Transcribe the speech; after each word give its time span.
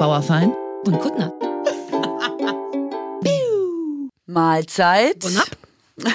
Bauerfein 0.00 0.56
und 0.86 0.98
Kuttner. 0.98 1.30
Mahlzeit. 4.26 5.22
Und 5.26 5.36
ab. 5.36 5.50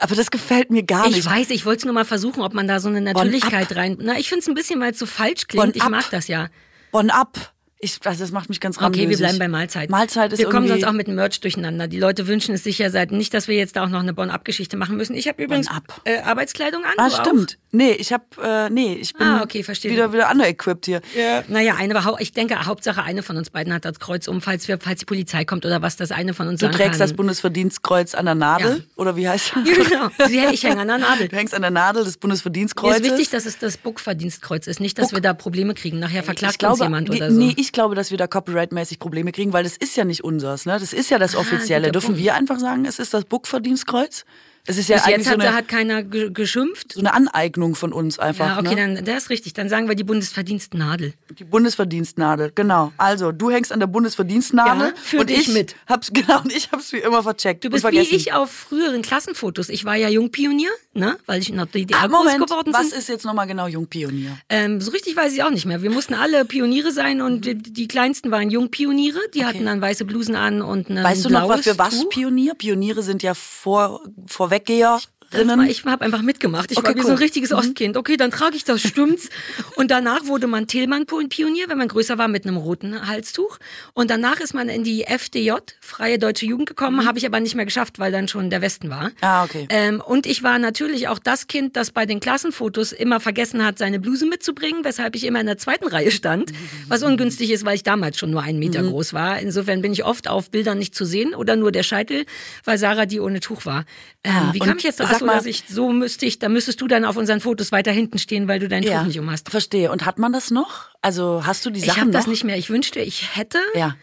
Aber 0.00 0.16
das 0.16 0.32
gefällt 0.32 0.72
mir 0.72 0.82
gar 0.82 1.06
Ich 1.06 1.14
nicht. 1.14 1.30
weiß, 1.30 1.50
ich 1.50 1.64
wollte 1.64 1.78
es 1.78 1.84
nur 1.84 1.94
mal 1.94 2.04
versuchen, 2.04 2.42
ob 2.42 2.52
man 2.52 2.66
da 2.66 2.80
so 2.80 2.88
eine 2.88 3.00
Natürlichkeit 3.00 3.76
rein. 3.76 3.96
Na, 4.00 4.18
ich 4.18 4.28
finde 4.28 4.40
es 4.40 4.48
ein 4.48 4.54
bisschen, 4.54 4.80
weil 4.80 4.90
es 4.90 4.98
so 4.98 5.06
falsch 5.06 5.46
klingt. 5.46 5.66
Bon 5.66 5.72
ich 5.72 5.88
mag 5.88 6.10
das 6.10 6.26
ja. 6.26 6.48
Bon 6.90 7.10
ab. 7.10 7.52
Ich, 7.78 8.00
also 8.04 8.24
das 8.24 8.32
macht 8.32 8.48
mich 8.48 8.58
ganz 8.58 8.76
Okay, 8.76 9.08
wir 9.08 9.16
bleiben 9.16 9.38
bei 9.38 9.46
Mahlzeit. 9.46 9.88
Mahlzeit 9.88 10.32
ist 10.32 10.40
Wir 10.40 10.48
kommen 10.48 10.66
sonst 10.66 10.84
auch 10.84 10.90
mit 10.90 11.06
dem 11.06 11.14
Merch 11.14 11.38
durcheinander. 11.38 11.86
Die 11.86 12.00
Leute 12.00 12.26
wünschen 12.26 12.56
es 12.56 12.64
sich 12.64 12.76
ja 12.78 12.90
seit 12.90 13.12
nicht, 13.12 13.32
dass 13.34 13.46
wir 13.46 13.54
jetzt 13.54 13.76
da 13.76 13.84
auch 13.84 13.88
noch 13.88 14.00
eine 14.00 14.14
Bon-Ab-Geschichte 14.14 14.76
machen 14.76 14.96
müssen. 14.96 15.14
Ich 15.14 15.28
habe 15.28 15.40
übrigens 15.44 15.68
Bon-Ab. 15.68 16.00
äh, 16.06 16.18
Arbeitskleidung 16.22 16.82
an. 16.82 16.94
Ah, 16.96 17.08
stimmt. 17.08 17.58
Nee, 17.74 17.92
ich 17.92 18.12
hab, 18.12 18.36
äh, 18.36 18.68
nee, 18.68 18.92
ich 19.00 19.14
bin 19.14 19.26
Ah, 19.26 19.42
okay, 19.42 19.62
verstehe. 19.62 19.90
wieder, 19.90 20.12
wieder 20.12 20.30
under-equipped 20.30 20.84
hier. 20.84 21.00
Ja. 21.16 21.42
Naja, 21.48 21.76
eine, 21.76 21.94
war 21.94 22.20
ich 22.20 22.32
denke, 22.32 22.66
Hauptsache 22.66 23.02
eine 23.02 23.22
von 23.22 23.38
uns 23.38 23.48
beiden 23.48 23.72
hat 23.72 23.86
das 23.86 23.98
Kreuz 23.98 24.28
um, 24.28 24.42
falls, 24.42 24.68
wir, 24.68 24.78
falls 24.78 25.00
die 25.00 25.06
Polizei 25.06 25.46
kommt 25.46 25.64
oder 25.64 25.80
was, 25.80 25.96
das 25.96 26.10
eine 26.12 26.34
von 26.34 26.48
uns 26.48 26.60
Du 26.60 26.66
sagen 26.66 26.76
trägst 26.76 26.92
kann. 26.92 27.08
das 27.08 27.14
Bundesverdienstkreuz 27.14 28.14
an 28.14 28.26
der 28.26 28.34
Nadel, 28.34 28.76
Ja. 28.76 28.82
oder 28.96 29.16
wie 29.16 29.26
heißt 29.26 29.54
das? 29.56 29.68
Ja, 29.68 30.08
genau. 30.28 30.50
Ich 30.52 30.62
hänge 30.64 30.82
an 30.82 30.88
der 30.88 30.98
Nadel. 30.98 31.28
Du 31.32 31.36
hängst 31.36 31.54
an 31.54 31.62
der 31.62 31.70
Nadel 31.70 32.04
des 32.04 32.16
Mir 32.16 32.20
Bundesverdienstkreuzes. 32.20 33.00
ist 33.00 33.10
wichtig, 33.10 33.30
dass 33.30 33.46
es 33.46 33.58
das 33.58 33.78
Buck-Verdienstkreuz 33.78 34.66
ist, 34.66 34.78
nicht, 34.80 34.98
dass 34.98 35.06
Buck- 35.08 35.16
wir 35.16 35.20
da 35.22 35.32
Probleme 35.32 35.72
kriegen. 35.72 35.98
Nachher 35.98 36.22
verklagt 36.22 36.58
glaube, 36.58 36.74
uns 36.74 36.82
jemand 36.82 37.08
nee, 37.08 37.16
oder 37.16 37.30
so. 37.30 37.38
Nee, 37.38 37.54
ich 37.56 37.72
glaube, 37.72 37.94
dass 37.94 38.10
wir 38.10 38.18
da 38.18 38.26
copyright-mäßig 38.26 38.98
Probleme 38.98 39.32
kriegen, 39.32 39.54
weil 39.54 39.64
das 39.64 39.78
ist 39.78 39.96
ja 39.96 40.04
nicht 40.04 40.22
unseres. 40.24 40.66
Ne? 40.66 40.78
Das 40.78 40.92
ist 40.92 41.08
ja 41.08 41.18
das 41.18 41.34
Offizielle. 41.34 41.88
Ah, 41.88 41.90
Dürfen 41.90 42.08
Punkt. 42.08 42.20
wir 42.20 42.34
einfach 42.34 42.58
sagen, 42.58 42.84
es 42.84 42.98
ist 42.98 43.14
das 43.14 43.24
Buck-Verdienstkreuz? 43.24 44.26
Es 44.64 44.78
ist 44.78 44.88
ja 44.88 44.96
Bis 44.96 45.04
eigentlich 45.06 45.16
jetzt 45.18 45.24
so 45.26 45.32
hat, 45.32 45.40
eine, 45.40 45.54
hat 45.54 45.66
keiner 45.68 46.02
ge 46.04 46.30
geschimpft. 46.30 46.92
so 46.92 47.00
eine 47.00 47.12
Aneignung 47.14 47.74
von 47.74 47.92
uns 47.92 48.20
einfach. 48.20 48.46
Ja, 48.46 48.58
okay, 48.60 48.76
ne? 48.76 48.94
dann 48.94 49.04
das 49.04 49.24
ist 49.24 49.30
richtig. 49.30 49.54
Dann 49.54 49.68
sagen 49.68 49.88
wir 49.88 49.96
die 49.96 50.04
Bundesverdienstnadel. 50.04 51.14
Die 51.36 51.42
Bundesverdienstnadel, 51.44 52.52
genau. 52.54 52.92
Also, 52.96 53.32
du 53.32 53.50
hängst 53.50 53.72
an 53.72 53.80
der 53.80 53.88
Bundesverdienstnadel 53.88 54.88
Ja, 54.88 54.94
für 55.02 55.18
und 55.18 55.30
dich 55.30 55.48
ich 55.48 55.48
mit. 55.48 55.74
hab's 55.88 56.10
genau 56.12 56.42
und 56.42 56.52
ich 56.54 56.70
hab's 56.70 56.92
wie 56.92 56.98
immer 56.98 57.22
vercheckt. 57.24 57.64
Du 57.64 57.70
bist 57.70 57.82
vergessen. 57.82 58.12
wie 58.12 58.16
ich 58.16 58.32
auf 58.34 58.52
früheren 58.52 59.02
Klassenfotos. 59.02 59.68
Ich 59.68 59.84
war 59.84 59.96
ja 59.96 60.08
Jungpionier, 60.08 60.70
ne? 60.94 61.16
weil 61.26 61.40
ich 61.40 61.52
noch 61.52 61.66
die 61.66 61.82
Ah, 61.82 62.06
DDR 62.06 62.08
groß 62.08 62.18
Moment, 62.18 62.46
geworden 62.46 62.72
was 62.72 62.90
bin. 62.90 62.98
ist 62.98 63.08
jetzt 63.08 63.24
nochmal 63.24 63.46
genau 63.46 63.66
Jungpionier? 63.66 64.38
Ähm, 64.48 64.80
so 64.80 64.90
richtig 64.90 65.16
weiß 65.16 65.32
ich 65.32 65.42
auch 65.42 65.50
nicht 65.50 65.66
mehr. 65.66 65.82
Wir 65.82 65.90
mussten 65.90 66.14
alle 66.14 66.44
Pioniere 66.44 66.92
sein 66.92 67.20
und 67.20 67.44
die, 67.46 67.54
die 67.54 67.88
kleinsten 67.88 68.30
waren 68.30 68.50
Jungpioniere. 68.50 69.18
Die 69.34 69.44
hatten 69.44 69.64
dann 69.66 69.80
weiße 69.80 70.04
Blusen 70.04 70.34
an 70.36 70.62
und 70.62 70.90
ein 70.90 71.02
Weißt 71.02 71.24
du 71.24 71.30
noch, 71.30 71.48
was 71.48 71.62
für 71.62 71.78
was. 71.78 72.08
Pionier? 72.08 72.54
Pioniere 72.54 73.02
sind 73.02 73.22
ja 73.22 73.34
vor, 73.34 74.00
Das 74.26 75.08
War, 75.32 75.66
ich 75.66 75.84
habe 75.84 76.04
einfach 76.04 76.22
mitgemacht. 76.22 76.70
Ich 76.70 76.78
Okay, 76.78 76.88
war 76.88 76.94
wie 76.96 77.00
so 77.00 77.06
cool. 77.08 77.12
ein 77.14 77.18
richtiges 77.18 77.52
Ostkind. 77.52 77.96
Okay, 77.96 78.16
dann 78.16 78.30
trage 78.30 78.56
ich 78.56 78.64
das, 78.64 78.80
stimmt's. 78.82 79.28
und 79.76 79.90
danach 79.90 80.26
wurde 80.26 80.46
man 80.46 80.66
Tillmann-Pionier, 80.66 81.68
wenn 81.68 81.78
man 81.78 81.88
größer 81.88 82.18
war, 82.18 82.28
mit 82.28 82.46
einem 82.46 82.56
roten 82.56 83.06
Halstuch. 83.06 83.58
Und 83.94 84.10
danach 84.10 84.40
ist 84.40 84.54
man 84.54 84.68
in 84.68 84.84
die 84.84 85.04
FDJ, 85.04 85.52
Freie 85.80 86.18
Deutsche 86.18 86.46
Jugend 86.46 86.68
gekommen, 86.68 87.06
habe 87.06 87.18
ich 87.18 87.26
aber 87.26 87.40
nicht 87.40 87.54
mehr 87.54 87.64
geschafft, 87.64 87.98
weil 87.98 88.12
dann 88.12 88.28
schon 88.28 88.50
der 88.50 88.60
Westen 88.62 88.90
war. 88.90 89.10
Ah, 89.20 89.44
okay. 89.44 89.66
Ähm, 89.70 90.00
und 90.04 90.26
ich 90.26 90.42
war 90.42 90.58
natürlich 90.58 91.08
auch 91.08 91.18
das 91.18 91.46
Kind, 91.46 91.76
das 91.76 91.90
bei 91.90 92.06
den 92.06 92.20
Klassenfotos 92.20 92.92
immer 92.92 93.20
vergessen 93.20 93.64
hat, 93.64 93.78
seine 93.78 93.98
Bluse 94.00 94.26
mitzubringen, 94.26 94.84
weshalb 94.84 95.16
ich 95.16 95.24
immer 95.24 95.40
in 95.40 95.46
der 95.46 95.58
zweiten 95.58 95.86
Reihe 95.86 96.10
stand. 96.10 96.52
Was 96.88 97.02
ungünstig 97.02 97.50
ist, 97.50 97.64
weil 97.64 97.74
ich 97.76 97.82
damals 97.82 98.18
schon 98.18 98.30
nur 98.30 98.42
einen 98.42 98.58
Meter 98.58 98.82
groß 98.82 99.12
war. 99.12 99.38
Insofern 99.38 99.82
bin 99.82 99.92
ich 99.92 100.04
oft 100.04 100.28
auf 100.28 100.50
Bildern 100.50 100.78
nicht 100.78 100.94
zu 100.94 101.04
sehen 101.04 101.34
oder 101.34 101.56
nur 101.56 101.72
der 101.72 101.82
Scheitel, 101.82 102.24
weil 102.64 102.78
Sarah 102.78 103.06
die 103.06 103.20
ohne 103.20 103.40
Tuch 103.40 103.64
war. 103.66 103.84
Ähm, 104.24 104.32
Ah, 104.34 104.50
wie 104.52 104.58
kam 104.60 104.76
ich 104.78 104.84
jetzt 104.84 104.98
dazu, 105.00 105.21
mal- 105.26 105.36
dass 105.36 105.46
ich 105.46 105.64
so 105.68 105.90
müsste 105.92 106.26
ich, 106.26 106.38
da 106.38 106.48
müsstest 106.48 106.80
du 106.80 106.88
dann 106.88 107.04
auf 107.04 107.16
unseren 107.16 107.40
Fotos 107.40 107.72
weiter 107.72 107.92
hinten 107.92 108.18
stehen, 108.18 108.48
weil 108.48 108.58
du 108.60 108.68
dein 108.68 108.82
Tuch 108.82 109.02
nicht 109.04 109.18
um 109.18 109.30
hast. 109.30 109.50
verstehe. 109.50 109.90
Und 109.90 110.04
hat 110.06 110.18
man 110.18 110.32
das 110.32 110.50
noch? 110.50 110.88
Also 111.00 111.42
hast 111.46 111.64
du 111.66 111.70
die 111.70 111.80
Ich 111.80 111.86
Sachen 111.86 112.00
habe 112.02 112.10
das 112.10 112.26
nicht 112.26 112.44
mehr. 112.44 112.56
Ich 112.58 112.70
wünschte, 112.70 113.00
ich 113.00 113.36
hätte. 113.36 113.58
Ja. 113.74 113.96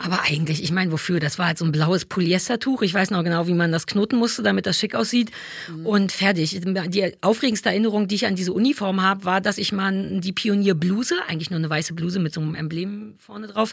Aber 0.00 0.20
eigentlich, 0.22 0.62
ich 0.62 0.70
meine, 0.70 0.92
wofür? 0.92 1.18
Das 1.18 1.40
war 1.40 1.46
halt 1.46 1.58
so 1.58 1.64
ein 1.64 1.72
blaues 1.72 2.04
Polyestertuch. 2.04 2.82
Ich 2.82 2.94
weiß 2.94 3.10
noch 3.10 3.24
genau, 3.24 3.48
wie 3.48 3.54
man 3.54 3.72
das 3.72 3.88
knoten 3.88 4.16
musste, 4.16 4.44
damit 4.44 4.64
das 4.64 4.78
schick 4.78 4.94
aussieht. 4.94 5.32
Und 5.82 6.12
fertig. 6.12 6.56
Die 6.62 7.12
aufregendste 7.20 7.70
Erinnerung, 7.70 8.06
die 8.06 8.14
ich 8.14 8.26
an 8.26 8.36
diese 8.36 8.52
Uniform 8.52 9.02
habe, 9.02 9.24
war, 9.24 9.40
dass 9.40 9.58
ich 9.58 9.72
mal 9.72 10.20
die 10.20 10.32
Pionierbluse, 10.32 11.16
eigentlich 11.26 11.50
nur 11.50 11.58
eine 11.58 11.68
weiße 11.68 11.94
Bluse 11.94 12.20
mit 12.20 12.32
so 12.32 12.40
einem 12.40 12.54
Emblem 12.54 13.16
vorne 13.18 13.48
drauf, 13.48 13.72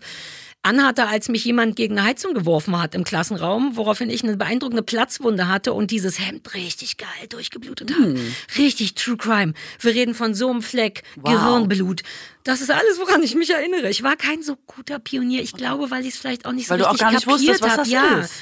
anhatte, 0.66 1.08
als 1.08 1.30
mich 1.30 1.46
jemand 1.46 1.76
gegen 1.76 1.98
eine 1.98 2.08
Heizung 2.08 2.34
geworfen 2.34 2.80
hat 2.82 2.96
im 2.96 3.04
Klassenraum, 3.04 3.78
woraufhin 3.78 4.10
ich 4.10 4.24
eine 4.24 4.36
beeindruckende 4.36 4.84
Platzwunde 4.84 5.48
hatte 5.48 5.74
und 5.74 5.92
dieses 5.92 6.20
Hemd 6.20 6.54
richtig 6.54 6.98
geil 6.98 7.28
durchgeblutet 7.30 7.92
habe. 7.94 8.20
Richtig 8.58 8.96
True 8.96 9.18
Crime. 9.18 9.54
Wir 9.80 9.94
reden 9.94 10.14
von 10.14 10.34
so 10.34 10.50
einem 10.50 10.62
Fleck, 10.62 11.04
Wow. 11.16 11.34
Gehirnblut. 11.34 12.02
Das 12.46 12.62
ist 12.62 12.72
alles, 12.72 13.00
woran 13.00 13.22
ich 13.24 13.36
mich 13.36 13.50
erinnere. 13.50 13.90
Ich 13.90 14.04
war 14.04 14.16
kein 14.16 14.42
so 14.44 14.56
guter 14.68 15.00
Pionier. 15.00 15.42
Ich 15.42 15.52
glaube, 15.54 15.92
weil 15.92 16.04
ich 16.04 16.14
es 16.14 16.18
vielleicht 16.18 16.46
auch 16.46 16.52
nicht 16.54 16.68
so 16.68 16.72
Weil 16.72 16.78
du 16.80 16.86
auch 16.86 16.92
richtig 16.94 17.02
gar 17.08 17.12
nicht 17.12 17.26
kapiert 17.26 17.40
wusstest, 17.50 17.62
was 17.64 17.76
das 17.76 17.90
ja. 17.90 18.20
ist. 18.20 18.34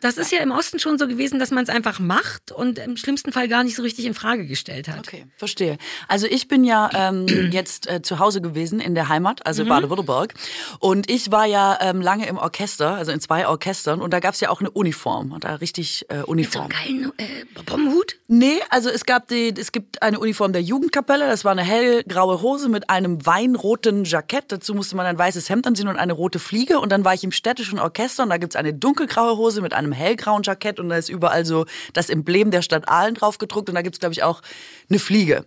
Das 0.00 0.16
ist 0.16 0.32
ja 0.32 0.38
im 0.38 0.50
Osten 0.50 0.78
schon 0.78 0.98
so 0.98 1.06
gewesen, 1.06 1.38
dass 1.38 1.50
man 1.50 1.62
es 1.62 1.68
einfach 1.68 1.98
macht 1.98 2.52
und 2.52 2.78
im 2.78 2.96
schlimmsten 2.96 3.32
Fall 3.32 3.48
gar 3.48 3.64
nicht 3.64 3.76
so 3.76 3.82
richtig 3.82 4.06
in 4.06 4.14
Frage 4.14 4.46
gestellt 4.46 4.88
hat. 4.88 5.00
Okay, 5.00 5.26
verstehe. 5.36 5.76
Also 6.08 6.26
ich 6.26 6.48
bin 6.48 6.64
ja 6.64 6.88
ähm, 6.94 7.26
jetzt 7.52 7.86
äh, 7.86 8.00
zu 8.00 8.18
Hause 8.18 8.40
gewesen 8.40 8.80
in 8.80 8.94
der 8.94 9.08
Heimat, 9.10 9.40
Mhm. 9.40 9.46
also 9.46 9.64
Baden-Württemberg. 9.66 10.32
Und 10.78 11.10
ich 11.10 11.30
war 11.30 11.44
ja 11.44 11.76
ähm, 11.82 12.00
lange 12.00 12.26
im 12.28 12.38
Orchester, 12.38 12.94
also 12.94 13.12
in 13.12 13.20
zwei 13.20 13.46
Orchestern. 13.46 14.00
Und 14.00 14.14
da 14.14 14.20
gab's 14.20 14.40
ja 14.40 14.48
auch 14.48 14.60
eine 14.60 14.70
Uniform. 14.70 15.32
Und 15.32 15.44
da 15.44 15.56
richtig 15.56 16.06
äh, 16.08 16.20
So 16.20 16.26
Uniform. 16.28 16.68
einen 16.82 17.02
geilen 17.02 17.12
äh, 17.18 17.44
Bombenhut. 17.66 18.16
Nee, 18.26 18.58
also 18.70 18.88
es 18.88 19.04
gab 19.04 19.28
die, 19.28 19.52
es 19.54 19.70
gibt 19.70 20.00
eine 20.02 20.18
Uniform 20.18 20.54
der 20.54 20.62
Jugendkapelle, 20.62 21.26
das 21.26 21.44
war 21.44 21.52
eine 21.52 21.62
hellgraue 21.62 22.40
Hose 22.40 22.70
mit 22.70 22.88
einem 22.88 23.26
weinroten 23.50 24.04
Jackett. 24.04 24.44
Dazu 24.48 24.74
musste 24.74 24.96
man 24.96 25.06
ein 25.06 25.18
weißes 25.18 25.48
Hemd 25.48 25.66
anziehen 25.66 25.88
und 25.88 25.96
eine 25.96 26.12
rote 26.12 26.38
Fliege. 26.38 26.78
Und 26.78 26.90
dann 26.92 27.04
war 27.04 27.14
ich 27.14 27.24
im 27.24 27.32
städtischen 27.32 27.78
Orchester 27.78 28.22
und 28.22 28.30
da 28.30 28.38
gibt's 28.38 28.56
eine 28.56 28.72
dunkelgraue 28.72 29.36
Hose 29.36 29.60
mit 29.60 29.74
einem 29.74 29.92
hellgrauen 29.92 30.42
Jackett 30.42 30.78
und 30.80 30.88
da 30.88 30.96
ist 30.96 31.08
überall 31.08 31.44
so 31.44 31.66
das 31.92 32.10
Emblem 32.10 32.50
der 32.50 32.62
Stadt 32.62 32.88
Aalen 32.88 33.14
drauf 33.14 33.38
gedruckt 33.38 33.68
und 33.68 33.74
da 33.74 33.82
gibt's 33.82 34.00
glaube 34.00 34.12
ich, 34.12 34.22
auch 34.22 34.42
eine 34.90 34.98
Fliege. 34.98 35.44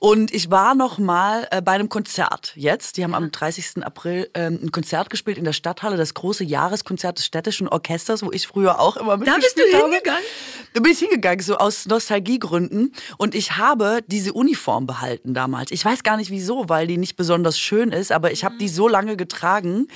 Und 0.00 0.32
ich 0.34 0.50
war 0.50 0.74
noch 0.74 0.98
mal 0.98 1.46
äh, 1.50 1.60
bei 1.60 1.72
einem 1.72 1.88
Konzert 1.88 2.52
jetzt. 2.56 2.96
Die 2.96 3.04
haben 3.04 3.14
am 3.14 3.30
30. 3.30 3.84
April 3.84 4.30
ähm, 4.34 4.58
ein 4.62 4.72
Konzert 4.72 5.10
gespielt 5.10 5.38
in 5.38 5.44
der 5.44 5.52
Stadthalle, 5.52 5.96
das 5.96 6.14
große 6.14 6.44
Jahreskonzert 6.44 7.18
des 7.18 7.26
städtischen 7.26 7.68
Orchesters, 7.68 8.22
wo 8.22 8.32
ich 8.32 8.46
früher 8.46 8.80
auch 8.80 8.96
immer 8.96 9.18
Da 9.18 9.36
bist 9.36 9.56
du 9.56 9.62
mitgespielt 9.62 9.74
habe. 9.74 9.92
hingegangen? 9.92 10.24
Da 10.72 10.80
bin 10.80 10.92
ich 10.92 10.98
hingegangen, 10.98 11.40
so 11.40 11.56
aus 11.58 11.86
Nostalgiegründen. 11.86 12.94
Und 13.18 13.34
ich 13.34 13.56
habe 13.56 14.00
diese 14.06 14.32
Uniform 14.32 14.86
behalten 14.86 15.34
damals. 15.34 15.70
Ich 15.70 15.84
weiß 15.84 16.02
gar 16.02 16.16
nicht 16.16 16.30
wieso, 16.30 16.68
weil 16.68 16.86
die 16.86 16.96
nicht 16.98 17.16
besonders 17.16 17.58
schön 17.58 17.92
ist, 17.92 18.12
aber 18.12 18.32
ich 18.32 18.44
habe 18.44 18.56
die 18.58 18.68
so 18.68 18.88
lange 18.88 19.16
getragen. 19.16 19.88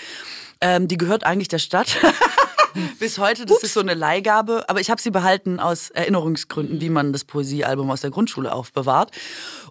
Ähm, 0.61 0.89
die 0.89 0.99
gehört 0.99 1.25
eigentlich 1.25 1.49
der 1.49 1.59
Stadt. 1.59 1.97
Bis 2.99 3.19
heute, 3.19 3.47
das 3.47 3.63
ist 3.63 3.75
so 3.75 3.81
eine 3.81 3.95
Leihgabe, 3.95 4.65
aber 4.69 4.81
ich 4.81 4.91
habe 4.91 5.01
sie 5.01 5.11
behalten 5.11 5.61
aus 5.61 5.91
Erinnerungsgründen, 5.91 6.81
wie 6.81 6.91
man 6.91 7.13
das 7.13 7.25
Poesiealbum 7.25 7.91
aus 7.91 8.01
der 8.01 8.11
Grundschule 8.11 8.53
aufbewahrt. 8.53 9.11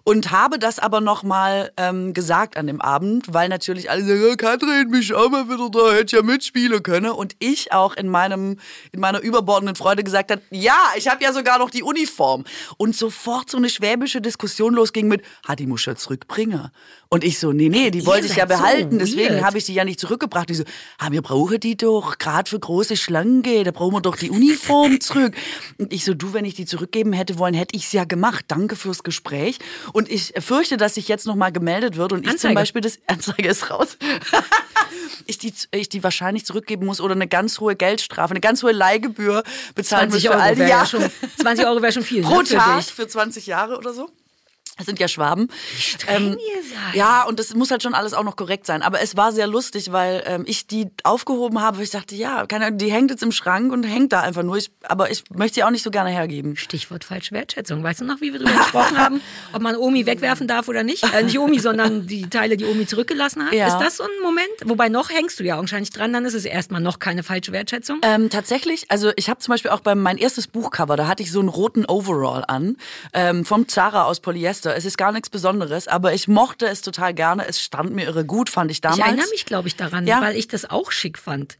Und 0.04 0.30
habe 0.30 0.58
das 0.58 0.78
aber 0.78 1.00
nochmal 1.00 1.72
ähm, 1.76 2.14
gesagt 2.14 2.56
an 2.56 2.66
dem 2.66 2.80
Abend, 2.80 3.32
weil 3.32 3.48
natürlich 3.48 3.90
alle 3.90 4.04
sagen, 4.04 4.28
ja, 4.28 4.36
Katrin, 4.36 4.90
mich 4.90 5.14
auch 5.14 5.30
mal 5.30 5.48
wieder 5.48 5.70
da, 5.70 5.92
hätte 5.92 6.16
ja 6.16 6.22
mitspielen 6.22 6.82
können. 6.82 7.10
Und 7.10 7.36
ich 7.38 7.72
auch 7.72 7.96
in 7.96 8.08
meinem, 8.08 8.58
in 8.92 9.00
meiner 9.00 9.20
überbordenden 9.20 9.76
Freude 9.76 10.04
gesagt 10.04 10.30
hat, 10.30 10.40
ja, 10.50 10.78
ich 10.96 11.08
habe 11.08 11.22
ja 11.22 11.32
sogar 11.32 11.58
noch 11.58 11.70
die 11.70 11.82
Uniform. 11.82 12.44
Und 12.76 12.96
sofort 12.96 13.50
so 13.50 13.56
eine 13.56 13.68
schwäbische 13.68 14.20
Diskussion 14.20 14.74
losging 14.74 15.08
mit, 15.08 15.22
ha, 15.46 15.56
die 15.56 15.66
muss 15.66 15.80
ich 15.80 15.86
ja 15.86 15.96
zurückbringen. 15.96 16.70
Und 17.08 17.24
ich 17.24 17.40
so, 17.40 17.52
nee, 17.52 17.68
nee, 17.68 17.90
die 17.90 18.06
wollte 18.06 18.26
ich 18.26 18.36
ja 18.36 18.46
seid 18.46 18.56
so 18.56 18.62
behalten, 18.62 18.98
deswegen 19.00 19.44
habe 19.44 19.58
ich 19.58 19.64
die 19.64 19.74
ja 19.74 19.84
nicht 19.84 19.98
zurückgebracht. 19.98 20.48
Die 20.48 20.54
so, 20.54 20.64
ah, 20.98 21.10
wir 21.10 21.22
brauchen 21.22 21.58
die 21.58 21.76
doch, 21.76 22.18
gerade 22.18 22.48
für 22.48 22.58
große 22.58 22.96
Schlange, 22.96 23.64
da 23.64 23.72
brauchen 23.72 23.94
wir 23.94 24.00
doch 24.00 24.16
die 24.16 24.30
Uniform 24.30 25.00
zurück. 25.00 25.34
Und 25.78 25.92
ich 25.92 26.04
so, 26.04 26.14
du, 26.14 26.32
wenn 26.34 26.44
ich 26.44 26.54
die 26.54 26.66
zurückgeben 26.66 27.12
hätte 27.12 27.38
wollen, 27.38 27.54
hätte 27.54 27.74
ich 27.76 27.86
es 27.86 27.92
ja 27.92 28.04
gemacht. 28.04 28.44
Danke 28.48 28.76
fürs 28.76 29.02
Gespräch. 29.02 29.58
Und 29.92 30.10
ich 30.10 30.32
fürchte, 30.38 30.76
dass 30.76 30.94
sich 30.94 31.08
jetzt 31.08 31.26
nochmal 31.26 31.52
gemeldet 31.52 31.96
wird 31.96 32.12
und 32.12 32.20
ich 32.20 32.26
zum 32.26 32.32
Anzeige. 32.32 32.54
Beispiel, 32.54 32.80
das 32.82 32.98
Anzeige 33.06 33.48
ist 33.48 33.70
raus. 33.70 33.96
ich, 35.26 35.38
die, 35.38 35.52
ich 35.72 35.88
die 35.88 36.02
wahrscheinlich 36.02 36.44
zurückgeben 36.44 36.86
muss 36.86 37.00
oder 37.00 37.14
eine 37.14 37.28
ganz 37.28 37.60
hohe 37.60 37.76
Geldstrafe, 37.76 38.32
eine 38.32 38.40
ganz 38.40 38.62
hohe 38.62 38.72
Leihgebühr 38.72 39.42
bezahlen 39.74 40.10
muss 40.10 40.20
20 40.20 40.28
für 40.28 40.34
Euro 40.34 40.42
all 40.42 40.54
die 40.56 40.62
Jahre. 40.62 40.86
schon, 40.86 41.10
20 41.40 41.66
Euro 41.66 41.82
wäre 41.82 41.92
schon 41.92 42.02
viel. 42.04 42.22
Pro 42.22 42.40
ne, 42.40 42.46
für 42.46 42.56
Tag 42.56 42.78
dich. 42.78 42.92
für 42.92 43.08
20 43.08 43.46
Jahre 43.46 43.76
oder 43.78 43.92
so. 43.92 44.08
Das 44.80 44.86
sind 44.86 44.98
ja 44.98 45.08
Schwaben. 45.08 45.48
seid. 46.72 46.94
Ja, 46.94 47.24
und 47.24 47.38
das 47.38 47.54
muss 47.54 47.70
halt 47.70 47.82
schon 47.82 47.92
alles 47.92 48.14
auch 48.14 48.24
noch 48.24 48.34
korrekt 48.34 48.64
sein. 48.64 48.80
Aber 48.80 49.02
es 49.02 49.14
war 49.14 49.30
sehr 49.30 49.46
lustig, 49.46 49.92
weil 49.92 50.22
ähm, 50.24 50.44
ich 50.46 50.66
die 50.66 50.88
aufgehoben 51.04 51.60
habe. 51.60 51.82
Ich 51.82 51.90
dachte, 51.90 52.14
ja, 52.14 52.46
keine 52.46 52.72
die 52.72 52.90
hängt 52.90 53.10
jetzt 53.10 53.22
im 53.22 53.30
Schrank 53.30 53.74
und 53.74 53.84
hängt 53.84 54.14
da 54.14 54.20
einfach 54.20 54.42
nur. 54.42 54.56
Ich, 54.56 54.70
aber 54.84 55.10
ich 55.10 55.24
möchte 55.34 55.56
sie 55.56 55.64
auch 55.64 55.70
nicht 55.70 55.82
so 55.82 55.90
gerne 55.90 56.08
hergeben. 56.08 56.56
Stichwort 56.56 57.04
falsche 57.04 57.34
Wertschätzung. 57.34 57.82
Weißt 57.82 58.00
du 58.00 58.06
noch, 58.06 58.22
wie 58.22 58.32
wir 58.32 58.40
darüber 58.40 58.58
gesprochen 58.58 58.96
haben, 58.96 59.20
ob 59.52 59.60
man 59.60 59.76
Omi 59.76 60.06
wegwerfen 60.06 60.48
darf 60.48 60.68
oder 60.68 60.82
nicht? 60.82 61.04
Äh, 61.14 61.24
nicht 61.24 61.38
Omi, 61.38 61.58
sondern 61.58 62.06
die 62.06 62.30
Teile, 62.30 62.56
die 62.56 62.64
Omi 62.64 62.86
zurückgelassen 62.86 63.44
hat. 63.44 63.52
Ja. 63.52 63.66
Ist 63.66 63.78
das 63.78 63.98
so 63.98 64.04
ein 64.04 64.22
Moment? 64.22 64.48
Wobei 64.64 64.88
noch 64.88 65.10
hängst 65.10 65.38
du 65.40 65.44
ja 65.44 65.58
wahrscheinlich 65.58 65.90
dran, 65.90 66.14
dann 66.14 66.24
ist 66.24 66.32
es 66.32 66.46
erstmal 66.46 66.80
noch 66.80 67.00
keine 67.00 67.22
falsche 67.22 67.52
Wertschätzung. 67.52 68.00
Ähm, 68.02 68.30
tatsächlich, 68.30 68.90
also 68.90 69.12
ich 69.16 69.28
habe 69.28 69.40
zum 69.40 69.52
Beispiel 69.52 69.70
auch 69.72 69.80
beim 69.80 70.00
mein 70.00 70.16
erstes 70.16 70.46
Buchcover, 70.46 70.96
da 70.96 71.06
hatte 71.06 71.22
ich 71.22 71.30
so 71.30 71.40
einen 71.40 71.50
roten 71.50 71.84
Overall 71.84 72.44
an, 72.46 72.76
ähm, 73.12 73.44
vom 73.44 73.68
Zara 73.68 74.04
aus 74.04 74.20
Polyester. 74.20 74.69
Monster. 74.70 74.76
Es 74.78 74.84
ist 74.84 74.96
gar 74.98 75.12
nichts 75.12 75.30
Besonderes, 75.30 75.88
aber 75.88 76.12
ich 76.14 76.28
mochte 76.28 76.66
es 76.66 76.80
total 76.82 77.14
gerne. 77.14 77.46
Es 77.46 77.60
stand 77.60 77.94
mir 77.94 78.06
irre 78.06 78.24
gut, 78.24 78.48
fand 78.48 78.70
ich 78.70 78.80
damals. 78.80 78.98
Ich 78.98 79.04
erinnere 79.04 79.28
mich, 79.30 79.46
glaube 79.46 79.68
ich, 79.68 79.76
daran, 79.76 80.06
Ja. 80.06 80.20
weil 80.20 80.36
ich 80.36 80.48
das 80.48 80.68
auch 80.68 80.90
schick 80.92 81.18
fand. 81.18 81.58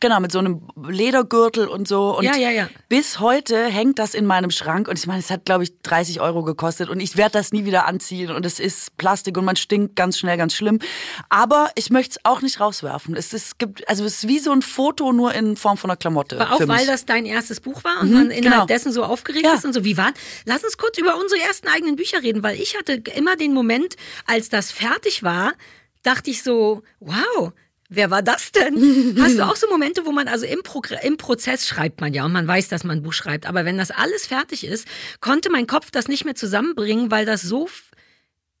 Genau, 0.00 0.20
mit 0.20 0.30
so 0.30 0.38
einem 0.38 0.60
Ledergürtel 0.88 1.68
und 1.68 1.88
so. 1.88 2.18
Und 2.18 2.24
Ja, 2.24 2.36
ja, 2.36 2.50
ja. 2.50 2.68
bis 2.88 3.18
heute 3.20 3.64
hängt 3.66 3.98
das 3.98 4.14
in 4.14 4.26
meinem 4.26 4.50
Schrank. 4.50 4.88
Und 4.88 4.98
ich 4.98 5.06
meine, 5.06 5.20
es 5.20 5.30
hat, 5.30 5.44
glaube 5.44 5.64
ich, 5.64 5.72
30 5.82 6.20
Euro 6.20 6.42
gekostet. 6.42 6.88
Und 6.90 7.00
ich 7.00 7.16
werde 7.16 7.32
das 7.32 7.52
nie 7.52 7.64
wieder 7.64 7.86
anziehen. 7.86 8.30
Und 8.30 8.44
es 8.44 8.60
ist 8.60 8.96
Plastik 8.98 9.38
und 9.38 9.44
man 9.44 9.56
stinkt 9.56 9.96
ganz 9.96 10.18
schnell, 10.18 10.36
ganz 10.36 10.54
schlimm. 10.54 10.80
Aber 11.28 11.70
ich 11.76 11.90
möchte 11.90 12.18
es 12.18 12.24
auch 12.24 12.42
nicht 12.42 12.60
rauswerfen. 12.60 13.14
Es 13.16 13.32
ist, 13.32 13.58
gibt, 13.58 13.88
also 13.88 14.04
es 14.04 14.24
ist 14.24 14.28
wie 14.28 14.38
so 14.38 14.52
ein 14.52 14.62
Foto, 14.62 15.12
nur 15.12 15.32
in 15.34 15.56
Form 15.56 15.76
von 15.78 15.90
einer 15.90 15.96
Klamotte. 15.96 16.40
Aber 16.40 16.52
auch 16.54 16.58
für 16.58 16.66
mich. 16.66 16.76
weil 16.78 16.86
das 16.86 17.06
dein 17.06 17.24
erstes 17.24 17.60
Buch 17.60 17.82
war 17.84 18.00
und 18.02 18.12
man 18.12 18.30
innerhalb 18.30 18.42
genau. 18.42 18.66
dessen 18.66 18.92
so 18.92 19.02
aufgeregt 19.04 19.44
Ja. 19.46 19.54
ist 19.54 19.64
und 19.64 19.72
so. 19.72 19.84
Wie 19.84 19.96
war? 19.96 20.12
Lass 20.44 20.62
uns 20.64 20.76
kurz 20.76 20.98
über 20.98 21.16
unsere 21.18 21.40
ersten 21.40 21.68
eigenen 21.68 21.96
Bücher 21.96 22.22
reden, 22.22 22.42
weil 22.46 22.60
ich 22.60 22.76
hatte 22.78 23.02
immer 23.16 23.34
den 23.36 23.52
Moment, 23.52 23.96
als 24.24 24.48
das 24.48 24.70
fertig 24.70 25.24
war, 25.24 25.52
dachte 26.04 26.30
ich 26.30 26.44
so, 26.44 26.82
wow. 27.00 27.52
Wer 27.88 28.10
war 28.10 28.22
das 28.22 28.50
denn? 28.50 29.16
Hast 29.20 29.38
du 29.38 29.44
auch 29.44 29.54
so 29.54 29.68
Momente, 29.68 30.06
wo 30.06 30.12
man, 30.12 30.26
also 30.26 30.44
im, 30.44 30.62
Progr 30.64 30.96
im 31.04 31.16
Prozess 31.16 31.68
schreibt 31.68 32.00
man 32.00 32.12
ja 32.14 32.24
und 32.24 32.32
man 32.32 32.46
weiß, 32.46 32.68
dass 32.68 32.82
man 32.82 32.98
ein 32.98 33.02
Buch 33.02 33.12
schreibt, 33.12 33.46
aber 33.46 33.64
wenn 33.64 33.78
das 33.78 33.92
alles 33.92 34.26
fertig 34.26 34.64
ist, 34.64 34.88
konnte 35.20 35.50
mein 35.50 35.68
Kopf 35.68 35.92
das 35.92 36.08
nicht 36.08 36.24
mehr 36.24 36.34
zusammenbringen, 36.34 37.12
weil 37.12 37.26
das 37.26 37.42
so 37.42 37.68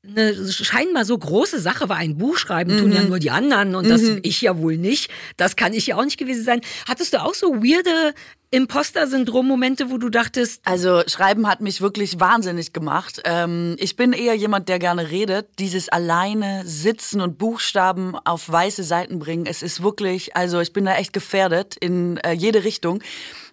eine 0.06 0.52
scheinbar 0.52 1.04
so 1.04 1.18
große 1.18 1.58
Sache 1.58 1.88
war. 1.88 1.96
Ein 1.96 2.18
Buch 2.18 2.36
schreiben 2.36 2.78
tun 2.78 2.92
ja 2.92 3.02
nur 3.02 3.18
die 3.18 3.30
anderen 3.30 3.74
und 3.74 3.88
das 3.88 4.02
ich 4.22 4.40
ja 4.40 4.58
wohl 4.58 4.76
nicht. 4.76 5.10
Das 5.36 5.56
kann 5.56 5.72
ich 5.72 5.88
ja 5.88 5.96
auch 5.96 6.04
nicht 6.04 6.18
gewesen 6.18 6.44
sein. 6.44 6.60
Hattest 6.88 7.12
du 7.12 7.22
auch 7.22 7.34
so 7.34 7.56
weirde 7.56 8.14
Imposter-Syndrom-Momente, 8.56 9.90
wo 9.90 9.98
du 9.98 10.08
dachtest, 10.08 10.62
Also 10.64 11.02
Schreiben 11.06 11.46
hat 11.46 11.60
mich 11.60 11.82
wirklich 11.82 12.20
wahnsinnig 12.20 12.72
gemacht. 12.72 13.20
Ähm, 13.26 13.76
ich 13.78 13.96
bin 13.96 14.14
eher 14.14 14.34
jemand, 14.34 14.70
der 14.70 14.78
gerne 14.78 15.10
redet. 15.10 15.46
Dieses 15.58 15.90
alleine 15.90 16.62
sitzen 16.64 17.20
und 17.20 17.36
Buchstaben 17.36 18.14
auf 18.24 18.50
weiße 18.50 18.82
Seiten 18.82 19.18
bringen, 19.18 19.44
es 19.44 19.62
ist 19.62 19.82
wirklich, 19.82 20.36
also 20.36 20.60
ich 20.60 20.72
bin 20.72 20.86
da 20.86 20.96
echt 20.96 21.12
gefährdet 21.12 21.76
in 21.76 22.16
äh, 22.18 22.32
jede 22.32 22.64
Richtung. 22.64 23.02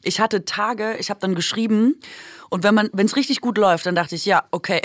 Ich 0.03 0.21
hatte 0.21 0.45
Tage, 0.45 0.95
ich 0.97 1.09
habe 1.09 1.19
dann 1.19 1.35
geschrieben 1.35 1.99
und 2.49 2.63
wenn 2.63 2.89
wenn 2.93 3.05
es 3.05 3.17
richtig 3.17 3.41
gut 3.41 3.57
läuft, 3.57 3.85
dann 3.85 3.95
dachte 3.95 4.15
ich, 4.15 4.25
ja, 4.25 4.45
okay, 4.51 4.81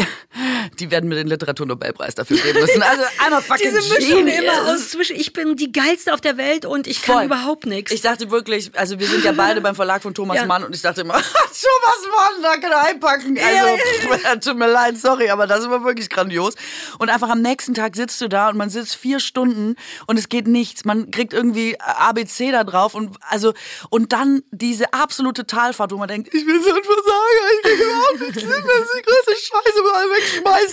die 0.81 0.91
werden 0.91 1.09
mir 1.09 1.17
den 1.17 1.27
Literaturnobelpreis 1.29 2.15
dafür 2.15 2.37
geben 2.39 2.61
müssen. 2.61 2.83
Also 2.83 3.03
einmal 3.25 3.43
fucking 3.43 3.75
diese 3.75 3.95
Mischung 3.95 4.27
genius. 4.27 4.39
immer 4.45 4.73
aus 4.75 4.91
zwischen, 4.91 5.17
ich 5.17 5.33
bin 5.33 5.57
die 5.57 5.73
geilste 5.73 6.15
auf 6.15 6.21
der 6.21 6.37
Welt 6.37 6.65
und 6.65 6.87
ich 6.87 7.03
kann 7.03 7.17
Voll. 7.17 7.25
überhaupt 7.25 7.67
nichts. 7.67 7.93
Ich 7.93 8.01
dachte 8.01 8.31
wirklich, 8.31 8.71
also 8.75 8.99
wir 8.99 9.07
sind 9.07 9.25
ja 9.25 9.33
beide 9.33 9.61
beim 9.61 9.75
Verlag 9.75 10.03
von 10.03 10.15
Thomas 10.15 10.37
Ja. 10.37 10.47
Mann 10.47 10.65
und 10.65 10.75
ich 10.75 10.83
dachte 10.83 11.01
immer, 11.03 11.15
Thomas 11.23 12.17
Mann, 12.17 12.43
da 12.43 12.57
kann 12.57 12.73
er 12.73 12.85
einpacken. 12.85 13.39
Also, 13.39 13.77
pff, 13.77 14.41
tut 14.45 14.57
mir 14.59 14.69
leid, 14.71 14.99
sorry, 14.99 15.31
aber 15.31 15.47
das 15.47 15.69
war 15.69 15.85
wirklich 15.85 16.09
grandios. 16.11 16.55
Und 16.99 17.11
einfach 17.11 17.29
am 17.31 17.43
nächsten 17.43 17.75
Tag 17.75 17.97
sitzt 17.97 18.21
du 18.21 18.29
da 18.29 18.49
und 18.49 18.57
man 18.57 18.71
sitzt 18.71 18.97
vier 18.97 19.21
Stunden 19.21 19.77
und 20.07 20.19
es 20.19 20.29
geht 20.29 20.47
nichts. 20.47 20.85
Man 20.85 21.11
kriegt 21.11 21.33
irgendwie 21.33 21.79
ABC 21.81 22.53
da 22.53 22.65
drauf 22.65 22.95
und 22.95 23.17
also 23.29 23.53
und 23.91 24.13
dann 24.13 24.43
diese 24.51 24.93
absolute 24.93 25.47
Talfahrt, 25.47 25.93
wo 25.93 25.97
man 25.97 26.09
denkt, 26.09 26.33
ich 26.35 26.45
bin 26.47 26.63
so 26.63 26.71
ein 26.71 26.83
Versager, 26.83 27.45
ich 27.57 27.63
kriege 27.63 27.83
überhaupt 27.85 28.21
nichts 28.21 28.43
das 28.69 28.87
ist 28.87 28.95
die 28.99 29.03
größte 29.03 29.33
Scheiße, 29.33 29.83
mal 29.83 30.07
wegschmeißen. 30.11 30.68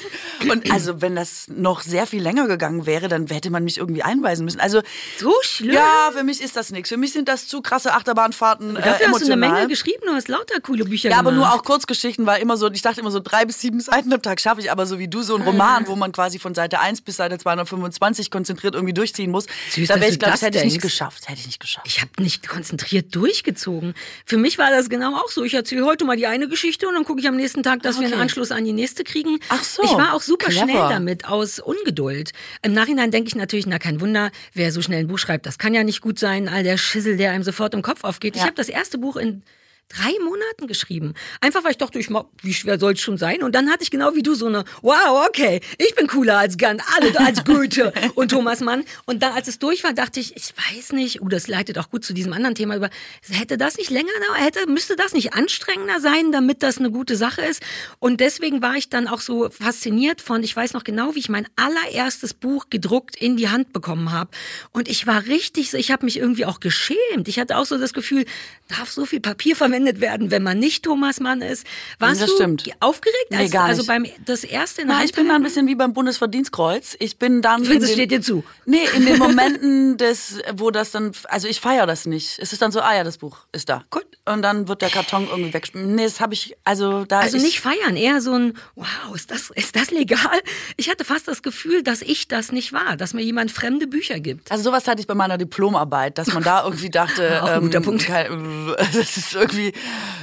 Und 0.49 0.71
also 0.71 1.01
wenn 1.01 1.15
das 1.15 1.47
noch 1.47 1.81
sehr 1.81 2.07
viel 2.07 2.21
länger 2.21 2.47
gegangen 2.47 2.85
wäre, 2.85 3.07
dann 3.07 3.27
hätte 3.27 3.49
man 3.49 3.63
mich 3.63 3.77
irgendwie 3.77 4.03
einweisen 4.03 4.45
müssen. 4.45 4.59
Also 4.59 4.81
so 5.17 5.33
schlimm. 5.41 5.73
ja, 5.73 6.11
für 6.15 6.23
mich 6.23 6.41
ist 6.41 6.55
das 6.55 6.71
nichts. 6.71 6.89
Für 6.89 6.97
mich 6.97 7.13
sind 7.13 7.27
das 7.27 7.47
zu 7.47 7.61
krasse 7.61 7.93
Achterbahnfahrten 7.93 8.75
äh, 8.75 8.81
Dafür 8.81 8.91
hast 8.91 8.99
du 9.01 9.05
eine 9.05 9.33
emotional. 9.33 9.51
Menge 9.51 9.67
geschrieben, 9.67 10.03
du 10.05 10.13
hast 10.13 10.27
lauter 10.27 10.59
coole 10.61 10.85
Bücher 10.85 11.09
ja, 11.09 11.19
aber 11.19 11.31
gemacht. 11.31 11.47
nur 11.51 11.55
auch 11.59 11.63
Kurzgeschichten, 11.63 12.25
weil 12.25 12.41
immer 12.41 12.57
so, 12.57 12.69
ich 12.71 12.81
dachte 12.81 12.99
immer 13.01 13.11
so 13.11 13.19
drei 13.19 13.45
bis 13.45 13.59
sieben 13.61 13.79
Seiten 13.79 14.11
am 14.13 14.21
Tag 14.21 14.39
schaffe 14.41 14.61
ich, 14.61 14.71
aber 14.71 14.85
so 14.85 14.99
wie 14.99 15.07
du, 15.07 15.21
so 15.21 15.35
ein 15.35 15.41
Roman, 15.41 15.87
wo 15.87 15.95
man 15.95 16.11
quasi 16.11 16.39
von 16.39 16.53
Seite 16.55 16.79
1 16.79 17.01
bis 17.01 17.17
Seite 17.17 17.37
225 17.37 18.31
konzentriert 18.31 18.75
irgendwie 18.75 18.93
durchziehen 18.93 19.31
muss, 19.31 19.45
Süß, 19.71 19.87
da 19.87 19.95
wäre 19.95 20.09
ich, 20.11 20.19
glaube 20.19 20.31
das 20.31 20.41
das 20.41 20.47
hätte 20.47 20.57
ich 20.59 20.65
nicht 20.65 20.81
geschafft. 20.81 21.27
Hätte 21.27 21.39
ich 21.39 21.45
nicht 21.45 21.59
geschafft. 21.59 21.87
Ich 21.87 22.01
habe 22.01 22.11
nicht 22.19 22.47
konzentriert 22.47 23.15
durchgezogen. 23.15 23.93
Für 24.25 24.37
mich 24.37 24.57
war 24.57 24.69
das 24.71 24.89
genau 24.89 25.15
auch 25.15 25.29
so. 25.29 25.43
Ich 25.43 25.53
erzähle 25.53 25.85
heute 25.85 26.05
mal 26.05 26.17
die 26.17 26.27
eine 26.27 26.47
Geschichte 26.47 26.87
und 26.87 26.93
dann 26.95 27.05
gucke 27.05 27.19
ich 27.21 27.27
am 27.27 27.35
nächsten 27.35 27.63
Tag, 27.63 27.81
dass 27.83 27.97
wir 27.99 28.05
einen 28.05 28.13
Okay. 28.15 28.21
Anschluss 28.23 28.51
an 28.51 28.63
die 28.65 28.73
nächste 28.73 29.03
kriegen. 29.03 29.39
Ach 29.49 29.63
so, 29.63 29.81
Ich 29.85 29.97
war 29.97 30.13
auch 30.13 30.21
super 30.21 30.47
clever. 30.49 30.65
schnell 30.65 30.89
damit, 30.89 31.25
aus 31.27 31.59
Ungeduld. 31.59 32.31
Im 32.61 32.73
Nachhinein 32.73 33.11
denke 33.11 33.27
ich 33.27 33.35
natürlich, 33.35 33.65
na 33.67 33.79
kein 33.79 34.01
Wunder, 34.01 34.31
wer 34.53 34.71
so 34.71 34.81
schnell 34.81 34.99
ein 34.99 35.07
Buch 35.07 35.17
schreibt, 35.19 35.45
das 35.45 35.57
kann 35.57 35.73
ja 35.73 35.83
nicht 35.83 36.01
gut 36.01 36.19
sein. 36.19 36.47
All 36.49 36.63
der 36.63 36.77
Schissel, 36.77 37.17
der 37.17 37.31
einem 37.31 37.43
sofort 37.43 37.73
im 37.73 37.81
Kopf 37.81 38.03
aufgeht. 38.03 38.35
Ich 38.35 38.41
Ja. 38.41 38.47
habe 38.47 38.55
das 38.55 38.69
erste 38.69 38.97
Buch 38.97 39.15
in 39.15 39.43
drei 39.89 40.11
Monaten 40.23 40.67
geschrieben. 40.67 41.13
Einfach, 41.41 41.63
weil 41.63 41.71
ich 41.71 41.77
dachte, 41.77 41.99
ich 41.99 42.09
mag, 42.09 42.25
wie 42.41 42.53
schwer 42.53 42.79
soll 42.79 42.93
es 42.93 43.01
schon 43.01 43.17
sein? 43.17 43.43
Und 43.43 43.53
dann 43.53 43.69
hatte 43.69 43.83
ich 43.83 43.91
genau 43.91 44.15
wie 44.15 44.23
du 44.23 44.33
so 44.33 44.47
eine, 44.47 44.63
wow, 44.81 45.25
okay, 45.27 45.61
ich 45.77 45.95
bin 45.95 46.07
cooler 46.07 46.37
als 46.37 46.57
Gant, 46.57 46.81
alle 46.95 47.17
als 47.19 47.43
Goethe 47.43 47.93
und 48.15 48.29
Thomas 48.29 48.61
Mann. 48.61 48.83
Und 49.05 49.21
dann, 49.23 49.33
als 49.33 49.47
es 49.47 49.59
durch 49.59 49.83
war, 49.83 49.93
dachte 49.93 50.19
ich, 50.19 50.35
ich 50.35 50.53
weiß 50.57 50.93
nicht, 50.93 51.21
oh, 51.21 51.27
das 51.27 51.47
leitet 51.47 51.77
auch 51.77 51.89
gut 51.89 52.03
zu 52.03 52.13
diesem 52.13 52.33
anderen 52.33 52.55
Thema 52.55 52.75
über, 52.75 52.89
hätte 53.29 53.57
das 53.57 53.77
nicht 53.77 53.89
länger, 53.89 54.09
dauern, 54.27 54.41
hätte, 54.41 54.69
müsste 54.69 54.95
das 54.95 55.13
nicht 55.13 55.33
anstrengender 55.33 55.99
sein, 55.99 56.31
damit 56.31 56.63
das 56.63 56.77
eine 56.77 56.91
gute 56.91 57.15
Sache 57.15 57.41
ist? 57.41 57.61
Und 57.99 58.19
deswegen 58.19 58.61
war 58.61 58.75
ich 58.75 58.89
dann 58.89 59.07
auch 59.07 59.21
so 59.21 59.49
fasziniert 59.49 60.21
von, 60.21 60.43
ich 60.43 60.55
weiß 60.55 60.73
noch 60.73 60.83
genau, 60.83 61.15
wie 61.15 61.19
ich 61.19 61.29
mein 61.29 61.47
allererstes 61.55 62.33
Buch 62.33 62.67
gedruckt 62.69 63.15
in 63.15 63.37
die 63.37 63.49
Hand 63.49 63.71
bekommen 63.73 64.11
habe. 64.11 64.31
Und 64.71 64.87
ich 64.87 65.07
war 65.07 65.25
richtig 65.25 65.71
so, 65.71 65.77
ich 65.77 65.91
habe 65.91 66.05
mich 66.05 66.17
irgendwie 66.17 66.45
auch 66.45 66.59
geschämt. 66.59 67.27
Ich 67.27 67.39
hatte 67.39 67.57
auch 67.57 67.65
so 67.65 67.77
das 67.77 67.93
Gefühl, 67.93 68.25
darf 68.67 68.91
so 68.91 69.05
viel 69.05 69.19
Papier 69.19 69.55
verwendet 69.75 70.01
werden, 70.01 70.31
wenn 70.31 70.43
man 70.43 70.57
nicht 70.59 70.83
Thomas 70.83 71.19
Mann 71.19 71.41
ist? 71.41 71.65
Warst 71.99 72.21
Das 72.21 72.29
du 72.29 72.35
stimmt. 72.35 72.63
aufgeregt? 72.79 73.27
Nee, 73.29 73.37
als, 73.37 73.51
gar 73.51 73.65
Also 73.65 73.81
nicht. 73.81 73.87
beim 73.87 74.05
das 74.25 74.43
erste 74.43 74.81
in 74.81 74.87
der 74.87 74.95
Na, 74.95 74.99
Hand 75.01 75.09
ich 75.09 75.15
bin 75.15 75.27
da 75.27 75.35
ein 75.35 75.43
bisschen 75.43 75.67
wie 75.67 75.75
beim 75.75 75.93
Bundesverdienstkreuz. 75.93 76.95
Ich 76.99 77.17
bin 77.17 77.41
dann. 77.41 77.63
Ich 77.65 77.69
finde, 77.71 77.85
in 77.85 77.89
es 77.89 77.93
steht 77.93 78.11
dir 78.11 78.21
zu. 78.21 78.43
Nee, 78.65 78.85
in 78.95 79.05
den 79.05 79.17
Momenten 79.25 79.97
des, 79.97 80.39
wo 80.53 80.69
das 80.71 80.91
dann, 80.91 81.11
also 81.25 81.47
ich 81.47 81.59
feiere 81.59 81.87
das 81.87 82.05
nicht. 82.05 82.37
Es 82.39 82.53
ist 82.53 82.61
dann 82.61 82.71
so, 82.71 82.79
ah 82.81 82.95
ja, 82.95 83.03
das 83.03 83.17
Buch 83.17 83.37
ist 83.53 83.69
da. 83.69 83.83
Gut. 83.89 84.05
Und 84.27 84.41
dann 84.43 84.67
wird 84.67 84.81
der 84.81 84.89
Karton 84.89 85.27
irgendwie 85.29 85.53
weggeschmissen. 85.53 85.95
Nee, 85.95 86.03
das 86.03 86.19
habe 86.19 86.33
ich, 86.33 86.55
also 86.63 87.05
da 87.05 87.19
Also 87.19 87.37
ich, 87.37 87.43
nicht 87.43 87.59
feiern, 87.59 87.95
eher 87.95 88.21
so 88.21 88.33
ein, 88.33 88.53
wow, 88.75 88.85
ist 89.15 89.31
das, 89.31 89.49
ist 89.55 89.75
das 89.75 89.91
legal? 89.91 90.39
Ich 90.77 90.89
hatte 90.89 91.03
fast 91.05 91.27
das 91.27 91.41
Gefühl, 91.43 91.83
dass 91.83 92.01
ich 92.01 92.27
das 92.27 92.51
nicht 92.51 92.71
war, 92.73 92.97
dass 92.97 93.13
mir 93.13 93.21
jemand 93.23 93.51
fremde 93.51 93.87
Bücher 93.87 94.19
gibt. 94.19 94.51
Also 94.51 94.63
sowas 94.63 94.87
hatte 94.87 95.01
ich 95.01 95.07
bei 95.07 95.13
meiner 95.15 95.37
Diplomarbeit, 95.37 96.17
dass 96.17 96.33
man 96.33 96.43
da 96.43 96.63
irgendwie 96.63 96.89
dachte, 96.89 97.41
Auch 97.43 97.47
ein 97.49 97.61
guter 97.61 97.77
ähm, 97.77 97.83
Punkt. 97.83 98.07
das 98.09 99.17
ist 99.17 99.33
irgendwie, 99.35 99.64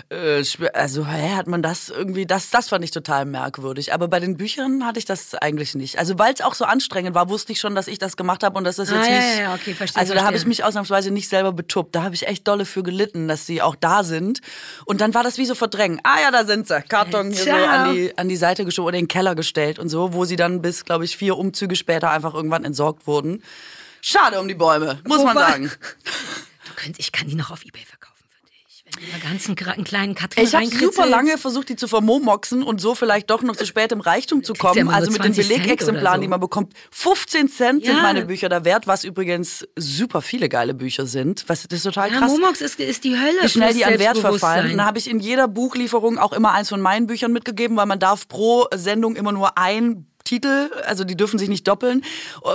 äh, 0.08 0.44
schwer- 0.44 0.74
also 0.74 1.06
hä, 1.06 1.34
hat 1.34 1.46
man 1.46 1.62
das 1.62 1.88
irgendwie, 1.88 2.26
das, 2.26 2.50
das 2.50 2.68
fand 2.68 2.84
ich 2.84 2.90
total 2.90 3.24
merkwürdig. 3.24 3.92
Aber 3.94 4.08
bei 4.08 4.20
den 4.20 4.36
Büchern 4.36 4.84
hatte 4.86 4.98
ich 4.98 5.04
das 5.04 5.34
eigentlich 5.34 5.74
nicht. 5.74 5.98
Also 5.98 6.18
weil 6.18 6.34
es 6.34 6.40
auch 6.40 6.54
so 6.54 6.64
anstrengend 6.64 7.14
war, 7.14 7.28
wusste 7.28 7.52
ich 7.52 7.60
schon, 7.60 7.74
dass 7.74 7.86
ich 7.88 7.98
das 7.98 8.16
gemacht 8.16 8.42
habe 8.42 8.56
und 8.58 8.64
dass 8.64 8.76
das 8.76 8.90
Ah, 8.92 8.96
jetzt 8.96 9.08
ja, 9.08 9.16
nicht. 9.16 9.36
ja, 9.38 9.42
ja, 9.42 9.54
okay, 9.54 9.74
verstehe, 9.74 10.00
Also 10.00 10.14
da 10.14 10.24
habe 10.24 10.36
ich 10.36 10.46
mich 10.46 10.64
ausnahmsweise 10.64 11.10
nicht 11.10 11.28
selber 11.28 11.52
betuppt. 11.52 11.94
Da 11.94 12.02
habe 12.02 12.14
ich 12.14 12.26
echt 12.26 12.46
dolle 12.46 12.64
für 12.64 12.82
gelitten, 12.82 13.28
dass 13.28 13.46
die 13.46 13.62
auch 13.62 13.74
da 13.76 14.04
sind. 14.04 14.40
Und 14.84 15.00
dann 15.00 15.14
war 15.14 15.22
das 15.22 15.38
wie 15.38 15.46
so 15.46 15.54
verdrängen. 15.54 16.00
Ah 16.04 16.20
ja, 16.22 16.30
da 16.30 16.44
sind 16.44 16.68
sie. 16.68 16.82
Karton 16.88 17.28
hier 17.32 17.38
so 17.38 17.44
Ciao. 17.44 17.64
an 17.66 17.94
die, 17.94 18.16
an 18.18 18.28
die 18.28 18.36
Seite 18.36 18.64
geschoben 18.64 18.88
oder 18.88 18.98
in 18.98 19.04
den 19.04 19.08
Keller 19.08 19.34
gestellt 19.34 19.78
und 19.78 19.88
so, 19.88 20.12
wo 20.12 20.24
sie 20.24 20.36
dann 20.36 20.62
bis, 20.62 20.84
glaube 20.84 21.04
ich, 21.04 21.16
vier 21.16 21.36
Umzüge 21.38 21.76
später 21.76 22.10
einfach 22.10 22.34
irgendwann 22.34 22.64
entsorgt 22.64 23.06
wurden. 23.06 23.42
Schade 24.00 24.40
um 24.40 24.48
die 24.48 24.54
Bäume, 24.54 24.98
muss 25.06 25.22
man 25.22 25.36
Wobei- 25.36 25.50
sagen. 25.50 25.70
Du 26.64 26.74
könntest, 26.76 27.00
ich 27.00 27.12
kann 27.12 27.28
die 27.28 27.34
noch 27.34 27.50
auf 27.50 27.64
Ebay 27.64 27.84
verkaufen 27.84 28.24
für 28.28 28.46
dich. 28.46 28.81
Wenn 28.81 28.81
du 28.81 28.81
da 28.81 28.81
ganzen 29.22 29.54
kleinen 29.56 30.14
Katrin 30.14 30.44
Ich 30.44 30.54
habe 30.54 30.66
super 30.66 31.06
lange 31.06 31.38
versucht, 31.38 31.68
die 31.68 31.76
zu 31.76 31.88
vermomoxen 31.88 32.62
und 32.62 32.80
so 32.80 32.94
vielleicht 32.94 33.30
doch 33.30 33.42
noch 33.42 33.56
zu 33.56 33.66
spät 33.66 33.92
im 33.92 34.00
Reichtum 34.00 34.42
zu 34.44 34.52
ja 34.54 34.58
kommen. 34.58 34.88
also 34.88 35.10
mit 35.10 35.24
den 35.24 35.32
20 35.34 35.46
Cent 35.46 35.58
Belegexemplaren, 35.62 36.18
so. 36.18 36.22
die 36.22 36.28
man 36.28 36.40
bekommt. 36.40 36.72
15 36.90 37.48
Cent 37.48 37.84
sind 37.84 37.96
Ja. 37.96 38.02
meine 38.02 38.24
Bücher 38.26 38.48
da 38.48 38.64
wert, 38.64 38.86
was 38.86 39.04
übrigens 39.04 39.66
super 39.76 40.22
viele 40.22 40.48
geile 40.48 40.74
Bücher 40.74 41.06
sind. 41.06 41.44
Was, 41.48 41.62
das 41.68 41.78
ist 41.78 41.82
total 41.84 42.10
Ja, 42.12 42.18
krass. 42.18 42.30
Momox 42.32 42.60
ist, 42.60 42.78
ist 42.80 43.04
die 43.04 43.18
Hölle. 43.18 43.38
wie 43.42 43.48
schnell 43.48 43.74
die 43.74 43.84
an 43.84 43.98
Wert 43.98 44.18
verfallen. 44.18 44.76
Dann 44.76 44.86
habe 44.86 44.98
ich 44.98 45.08
in 45.08 45.18
jeder 45.20 45.48
Buchlieferung 45.48 46.18
auch 46.18 46.32
immer 46.32 46.52
eins 46.52 46.68
von 46.68 46.80
meinen 46.80 47.06
Büchern 47.06 47.32
mitgegeben, 47.32 47.76
weil 47.76 47.86
man 47.86 47.98
darf 47.98 48.28
pro 48.28 48.66
Sendung 48.74 49.16
immer 49.16 49.32
nur 49.32 49.56
ein 49.58 50.06
Titel, 50.24 50.70
also 50.86 51.04
die 51.04 51.16
dürfen 51.16 51.38
sich 51.38 51.48
nicht 51.48 51.68
doppeln. 51.68 52.04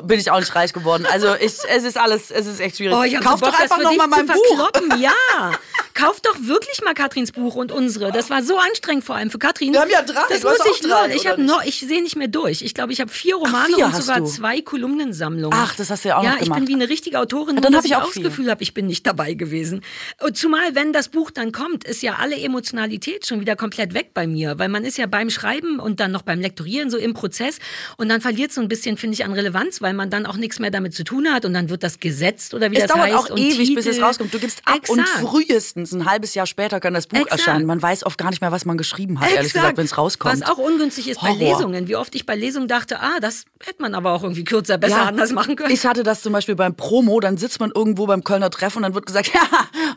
Bin 0.03 0.19
ich 0.19 0.31
auch 0.31 0.39
nicht 0.39 0.55
reich 0.55 0.73
geworden. 0.73 1.05
Also 1.11 1.35
ich, 1.35 1.53
es 1.69 1.83
ist 1.83 1.97
alles, 1.97 2.31
es 2.31 2.45
ist 2.45 2.59
echt 2.59 2.77
schwierig. 2.77 2.97
Oh, 2.97 3.03
ich 3.03 3.13
Kauf 3.19 3.39
Bock, 3.39 3.51
doch 3.51 3.59
einfach 3.59 3.77
das 3.77 3.87
für 3.87 3.95
noch 3.95 4.07
mal 4.07 4.21
dich 4.21 4.27
mein 4.27 4.37
Buch. 4.37 4.71
Ja, 4.97 5.51
kauf 5.93 6.19
doch 6.21 6.35
wirklich 6.41 6.81
mal 6.83 6.93
Katrins 6.93 7.31
Buch 7.31 7.55
und 7.55 7.71
unsere. 7.71 8.11
Das 8.11 8.29
war 8.29 8.41
so 8.41 8.57
anstrengend 8.57 9.03
vor 9.03 9.15
allem 9.15 9.29
für 9.29 9.37
Katrin. 9.37 9.73
Wir 9.73 9.81
haben 9.81 9.91
ja 9.91 10.01
drei. 10.01 10.21
Das 10.29 10.43
muss 10.43 10.57
ich 10.73 10.81
drei. 10.81 11.13
Ich 11.13 11.27
habe 11.27 11.41
noch. 11.41 11.63
Ich 11.63 11.79
sehe 11.79 12.01
nicht 12.01 12.15
mehr 12.15 12.27
durch. 12.27 12.61
Ich 12.61 12.73
glaube, 12.73 12.93
ich 12.93 13.01
habe 13.01 13.11
vier 13.11 13.35
Romane 13.35 13.75
vier 13.75 13.85
und 13.85 13.95
sogar 13.95 14.19
du. 14.19 14.25
zwei 14.25 14.61
Kolumnensammlungen. 14.61 15.57
Ach, 15.59 15.75
das 15.75 15.89
hast 15.89 16.05
du 16.05 16.09
ja 16.09 16.17
auch 16.17 16.23
ja, 16.23 16.31
noch 16.31 16.37
ich 16.37 16.43
gemacht. 16.45 16.59
bin 16.59 16.67
wie 16.67 16.73
eine 16.73 16.89
richtige 16.89 17.19
Autorin. 17.19 17.55
Ja, 17.55 17.61
dann 17.61 17.73
nur, 17.73 17.79
hab 17.79 17.83
dass 17.83 17.91
ich 17.91 17.95
auch 17.95 18.07
auch 18.07 18.13
das. 18.13 18.23
Gefühl 18.23 18.49
habe, 18.49 18.63
ich 18.63 18.73
bin 18.73 18.87
nicht 18.87 19.05
dabei 19.05 19.33
gewesen. 19.33 19.81
Und 20.21 20.37
zumal, 20.37 20.75
wenn 20.75 20.93
das 20.93 21.09
Buch 21.09 21.31
dann 21.31 21.51
kommt, 21.51 21.83
ist 21.83 22.01
ja 22.01 22.15
alle 22.15 22.37
Emotionalität 22.37 23.25
schon 23.25 23.39
wieder 23.39 23.55
komplett 23.55 23.93
weg 23.93 24.11
bei 24.13 24.27
mir, 24.27 24.57
weil 24.59 24.69
man 24.69 24.85
ist 24.85 24.97
ja 24.97 25.05
beim 25.05 25.29
Schreiben 25.29 25.79
und 25.79 25.99
dann 25.99 26.11
noch 26.11 26.21
beim 26.21 26.39
Lektorieren 26.39 26.89
so 26.89 26.97
im 26.97 27.13
Prozess 27.13 27.56
und 27.97 28.09
dann 28.09 28.21
verliert 28.21 28.51
so 28.51 28.61
ein 28.61 28.67
bisschen, 28.67 28.97
finde 28.97 29.15
ich, 29.15 29.25
an 29.25 29.33
Relevanz, 29.33 29.81
weil 29.81 29.93
man 29.93 30.09
dann 30.09 30.25
auch 30.25 30.37
nichts 30.37 30.59
mehr 30.59 30.71
damit 30.71 30.93
zu 30.93 31.03
tun 31.03 31.27
hat 31.31 31.45
und 31.45 31.53
dann 31.53 31.69
wird 31.69 31.83
das 31.83 31.99
gesetzt 31.99 32.53
oder 32.53 32.71
wie 32.71 32.77
Es 32.77 32.83
das 32.83 32.91
dauert 32.91 33.07
heißt. 33.07 33.15
auch 33.15 33.29
und 33.31 33.37
ewig, 33.39 33.75
bis 33.75 33.85
es 33.85 33.95
Titel. 33.95 34.05
rauskommt. 34.05 34.33
Du 34.33 34.39
gibst 34.39 34.61
ab 34.65 34.89
und 34.89 34.99
Exakt. 34.99 35.19
frühestens 35.21 35.67
spätestens 35.67 35.93
ein 35.93 36.05
halbes 36.09 36.33
Jahr 36.33 36.45
später 36.45 36.79
kann 36.79 36.93
das 36.93 37.07
Buch 37.07 37.19
Exakt. 37.19 37.39
erscheinen. 37.39 37.65
Man 37.65 37.81
weiß 37.81 38.05
oft 38.05 38.17
gar 38.17 38.29
nicht 38.29 38.41
mehr, 38.41 38.51
was 38.51 38.65
man 38.65 38.77
geschrieben 38.77 39.19
hat, 39.19 39.29
ehrlich 39.29 39.47
Exakt. 39.47 39.63
gesagt, 39.63 39.77
wenn 39.77 39.85
es 39.85 39.97
rauskommt. 39.97 40.41
Was 40.41 40.49
auch 40.49 40.57
ungünstig 40.57 41.07
ist 41.09 41.21
bei 41.21 41.29
Horror. 41.29 41.39
Lesungen. 41.57 41.87
Wie 41.87 41.95
oft 41.95 42.15
ich 42.15 42.25
bei 42.25 42.35
Lesungen 42.35 42.67
dachte, 42.67 42.99
ah, 42.99 43.19
das 43.21 43.45
hätte 43.63 43.81
man 43.81 43.95
aber 43.95 44.11
auch 44.13 44.23
irgendwie 44.23 44.43
kürzer, 44.43 44.77
besser 44.77 45.01
anders 45.07 45.31
machen 45.31 45.55
können. 45.55 45.71
Ich 45.71 45.85
hatte 45.85 46.03
das 46.03 46.21
zum 46.21 46.33
Beispiel 46.33 46.55
beim 46.55 46.75
Promo, 46.75 47.19
dann 47.19 47.37
sitzt 47.37 47.59
man 47.59 47.71
irgendwo 47.73 48.05
beim 48.05 48.23
Kölner 48.23 48.49
Treff 48.49 48.75
und 48.75 48.83
dann 48.83 48.93
wird 48.93 49.05
gesagt, 49.05 49.27
ja, 49.33 49.41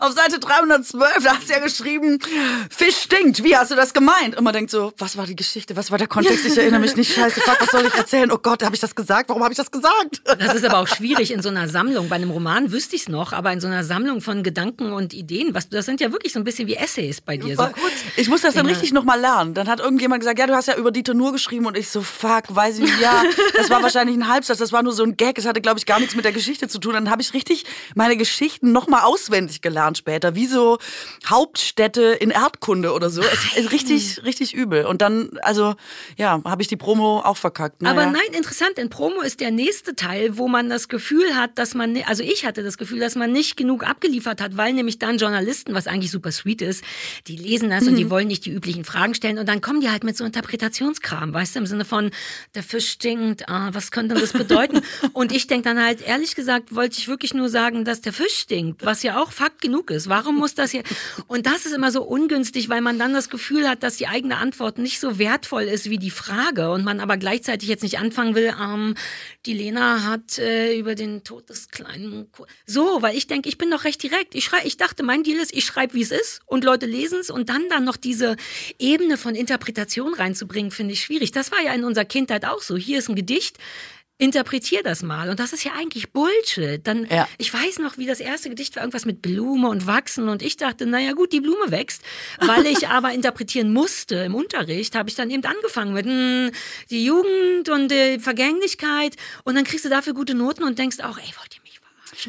auf 0.01 0.13
Seite 0.13 0.39
312, 0.39 1.25
da 1.25 1.37
hast 1.37 1.49
du 1.49 1.53
ja 1.53 1.59
geschrieben, 1.61 2.19
Fisch 2.71 2.97
stinkt, 2.97 3.43
wie 3.45 3.57
hast 3.57 3.71
du 3.71 3.75
das 3.77 3.93
gemeint? 3.93 4.37
Und 4.37 4.45
man 4.45 4.53
denkt 4.53 4.71
so, 4.71 4.93
was 4.99 5.17
war 5.17 5.27
die 5.27 5.37
Geschichte, 5.37 5.77
was 5.77 5.91
war 5.91 5.99
der 5.99 6.09
Kontext, 6.09 6.45
ich 6.47 6.57
erinnere 6.57 6.81
mich 6.81 6.97
nicht, 6.97 7.15
scheiße, 7.15 7.41
fuck, 7.51 7.61
was 7.61 7.71
soll 7.71 7.87
ich 7.87 7.95
erzählen? 7.95 8.31
Oh 8.33 8.39
Gott, 8.39 8.63
habe 8.63 8.75
ich 8.75 8.81
das 8.81 8.95
gesagt? 8.95 9.29
Warum 9.29 9.43
habe 9.43 9.53
ich 9.53 9.57
das 9.57 9.71
gesagt? 9.71 10.23
Das 10.39 10.55
ist 10.55 10.65
aber 10.65 10.79
auch 10.79 10.89
schwierig 10.89 11.33
in 11.33 11.43
so 11.43 11.49
einer 11.49 11.69
Sammlung. 11.69 12.09
Bei 12.09 12.17
einem 12.17 12.31
Roman 12.31 12.73
wüsste 12.73 12.97
ich 12.97 13.03
es 13.03 13.09
noch, 13.09 13.33
aber 13.33 13.53
in 13.53 13.61
so 13.61 13.67
einer 13.67 13.85
Sammlung 13.85 14.21
von 14.21 14.43
Gedanken 14.43 14.93
und 14.93 15.15
Ideen, 15.15 15.55
was, 15.55 15.69
das 15.69 15.87
sind 15.87 16.01
ja 16.01 16.13
wirklich 16.13 16.33
so 16.33 16.41
ein 16.41 16.45
bisschen 16.45 16.69
wie 16.69 16.77
Essays 16.77 17.21
bei 17.21 17.37
dir. 17.37 17.57
So 17.57 17.65
kurz. 17.65 17.93
Ich 18.17 18.29
muss 18.29 18.43
das 18.43 18.55
dann 18.55 18.67
Ja. 18.67 18.73
richtig 18.73 18.93
nochmal 18.93 19.21
lernen. 19.21 19.55
Dann 19.55 19.69
hat 19.69 19.81
irgendjemand 19.81 20.21
gesagt, 20.21 20.39
ja, 20.39 20.47
du 20.47 20.55
hast 20.55 20.69
ja 20.69 20.77
über 20.77 20.91
Dieter 20.91 21.15
Nur 21.15 21.33
geschrieben 21.33 21.67
und 21.67 21.77
ich 21.77 21.89
so, 21.91 22.03
fuck, 22.03 22.45
weiß 22.49 22.79
ich 22.79 22.85
nicht, 22.85 23.01
ja, 23.01 23.23
das 23.57 23.71
war 23.71 23.83
wahrscheinlich 23.83 24.17
ein 24.17 24.29
Halbsatz, 24.29 24.59
das 24.59 24.73
war 24.73 24.83
nur 24.83 24.93
so 24.93 25.03
ein 25.03 25.17
Gag, 25.17 25.39
es 25.39 25.47
hatte, 25.47 25.61
glaube 25.61 25.79
ich, 25.79 25.87
gar 25.87 25.99
nichts 26.01 26.15
mit 26.15 26.25
der 26.25 26.33
Geschichte 26.33 26.69
zu 26.69 26.79
tun. 26.79 26.95
Dann 26.95 27.11
habe 27.11 27.23
ich 27.23 27.35
richtig 27.35 27.65
meine 27.95 28.17
Geschichten 28.17 28.73
nochmal 28.73 29.03
auswendig 29.03 29.61
gelernt 29.63 29.99
später, 29.99 30.35
wie 30.35 30.47
so 30.47 30.79
Hauptstädte 31.27 32.03
in 32.03 32.31
Erdkunde 32.31 32.93
oder 32.93 33.11
so. 33.11 33.23
Es 33.23 33.57
ist 33.57 33.73
richtig, 33.73 34.25
richtig 34.25 34.55
übel. 34.55 34.85
Und 34.87 35.03
dann, 35.03 35.31
also, 35.43 35.75
ja, 36.17 36.41
habe 36.45 36.63
ich 36.63 36.69
die 36.69 36.77
Promo 36.77 37.21
auch 37.21 37.37
verkackt. 37.41 37.83
Aber 37.85 38.07
Naja. 38.07 38.13
nein, 38.13 38.37
interessant, 38.37 38.79
in 38.79 38.89
Promo 38.91 39.21
ist 39.23 39.41
der 39.41 39.51
nächste 39.51 39.97
Teil, 39.97 40.39
wo 40.39 40.47
man 40.49 40.69
das 40.69 40.89
Gefühl 40.89 41.35
hat, 41.35 41.59
dass 41.59 41.75
man, 41.75 41.97
also 42.07 42.23
ich 42.23 42.45
hatte 42.47 42.63
das 42.63 42.79
Gefühl, 42.79 43.01
dass 43.01 43.17
man 43.17 43.33
nicht 43.33 43.57
genug 43.57 43.85
abgeliefert 43.87 44.41
hat, 44.41 44.57
weil 44.57 44.73
nämlich 44.73 44.99
dann 44.99 45.19
Journalisten, 45.19 45.75
was 45.75 45.87
eigentlich 45.87 46.11
super 46.11 46.31
sweet 46.33 46.63
ist, 46.63 46.85
die 47.27 47.37
lesen 47.37 47.71
das 47.71 47.85
und 47.87 47.95
Mhm. 47.95 47.97
die 47.97 48.11
wollen 48.11 48.29
nicht 48.29 48.45
die 48.45 48.51
üblichen 48.51 48.85
Fragen 48.85 49.15
stellen 49.15 49.39
und 49.39 49.49
dann 49.49 49.61
kommen 49.61 49.81
die 49.81 49.91
halt 49.91 50.05
mit 50.05 50.17
so 50.17 50.25
Interpretationskram, 50.25 51.33
weißt 51.33 51.55
du, 51.55 51.61
im 51.61 51.67
Sinne 51.67 51.85
von, 51.85 52.11
der 52.55 52.63
Fisch 52.63 52.91
stinkt, 52.91 53.49
ah, 53.49 53.71
was 53.73 53.91
könnte 53.91 54.15
das 54.15 54.33
bedeuten? 54.33 54.81
und 55.13 55.33
ich 55.33 55.47
denke 55.47 55.69
dann 55.69 55.83
halt, 55.83 56.03
ehrlich 56.03 56.35
gesagt, 56.35 56.75
wollte 56.75 56.99
ich 56.99 57.09
wirklich 57.09 57.35
nur 57.35 57.49
sagen, 57.49 57.85
dass 57.85 58.01
der 58.01 58.13
Fisch 58.13 58.35
stinkt, 58.37 58.85
was 58.85 59.03
ja 59.03 59.21
auch 59.21 59.33
Fakt 59.33 59.61
genug 59.63 59.91
ist. 59.91 60.09
Warum 60.09 60.37
muss 60.37 60.55
das 60.55 60.71
hier? 60.71 60.83
Und 61.27 61.47
das 61.47 61.67
ist 61.67 61.73
immer 61.73 61.91
so 61.93 62.03
ungünstig, 62.03 62.69
weil 62.69 62.81
man 62.81 62.99
dann 62.99 63.13
das 63.13 63.29
Gefühl 63.31 63.69
hat, 63.69 63.83
dass 63.83 63.97
die 63.97 64.07
eigene 64.09 64.37
Antwort 64.37 64.79
nicht 64.79 65.01
so 65.01 65.19
wertvoll 65.19 65.63
ist 65.65 65.89
wie 65.89 65.99
die 65.99 66.11
Frage 66.11 66.71
und 66.71 66.85
man 66.85 67.01
aber 67.01 67.17
gleichzeitig 67.31 67.69
jetzt 67.69 67.85
nicht 67.85 68.01
anfangen 68.01 68.35
will, 68.35 68.53
ähm, 68.61 68.97
die 69.47 69.55
Lena 69.55 70.03
hat 70.03 70.39
äh, 70.39 70.77
über 70.77 70.97
den 70.97 71.23
Tod 71.23 71.49
des 71.49 71.69
kleinen 71.69 72.31
Ko 72.33 72.45
so, 72.67 73.03
weil 73.03 73.17
ich 73.17 73.29
denke, 73.29 73.49
ich 73.49 73.57
bin 73.57 73.71
doch 73.71 73.85
recht 73.85 74.03
direkt. 74.03 74.35
Ich 74.35 74.47
schrei, 74.47 74.59
ich 74.65 74.77
dachte, 74.77 75.05
mein 75.05 75.23
Deal 75.23 75.39
ist, 75.39 75.55
ich 75.55 75.65
schreibe, 75.65 75.95
wie 75.95 76.03
es 76.03 76.11
ist 76.11 76.41
und 76.47 76.65
Leute 76.65 76.87
lesen 76.87 77.21
es 77.21 77.31
und 77.31 77.49
dann 77.49 77.69
dann 77.69 77.85
noch 77.85 77.97
diese 77.97 78.37
Ebene 78.81 79.17
von 79.17 79.37
Interpretation 79.37 80.13
reinzubringen, 80.13 80.73
finde 80.73 80.95
ich 80.95 81.03
schwierig. 81.03 81.31
Das 81.31 81.53
war 81.53 81.63
ja 81.63 81.73
in 81.73 81.85
unserer 81.85 82.05
Kindheit 82.05 82.45
auch 82.45 82.63
so. 82.63 82.77
Hier 82.77 82.99
ist 82.99 83.09
ein 83.09 83.15
Gedicht. 83.15 83.59
Interpretier 84.21 84.83
das 84.83 85.03
mal. 85.03 85.31
Und 85.31 85.41
das 85.41 85.53
ist 85.53 85.65
ja 85.65 85.73
eigentlich 85.79 86.13
Bullshit. 86.13 86.87
Dann, 86.87 87.07
Ja. 87.11 87.27
ich 87.39 87.53
weiß 87.53 87.79
noch, 87.79 87.99
wie 87.99 88.07
das 88.07 88.21
erste 88.21 88.51
Gedicht 88.51 88.77
war, 88.77 88.83
irgendwas 88.83 89.07
mit 89.07 89.23
Blume 89.23 89.69
und 89.69 89.87
Wachsen. 89.87 90.29
Und 90.29 90.43
ich 90.43 90.57
dachte, 90.57 90.87
naja 90.87 91.13
gut, 91.13 91.33
die 91.33 91.41
Blume 91.41 91.71
wächst. 91.71 92.03
Weil 92.39 92.67
ich 92.67 92.89
aber 92.89 93.13
interpretieren 93.13 93.73
musste 93.73 94.17
im 94.17 94.35
Unterricht, 94.35 94.95
habe 94.95 95.09
ich 95.09 95.15
dann 95.15 95.31
eben 95.31 95.45
angefangen 95.45 95.95
mit 95.95 96.07
hm, 96.07 96.51
die 96.91 97.05
Jugend 97.05 97.69
und 97.69 97.91
die 97.91 98.19
Vergänglichkeit. 98.19 99.17
Und 99.45 99.55
dann 99.55 99.65
kriegst 99.65 99.85
du 99.85 99.89
dafür 99.89 100.15
gute 100.15 100.35
Noten 100.35 100.65
und 100.65 100.79
denkst 100.79 101.01
auch, 101.01 101.19
ey, 101.19 101.33
wollt 101.39 101.55
ihr? 101.57 101.60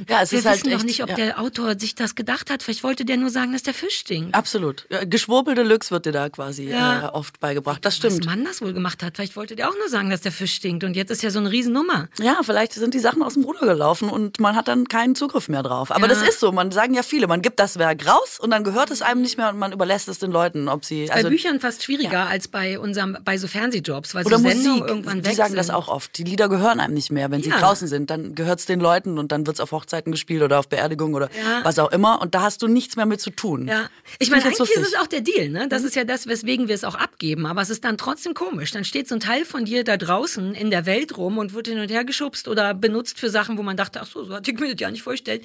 Ja, 0.09 0.21
es 0.21 0.31
Wir 0.31 0.39
ist 0.39 0.45
halt 0.45 0.57
wissen 0.59 0.69
doch 0.71 0.77
echt- 0.77 0.85
nicht, 0.85 1.03
ob 1.03 1.09
ja. 1.09 1.15
der 1.15 1.39
Autor 1.39 1.79
sich 1.79 1.95
das 1.95 2.15
gedacht 2.15 2.49
hat. 2.49 2.63
Vielleicht 2.63 2.83
wollte 2.83 3.05
der 3.05 3.17
nur 3.17 3.29
sagen, 3.29 3.51
dass 3.53 3.63
der 3.63 3.73
Fisch 3.73 3.95
stinkt. 3.95 4.33
Absolut. 4.35 4.85
Ja, 4.89 5.03
Geschwurbel 5.05 5.55
Deluxe 5.55 5.91
wird 5.91 6.05
dir 6.05 6.11
da 6.11 6.29
quasi 6.29 6.69
Ja. 6.69 7.07
äh, 7.07 7.11
oft 7.11 7.39
beigebracht. 7.39 7.83
Das 7.85 7.93
Was 7.93 7.97
stimmt. 7.97 8.25
Mann 8.25 8.43
das 8.45 8.61
wohl 8.61 8.73
gemacht 8.73 9.03
hat. 9.03 9.15
Vielleicht 9.15 9.35
wollte 9.35 9.55
der 9.55 9.69
auch 9.69 9.75
nur 9.77 9.89
sagen, 9.89 10.09
dass 10.09 10.21
der 10.21 10.31
Fisch 10.31 10.53
stinkt. 10.53 10.83
Und 10.83 10.95
jetzt 10.95 11.09
ist 11.11 11.23
ja 11.23 11.29
so 11.31 11.39
eine 11.39 11.51
Riesennummer. 11.51 12.07
Ja, 12.19 12.39
vielleicht 12.43 12.73
sind 12.73 12.93
die 12.93 12.99
Sachen 12.99 13.23
aus 13.23 13.33
dem 13.33 13.43
Ruder 13.43 13.65
gelaufen 13.65 14.09
und 14.09 14.39
man 14.39 14.55
hat 14.55 14.67
dann 14.67 14.87
keinen 14.87 15.15
Zugriff 15.15 15.49
mehr 15.49 15.63
drauf. 15.63 15.91
Aber 15.91 16.07
das 16.07 16.21
ist 16.21 16.39
so, 16.39 16.51
man 16.51 16.71
sagen 16.71 16.93
ja 16.93 17.03
viele, 17.03 17.27
man 17.27 17.41
gibt 17.41 17.59
das 17.59 17.77
Werk 17.79 18.07
raus 18.07 18.39
und 18.39 18.51
dann 18.51 18.63
gehört 18.63 18.91
es 18.91 19.01
einem 19.01 19.21
nicht 19.21 19.37
mehr 19.37 19.49
und 19.49 19.57
man 19.59 19.71
überlässt 19.71 20.07
es 20.07 20.19
den 20.19 20.31
Leuten, 20.31 20.67
ob 20.69 20.85
sie 20.85 21.05
bei 21.07 21.13
also 21.15 21.29
Büchern 21.29 21.59
fast 21.59 21.83
schwieriger 21.83 22.27
als 22.27 22.47
bei 22.47 22.79
unserem, 22.79 23.17
bei 23.23 23.37
so 23.37 23.47
Fernsehjobs, 23.47 24.15
weil 24.15 24.25
oder 24.25 24.37
so 24.37 24.43
Musik. 24.43 24.83
irgendwann 24.87 25.21
die 25.21 25.29
weg 25.29 25.35
sagen 25.35 25.55
das 25.55 25.67
sind. 25.67 25.75
auch 25.75 25.87
oft. 25.87 26.17
Die 26.17 26.23
Lieder 26.23 26.49
gehören 26.49 26.79
einem 26.79 26.93
nicht 26.93 27.11
mehr, 27.11 27.29
wenn 27.31 27.41
sie 27.43 27.49
draußen 27.49 27.87
sind, 27.87 28.09
dann 28.09 28.35
gehört 28.35 28.59
es 28.59 28.65
den 28.65 28.79
Leuten 28.79 29.17
und 29.17 29.31
dann 29.31 29.45
wird 29.47 29.57
es 29.57 29.59
auf 29.61 29.70
Hochzeiten 29.71 30.11
gespielt 30.11 30.41
oder 30.43 30.59
auf 30.59 30.67
Beerdigungen 30.69 31.15
oder 31.15 31.29
Ja. 31.35 31.61
was 31.63 31.79
auch 31.79 31.91
immer 31.91 32.21
und 32.21 32.35
da 32.35 32.41
hast 32.41 32.61
du 32.61 32.67
nichts 32.67 32.95
mehr 32.95 33.05
mit 33.05 33.21
zu 33.21 33.29
tun. 33.29 33.67
Ja, 33.67 33.89
ich 34.19 34.29
Find 34.29 34.31
meine, 34.31 34.43
eigentlich 34.45 34.59
ist 34.69 34.75
lustig. 34.75 34.93
es 34.95 34.99
auch 35.01 35.07
der 35.07 35.21
Deal, 35.21 35.49
ne? 35.49 35.67
Das 35.67 35.83
ist 35.83 35.95
ja 35.95 36.03
das, 36.03 36.27
weswegen 36.27 36.67
wir 36.67 36.75
es 36.75 36.83
auch 36.83 36.95
abgeben. 36.95 37.45
Aber 37.45 37.61
es 37.61 37.69
ist 37.69 37.83
dann 37.83 37.97
trotzdem 37.97 38.33
komisch. 38.33 38.71
Dann 38.71 38.83
steht 38.83 39.07
so 39.07 39.15
ein 39.15 39.19
Teil 39.21 39.45
von 39.45 39.65
dir 39.65 39.83
da 39.83 39.97
draußen 39.97 40.53
in 40.53 40.71
der 40.71 40.85
Welt 40.85 41.17
rum 41.17 41.37
und 41.37 41.53
wird 41.53 41.67
hin 41.67 41.79
und 41.79 41.89
her 41.91 42.03
geschubst 42.05 42.47
oder 42.47 42.73
benutzt 42.73 43.19
für 43.19 43.29
Sachen, 43.29 43.57
wo 43.57 43.63
man 43.63 43.77
dachte, 43.77 43.99
ach 44.01 44.07
so, 44.07 44.23
so 44.23 44.33
hatte 44.33 44.51
ich 44.51 44.59
mir 44.59 44.71
das 44.71 44.79
ja 44.81 44.91
nicht 44.91 45.03
vorgestellt. 45.03 45.43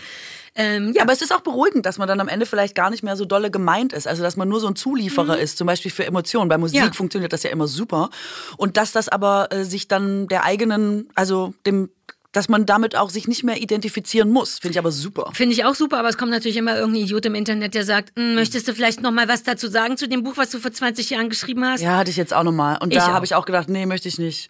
Ähm, 0.54 0.92
ja, 0.94 1.02
Aber 1.02 1.12
es 1.12 1.20
ist 1.20 1.34
auch 1.34 1.40
beruhigend, 1.42 1.84
dass 1.84 1.98
man 1.98 2.08
dann 2.08 2.18
am 2.20 2.28
Ende 2.28 2.46
vielleicht 2.46 2.74
gar 2.74 2.88
nicht 2.90 3.02
mehr 3.02 3.16
so 3.16 3.24
dolle 3.26 3.50
gemeint 3.50 3.92
ist. 3.92 4.06
Also, 4.08 4.22
dass 4.22 4.36
man 4.36 4.48
nur 4.48 4.60
so 4.60 4.66
ein 4.68 4.76
Zulieferer 4.76 5.38
ist, 5.38 5.58
zum 5.58 5.66
Beispiel 5.66 5.90
für 5.90 6.06
Emotionen. 6.06 6.48
Bei 6.48 6.56
Musik 6.58 6.80
Mhm. 6.80 6.86
Ja. 6.86 6.92
funktioniert 6.92 7.32
das 7.32 7.42
ja 7.42 7.50
immer 7.50 7.66
super. 7.68 8.10
Und 8.56 8.76
dass 8.76 8.92
das 8.92 9.08
aber 9.08 9.48
äh, 9.52 9.64
sich 9.64 9.88
dann 9.88 10.28
der 10.28 10.44
eigenen, 10.44 11.08
also 11.14 11.52
dem, 11.66 11.90
dass 12.36 12.48
man 12.50 12.66
damit 12.66 12.96
auch 12.96 13.08
sich 13.08 13.26
nicht 13.28 13.44
mehr 13.44 13.60
identifizieren 13.62 14.30
muss. 14.30 14.58
Finde 14.58 14.72
ich 14.72 14.78
aber 14.78 14.92
super. 14.92 15.30
Finde 15.34 15.54
ich 15.54 15.64
auch 15.64 15.74
super, 15.74 15.98
aber 15.98 16.08
es 16.10 16.18
kommt 16.18 16.30
natürlich 16.30 16.56
immer 16.58 16.76
irgendein 16.76 17.04
Idiot 17.04 17.24
im 17.26 17.34
Internet, 17.34 17.74
der 17.74 17.84
sagt, 17.84 18.12
"Hm, 18.16 18.34
möchtest 18.34 18.68
du 18.68 18.74
vielleicht 18.74 19.00
noch 19.00 19.10
mal 19.10 19.26
was 19.26 19.42
dazu 19.42 19.68
sagen 19.68 19.96
zu 19.96 20.06
dem 20.06 20.22
Buch, 20.22 20.34
was 20.36 20.50
du 20.50 20.58
vor 20.58 20.70
20 20.72 21.08
Jahren 21.10 21.30
geschrieben 21.30 21.64
hast? 21.64 21.80
Ja, 21.80 21.96
hatte 21.96 22.10
ich 22.10 22.16
jetzt 22.16 22.34
auch 22.34 22.42
nochmal. 22.42 22.76
Und 22.80 22.92
Ich 22.92 22.98
da 22.98 23.06
habe 23.12 23.24
ich 23.24 23.34
auch 23.34 23.46
gedacht, 23.46 23.68
nee, 23.70 23.86
möchte 23.86 24.08
ich 24.08 24.18
nicht. 24.18 24.48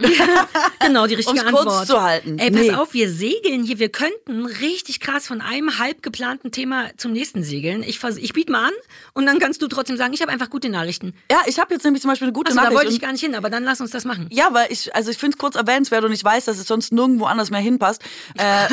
Genau, 0.80 1.06
die 1.06 1.14
richtige 1.20 1.40
Um's 1.40 1.50
kurz 1.50 1.60
Antwort. 1.66 1.86
zu 1.86 2.02
halten. 2.02 2.38
Ey, 2.38 2.50
pass 2.50 2.60
Nee. 2.62 2.72
auf, 2.74 2.92
wir 2.94 3.10
segeln 3.10 3.62
hier. 3.64 3.78
Wir 3.78 3.88
könnten 3.88 4.46
richtig 4.46 5.00
krass 5.00 5.26
von 5.26 5.40
einem 5.40 5.78
halb 5.78 6.02
geplanten 6.02 6.50
Thema 6.50 6.86
zum 6.96 7.12
nächsten 7.12 7.42
segeln. 7.44 7.82
Ich, 7.82 8.02
ich 8.02 8.32
biete 8.32 8.50
mal 8.52 8.66
an 8.68 8.72
und 9.14 9.26
dann 9.26 9.38
kannst 9.38 9.62
du 9.62 9.68
trotzdem 9.68 9.96
sagen, 9.96 10.12
ich 10.12 10.22
habe 10.22 10.32
einfach 10.32 10.50
gute 10.50 10.68
Nachrichten. 10.68 11.14
Ja, 11.30 11.38
ich 11.46 11.58
habe 11.58 11.72
jetzt 11.74 11.84
nämlich 11.84 12.02
zum 12.02 12.10
Beispiel 12.10 12.26
eine 12.26 12.32
gute 12.32 12.48
Also 12.50 12.56
da 12.58 12.64
Nachricht. 12.64 12.78
wollte 12.80 12.92
ich 12.92 13.00
gar 13.00 13.12
nicht 13.12 13.20
hin, 13.22 13.34
aber 13.34 13.48
dann 13.50 13.64
lass 13.64 13.80
uns 13.80 13.90
das 13.90 14.04
machen. 14.04 14.26
Ja, 14.30 14.48
weil 14.52 14.66
ich, 14.70 14.94
also 14.94 15.10
ich 15.10 15.18
finde 15.18 15.34
es 15.36 15.38
kurz 15.38 15.54
erwähnenswert 15.56 16.04
und 16.04 16.12
ich 16.12 16.24
weiß, 16.24 16.46
dass 16.46 16.58
es 16.58 16.66
sonst 16.66 16.92
nirgendwo 16.92 17.26
anders 17.26 17.50
mehr 17.50 17.60
hinpasst. 17.76 18.02
Äh, 18.38 18.66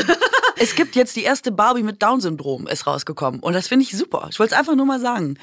es 0.57 0.75
gibt 0.75 0.95
jetzt 0.95 1.15
die 1.15 1.24
erste 1.24 1.51
Barbie 1.51 1.83
mit 1.83 2.01
Down-Syndrom 2.01 2.67
ist 2.67 2.88
rausgekommen 2.88 3.39
und 3.41 3.53
das 3.53 3.67
finde 3.67 3.83
ich 3.83 3.95
super. 3.98 4.27
Ich 4.31 4.39
wollte 4.39 4.53
es 4.53 4.60
einfach 4.60 4.75
nur 4.75 4.86
mal 4.86 5.00
sagen. 5.00 5.38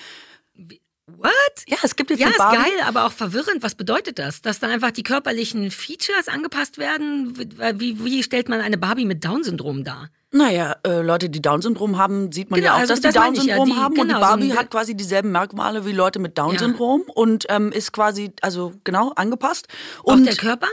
What? 1.16 1.32
Ja, 1.66 1.76
es 1.82 1.96
gibt 1.96 2.10
jetzt 2.10 2.20
Ja, 2.20 2.26
eine 2.26 2.34
ist 2.34 2.38
Barbie. 2.38 2.56
geil, 2.58 2.72
aber 2.86 3.04
auch 3.04 3.10
verwirrend. 3.12 3.62
Was 3.64 3.74
bedeutet 3.74 4.20
das? 4.20 4.42
Dass 4.42 4.60
dann 4.60 4.70
einfach 4.70 4.92
die 4.92 5.02
körperlichen 5.02 5.72
Features 5.72 6.28
angepasst 6.28 6.78
werden? 6.78 7.36
Wie, 7.80 8.04
wie 8.04 8.22
stellt 8.22 8.48
man 8.48 8.60
eine 8.60 8.78
Barbie 8.78 9.06
mit 9.06 9.24
Down-Syndrom 9.24 9.82
dar? 9.82 10.08
Naja, 10.30 10.76
äh, 10.86 11.00
Leute, 11.02 11.28
die 11.28 11.42
Down-Syndrom 11.42 11.98
haben, 11.98 12.30
sieht 12.30 12.50
man 12.52 12.60
Genau, 12.60 12.70
ja 12.74 12.76
auch, 12.76 12.80
also 12.82 12.92
dass 12.92 13.00
die 13.00 13.06
das 13.08 13.14
ja, 13.16 13.22
Down-Syndrom 13.24 13.68
die- 13.70 13.74
haben. 13.74 13.86
und 13.86 13.94
die 13.96 14.00
genau, 14.02 14.14
so 14.14 14.20
Barbie 14.20 14.52
ein- 14.52 14.56
hat 14.58 14.70
quasi 14.70 14.94
dieselben 14.94 15.32
Merkmale 15.32 15.84
wie 15.84 15.90
Leute 15.92 16.20
mit 16.20 16.38
Down-Syndrom 16.38 17.02
und 17.12 17.44
ähm, 17.48 17.72
ist 17.72 17.90
quasi, 17.92 18.30
also 18.40 18.72
genau, 18.84 19.10
angepasst. 19.16 19.66
Auch 20.04 20.12
Und 20.12 20.24
der 20.26 20.36
Körper? 20.36 20.68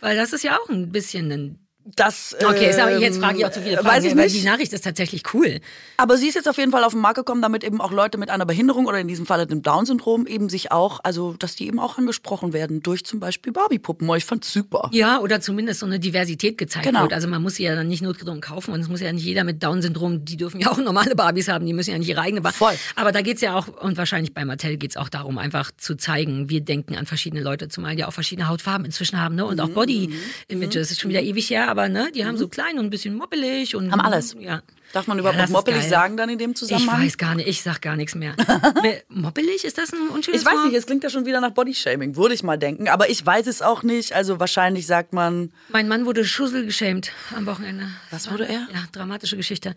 Weil 0.00 0.16
das 0.16 0.32
ist 0.32 0.42
ja 0.42 0.58
auch 0.58 0.68
ein 0.68 0.90
bisschen 0.90 1.30
ein. 1.30 1.67
Das. 1.96 2.36
Okay, 2.44 2.70
ist 2.70 2.78
aber 2.78 2.98
jetzt 2.98 3.16
ähm, 3.16 3.22
frage 3.22 3.38
ich 3.38 3.46
auch 3.46 3.50
zu 3.50 3.60
viele 3.62 3.76
Fragen, 3.76 3.88
Weiß 3.88 4.04
ich 4.04 4.14
nicht. 4.14 4.34
die 4.34 4.44
Nachricht 4.44 4.72
ist 4.72 4.84
tatsächlich 4.84 5.22
cool. 5.34 5.60
Aber 5.96 6.16
sie 6.16 6.28
ist 6.28 6.34
jetzt 6.34 6.48
auf 6.48 6.56
jeden 6.58 6.70
Fall 6.70 6.84
auf 6.84 6.92
den 6.92 7.00
Markt 7.00 7.16
gekommen, 7.16 7.40
damit 7.42 7.64
eben 7.64 7.80
auch 7.80 7.90
Leute 7.92 8.18
mit 8.18 8.30
einer 8.30 8.46
Behinderung 8.46 8.86
oder 8.86 8.98
in 8.98 9.08
diesem 9.08 9.26
Falle 9.26 9.46
dem 9.46 9.62
Down-Syndrom 9.62 10.26
eben 10.26 10.48
sich 10.48 10.70
auch, 10.72 11.00
also 11.02 11.34
dass 11.38 11.56
die 11.56 11.66
eben 11.66 11.78
auch 11.78 11.98
angesprochen 11.98 12.52
werden 12.52 12.82
durch 12.82 13.04
zum 13.04 13.20
Beispiel 13.20 13.52
Barbie-Puppen. 13.52 14.08
Ich 14.16 14.24
fand's 14.24 14.52
super. 14.52 14.90
Ja, 14.92 15.20
oder 15.20 15.40
zumindest 15.40 15.80
so 15.80 15.86
eine 15.86 15.98
Diversität 15.98 16.58
gezeigt 16.58 16.86
Genau. 16.86 17.02
wird. 17.02 17.12
Also 17.12 17.28
man 17.28 17.42
muss 17.42 17.56
sie 17.56 17.64
ja 17.64 17.74
dann 17.74 17.88
nicht 17.88 18.02
notgedrungen 18.02 18.40
kaufen 18.40 18.72
und 18.74 18.80
es 18.80 18.88
muss 18.88 19.00
ja 19.00 19.12
nicht 19.12 19.24
jeder 19.24 19.44
mit 19.44 19.62
Down-Syndrom, 19.62 20.24
die 20.24 20.36
dürfen 20.36 20.60
ja 20.60 20.70
auch 20.70 20.78
normale 20.78 21.14
Barbies 21.16 21.48
haben, 21.48 21.66
die 21.66 21.72
müssen 21.72 21.90
ja 21.90 21.98
nicht 21.98 22.08
ihre 22.08 22.20
eigene 22.20 22.40
Barbie. 22.40 22.56
Voll. 22.56 22.74
Aber 22.96 23.12
da 23.12 23.20
geht's 23.22 23.40
ja 23.40 23.54
auch, 23.56 23.68
und 23.68 23.96
wahrscheinlich 23.96 24.34
bei 24.34 24.44
Mattel 24.44 24.76
geht's 24.76 24.96
auch 24.96 25.08
darum, 25.08 25.38
einfach 25.38 25.70
zu 25.76 25.94
zeigen, 25.96 26.48
wir 26.50 26.60
denken 26.60 26.96
an 26.96 27.06
verschiedene 27.06 27.42
Leute, 27.42 27.68
zumal 27.68 27.96
die 27.96 28.04
auch 28.04 28.12
verschiedene 28.12 28.48
Hautfarben 28.48 28.84
inzwischen 28.84 29.20
haben, 29.20 29.34
ne? 29.34 29.44
Und 29.46 29.56
Mhm. 29.56 29.60
auch 29.60 29.68
Body-Images, 29.70 30.90
ist 30.90 31.00
schon 31.00 31.10
wieder 31.10 31.22
ewig 31.22 31.50
her, 31.50 31.68
aber 31.78 31.88
ne, 31.88 32.10
die 32.12 32.24
haben 32.24 32.36
so 32.36 32.48
klein 32.48 32.76
und 32.78 32.86
ein 32.86 32.90
bisschen 32.90 33.14
moppelig 33.14 33.76
und 33.76 33.92
Haben 33.92 34.00
alles. 34.00 34.34
Ja. 34.38 34.62
Darf 34.92 35.06
man 35.06 35.18
überhaupt 35.18 35.38
Ja, 35.38 35.44
noch 35.44 35.50
moppelig 35.50 35.84
sagen 35.84 36.16
dann 36.16 36.28
in 36.30 36.38
dem 36.38 36.52
Ich 36.52 36.56
Zusammenhang? 36.56 37.02
weiß 37.04 37.18
gar 37.18 37.34
nicht, 37.34 37.46
ich 37.46 37.62
sag 37.62 37.80
gar 37.82 37.94
nichts 37.94 38.14
mehr. 38.14 38.34
Moppelig, 39.08 39.64
ist 39.64 39.76
das 39.78 39.92
ein 39.92 40.08
unschönes 40.08 40.40
Ich 40.40 40.46
weiß 40.46 40.54
Wort? 40.54 40.66
nicht, 40.66 40.74
es 40.76 40.86
klingt 40.86 41.04
ja 41.04 41.10
schon 41.10 41.26
wieder 41.26 41.40
nach 41.40 41.50
Bodyshaming, 41.50 42.16
würde 42.16 42.34
ich 42.34 42.42
mal 42.42 42.56
denken. 42.58 42.88
Aber 42.88 43.08
ich 43.10 43.24
weiß 43.24 43.46
es 43.46 43.60
auch 43.62 43.82
nicht. 43.82 44.12
Also 44.14 44.40
wahrscheinlich 44.40 44.86
sagt 44.86 45.12
man, 45.12 45.52
Mein 45.68 45.88
Mann 45.88 46.06
wurde 46.06 46.24
Schussel 46.24 46.64
geschämt 46.64 47.12
am 47.36 47.46
Wochenende. 47.46 47.84
Was 48.10 48.30
wurde 48.30 48.44
er? 48.48 48.66
Ja, 48.72 48.84
dramatische 48.92 49.36
Geschichte. 49.36 49.74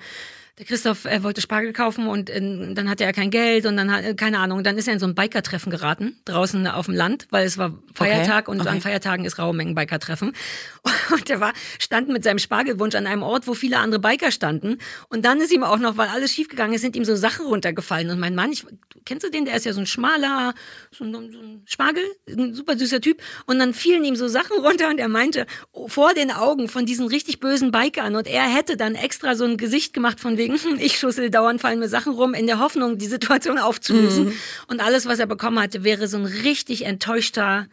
Der 0.58 0.66
Christoph 0.66 1.06
äh, 1.06 1.24
wollte 1.24 1.42
Spargel 1.42 1.74
kaufen 1.74 2.08
und 2.08 2.30
äh, 2.30 2.74
dann 2.74 2.90
hatte 2.90 3.04
er 3.04 3.14
kein 3.14 3.32
Geld 3.32 3.66
und 3.66 3.78
dann 3.78 3.92
hat, 3.92 4.04
äh, 4.04 4.14
keine 4.14 4.40
Ahnung, 4.40 4.64
dann 4.64 4.78
ist 4.78 4.88
er 4.88 4.94
in 4.94 5.00
so 5.00 5.08
ein 5.08 5.16
Biker-Treffen 5.16 5.72
geraten, 5.72 6.18
draußen 6.26 6.68
auf 6.68 6.86
dem 6.86 6.96
Land, 6.96 7.28
weil 7.30 7.46
es 7.46 7.58
war 7.58 7.78
Feiertag 7.94 8.48
okay. 8.48 8.52
und 8.52 8.62
okay. 8.62 8.70
an 8.70 8.82
Feiertagen 8.82 9.26
ist 9.26 9.40
raue 9.40 9.54
Mengen 9.54 9.76
Biker-Treffen. 9.76 10.34
Und 11.12 11.30
er 11.30 11.40
war, 11.40 11.54
stand 11.80 12.10
mit 12.10 12.24
seinem 12.24 12.40
Spargelwunsch 12.40 12.96
an 12.96 13.06
einem 13.06 13.24
Ort, 13.24 13.48
wo 13.48 13.54
viele 13.54 13.78
andere 13.78 14.00
Biker 14.00 14.32
standen. 14.32 14.78
Und 15.10 15.26
dann 15.26 15.42
ist 15.42 15.52
ihm 15.52 15.64
auch 15.64 15.78
noch, 15.78 15.98
weil 15.98 16.08
alles 16.08 16.34
schiefgegangen 16.34 16.74
ist, 16.74 16.82
sind 16.82 16.96
ihm 16.96 17.06
so 17.06 17.16
Sachen 17.16 17.46
runtergefallen. 17.46 18.10
Und 18.10 18.20
mein 18.20 18.34
Mann, 18.34 18.52
ich, 18.52 18.66
kennst 19.06 19.26
du 19.26 19.30
den? 19.30 19.46
Der 19.46 19.56
ist 19.56 19.66
ja 19.66 19.74
so 19.74 19.82
ein 19.82 19.86
schmaler, 19.86 20.54
so 20.92 21.04
ein, 21.04 21.14
so 21.14 21.20
ein 21.20 21.62
Spargel, 21.66 22.04
ein 22.30 22.54
super 22.54 22.78
süßer 22.78 23.02
Typ. 23.02 23.22
Und 23.46 23.60
dann 23.60 23.74
fielen 23.74 24.04
ihm 24.06 24.16
so 24.16 24.28
Sachen 24.28 24.58
runter 24.64 24.90
und 24.90 25.00
er 25.00 25.10
meinte, 25.10 25.46
vor 25.88 26.14
den 26.14 26.32
Augen 26.32 26.68
von 26.68 26.86
diesen 26.86 27.08
richtig 27.08 27.40
bösen 27.40 27.72
Bikern. 27.72 28.16
Und 28.16 28.28
er 28.28 28.44
hätte 28.44 28.78
dann 28.78 28.96
extra 28.96 29.36
so 29.36 29.46
ein 29.46 29.58
Gesicht 29.58 29.94
gemacht 29.94 30.20
von 30.20 30.38
wegen, 30.42 30.58
ich 30.80 30.98
schussel, 30.98 31.30
dauernd 31.30 31.62
fallen 31.62 31.80
mir 31.80 31.90
Sachen 31.90 32.14
rum, 32.14 32.34
in 32.34 32.48
der 32.48 32.60
Hoffnung, 32.60 32.98
die 32.98 33.08
Situation 33.08 33.58
aufzulösen. 33.58 34.26
Mhm. 34.26 34.34
Und 34.68 34.82
alles, 34.82 35.06
was 35.06 35.20
er 35.20 35.28
bekommen 35.28 35.60
hatte, 35.60 35.84
wäre 35.84 36.08
so 36.08 36.18
ein 36.18 36.26
richtig 36.26 36.86
enttäuschter, 36.86 37.68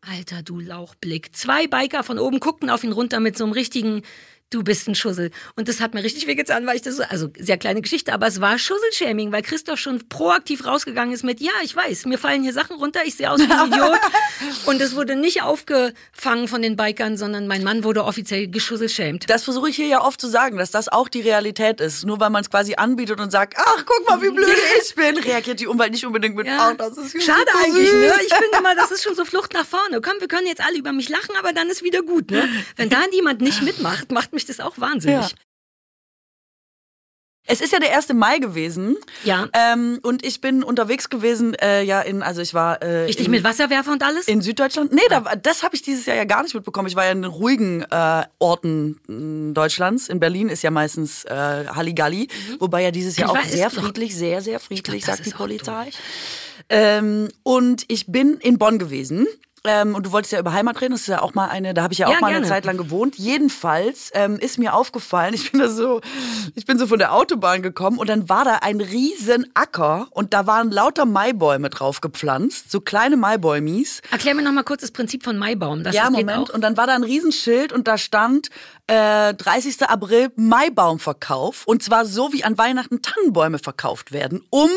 alter 0.00 0.42
du 0.42 0.60
Lauchblick. 0.60 1.34
Zwei 1.34 1.66
Biker 1.66 2.04
von 2.04 2.18
oben 2.18 2.40
guckten 2.40 2.70
auf 2.70 2.84
ihn 2.84 2.92
runter 2.92 3.20
mit 3.20 3.36
so 3.36 3.44
einem 3.44 3.52
richtigen 3.52 4.02
du 4.50 4.62
bist 4.62 4.88
ein 4.88 4.94
Schussel. 4.94 5.30
Und 5.56 5.68
das 5.68 5.80
hat 5.80 5.94
mir 5.94 6.02
richtig 6.02 6.26
wehgetan, 6.26 6.66
weil 6.66 6.76
ich 6.76 6.82
das 6.82 6.96
so, 6.96 7.02
also 7.02 7.28
sehr 7.38 7.58
kleine 7.58 7.82
Geschichte, 7.82 8.12
aber 8.12 8.26
es 8.26 8.40
war 8.40 8.58
Schusselshaming, 8.58 9.30
weil 9.32 9.42
Christoph 9.42 9.78
schon 9.78 10.08
proaktiv 10.08 10.64
rausgegangen 10.64 11.12
ist 11.12 11.22
mit, 11.24 11.40
ja, 11.40 11.52
ich 11.62 11.76
weiß, 11.76 12.06
mir 12.06 12.18
fallen 12.18 12.42
hier 12.42 12.52
Sachen 12.52 12.76
runter, 12.76 13.00
ich 13.04 13.16
sehe 13.16 13.30
aus 13.30 13.40
wie 13.40 13.50
ein 13.50 13.68
Idiot. 13.68 13.98
und 14.66 14.80
es 14.80 14.96
wurde 14.96 15.16
nicht 15.16 15.42
aufgefangen 15.42 16.48
von 16.48 16.62
den 16.62 16.76
Bikern, 16.76 17.16
sondern 17.16 17.46
mein 17.46 17.62
Mann 17.62 17.84
wurde 17.84 18.04
offiziell 18.04 18.48
geschusselschämt. 18.48 19.28
Das 19.28 19.44
versuche 19.44 19.68
ich 19.68 19.76
hier 19.76 19.86
ja 19.86 20.02
oft 20.02 20.20
zu 20.20 20.28
sagen, 20.28 20.56
dass 20.56 20.70
das 20.70 20.88
auch 20.88 21.08
die 21.08 21.20
Realität 21.20 21.80
ist. 21.80 22.06
Nur 22.06 22.20
weil 22.20 22.30
man 22.30 22.42
es 22.42 22.50
quasi 22.50 22.74
anbietet 22.76 23.20
und 23.20 23.30
sagt, 23.30 23.54
ach, 23.58 23.84
guck 23.84 24.08
mal, 24.08 24.22
wie 24.22 24.30
blöd 24.30 24.48
ich 24.82 24.94
bin, 24.94 25.18
reagiert 25.18 25.60
die 25.60 25.66
Umwelt 25.66 25.92
nicht 25.92 26.06
unbedingt 26.06 26.36
mit, 26.36 26.46
ja. 26.46 26.70
oh, 26.70 26.74
das 26.74 26.96
ist 26.96 27.22
Schade 27.22 27.50
eigentlich, 27.62 27.92
ne? 27.92 28.12
Ich 28.26 28.34
finde 28.34 28.62
mal, 28.62 28.74
das 28.76 28.90
ist 28.90 29.02
schon 29.02 29.14
so 29.14 29.24
Flucht 29.28 29.52
nach 29.52 29.66
vorne. 29.66 30.00
Komm, 30.00 30.14
wir 30.20 30.28
können 30.28 30.46
jetzt 30.46 30.64
alle 30.64 30.78
über 30.78 30.92
mich 30.92 31.08
lachen, 31.08 31.36
aber 31.38 31.52
dann 31.52 31.68
ist 31.68 31.82
wieder 31.82 32.02
gut, 32.02 32.30
ne? 32.30 32.48
Wenn 32.76 32.88
da 32.88 32.98
jemand 33.12 33.40
nicht 33.40 33.62
mitmacht, 33.62 34.10
macht 34.12 34.32
mich 34.38 34.46
das 34.46 34.60
auch 34.60 34.78
wahnsinnig. 34.78 35.30
Ja. 35.30 35.36
Es 37.50 37.62
ist 37.62 37.72
ja 37.72 37.80
der 37.80 37.96
1. 37.96 38.12
Mai 38.12 38.38
gewesen. 38.38 38.96
Ja. 39.24 39.48
Ähm, 39.54 40.00
und 40.02 40.24
ich 40.24 40.42
bin 40.42 40.62
unterwegs 40.62 41.08
gewesen, 41.08 41.54
äh, 41.54 41.82
ja, 41.82 42.02
in, 42.02 42.22
also 42.22 42.42
ich 42.42 42.52
war. 42.52 42.82
Äh, 42.82 43.04
Richtig 43.04 43.24
in, 43.24 43.30
mit 43.30 43.42
Wasserwerfer 43.42 43.90
und 43.90 44.02
alles? 44.02 44.28
In 44.28 44.42
Süddeutschland. 44.42 44.92
Nee, 44.92 45.00
da, 45.08 45.20
das 45.20 45.62
habe 45.62 45.74
ich 45.74 45.80
dieses 45.80 46.04
Jahr 46.04 46.16
ja 46.16 46.24
gar 46.24 46.42
nicht 46.42 46.54
mitbekommen. 46.54 46.88
Ich 46.88 46.94
war 46.94 47.06
ja 47.06 47.12
in 47.12 47.24
ruhigen 47.24 47.86
äh, 47.90 48.24
Orten 48.38 49.00
hm, 49.06 49.54
Deutschlands. 49.54 50.10
In 50.10 50.20
Berlin 50.20 50.50
ist 50.50 50.62
ja 50.62 50.70
meistens 50.70 51.24
äh, 51.24 51.66
Halligalli. 51.68 52.28
Mhm. 52.28 52.60
Wobei 52.60 52.82
ja 52.82 52.90
dieses 52.90 53.16
Jahr 53.16 53.30
ich 53.30 53.38
auch 53.38 53.42
war, 53.42 53.50
sehr 53.50 53.70
friedlich, 53.70 54.14
sehr, 54.14 54.42
sehr 54.42 54.60
friedlich, 54.60 55.04
glaub, 55.04 55.16
sagt 55.16 55.26
die 55.26 55.30
Polizei. 55.30 55.88
Ähm, 56.68 57.30
und 57.44 57.86
ich 57.88 58.08
bin 58.08 58.36
in 58.42 58.58
Bonn 58.58 58.78
gewesen. 58.78 59.26
Ähm, 59.64 59.94
und 59.94 60.06
du 60.06 60.12
wolltest 60.12 60.32
ja 60.32 60.38
über 60.38 60.52
Heimat 60.52 60.80
reden, 60.80 60.92
das 60.92 61.02
ist 61.02 61.06
ja 61.08 61.22
auch 61.22 61.34
mal 61.34 61.48
eine, 61.48 61.74
da 61.74 61.82
habe 61.82 61.92
ich 61.92 61.98
ja 61.98 62.06
auch 62.06 62.12
ja, 62.12 62.20
mal 62.20 62.28
gerne. 62.28 62.46
eine 62.46 62.48
Zeit 62.48 62.64
lang 62.64 62.76
gewohnt. 62.76 63.16
Jedenfalls 63.16 64.10
ähm, 64.14 64.38
ist 64.38 64.58
mir 64.58 64.74
aufgefallen, 64.74 65.34
ich 65.34 65.50
bin 65.50 65.60
da 65.60 65.68
so, 65.68 66.00
ich 66.54 66.66
bin 66.66 66.78
so 66.78 66.86
von 66.86 66.98
der 66.98 67.12
Autobahn 67.12 67.62
gekommen 67.62 67.98
und 67.98 68.08
dann 68.08 68.28
war 68.28 68.44
da 68.44 68.56
ein 68.62 68.80
riesen 68.80 69.50
Acker 69.54 70.08
und 70.10 70.32
da 70.34 70.46
waren 70.46 70.70
lauter 70.70 71.04
Maibäume 71.04 71.70
drauf 71.70 72.00
gepflanzt, 72.00 72.70
so 72.70 72.80
kleine 72.80 73.16
Maibäumis. 73.16 74.00
Erklär 74.10 74.34
mir 74.34 74.42
noch 74.42 74.52
mal 74.52 74.64
kurz 74.64 74.82
das 74.82 74.90
Prinzip 74.90 75.24
von 75.24 75.36
Maibaum. 75.38 75.82
Das 75.82 75.94
ja, 75.94 76.10
Moment. 76.10 76.50
Und 76.50 76.62
dann 76.62 76.76
war 76.76 76.86
da 76.86 76.94
ein 76.94 77.04
Riesenschild 77.04 77.72
und 77.72 77.88
da 77.88 77.98
stand 77.98 78.50
äh, 78.88 79.34
30. 79.34 79.82
April 79.82 80.30
Maibaumverkauf 80.36 81.64
und 81.66 81.82
zwar 81.82 82.04
so 82.04 82.32
wie 82.32 82.42
an 82.42 82.58
Weihnachten 82.58 83.02
Tannenbäume 83.02 83.58
verkauft 83.58 84.12
werden, 84.12 84.42
um 84.50 84.70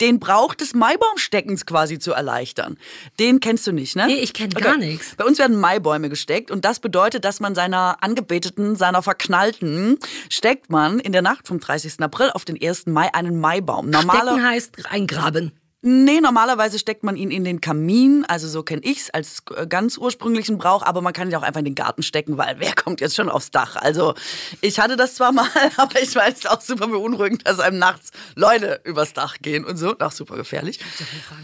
den 0.00 0.20
Brauch 0.20 0.54
des 0.54 0.74
Maibaumsteckens 0.74 1.66
quasi 1.66 1.98
zu 1.98 2.12
erleichtern. 2.12 2.78
Den 3.18 3.40
kennst 3.40 3.66
du 3.66 3.72
nicht, 3.72 3.96
ne? 3.96 4.06
Nee, 4.06 4.16
ich 4.16 4.34
kenne 4.34 4.50
okay. 4.54 4.64
gar 4.64 4.76
nichts. 4.76 5.14
Bei 5.16 5.24
uns 5.24 5.38
werden 5.38 5.58
Maibäume 5.58 6.08
gesteckt 6.08 6.50
und 6.50 6.64
das 6.64 6.80
bedeutet, 6.80 7.24
dass 7.24 7.40
man 7.40 7.54
seiner 7.54 7.96
Angebeteten, 8.02 8.76
seiner 8.76 9.02
Verknallten, 9.02 9.98
steckt 10.28 10.70
man 10.70 11.00
in 11.00 11.12
der 11.12 11.22
Nacht 11.22 11.48
vom 11.48 11.58
30. 11.58 12.00
April 12.00 12.30
auf 12.30 12.44
den 12.44 12.62
1. 12.62 12.86
Mai 12.86 13.12
einen 13.14 13.40
Maibaum. 13.40 13.90
Normaler 13.90 14.32
Stecken 14.32 14.46
heißt 14.46 14.72
eingraben. 14.90 15.52
Nee, 15.82 16.20
normalerweise 16.20 16.78
steckt 16.78 17.04
man 17.04 17.16
ihn 17.16 17.30
in 17.30 17.44
den 17.44 17.60
Kamin, 17.60 18.24
also 18.26 18.48
so 18.48 18.62
kenne 18.62 18.80
ich's 18.82 19.10
als 19.10 19.42
äh, 19.54 19.66
ganz 19.66 19.98
ursprünglichen 19.98 20.56
Brauch, 20.56 20.82
aber 20.82 21.02
man 21.02 21.12
kann 21.12 21.28
ihn 21.28 21.34
auch 21.36 21.42
einfach 21.42 21.60
in 21.60 21.66
den 21.66 21.74
Garten 21.74 22.02
stecken, 22.02 22.38
weil 22.38 22.56
wer 22.58 22.74
kommt 22.74 23.00
jetzt 23.00 23.14
schon 23.14 23.28
aufs 23.28 23.50
Dach? 23.50 23.76
Also 23.76 24.14
ich 24.62 24.80
hatte 24.80 24.96
das 24.96 25.14
zwar 25.14 25.32
mal, 25.32 25.48
aber 25.76 26.00
ich 26.00 26.14
weiß 26.14 26.38
es 26.38 26.46
auch 26.46 26.60
super 26.60 26.88
beunruhigend, 26.88 27.46
dass 27.46 27.60
einem 27.60 27.78
nachts 27.78 28.10
Leute 28.34 28.80
übers 28.84 29.12
Dach 29.12 29.36
gehen 29.40 29.64
und 29.64 29.76
so, 29.76 29.96
auch 29.98 30.12
super 30.12 30.36
gefährlich. 30.36 30.80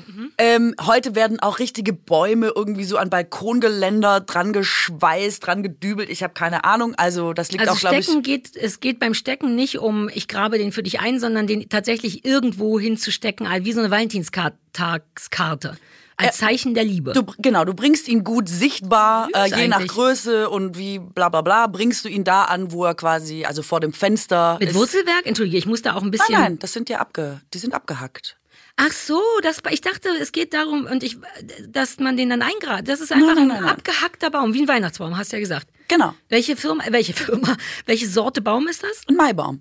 Mhm. 0.07 0.33
Ähm, 0.39 0.75
heute 0.81 1.15
werden 1.15 1.39
auch 1.39 1.59
richtige 1.59 1.93
Bäume 1.93 2.53
irgendwie 2.57 2.85
so 2.85 2.97
an 2.97 3.11
Balkongeländer 3.11 4.21
dran 4.21 4.53
geschweißt, 4.53 5.47
dran 5.47 5.63
gedübelt. 5.63 6.09
Ich 6.09 6.23
habe 6.23 6.33
keine 6.33 6.65
Ahnung. 6.65 6.95
Also 6.97 7.33
das 7.33 7.53
liegt 7.53 7.69
also 7.69 7.75
auch, 7.75 7.79
glaube 7.79 7.99
ich. 7.99 8.23
Geht, 8.23 8.57
es 8.57 8.81
geht 8.81 8.99
beim 8.99 9.15
Stecken 9.15 9.55
nicht 9.55 9.79
um, 9.79 10.09
ich 10.13 10.27
grabe 10.27 10.59
den 10.59 10.73
für 10.73 10.83
dich 10.83 11.01
ein, 11.01 11.21
sondern 11.21 11.47
den 11.47 11.69
tatsächlich 11.69 12.25
irgendwo 12.25 12.81
hinzustecken, 12.81 13.47
wie 13.65 13.73
so 13.73 13.81
eine 13.81 13.91
Valentins 13.91 14.22
Valentinstagskarte. 14.23 15.77
Als 16.17 16.37
Zeichen 16.37 16.75
der 16.75 16.85
Liebe. 16.85 17.13
Du, 17.15 17.25
genau, 17.39 17.65
du 17.65 17.75
bringst 17.75 18.07
ihn 18.07 18.23
gut 18.23 18.49
sichtbar, 18.49 19.29
äh, 19.35 19.49
je 19.49 19.67
nach 19.67 19.85
Größe 19.85 20.49
und 20.51 20.79
wie 20.79 20.99
bla 21.01 21.31
bla 21.31 21.41
bla, 21.41 21.67
bringst 21.67 22.05
du 22.05 22.09
ihn 22.09 22.23
da 22.23 22.45
an, 22.45 22.71
wo 22.71 22.85
er 22.85 22.95
quasi, 22.95 23.45
also 23.45 23.63
vor 23.63 23.81
dem 23.81 23.93
Fenster. 23.93 24.57
Mit 24.61 24.71
ist. 24.71 24.75
Wurzelwerk? 24.77 25.27
Entschuldige, 25.27 25.57
ich 25.57 25.67
muss 25.67 25.83
da 25.83 25.95
auch 25.95 26.03
ein 26.03 26.11
bisschen. 26.11 26.33
Nein, 26.35 26.43
nein, 26.43 26.59
das 26.61 26.75
sind 26.75 26.89
ja 26.91 27.01
abge, 27.01 27.41
die 27.53 27.59
sind 27.59 27.75
abgehackt. 27.75 28.37
Ach 28.77 28.93
so, 28.93 29.21
das, 29.43 29.59
ich 29.71 29.81
dachte, 29.81 30.11
es 30.21 30.33
geht 30.33 30.55
darum, 30.55 30.87
und 30.87 31.03
ich, 31.03 31.19
dass 31.67 31.99
man 31.99 32.17
den 32.17 32.31
dann 32.31 32.43
eingrabt. 32.43 32.89
Das 32.89 33.01
ist 33.01 33.11
einfach 33.11 33.35
nein, 33.35 33.49
nein, 33.49 33.65
ein 33.65 33.69
abgehackter 33.71 34.31
Baum, 34.31 34.55
wie 34.55 34.63
ein 34.63 34.69
Weihnachtsbaum, 34.69 35.17
hast 35.17 35.33
du 35.33 35.37
ja 35.37 35.41
gesagt. 35.41 35.67
Genau. 35.89 36.15
Welche 36.29 36.57
Firma, 36.57 36.85
welche 36.91 37.15
Firma, 37.15 37.57
welche 37.87 38.09
Sorte 38.09 38.43
Baum 38.43 38.69
ist 38.69 38.83
das? 38.83 39.03
Ein 39.09 39.17
Maibaum. 39.17 39.61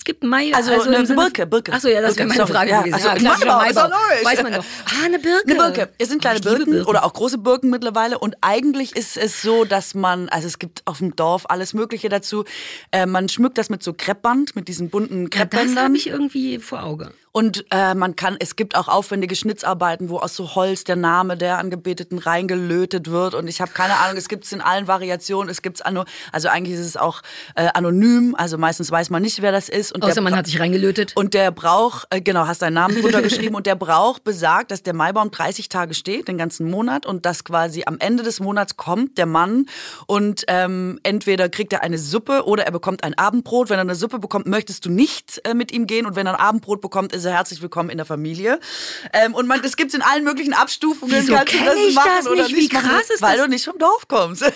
Es 0.00 0.04
gibt 0.04 0.24
Mai, 0.24 0.50
also, 0.54 0.72
also 0.72 0.88
eine 0.88 1.06
Birke, 1.06 1.46
Birke. 1.46 1.74
Achso, 1.74 1.88
ja, 1.88 2.00
das 2.00 2.16
wäre 2.16 2.26
meine 2.26 2.46
Frage 2.46 2.70
ja, 2.70 2.80
gewesen. 2.80 2.94
Also, 2.94 3.08
ja, 3.22 3.34
klar, 3.34 3.58
Maibau, 3.58 3.90
weiß 4.22 4.42
man 4.42 4.54
doch. 4.54 4.64
Ah, 4.86 5.04
eine 5.04 5.18
Birke. 5.18 5.44
Eine 5.46 5.54
Birke. 5.56 5.92
Es 5.98 6.08
sind 6.08 6.22
kleine 6.22 6.40
Birken, 6.40 6.72
Birken, 6.72 6.88
oder 6.88 7.04
auch 7.04 7.12
große 7.12 7.36
Birken 7.36 7.68
mittlerweile. 7.68 8.18
Und 8.18 8.34
eigentlich 8.40 8.96
ist 8.96 9.18
es 9.18 9.42
so, 9.42 9.66
dass 9.66 9.94
man, 9.94 10.30
also 10.30 10.46
es 10.46 10.58
gibt 10.58 10.80
auf 10.86 10.98
dem 10.98 11.14
Dorf 11.16 11.44
alles 11.50 11.74
Mögliche 11.74 12.08
dazu. 12.08 12.46
Äh, 12.92 13.04
man 13.04 13.28
schmückt 13.28 13.58
das 13.58 13.68
mit 13.68 13.82
so 13.82 13.92
Kreppband, 13.92 14.56
mit 14.56 14.68
diesen 14.68 14.88
bunten 14.88 15.28
Kreppbändern. 15.28 15.68
Ja, 15.68 15.74
das 15.74 15.84
habe 15.84 15.96
ich 15.98 16.06
irgendwie 16.06 16.58
vor 16.60 16.82
Auge. 16.82 17.12
Und 17.32 17.64
äh, 17.70 17.94
man 17.94 18.16
kann, 18.16 18.36
es 18.40 18.56
gibt 18.56 18.74
auch 18.74 18.88
aufwendige 18.88 19.36
Schnitzarbeiten, 19.36 20.08
wo 20.08 20.18
aus 20.18 20.34
so 20.34 20.56
Holz 20.56 20.82
der 20.82 20.96
Name 20.96 21.36
der 21.36 21.58
Angebeteten 21.58 22.18
reingelötet 22.18 23.08
wird. 23.08 23.34
Und 23.34 23.46
ich 23.46 23.60
habe 23.60 23.70
keine 23.70 23.96
Ahnung, 23.98 24.16
es 24.16 24.28
gibt 24.28 24.44
es 24.44 24.52
in 24.52 24.60
allen 24.60 24.88
Variationen. 24.88 25.48
Es 25.48 25.62
gibt's 25.62 25.80
ano, 25.80 26.04
also 26.32 26.48
eigentlich 26.48 26.74
ist 26.74 26.86
es 26.86 26.96
auch 26.96 27.22
äh, 27.54 27.68
anonym. 27.74 28.34
Also 28.36 28.58
meistens 28.58 28.90
weiß 28.90 29.10
man 29.10 29.22
nicht, 29.22 29.42
wer 29.42 29.52
das 29.52 29.68
ist. 29.68 29.92
Und 29.92 30.04
Außer 30.04 30.20
man 30.20 30.34
hat 30.34 30.46
sich 30.46 30.58
reingelötet. 30.58 31.12
Und 31.14 31.34
der 31.34 31.52
Brauch, 31.52 32.04
äh, 32.10 32.20
genau, 32.20 32.48
hast 32.48 32.62
deinen 32.62 32.74
Namen 32.74 33.00
drunter 33.00 33.22
geschrieben. 33.22 33.54
und 33.54 33.66
der 33.66 33.76
Brauch 33.76 34.18
besagt, 34.18 34.72
dass 34.72 34.82
der 34.82 34.94
Maibaum 34.94 35.30
30 35.30 35.68
Tage 35.68 35.94
steht, 35.94 36.26
den 36.26 36.36
ganzen 36.36 36.68
Monat. 36.68 37.06
Und 37.06 37.26
dass 37.26 37.44
quasi 37.44 37.84
am 37.86 37.98
Ende 38.00 38.24
des 38.24 38.40
Monats 38.40 38.76
kommt 38.76 39.18
der 39.18 39.26
Mann 39.26 39.66
und 40.06 40.44
ähm, 40.48 40.98
entweder 41.04 41.48
kriegt 41.48 41.72
er 41.72 41.82
eine 41.82 41.98
Suppe 41.98 42.44
oder 42.46 42.64
er 42.64 42.72
bekommt 42.72 43.04
ein 43.04 43.16
Abendbrot. 43.16 43.70
Wenn 43.70 43.78
er 43.78 43.82
eine 43.82 43.94
Suppe 43.94 44.18
bekommt, 44.18 44.46
möchtest 44.46 44.84
du 44.84 44.90
nicht 44.90 45.40
äh, 45.44 45.54
mit 45.54 45.70
ihm 45.70 45.86
gehen. 45.86 46.06
Und 46.06 46.16
wenn 46.16 46.26
er 46.26 46.34
ein 46.34 46.40
Abendbrot 46.40 46.80
bekommt, 46.80 47.19
ist 47.20 47.26
er 47.26 47.32
herzlich 47.32 47.60
willkommen 47.62 47.90
in 47.90 47.98
der 47.98 48.06
Familie. 48.06 48.58
Ähm, 49.12 49.34
und 49.34 49.46
man, 49.46 49.60
das 49.62 49.76
gibt's 49.76 49.94
in 49.94 50.02
allen 50.02 50.24
möglichen 50.24 50.54
Abstufungen. 50.54 51.14
Wieso 51.14 51.34
Kannst 51.34 51.52
du 51.54 51.58
das 51.64 51.76
ich 51.76 51.94
machen 51.94 52.10
das 52.16 52.26
oder 52.26 52.42
nicht? 52.44 52.56
Wie 52.56 52.68
krass 52.68 52.82
machen, 52.82 53.00
ist 53.14 53.22
Weil 53.22 53.36
das? 53.36 53.46
du 53.46 53.50
nicht 53.50 53.64
vom 53.64 53.78
Dorf 53.78 54.08
kommst. 54.08 54.42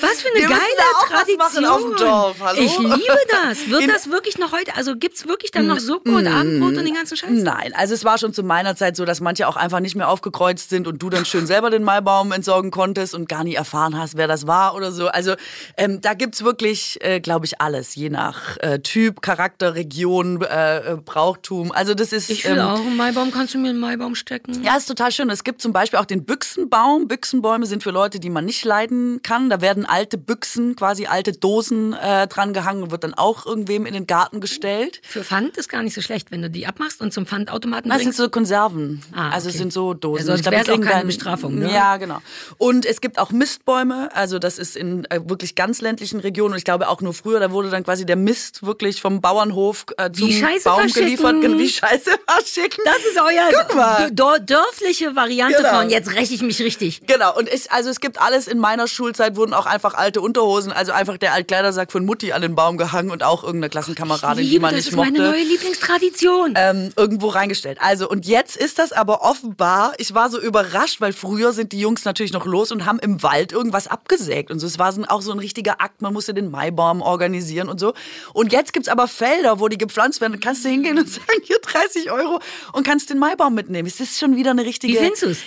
Was 0.00 0.22
für 0.22 0.28
eine 0.28 0.40
Wir 0.40 0.48
geile 0.48 0.60
auch 0.96 1.08
Tradition. 1.08 1.38
Was 1.38 1.54
machen 1.54 1.64
auf 1.66 1.82
dem 1.82 1.96
Dorf. 1.96 2.36
Hallo? 2.40 2.60
Ich 2.60 2.78
liebe 2.78 3.18
das. 3.30 3.68
Wird 3.68 3.82
in 3.82 3.88
das 3.88 4.10
wirklich 4.10 4.38
noch 4.38 4.52
heute, 4.52 4.74
also 4.76 4.96
gibt's 4.96 5.26
wirklich 5.26 5.50
dann 5.50 5.66
noch 5.66 5.80
Suppe 5.80 6.10
und 6.10 6.26
Abendbrot 6.26 6.76
und 6.76 6.84
den 6.84 6.94
ganzen 6.94 7.16
Scheiß? 7.16 7.30
Nein, 7.30 7.72
also 7.74 7.94
es 7.94 8.04
war 8.04 8.18
schon 8.18 8.32
zu 8.32 8.42
meiner 8.42 8.76
Zeit 8.76 8.96
so, 8.96 9.04
dass 9.04 9.20
manche 9.20 9.48
auch 9.48 9.56
einfach 9.56 9.80
nicht 9.80 9.96
mehr 9.96 10.08
aufgekreuzt 10.08 10.70
sind 10.70 10.86
und 10.86 11.02
du 11.02 11.10
dann 11.10 11.24
schön 11.24 11.46
selber 11.46 11.70
den 11.70 11.82
Maibaum 11.82 12.32
entsorgen 12.32 12.70
konntest 12.70 13.14
und 13.14 13.28
gar 13.28 13.42
nie 13.42 13.54
erfahren 13.54 13.98
hast, 13.98 14.16
wer 14.16 14.28
das 14.28 14.46
war 14.46 14.74
oder 14.74 14.92
so. 14.92 15.08
Also 15.08 15.34
ähm, 15.76 16.00
da 16.00 16.14
gibt's 16.14 16.44
wirklich, 16.44 16.98
äh, 17.02 17.20
glaube 17.20 17.46
ich, 17.46 17.60
alles, 17.60 17.94
je 17.94 18.10
nach 18.10 18.56
äh, 18.58 18.78
Typ, 18.78 19.20
Charakter, 19.20 19.74
Region, 19.74 20.40
äh, 20.42 20.96
Brauchtum. 21.04 21.72
Also 21.72 21.94
das 21.94 22.12
ist. 22.12 22.30
Ich 22.30 22.44
will 22.44 22.52
ähm, 22.52 22.60
auch 22.60 22.80
einen 22.80 22.96
Maibaum. 22.96 23.32
Kannst 23.32 23.54
du 23.54 23.58
mir 23.58 23.70
einen 23.70 23.80
Maibaum 23.80 24.14
stecken? 24.14 24.62
Ja, 24.62 24.76
ist 24.76 24.86
total 24.86 25.10
schön. 25.10 25.28
Es 25.30 25.42
gibt 25.42 25.60
zum 25.60 25.72
Beispiel 25.72 25.98
auch 25.98 26.04
den 26.04 26.24
Büchsenbaum. 26.24 27.08
Büchsenbäume 27.08 27.66
sind 27.66 27.82
für 27.82 27.90
Leute, 27.90 28.20
die 28.20 28.30
man 28.30 28.44
nicht 28.44 28.64
leiden 28.64 29.20
kann. 29.22 29.50
Da 29.50 29.60
werden 29.60 29.86
alte 29.88 30.18
Büchsen, 30.18 30.76
quasi 30.76 31.06
alte 31.06 31.32
Dosen 31.32 31.92
äh, 31.92 32.26
dran 32.26 32.52
gehangen 32.52 32.82
und 32.84 32.90
wird 32.90 33.04
dann 33.04 33.14
auch 33.14 33.46
irgendwem 33.46 33.86
in 33.86 33.94
den 33.94 34.06
Garten 34.06 34.40
gestellt. 34.40 35.00
Für 35.02 35.24
Pfand 35.24 35.56
ist 35.56 35.68
gar 35.68 35.82
nicht 35.82 35.94
so 35.94 36.00
schlecht, 36.00 36.30
wenn 36.30 36.42
du 36.42 36.50
die 36.50 36.66
abmachst 36.66 37.00
und 37.00 37.12
zum 37.12 37.26
Pfandautomaten 37.26 37.90
Das 37.90 38.02
sind 38.02 38.14
so 38.14 38.28
Konserven. 38.28 39.02
Ah, 39.12 39.30
also 39.30 39.48
es 39.48 39.54
okay. 39.54 39.58
sind 39.58 39.72
so 39.72 39.94
Dosen. 39.94 40.26
Sonst 40.26 40.40
Ich 40.40 40.42
glaub, 40.42 40.54
wär's 40.54 40.66
die 40.66 40.72
auch 40.72 40.80
keine 40.80 41.04
Bestrafung, 41.04 41.58
ne? 41.58 41.72
Ja, 41.72 41.96
genau. 41.96 42.18
Und 42.58 42.86
es 42.86 43.00
gibt 43.00 43.18
auch 43.18 43.30
Mistbäume. 43.30 44.10
Also 44.14 44.38
das 44.38 44.58
ist 44.58 44.76
in 44.76 45.04
äh, 45.06 45.20
wirklich 45.24 45.54
ganz 45.54 45.80
ländlichen 45.80 46.20
Regionen. 46.20 46.52
Und 46.52 46.58
ich 46.58 46.64
glaube 46.64 46.88
auch 46.88 47.00
nur 47.00 47.14
früher, 47.14 47.40
da 47.40 47.50
wurde 47.50 47.70
dann 47.70 47.84
quasi 47.84 48.06
der 48.06 48.16
Mist 48.16 48.64
wirklich 48.64 49.00
vom 49.00 49.20
Bauernhof 49.20 49.86
äh, 49.96 50.10
zum 50.12 50.28
Baum 50.64 50.92
geliefert. 50.92 51.36
Wie 51.42 51.68
Scheiße 51.68 52.10
verschicken. 52.26 52.84
Das 52.84 52.98
ist 52.98 53.18
euer 53.18 54.38
dörfliche 54.40 55.14
Variante 55.16 55.58
Genau. 55.58 55.80
von 55.80 55.90
jetzt 55.90 56.14
räche 56.14 56.34
ich 56.34 56.42
mich 56.42 56.60
richtig. 56.60 57.02
Genau, 57.06 57.36
und 57.36 57.48
es, 57.48 57.70
also 57.70 57.90
es 57.90 58.00
gibt 58.00 58.20
alles 58.20 58.46
in 58.46 58.58
meiner 58.58 58.86
Schulzeit, 58.86 59.36
wurden 59.36 59.54
auch 59.54 59.66
einfach 59.78 59.94
alte 59.94 60.20
Unterhosen, 60.20 60.72
also 60.72 60.90
einfach 60.90 61.18
der 61.18 61.32
Altkleidersack 61.34 61.92
von 61.92 62.04
Mutti 62.04 62.32
an 62.32 62.42
den 62.42 62.56
Baum 62.56 62.78
gehangen 62.78 63.12
und 63.12 63.22
auch 63.22 63.44
irgendeine 63.44 63.70
Klassenkameradin, 63.70 64.42
die 64.42 64.50
Liebe, 64.50 64.62
man 64.62 64.74
das 64.74 64.78
nicht 64.78 64.88
ist 64.88 64.96
mochte. 64.96 65.12
meine 65.12 65.30
neue 65.30 65.44
Lieblingstradition. 65.44 66.54
ähm, 66.56 66.90
irgendwo 66.96 67.28
reingestellt. 67.28 67.78
Also 67.80 68.08
und 68.08 68.26
jetzt 68.26 68.56
ist 68.56 68.80
das 68.80 68.90
aber 68.90 69.22
offenbar, 69.22 69.92
ich 69.98 70.14
war 70.14 70.30
so 70.30 70.40
überrascht, 70.40 71.00
weil 71.00 71.12
früher 71.12 71.52
sind 71.52 71.70
die 71.70 71.78
Jungs 71.78 72.04
natürlich 72.04 72.32
noch 72.32 72.44
los 72.44 72.72
und 72.72 72.86
haben 72.86 72.98
im 72.98 73.22
Wald 73.22 73.52
irgendwas 73.52 73.86
abgesägt 73.86 74.50
und 74.50 74.58
so. 74.58 74.66
Es 74.66 74.80
war 74.80 74.92
so, 74.92 75.04
auch 75.06 75.22
so 75.22 75.30
ein 75.30 75.38
richtiger 75.38 75.80
Akt, 75.80 76.02
man 76.02 76.12
musste 76.12 76.34
den 76.34 76.50
Maibaum 76.50 77.00
organisieren 77.00 77.68
und 77.68 77.78
so. 77.78 77.94
Und 78.32 78.52
jetzt 78.52 78.72
gibt's 78.72 78.88
aber 78.88 79.06
Felder, 79.06 79.60
wo 79.60 79.68
die 79.68 79.78
gepflanzt 79.78 80.20
werden. 80.20 80.32
Dann 80.32 80.40
kannst 80.40 80.64
du 80.64 80.70
hingehen 80.70 80.98
und 80.98 81.08
sagen, 81.08 81.40
hier 81.44 81.58
30 81.62 82.10
Euro 82.10 82.40
und 82.72 82.84
kannst 82.84 83.10
den 83.10 83.18
Maibaum 83.18 83.54
mitnehmen. 83.54 83.86
Es 83.86 84.00
ist 84.00 84.18
schon 84.18 84.34
wieder 84.34 84.50
eine 84.50 84.64
richtige? 84.64 84.98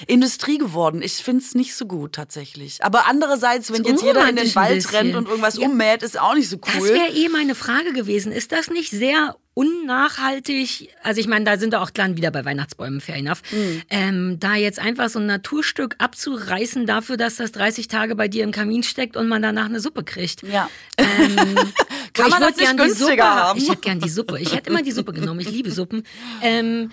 Industrie 0.08 0.58
geworden. 0.58 1.02
Ich 1.02 1.16
find's 1.16 1.54
nicht 1.54 1.76
so 1.76 1.86
gut 1.86 2.14
tatsächlich. 2.14 2.82
Aber 2.82 3.08
andererseits, 3.08 3.74
wenn 3.74 3.82
Ist 3.82 3.90
jetzt 3.90 4.04
jeder 4.04 4.21
in 4.30 4.30
unromantisch 4.38 4.54
den 4.54 4.56
Wald 4.56 4.76
bisschen. 4.76 4.96
rennt 4.96 5.16
und 5.16 5.28
irgendwas 5.28 5.58
Ja. 5.58 5.66
ummäht, 5.68 6.04
ist 6.04 6.20
auch 6.20 6.34
nicht 6.36 6.50
so 6.50 6.58
Das 6.58 6.76
cool. 6.80 6.90
wäre 6.90 7.10
eh 7.14 7.30
meine 7.30 7.56
Frage 7.56 7.94
gewesen. 7.94 8.32
Ist 8.32 8.52
das 8.52 8.70
nicht 8.70 8.92
sehr 8.92 9.36
unnachhaltig? 9.54 10.90
Also 11.04 11.20
ich 11.20 11.28
meine, 11.28 11.46
da 11.46 11.58
sind 11.58 11.72
wir 11.74 11.82
auch 11.82 11.90
dann 11.90 12.18
wieder 12.18 12.32
bei 12.32 12.46
Weihnachtsbäumen, 12.46 13.02
fair 13.02 13.16
enough. 13.16 13.42
Mhm. 13.52 13.82
Ähm, 13.90 14.38
da 14.40 14.56
jetzt 14.56 14.80
einfach 14.80 15.10
so 15.10 15.20
ein 15.20 15.26
Naturstück 15.26 15.96
abzureißen 15.98 16.86
dafür, 16.86 17.18
dass 17.18 17.36
das 17.36 17.52
30 17.52 17.88
Tage 17.88 18.16
bei 18.16 18.28
dir 18.28 18.44
im 18.44 18.52
Kamin 18.52 18.84
steckt 18.84 19.18
und 19.18 19.28
man 19.28 19.42
danach 19.42 19.66
eine 19.66 19.80
Suppe 19.80 20.04
kriegt. 20.04 20.44
ja. 20.44 20.70
Ähm, 20.98 21.38
Kann 22.14 22.26
ich 22.28 22.32
man 22.32 22.42
das 22.42 22.56
nicht 22.58 22.60
gern 22.60 22.78
die 22.78 22.84
günstiger 22.84 23.08
Suppe 23.10 23.24
haben? 23.24 23.60
Ich 23.60 23.70
hätte 23.70 23.82
gern 23.82 24.00
die 24.00 24.10
Suppe. 24.10 24.40
Ich 24.40 24.54
hätte 24.54 24.70
immer 24.70 24.82
die 24.84 24.92
Suppe 24.92 25.14
genommen. 25.14 25.40
Ich 25.40 25.50
liebe 25.50 25.72
Suppen. 25.72 26.04
Ähm, 26.42 26.92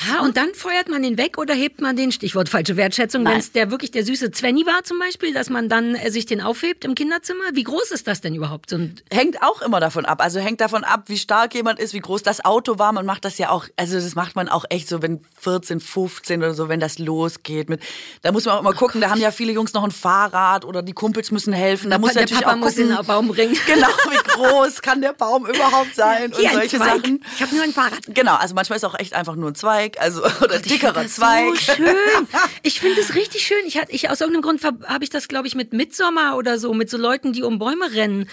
Ha, 0.00 0.24
und 0.24 0.36
dann 0.36 0.52
feuert 0.54 0.88
man 0.88 1.02
den 1.02 1.16
weg 1.18 1.38
oder 1.38 1.54
hebt 1.54 1.80
man 1.80 1.96
den, 1.96 2.10
Stichwort 2.10 2.48
falsche 2.48 2.76
Wertschätzung, 2.76 3.24
wenn 3.24 3.38
es 3.38 3.52
der 3.52 3.70
wirklich 3.70 3.92
der 3.92 4.04
süße 4.04 4.32
Zwenny 4.32 4.66
war 4.66 4.82
zum 4.82 4.98
Beispiel, 4.98 5.32
dass 5.32 5.50
man 5.50 5.68
dann 5.68 5.94
äh, 5.94 6.10
sich 6.10 6.26
den 6.26 6.40
aufhebt 6.40 6.84
im 6.84 6.96
Kinderzimmer? 6.96 7.44
Wie 7.52 7.62
groß 7.62 7.92
ist 7.92 8.08
das 8.08 8.20
denn 8.20 8.34
überhaupt? 8.34 8.72
Ein, 8.72 8.96
Hängt 9.12 9.40
auch 9.42 9.62
immer 9.62 9.78
davon 9.78 10.04
ab. 10.04 10.20
Also 10.20 10.40
hängt 10.40 10.60
davon 10.60 10.82
ab, 10.82 11.04
wie 11.06 11.16
stark 11.16 11.54
jemand 11.54 11.78
ist, 11.78 11.94
wie 11.94 12.00
groß 12.00 12.24
das 12.24 12.44
Auto 12.44 12.78
war. 12.80 12.92
Man 12.92 13.06
macht 13.06 13.24
das 13.24 13.38
ja 13.38 13.50
auch, 13.50 13.66
also 13.76 13.94
das 13.94 14.16
macht 14.16 14.34
man 14.34 14.48
auch 14.48 14.64
echt 14.68 14.88
so, 14.88 15.00
wenn 15.00 15.20
14, 15.40 15.78
15 15.78 16.40
oder 16.42 16.54
so, 16.54 16.68
wenn 16.68 16.80
das 16.80 16.98
losgeht. 16.98 17.68
Mit, 17.68 17.80
da 18.22 18.32
muss 18.32 18.46
man 18.46 18.56
auch 18.56 18.60
immer 18.60 18.74
gucken, 18.74 19.00
da 19.00 19.10
haben 19.10 19.20
ja 19.20 19.30
viele 19.30 19.52
Jungs 19.52 19.74
noch 19.74 19.84
ein 19.84 19.92
Fahrrad 19.92 20.64
oder 20.64 20.82
die 20.82 20.92
Kumpels 20.92 21.30
müssen 21.30 21.52
helfen. 21.52 21.90
Da 21.90 21.98
muss 21.98 22.14
der 22.14 22.22
natürlich 22.22 22.42
Papa 22.42 22.56
auch 22.56 22.60
muss 22.60 22.74
gucken, 22.74 22.96
den 22.96 23.06
Baum 23.06 23.28
bringen. 23.28 23.56
Genau, 23.66 23.88
wie 24.10 24.16
groß 24.16 24.82
kann 24.82 25.00
der 25.00 25.12
Baum 25.14 25.46
überhaupt 25.46 25.94
sein 25.94 26.32
und 26.32 26.36
Hier 26.36 26.50
ein 26.50 26.56
solche. 26.56 26.78
Sachen. 26.78 27.24
Ich 27.34 27.42
habe 27.42 27.54
nur 27.54 27.64
ein 27.64 27.72
Fahrrad. 27.72 28.00
Genau, 28.08 28.34
also 28.34 28.54
manchmal 28.54 28.76
ist 28.76 28.84
auch 28.84 28.98
echt 28.98 29.14
einfach 29.14 29.36
nur 29.36 29.50
ein 29.50 29.54
Zweig, 29.54 29.83
also 29.98 30.24
oder 30.42 30.54
find 30.54 30.70
dickerer 30.70 31.06
Zweig. 31.06 31.56
So 31.56 31.74
schön. 31.74 31.86
Ich 32.62 32.80
finde 32.80 33.00
es 33.00 33.14
richtig 33.14 33.46
schön. 33.46 33.58
Ich, 33.66 33.78
ich 33.88 34.10
aus 34.10 34.20
irgendeinem 34.20 34.42
Grund 34.42 34.64
habe 34.64 35.04
ich 35.04 35.10
das, 35.10 35.28
glaube 35.28 35.46
ich, 35.46 35.54
mit 35.54 35.72
Midsommer 35.72 36.36
oder 36.36 36.58
so, 36.58 36.72
mit 36.72 36.88
so 36.90 36.96
Leuten, 36.96 37.32
die 37.32 37.42
um 37.42 37.58
Bäume 37.58 37.92
rennen, 37.92 38.28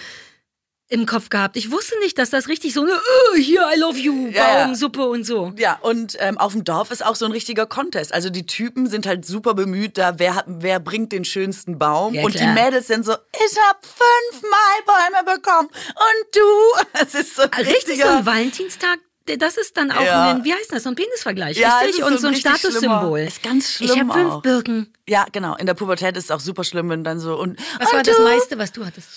im 0.92 1.06
Kopf 1.06 1.30
gehabt. 1.30 1.56
Ich 1.56 1.70
wusste 1.70 1.98
nicht, 2.00 2.18
dass 2.18 2.28
das 2.28 2.48
richtig 2.48 2.74
so 2.74 2.82
eine 2.82 2.92
äh, 2.92 3.40
hier 3.40 3.66
I 3.74 3.78
love 3.78 3.98
you 3.98 4.28
Ja, 4.28 4.58
ja. 4.58 4.66
Baumsuppe 4.66 5.06
und 5.06 5.24
so. 5.24 5.52
Ja, 5.56 5.78
und 5.80 6.16
ähm, 6.20 6.36
auf 6.36 6.52
dem 6.52 6.64
Dorf 6.64 6.90
ist 6.90 7.04
auch 7.04 7.16
so 7.16 7.24
ein 7.24 7.32
richtiger 7.32 7.64
Contest. 7.64 8.12
Also 8.12 8.28
die 8.28 8.44
Typen 8.44 8.86
sind 8.86 9.06
halt 9.06 9.24
super 9.24 9.54
bemüht, 9.54 9.96
da 9.96 10.18
wer, 10.18 10.44
wer 10.46 10.80
bringt 10.80 11.12
den 11.12 11.24
schönsten 11.24 11.78
Baum. 11.78 12.12
Ja, 12.12 12.22
und 12.22 12.34
die 12.34 12.38
klar. 12.38 12.52
Mädels 12.52 12.88
sind 12.88 13.06
so, 13.06 13.12
ich 13.12 13.58
hab 13.68 13.84
fünf 13.86 14.42
Maibäume 14.42 15.34
bekommen 15.34 15.68
und 15.68 16.36
du. 16.36 17.00
Es 17.02 17.14
ist 17.14 17.36
so 17.36 17.42
ein 17.42 17.64
Richtig, 17.64 18.00
so 18.00 18.08
ein 18.08 18.26
Valentinstag. 18.26 18.98
Das 19.38 19.56
ist 19.56 19.76
dann 19.76 19.90
auch 19.92 20.02
Ja. 20.02 20.30
ein, 20.32 20.44
wie 20.44 20.52
heißt 20.52 20.72
das, 20.72 20.82
so 20.82 20.88
ein 20.88 20.94
Penisvergleich, 20.96 21.56
Ja, 21.56 21.78
richtig? 21.78 22.00
ist 22.00 22.04
Und 22.06 22.18
so 22.20 22.26
ein 22.28 22.34
Statussymbol. 22.34 23.20
ist 23.20 23.42
ganz 23.42 23.80
Ich 23.80 23.90
schlimm 23.92 24.08
habe 24.10 24.18
fünf 24.20 24.32
auch. 24.34 24.42
Birken. 24.42 24.92
ja, 25.08 25.26
genau. 25.30 25.54
In 25.56 25.66
der 25.66 25.74
Pubertät 25.74 26.16
ist 26.16 26.24
es 26.24 26.30
auch 26.30 26.40
super 26.40 26.64
schlimm, 26.64 26.88
wenn 26.90 27.04
dann 27.04 27.20
so 27.20 27.36
und 27.38 27.58
Was 27.78 27.88
und 27.88 27.94
war 27.96 28.02
das 28.02 28.16
du? 28.16 28.22
meiste, 28.24 28.58
was 28.58 28.72
du 28.72 28.84
hattest? 28.84 29.08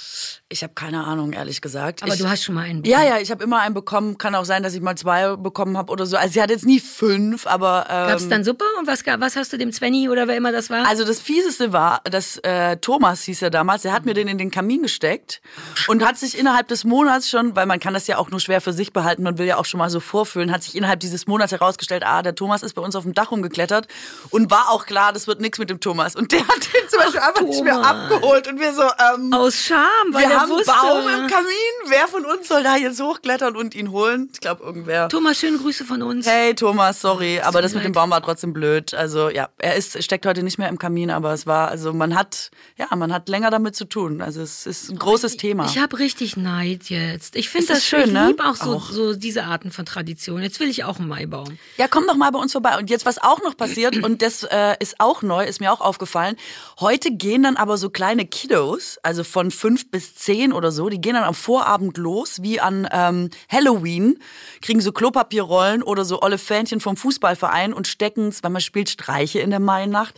Ich 0.47 0.61
habe 0.61 0.75
keine 0.75 1.03
Ahnung, 1.05 1.33
ehrlich 1.33 1.59
gesagt. 1.59 2.03
Aber 2.03 2.13
ich, 2.13 2.19
du 2.19 2.29
hast 2.29 2.43
schon 2.43 2.53
mal 2.53 2.65
einen. 2.65 2.83
Ja, 2.83 3.03
ja, 3.03 3.17
ich 3.17 3.31
habe 3.31 3.43
immer 3.43 3.61
einen 3.61 3.73
bekommen. 3.73 4.19
Kann 4.19 4.35
auch 4.35 4.45
sein, 4.45 4.61
dass 4.61 4.75
ich 4.75 4.81
mal 4.81 4.95
zwei 4.95 5.35
bekommen 5.37 5.75
habe 5.75 5.91
oder 5.91 6.05
so. 6.05 6.17
Also 6.17 6.33
sie 6.33 6.41
hat 6.41 6.51
jetzt 6.51 6.65
nie 6.65 6.79
fünf, 6.79 7.47
aber 7.47 7.87
ähm, 7.89 8.09
Gab 8.09 8.19
es 8.19 8.29
dann 8.29 8.43
Suppe 8.43 8.63
und 8.77 8.85
was, 8.85 9.03
was 9.07 9.35
hast 9.35 9.53
du 9.53 9.57
dem 9.57 9.71
Svenny 9.71 10.07
oder 10.07 10.27
wer 10.27 10.37
immer 10.37 10.51
das 10.51 10.69
war? 10.69 10.87
Also 10.87 11.03
das 11.03 11.19
Fieseste 11.19 11.73
war, 11.73 11.99
dass 12.03 12.37
äh, 12.43 12.77
Thomas 12.77 13.23
hieß 13.23 13.41
er 13.41 13.49
damals, 13.49 13.81
der 13.81 13.91
hat 13.91 14.05
mir 14.05 14.13
den 14.13 14.27
in 14.27 14.37
den 14.37 14.51
Kamin 14.51 14.83
gesteckt 14.83 15.41
und 15.87 16.05
hat 16.05 16.19
sich 16.19 16.37
innerhalb 16.37 16.67
des 16.67 16.83
Monats 16.83 17.27
schon, 17.27 17.55
weil 17.55 17.65
man 17.65 17.79
kann 17.79 17.95
das 17.95 18.05
ja 18.05 18.19
auch 18.19 18.29
nur 18.29 18.39
schwer 18.39 18.61
für 18.61 18.71
sich 18.71 18.93
behalten, 18.93 19.23
man 19.23 19.39
will 19.39 19.47
ja 19.47 19.57
auch 19.57 19.65
schon 19.65 19.79
mal 19.79 19.89
so 19.89 19.99
vorfühlen, 19.99 20.51
hat 20.51 20.61
sich 20.61 20.75
innerhalb 20.75 20.99
dieses 20.99 21.25
Monats 21.25 21.53
herausgestellt, 21.53 22.03
ah, 22.05 22.21
der 22.21 22.35
Thomas 22.35 22.61
ist 22.61 22.75
bei 22.75 22.83
uns 22.83 22.95
auf 22.95 23.01
dem 23.01 23.15
Dach 23.15 23.31
rumgeklettert 23.31 23.87
und 24.29 24.51
war 24.51 24.69
auch 24.69 24.85
klar, 24.85 25.11
das 25.11 25.25
wird 25.25 25.41
nichts 25.41 25.57
mit 25.57 25.71
dem 25.71 25.79
Thomas. 25.79 26.15
Und 26.15 26.31
der 26.31 26.47
hat 26.47 26.69
den 26.71 26.87
zum 26.87 26.99
Beispiel 26.99 27.19
einfach 27.19 27.41
nicht 27.41 27.63
mehr 27.63 27.73
Thomas. 27.73 27.89
abgeholt 28.11 28.47
und 28.47 28.59
wir 28.59 28.73
so, 28.75 28.83
ähm, 28.83 29.33
Aus 29.33 29.55
Scham, 29.55 29.79
weil 30.11 30.29
wir 30.29 30.34
er 30.35 30.41
haben 30.41 30.51
wusste. 30.51 30.71
Baum 30.71 31.07
im 31.07 31.27
Kamin, 31.27 31.75
wer 31.87 32.07
von 32.07 32.25
uns 32.25 32.47
soll 32.47 32.63
da 32.63 32.75
jetzt 32.75 33.01
hochklettern 33.01 33.55
und 33.55 33.75
ihn 33.75 33.91
holen? 33.91 34.29
Ich 34.33 34.39
glaube, 34.39 34.63
irgendwer. 34.63 35.09
Thomas, 35.09 35.39
schöne 35.39 35.57
Grüße 35.57 35.85
von 35.85 36.01
uns. 36.01 36.27
Hey 36.27 36.53
Thomas, 36.55 37.01
sorry, 37.01 37.39
aber 37.39 37.61
das 37.61 37.73
mit 37.73 37.83
dem 37.83 37.93
leid. 37.93 37.95
Baum 37.95 38.09
war 38.11 38.21
trotzdem 38.21 38.53
blöd. 38.53 38.93
Also 38.93 39.29
ja, 39.29 39.49
er 39.57 39.75
ist 39.75 40.03
steckt 40.03 40.25
heute 40.25 40.43
nicht 40.43 40.57
mehr 40.57 40.69
im 40.69 40.77
Kamin, 40.77 41.11
aber 41.11 41.33
es 41.33 41.47
war 41.47 41.69
also 41.69 41.93
man 41.93 42.15
hat 42.15 42.51
ja 42.77 42.87
man 42.95 43.13
hat 43.13 43.29
länger 43.29 43.51
damit 43.51 43.75
zu 43.75 43.85
tun. 43.85 44.21
Also 44.21 44.41
es 44.41 44.65
ist 44.65 44.89
ein 44.89 44.99
großes 44.99 45.37
Thema. 45.37 45.65
Ich 45.65 45.77
habe 45.77 45.99
richtig 45.99 46.37
Neid 46.37 46.89
jetzt. 46.89 47.35
Ich 47.35 47.49
finde 47.49 47.65
ist 47.65 47.69
das 47.69 47.85
schön. 47.85 48.07
Ich 48.07 48.11
ne? 48.11 48.27
liebe 48.27 48.43
auch 48.43 48.55
so, 48.55 48.75
Auch. 48.75 48.89
so 48.91 49.15
diese 49.15 49.43
Arten 49.43 49.71
von 49.71 49.85
Traditionen. 49.85 50.43
Jetzt 50.43 50.59
will 50.59 50.69
ich 50.69 50.83
auch 50.83 50.99
einen 50.99 51.07
Maibaum. 51.07 51.57
Ja, 51.77 51.87
komm 51.87 52.05
doch 52.07 52.15
mal 52.15 52.31
bei 52.31 52.39
uns 52.39 52.51
vorbei. 52.51 52.77
Und 52.77 52.89
jetzt 52.89 53.05
was 53.05 53.17
auch 53.17 53.41
noch 53.43 53.55
passiert 53.57 53.97
und 54.03 54.21
das 54.21 54.43
äh, 54.43 54.75
ist 54.79 54.95
auch 54.99 55.21
neu, 55.21 55.45
ist 55.45 55.61
mir 55.61 55.71
auch 55.71 55.81
aufgefallen. 55.81 56.35
Heute 56.79 57.11
gehen 57.11 57.43
dann 57.43 57.57
aber 57.57 57.77
so 57.77 57.89
kleine 57.89 58.25
Kiddos, 58.25 58.99
also 59.03 59.23
von 59.23 59.51
fünf 59.51 59.89
bis 59.91 60.15
zehn 60.15 60.24
oder 60.53 60.71
so, 60.71 60.89
die 60.89 60.99
gehen 60.99 61.13
dann 61.13 61.23
am 61.23 61.35
Vorabend 61.35 61.97
los, 61.97 62.41
wie 62.41 62.59
an 62.59 62.87
ähm, 62.91 63.29
Halloween, 63.49 64.19
kriegen 64.61 64.81
so 64.81 64.91
Klopapierrollen 64.91 65.83
oder 65.83 66.05
so 66.05 66.21
olle 66.21 66.37
Fähnchen 66.37 66.79
vom 66.79 66.97
Fußballverein 66.97 67.73
und 67.73 67.87
stecken's, 67.87 68.43
weil 68.43 68.51
man 68.51 68.61
spielt 68.61 68.89
Streiche 68.89 69.39
in 69.39 69.49
der 69.49 69.59
Mainacht. 69.59 70.17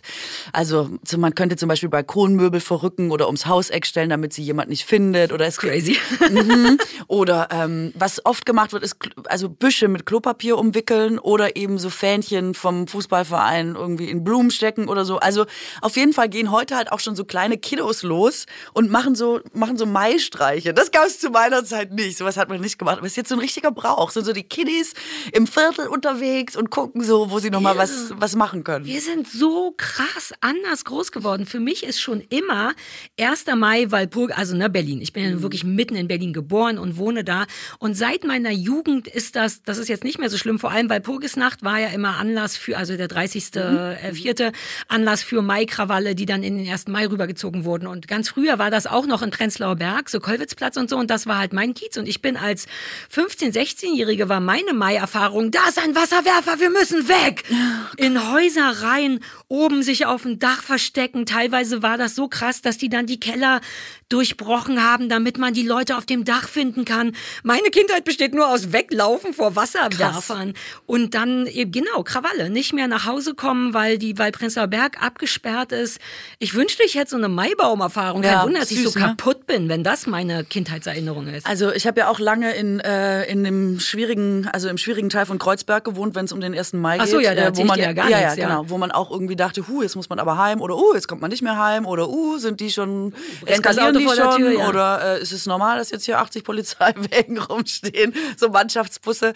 Also 0.52 0.90
so, 1.06 1.18
man 1.18 1.34
könnte 1.34 1.56
zum 1.56 1.68
Beispiel 1.68 1.88
Balkonmöbel 1.88 2.60
verrücken 2.60 3.10
oder 3.10 3.26
ums 3.26 3.46
Hauseck 3.46 3.86
stellen, 3.86 4.10
damit 4.10 4.32
sie 4.32 4.42
jemand 4.42 4.70
nicht 4.70 4.84
findet. 4.84 5.32
Oder 5.32 5.46
es 5.46 5.58
Crazy. 5.58 5.98
Mhm. 6.28 6.78
Oder 7.06 7.48
ähm, 7.50 7.92
was 7.94 8.24
oft 8.24 8.44
gemacht 8.44 8.72
wird, 8.72 8.82
ist 8.82 8.96
also 9.26 9.48
Büsche 9.48 9.88
mit 9.88 10.04
Klopapier 10.06 10.58
umwickeln 10.58 11.18
oder 11.18 11.56
eben 11.56 11.78
so 11.78 11.90
Fähnchen 11.90 12.54
vom 12.54 12.86
Fußballverein 12.86 13.74
irgendwie 13.74 14.10
in 14.10 14.24
Blumen 14.24 14.50
stecken 14.50 14.88
oder 14.88 15.04
so. 15.04 15.18
Also 15.18 15.46
auf 15.80 15.96
jeden 15.96 16.12
Fall 16.12 16.28
gehen 16.28 16.50
heute 16.50 16.76
halt 16.76 16.92
auch 16.92 17.00
schon 17.00 17.16
so 17.16 17.24
kleine 17.24 17.56
Kiddos 17.56 18.02
los 18.02 18.46
und 18.72 18.90
machen 18.90 19.14
so 19.14 19.40
machen 19.52 19.76
so 19.76 19.86
Maistreiche. 19.98 20.72
Das 20.72 20.92
gab 20.92 21.06
es 21.06 21.18
zu 21.18 21.30
meiner 21.30 21.64
Zeit 21.64 21.92
nicht. 21.92 22.18
Sowas 22.18 22.36
hat 22.36 22.48
man 22.48 22.60
nicht 22.60 22.78
gemacht. 22.78 22.98
Aber 22.98 23.06
es 23.06 23.14
ist 23.14 23.16
jetzt 23.16 23.30
so 23.30 23.34
ein 23.34 23.40
richtiger 23.40 23.72
Brauch. 23.72 24.10
Sind 24.10 24.24
so 24.24 24.32
die 24.32 24.44
Kiddies 24.44 24.94
im 25.32 25.48
Viertel 25.48 25.88
unterwegs 25.88 26.54
und 26.54 26.70
gucken 26.70 27.02
so, 27.02 27.32
wo 27.32 27.40
sie 27.40 27.50
noch 27.50 27.60
mal 27.60 27.76
was 27.76 28.12
was 28.14 28.36
machen 28.36 28.62
können. 28.62 28.84
Wir 28.84 29.00
sind 29.00 29.26
so 29.26 29.74
krass 29.76 30.32
anders 30.40 30.84
groß 30.84 31.10
geworden. 31.10 31.46
Für 31.46 31.58
mich 31.58 31.82
ist 31.82 32.00
schon 32.00 32.20
immer 32.20 32.74
1. 33.18 33.46
Mai 33.56 33.90
Walpurg, 33.90 34.38
also 34.38 34.56
ne, 34.56 34.70
Berlin. 34.70 35.00
Ich 35.00 35.12
bin 35.12 35.24
ja 35.24 35.30
nun 35.30 35.42
wirklich 35.42 35.64
mitten 35.64 35.96
in 35.96 36.06
Berlin 36.06 36.32
geboren 36.32 36.78
und 36.78 36.96
wohne 36.96 37.24
da. 37.24 37.46
Und 37.80 37.96
seit 37.96 38.22
meiner 38.22 38.52
Jugend 38.52 39.08
ist 39.08 39.34
das, 39.34 39.64
das 39.64 39.78
ist 39.78 39.88
jetzt 39.88 40.04
nicht 40.04 40.20
mehr 40.20 40.30
so 40.30 40.38
schlimm, 40.38 40.60
vor 40.60 40.70
allem 40.70 40.88
Walpurgisnacht 40.88 41.64
war 41.64 41.80
ja 41.80 41.88
immer 41.88 42.18
Anlass 42.18 42.56
für, 42.56 42.76
also 42.76 42.96
der 42.96 43.08
30. 43.08 43.56
äh, 43.56 44.12
vierte 44.12 44.52
Anlass 44.86 45.24
für 45.24 45.42
Maikrawalle, 45.42 46.14
die 46.14 46.26
dann 46.26 46.44
in 46.44 46.56
den 46.56 46.70
1. 46.70 46.86
Mai 46.86 47.08
rübergezogen 47.08 47.64
wurden. 47.64 47.88
Und 47.88 48.06
ganz 48.06 48.28
früher 48.28 48.60
war 48.60 48.70
das 48.70 48.86
auch 48.86 49.06
noch 49.06 49.22
in 49.22 49.30
Prenzlauer 49.30 49.74
Berg, 49.74 49.87
so 50.06 50.20
Kollwitzplatz 50.20 50.76
und 50.76 50.90
so. 50.90 50.96
Und 50.96 51.10
das 51.10 51.26
war 51.26 51.38
halt 51.38 51.52
mein 51.52 51.74
Kiez. 51.74 51.96
Und 51.96 52.08
ich 52.08 52.22
bin 52.22 52.36
als 52.36 52.66
15-, 53.14 53.52
16-Jährige 53.52 54.28
war 54.28 54.40
meine 54.40 54.72
Mai-Erfahrung, 54.72 55.50
da 55.50 55.68
ist 55.68 55.78
ein 55.78 55.94
Wasserwerfer, 55.94 56.60
wir 56.60 56.70
müssen 56.70 57.08
weg! 57.08 57.44
In 57.96 58.32
Häuser 58.32 58.82
rein 58.82 59.20
oben 59.48 59.82
sich 59.82 60.04
auf 60.04 60.22
dem 60.22 60.38
Dach 60.38 60.62
verstecken. 60.62 61.24
Teilweise 61.24 61.82
war 61.82 61.96
das 61.96 62.14
so 62.14 62.28
krass, 62.28 62.60
dass 62.60 62.76
die 62.76 62.90
dann 62.90 63.06
die 63.06 63.18
Keller 63.18 63.60
durchbrochen 64.10 64.82
haben, 64.82 65.08
damit 65.08 65.38
man 65.38 65.54
die 65.54 65.66
Leute 65.66 65.96
auf 65.96 66.06
dem 66.06 66.24
Dach 66.24 66.48
finden 66.48 66.84
kann. 66.84 67.14
Meine 67.42 67.70
Kindheit 67.70 68.04
besteht 68.04 68.34
nur 68.34 68.48
aus 68.48 68.72
Weglaufen 68.72 69.32
vor 69.34 69.56
Wasserwerfern 69.56 70.54
und 70.86 71.14
dann 71.14 71.46
eben 71.46 71.72
genau 71.72 72.02
Krawalle, 72.02 72.50
nicht 72.50 72.72
mehr 72.72 72.88
nach 72.88 73.06
Hause 73.06 73.34
kommen, 73.34 73.74
weil 73.74 73.98
die 73.98 74.18
weil 74.18 74.32
Prenzlauer 74.32 74.66
Berg 74.66 75.02
abgesperrt 75.02 75.72
ist. 75.72 75.98
Ich 76.38 76.54
wünschte, 76.54 76.82
ich 76.84 76.94
hätte 76.94 77.10
so 77.10 77.16
eine 77.16 77.28
Maibaumerfahrung. 77.28 78.22
Kein 78.22 78.32
Ja, 78.32 78.44
Wunder, 78.44 78.60
dass 78.60 78.70
ich 78.70 78.82
süß, 78.82 78.92
so 78.92 78.98
ne? 78.98 79.06
kaputt 79.06 79.46
bin, 79.46 79.68
wenn 79.68 79.82
das 79.84 80.06
meine 80.06 80.44
Kindheitserinnerung 80.44 81.26
ist. 81.28 81.46
Also 81.46 81.72
ich 81.72 81.86
habe 81.86 82.00
ja 82.00 82.08
auch 82.08 82.18
lange 82.18 82.54
in, 82.54 82.80
äh, 82.80 83.24
in 83.24 83.44
dem 83.44 83.80
schwierigen, 83.80 84.48
also 84.52 84.68
im 84.68 84.78
schwierigen 84.78 85.08
Teil 85.10 85.26
von 85.26 85.38
Kreuzberg 85.38 85.84
gewohnt, 85.84 86.14
wenn 86.14 86.26
es 86.26 86.32
um 86.32 86.40
den 86.40 86.56
1. 86.56 86.74
Mai 86.74 86.98
Ach 86.98 87.04
geht. 87.04 87.12
so, 87.12 87.20
ja, 87.20 87.34
da 87.34 87.48
äh, 87.48 87.56
wo 87.56 87.62
ich 87.62 87.66
man 87.66 87.78
ja 87.78 87.92
gar 87.92 88.08
ja, 88.10 88.18
nichts, 88.18 88.36
ja, 88.36 88.42
ja. 88.42 88.48
genau, 88.48 88.70
wo 88.70 88.78
man 88.78 88.90
auch 88.90 89.10
irgendwie 89.10 89.36
dachte, 89.38 89.66
hu, 89.68 89.82
jetzt 89.82 89.96
muss 89.96 90.08
man 90.08 90.18
aber 90.18 90.36
heim 90.36 90.60
oder 90.60 90.76
uh, 90.76 90.94
jetzt 90.94 91.08
kommt 91.08 91.20
man 91.20 91.30
nicht 91.30 91.42
mehr 91.42 91.58
heim 91.58 91.86
oder 91.86 92.08
uh, 92.08 92.38
sind 92.38 92.60
die 92.60 92.70
schon 92.70 93.14
das 93.40 93.58
eskalieren 93.58 93.96
die 93.96 94.04
schon 94.08 94.36
Tür, 94.36 94.52
ja. 94.52 94.68
oder 94.68 95.16
äh, 95.16 95.22
ist 95.22 95.32
es 95.32 95.46
normal, 95.46 95.78
dass 95.78 95.90
jetzt 95.90 96.04
hier 96.04 96.18
80 96.18 96.44
Polizeiwägen 96.44 97.38
rumstehen, 97.50 98.14
so 98.36 98.50
Mannschaftsbusse 98.50 99.32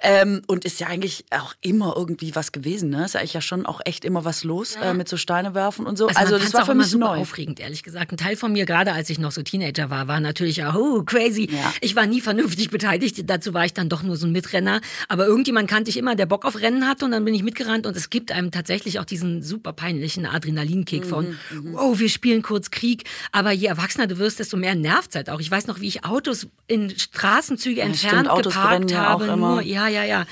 ähm, 0.00 0.42
und 0.46 0.64
ist 0.64 0.80
ja 0.80 0.88
eigentlich 0.88 1.24
auch 1.30 1.54
immer 1.60 1.94
irgendwie 1.96 2.34
was 2.34 2.52
gewesen, 2.52 2.90
ne? 2.90 3.04
Ist 3.04 3.14
ja 3.14 3.20
eigentlich 3.20 3.34
ja 3.34 3.40
schon 3.40 3.66
auch 3.66 3.80
echt 3.84 4.04
immer 4.04 4.24
was 4.24 4.44
los 4.44 4.76
äh, 4.76 4.94
mit 4.94 5.08
so 5.08 5.16
Steine 5.16 5.54
werfen 5.54 5.86
und 5.86 5.98
so. 5.98 6.06
Also, 6.08 6.32
man 6.32 6.40
das 6.40 6.54
war 6.54 6.64
für 6.64 6.72
immer 6.72 6.82
mich 6.82 6.90
super 6.90 7.14
neu. 7.14 7.20
aufregend, 7.20 7.60
ehrlich 7.60 7.82
gesagt. 7.82 8.12
Ein 8.12 8.16
Teil 8.16 8.36
von 8.36 8.52
mir, 8.52 8.64
gerade 8.64 8.92
als 8.92 9.10
ich 9.10 9.18
noch 9.18 9.32
so 9.32 9.42
Teenager 9.42 9.90
war, 9.90 10.08
war 10.08 10.20
natürlich 10.20 10.64
auch 10.64 10.74
oh, 10.74 11.02
crazy. 11.02 11.48
Ja. 11.50 11.72
Ich 11.80 11.96
war 11.96 12.06
nie 12.06 12.20
vernünftig 12.20 12.70
beteiligt. 12.70 13.22
Dazu 13.28 13.54
war 13.54 13.64
ich 13.64 13.74
dann 13.74 13.88
doch 13.88 14.02
nur 14.02 14.16
so 14.16 14.26
ein 14.26 14.32
Mitrenner. 14.32 14.80
Aber 15.08 15.26
irgendjemand 15.26 15.68
kannte 15.68 15.90
ich 15.90 15.96
immer, 15.96 16.14
der 16.14 16.26
Bock 16.26 16.44
auf 16.44 16.60
Rennen 16.60 16.86
hatte 16.86 17.04
und 17.04 17.10
dann 17.10 17.24
bin 17.24 17.34
ich 17.34 17.42
mitgerannt 17.42 17.86
und 17.86 17.96
es 17.96 18.10
gibt 18.10 18.32
einem 18.32 18.50
tatsächlich 18.50 18.98
auch 18.98 19.04
diesen 19.04 19.33
super 19.42 19.72
peinlichen 19.72 20.26
Adrenalinkick 20.26 21.04
von, 21.04 21.36
Mhm, 21.50 21.74
oh, 21.76 21.98
wir 21.98 22.08
spielen 22.08 22.42
kurz 22.42 22.70
Krieg. 22.70 23.04
Aber 23.32 23.52
je 23.52 23.66
erwachsener 23.66 24.06
du 24.06 24.18
wirst, 24.18 24.38
desto 24.38 24.56
mehr 24.56 24.74
nervt's 24.74 25.14
halt 25.14 25.30
auch. 25.30 25.40
Ich 25.40 25.50
weiß 25.50 25.66
noch, 25.66 25.80
wie 25.80 25.88
ich 25.88 26.04
Autos 26.04 26.48
in 26.66 26.90
Straßenzüge 26.90 27.80
entfernt 27.80 28.28
stimmt, 28.30 28.44
geparkt 28.44 28.90
ja 28.90 28.98
habe. 29.04 29.36
Nur, 29.36 29.62
ja, 29.62 29.88
ja, 29.88 30.04
ja. 30.04 30.26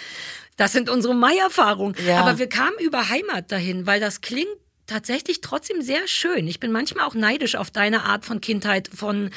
Das 0.56 0.72
sind 0.72 0.90
unsere 0.90 1.14
Mai-Erfahrungen. 1.14 1.94
Ja. 2.06 2.20
Aber 2.20 2.38
wir 2.38 2.48
kamen 2.48 2.78
über 2.80 3.08
Heimat 3.08 3.50
dahin, 3.50 3.86
weil 3.86 4.00
das 4.00 4.20
klingt 4.20 4.48
tatsächlich 4.86 5.40
trotzdem 5.40 5.80
sehr 5.80 6.06
schön. 6.06 6.46
Ich 6.46 6.60
bin 6.60 6.72
manchmal 6.72 7.06
auch 7.06 7.14
neidisch 7.14 7.54
auf 7.56 7.70
deine 7.70 8.04
Art 8.04 8.24
von 8.24 8.40
Kindheit, 8.40 8.88
von 8.94 9.30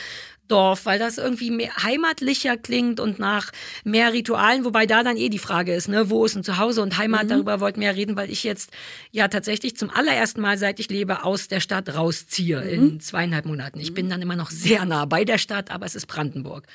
Dorf, 0.47 0.85
weil 0.85 0.99
das 0.99 1.17
irgendwie 1.17 1.51
mehr 1.51 1.75
heimatlicher 1.83 2.57
klingt 2.57 2.99
und 2.99 3.19
nach 3.19 3.51
mehr 3.83 4.13
Ritualen, 4.13 4.65
wobei 4.65 4.85
da 4.85 5.03
dann 5.03 5.17
eh 5.17 5.29
die 5.29 5.39
Frage 5.39 5.73
ist, 5.73 5.87
ne, 5.87 6.09
wo 6.09 6.25
ist 6.25 6.35
ein 6.35 6.43
Zuhause 6.43 6.81
und 6.81 6.97
Heimat, 6.97 7.29
darüber 7.29 7.59
wollten 7.59 7.81
wir 7.81 7.87
ja 7.87 7.93
reden, 7.93 8.15
weil 8.15 8.29
ich 8.29 8.43
jetzt 8.43 8.71
ja 9.11 9.27
tatsächlich 9.27 9.75
zum 9.75 9.89
allerersten 9.89 10.41
Mal, 10.41 10.57
seit 10.57 10.79
ich 10.79 10.89
lebe, 10.89 11.23
aus 11.23 11.47
der 11.47 11.59
Stadt 11.59 11.93
rausziehe 11.95 12.61
in 12.61 12.99
zweieinhalb 12.99 13.45
Monaten. 13.45 13.79
Ich 13.79 13.93
bin 13.93 14.09
dann 14.09 14.21
immer 14.21 14.35
noch 14.35 14.51
sehr 14.51 14.85
nah 14.85 15.05
bei 15.05 15.25
der 15.25 15.37
Stadt, 15.37 15.71
aber 15.71 15.85
es 15.85 15.95
ist 15.95 16.07
Brandenburg. 16.07 16.65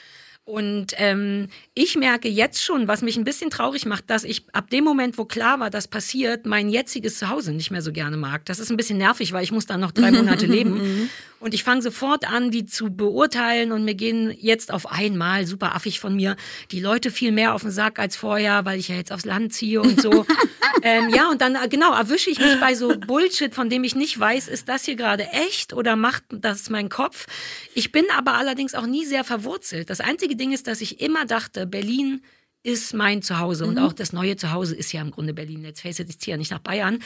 Und 0.44 0.94
ähm, 0.96 1.48
ich 1.74 1.96
merke 1.96 2.29
jetzt 2.29 2.62
schon, 2.62 2.88
was 2.88 3.03
mich 3.03 3.16
ein 3.16 3.24
bisschen 3.24 3.50
traurig 3.50 3.87
macht, 3.87 4.11
dass 4.11 4.24
ich 4.24 4.44
ab 4.53 4.68
dem 4.70 4.83
Moment, 4.83 5.16
wo 5.16 5.24
klar 5.24 5.61
war, 5.61 5.70
das 5.70 5.87
passiert, 5.87 6.44
mein 6.44 6.70
jetziges 6.70 7.18
Zuhause 7.18 7.53
nicht 7.53 7.70
mehr 7.70 7.83
so 7.83 7.92
gerne 7.92 8.16
mag. 8.16 8.44
Das 8.46 8.59
ist 8.59 8.70
ein 8.70 8.76
bisschen 8.76 8.98
nervig, 8.98 9.33
weil 9.33 9.44
ich 9.44 9.53
muss 9.53 9.66
dann 9.66 9.81
noch 9.81 9.92
drei 9.92 10.11
Monate 10.11 10.46
leben. 10.46 11.09
Und 11.40 11.55
ich 11.55 11.64
fange 11.64 11.81
sofort 11.81 12.29
an, 12.29 12.50
die 12.50 12.66
zu 12.66 12.90
beurteilen 12.90 13.72
und 13.72 13.85
mir 13.85 13.94
gehen 13.94 14.35
jetzt 14.38 14.72
auf 14.72 14.90
einmal, 14.90 15.46
super 15.46 15.74
affig 15.74 15.98
von 15.98 16.14
mir, 16.14 16.37
die 16.70 16.81
Leute 16.81 17.11
viel 17.11 17.33
mehr 17.33 17.55
auf 17.55 17.62
den 17.62 17.70
Sack 17.70 17.98
als 17.98 18.14
vorher, 18.14 18.66
weil 18.66 18.79
ich 18.79 18.88
ja 18.88 18.96
jetzt 18.96 19.11
aufs 19.11 19.24
Land 19.24 19.55
ziehe 19.55 19.81
und 19.81 20.03
so. 20.03 20.26
ähm, 20.83 21.09
ja, 21.09 21.31
und 21.31 21.40
dann 21.40 21.57
genau 21.70 21.94
erwische 21.94 22.29
ich 22.29 22.38
mich 22.38 22.61
bei 22.61 22.74
so 22.74 22.94
Bullshit, 22.98 23.55
von 23.55 23.70
dem 23.70 23.85
ich 23.85 23.94
nicht 23.94 24.20
weiß, 24.20 24.48
ist 24.48 24.68
das 24.68 24.85
hier 24.85 24.96
gerade 24.96 25.29
echt 25.29 25.72
oder 25.72 25.96
macht 25.96 26.24
das 26.31 26.68
mein 26.68 26.90
Kopf? 26.90 27.26
Ich 27.74 27.90
bin 27.90 28.05
aber 28.16 28.35
allerdings 28.35 28.74
auch 28.74 28.87
nie 28.87 29.07
sehr 29.07 29.24
verwurzelt. 29.24 29.88
Das 29.88 30.00
einzige 30.00 30.29
Ding 30.36 30.52
ist, 30.52 30.66
dass 30.66 30.80
ich 30.80 31.00
immer 31.00 31.26
dachte, 31.26 31.66
Berlin 31.66 32.22
ist 32.62 32.92
mein 32.92 33.22
Zuhause 33.22 33.64
und 33.64 33.78
auch 33.78 33.94
das 33.94 34.12
neue 34.12 34.36
Zuhause 34.36 34.76
ist 34.76 34.92
ja 34.92 35.00
im 35.00 35.10
Grunde 35.10 35.32
Berlin. 35.32 35.62
Let's 35.62 35.80
face 35.80 35.98
it, 35.98 36.10
ich 36.10 36.18
ziehe 36.18 36.34
ja 36.34 36.38
nicht 36.38 36.50
nach 36.50 36.58
Bayern. 36.58 36.98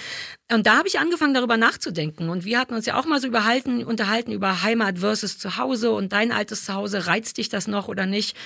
Und 0.51 0.67
da 0.67 0.79
habe 0.79 0.89
ich 0.89 0.99
angefangen, 0.99 1.33
darüber 1.33 1.57
nachzudenken. 1.57 2.29
Und 2.29 2.45
wir 2.45 2.59
hatten 2.59 2.75
uns 2.75 2.87
ja 2.87 2.99
auch 2.99 3.07
mal 3.07 3.21
so 3.21 3.29
überhalten, 3.29 3.85
unterhalten 3.85 4.33
über 4.33 4.63
Heimat 4.63 4.99
versus 4.99 5.39
Zuhause 5.39 5.93
und 5.93 6.13
dein 6.13 6.33
altes 6.33 6.65
Zuhause. 6.65 7.07
Reizt 7.07 7.39
dich 7.39 7.51
das 7.51 7.69
noch 7.69 7.87
oder 7.87 8.05
nicht? 8.05 8.37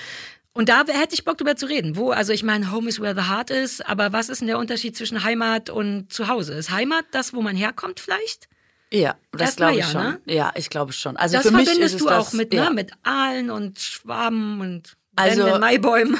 Und 0.53 0.69
da 0.69 0.85
hätte 0.85 1.15
ich 1.15 1.25
Bock 1.25 1.37
drüber 1.37 1.55
zu 1.55 1.65
reden. 1.65 1.95
Wo, 1.95 2.11
also 2.11 2.31
ich 2.31 2.43
meine, 2.43 2.71
Home 2.71 2.89
is 2.89 2.99
where 2.99 3.15
the 3.15 3.27
heart 3.27 3.49
is, 3.49 3.81
aber 3.81 4.13
was 4.13 4.29
ist 4.29 4.41
denn 4.41 4.47
der 4.47 4.59
Unterschied 4.59 4.95
zwischen 4.95 5.23
Heimat 5.23 5.71
und 5.71 6.13
Zuhause? 6.13 6.53
Ist 6.53 6.69
Heimat 6.69 7.05
das, 7.11 7.33
wo 7.33 7.41
man 7.41 7.55
herkommt 7.55 7.99
vielleicht? 7.99 8.49
Ja, 8.91 9.15
das 9.31 9.55
glaube 9.55 9.73
ich 9.73 9.79
ja, 9.79 9.85
schon. 9.85 10.01
ne? 10.03 10.21
Ja, 10.25 10.51
ich 10.55 10.69
glaube 10.69 10.93
schon. 10.93 11.15
Also 11.17 11.37
Das 11.37 11.45
für 11.45 11.51
mich 11.51 11.67
verbindest 11.67 11.95
ist 11.95 12.01
es 12.01 12.05
du 12.07 12.09
das, 12.09 12.27
auch 12.29 12.33
mit, 12.33 12.53
ja. 12.53 12.65
ne, 12.69 12.71
mit 12.75 12.91
Aalen 13.03 13.51
und 13.51 13.79
Schwaben 13.79 14.59
und 14.61 14.97
Also- 15.15 15.59
Maibäumen. 15.59 16.17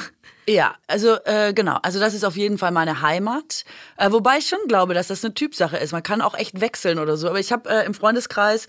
Ja, 0.52 0.74
also 0.88 1.16
äh, 1.26 1.52
genau. 1.52 1.78
Also 1.82 2.00
das 2.00 2.12
ist 2.12 2.24
auf 2.24 2.36
jeden 2.36 2.58
Fall 2.58 2.72
meine 2.72 3.02
Heimat. 3.02 3.64
Äh, 3.96 4.10
wobei 4.10 4.38
ich 4.38 4.48
schon 4.48 4.58
glaube, 4.66 4.94
dass 4.94 5.06
das 5.06 5.24
eine 5.24 5.32
Typsache 5.32 5.76
ist. 5.76 5.92
Man 5.92 6.02
kann 6.02 6.20
auch 6.20 6.34
echt 6.36 6.60
wechseln 6.60 6.98
oder 6.98 7.16
so. 7.16 7.28
Aber 7.28 7.38
ich 7.38 7.52
habe 7.52 7.70
äh, 7.70 7.86
im 7.86 7.94
Freundeskreis 7.94 8.66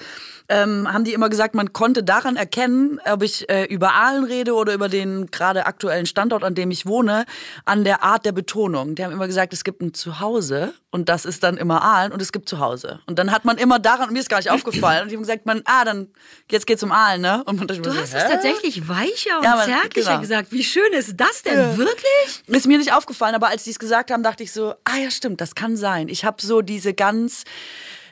ähm, 0.48 0.88
haben 0.92 1.06
die 1.06 1.14
immer 1.14 1.30
gesagt, 1.30 1.56
man 1.56 1.74
konnte 1.74 2.04
daran 2.04 2.36
erkennen, 2.36 3.00
ob 3.12 3.24
ich 3.24 3.50
äh, 3.50 3.64
über 3.66 3.94
Aalen 3.96 4.26
rede 4.26 4.54
oder 4.54 4.74
über 4.76 4.90
den 4.90 5.32
gerade 5.32 5.66
aktuellen 5.66 6.06
Standort, 6.06 6.44
an 6.44 6.54
dem 6.54 6.70
ich 6.70 6.86
wohne, 6.86 7.26
an 7.66 7.84
der 7.84 8.04
Art 8.04 8.26
der 8.26 8.32
Betonung. 8.34 8.94
Die 8.94 9.04
haben 9.04 9.12
immer 9.14 9.28
gesagt, 9.28 9.52
es 9.54 9.64
gibt 9.64 9.82
ein 9.82 9.94
Zuhause 9.96 10.74
und 10.92 11.10
das 11.10 11.26
ist 11.26 11.42
dann 11.42 11.58
immer 11.58 11.82
Aalen 11.82 12.12
und 12.12 12.22
es 12.22 12.32
gibt 12.32 12.48
Zuhause. 12.48 13.00
Und 13.08 13.18
dann 13.18 13.32
hat 13.32 13.46
man 13.46 13.58
immer 13.58 13.80
daran, 13.80 14.10
und 14.10 14.14
mir 14.14 14.20
ist 14.20 14.30
gar 14.30 14.38
nicht 14.38 14.52
aufgefallen, 14.52 15.04
und 15.04 15.10
die 15.10 15.16
haben 15.16 15.24
gesagt, 15.24 15.46
man, 15.48 15.62
ah, 15.66 15.84
dann 15.86 16.10
jetzt 16.52 16.68
geht's 16.68 16.84
um 16.84 16.92
Aalen, 16.92 17.22
ne? 17.22 17.44
Und 17.46 17.58
man 17.58 17.68
dachte 17.68 17.82
Du 17.82 17.90
immer 17.90 18.00
hast 18.02 18.12
so, 18.12 18.18
es 18.18 18.24
tatsächlich 18.26 18.88
weicher 18.90 19.38
und 19.40 19.46
Ja, 19.46 19.56
man- 19.56 19.66
zärtlicher 19.66 20.10
genau. 20.10 20.22
gesagt. 20.22 20.52
Wie 20.52 20.64
schön 20.64 20.92
ist 20.94 21.14
das 21.18 21.42
denn? 21.44 21.71
Wirklich? 21.78 22.44
Ist 22.48 22.68
mir 22.68 22.78
nicht 22.78 22.94
aufgefallen, 22.94 23.36
aber 23.36 23.50
als 23.50 23.64
die 23.64 23.72
es 23.72 23.80
gesagt 23.80 24.12
haben, 24.12 24.24
dachte 24.24 24.44
ich 24.44 24.52
so, 24.52 24.74
ah 24.86 24.98
ja, 25.02 25.12
stimmt, 25.12 25.42
das 25.42 25.56
kann 25.56 25.78
sein. 25.78 26.08
Ich 26.08 26.26
habe 26.26 26.42
so 26.42 26.62
diese 26.62 26.94
ganz, 26.94 27.44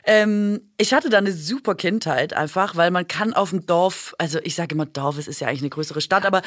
ähm, 0.04 0.60
ich 0.78 0.94
hatte 0.94 1.10
da 1.10 1.18
eine 1.18 1.32
super 1.32 1.74
Kindheit 1.74 2.32
einfach, 2.32 2.76
weil 2.76 2.90
man 2.90 3.06
kann 3.06 3.34
auf 3.34 3.50
dem 3.50 3.66
Dorf, 3.66 4.14
also 4.18 4.38
ich 4.42 4.54
sage 4.54 4.74
immer 4.74 4.86
Dorf, 4.86 5.18
es 5.18 5.28
ist 5.28 5.40
ja 5.40 5.48
eigentlich 5.48 5.60
eine 5.60 5.70
größere 5.70 6.00
Stadt, 6.00 6.24
aber 6.24 6.42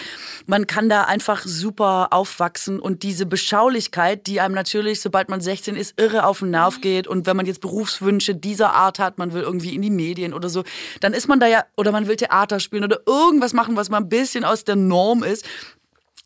man 0.47 0.67
kann 0.67 0.89
da 0.89 1.03
einfach 1.03 1.43
super 1.45 2.07
aufwachsen 2.11 2.79
und 2.79 3.03
diese 3.03 3.25
Beschaulichkeit, 3.25 4.27
die 4.27 4.41
einem 4.41 4.55
natürlich, 4.55 5.01
sobald 5.01 5.29
man 5.29 5.41
16 5.41 5.75
ist, 5.75 5.99
irre 5.99 6.25
auf 6.25 6.39
den 6.39 6.49
Nerv 6.51 6.81
geht 6.81 7.07
und 7.07 7.27
wenn 7.27 7.37
man 7.37 7.45
jetzt 7.45 7.61
Berufswünsche 7.61 8.35
dieser 8.35 8.73
Art 8.73 8.99
hat, 8.99 9.17
man 9.17 9.33
will 9.33 9.43
irgendwie 9.43 9.75
in 9.75 9.81
die 9.81 9.91
Medien 9.91 10.33
oder 10.33 10.49
so, 10.49 10.63
dann 10.99 11.13
ist 11.13 11.27
man 11.27 11.39
da 11.39 11.47
ja, 11.47 11.63
oder 11.77 11.91
man 11.91 12.07
will 12.07 12.15
Theater 12.15 12.59
spielen 12.59 12.83
oder 12.83 13.01
irgendwas 13.05 13.53
machen, 13.53 13.75
was 13.75 13.89
mal 13.89 13.97
ein 13.97 14.09
bisschen 14.09 14.45
aus 14.45 14.63
der 14.63 14.75
Norm 14.75 15.23
ist 15.23 15.45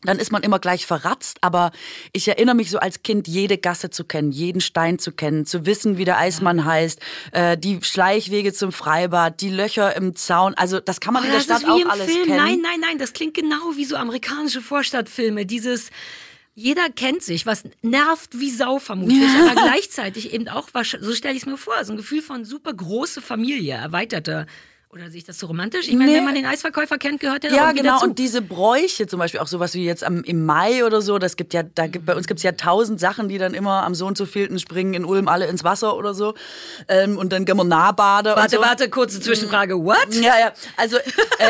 dann 0.02 0.18
ist 0.18 0.30
man 0.30 0.42
immer 0.42 0.58
gleich 0.58 0.86
verratzt. 0.86 1.38
Aber 1.40 1.72
ich 2.12 2.28
erinnere 2.28 2.54
mich 2.54 2.70
so 2.70 2.78
als 2.78 3.02
Kind, 3.02 3.26
jede 3.26 3.58
Gasse 3.58 3.90
zu 3.90 4.04
kennen, 4.04 4.30
jeden 4.30 4.60
Stein 4.60 4.98
zu 4.98 5.12
kennen, 5.12 5.44
zu 5.44 5.66
wissen, 5.66 5.98
wie 5.98 6.04
der 6.04 6.18
Eismann 6.18 6.64
heißt, 6.64 7.00
äh, 7.32 7.58
die 7.58 7.80
Schleichwege 7.82 8.52
zum 8.52 8.70
Freibad, 8.72 9.40
die 9.40 9.50
Löcher 9.50 9.96
im 9.96 10.14
Zaun. 10.14 10.54
Also 10.54 10.78
das 10.80 11.00
kann 11.00 11.14
man 11.14 11.24
in 11.24 11.30
der 11.30 11.40
Oh, 11.40 11.42
Stadt 11.42 11.64
auch 11.64 11.86
alles 11.88 12.06
Film. 12.06 12.26
kennen. 12.26 12.36
Nein, 12.36 12.60
nein, 12.62 12.80
nein, 12.80 12.98
das 12.98 13.12
klingt 13.12 13.34
genau 13.34 13.76
wie 13.76 13.84
so 13.84 13.96
amerikanische 13.96 14.60
Vorstadtfilme. 14.60 15.46
Dieses 15.46 15.90
jeder 16.54 16.90
kennt 16.90 17.22
sich, 17.22 17.46
was 17.46 17.62
nervt 17.82 18.40
wie 18.40 18.50
Sau 18.50 18.80
vermutlich, 18.80 19.28
aber 19.40 19.54
gleichzeitig 19.62 20.32
eben 20.32 20.48
auch, 20.48 20.68
so 21.00 21.12
stelle 21.14 21.34
ich 21.36 21.42
es 21.42 21.46
mir 21.46 21.56
vor, 21.56 21.74
so 21.84 21.92
ein 21.92 21.96
Gefühl 21.96 22.20
von 22.20 22.44
super 22.44 22.72
große 22.72 23.22
Familie, 23.22 23.74
erweiterte. 23.76 24.46
Oder 24.90 25.10
sehe 25.10 25.18
ich 25.18 25.24
das 25.24 25.38
so 25.38 25.48
romantisch? 25.48 25.86
Ich 25.86 25.94
meine, 25.94 26.12
Nee. 26.12 26.16
wenn 26.16 26.24
man 26.24 26.34
den 26.34 26.46
Eisverkäufer 26.46 26.96
kennt, 26.96 27.20
gehört 27.20 27.42
der 27.42 27.52
Ja, 27.52 27.72
genau. 27.72 27.92
dazu. 27.96 28.06
Und 28.06 28.18
diese 28.18 28.40
Bräuche, 28.40 29.06
zum 29.06 29.18
Beispiel 29.18 29.38
auch 29.40 29.46
sowas 29.46 29.74
wie 29.74 29.84
jetzt 29.84 30.02
am, 30.02 30.24
im 30.24 30.46
Mai 30.46 30.82
oder 30.82 31.02
so, 31.02 31.18
das 31.18 31.36
gibt 31.36 31.52
ja, 31.52 31.62
da 31.62 31.86
gibt, 31.88 32.06
bei 32.06 32.14
uns 32.16 32.26
gibt 32.26 32.38
es 32.38 32.44
ja 32.44 32.52
tausend 32.52 32.98
Sachen, 32.98 33.28
die 33.28 33.36
dann 33.36 33.52
immer 33.52 33.82
am 33.84 33.94
so 33.94 34.06
und 34.06 34.16
so 34.16 34.24
vielten 34.24 34.58
springen 34.58 34.94
in 34.94 35.04
Ulm 35.04 35.28
alle 35.28 35.44
ins 35.46 35.62
Wasser 35.62 35.94
oder 35.94 36.14
so. 36.14 36.32
Ähm, 36.88 37.18
und 37.18 37.34
dann 37.34 37.44
gehen 37.44 37.58
wir 37.58 37.64
Nahbade. 37.64 38.30
Warte, 38.34 38.56
so. 38.56 38.62
warte, 38.62 38.88
kurze 38.88 39.20
Zwischenfrage. 39.20 39.74
What? 39.76 40.14
Ja, 40.14 40.38
ja. 40.40 40.52
Also 40.78 40.96
äh, 40.96 41.02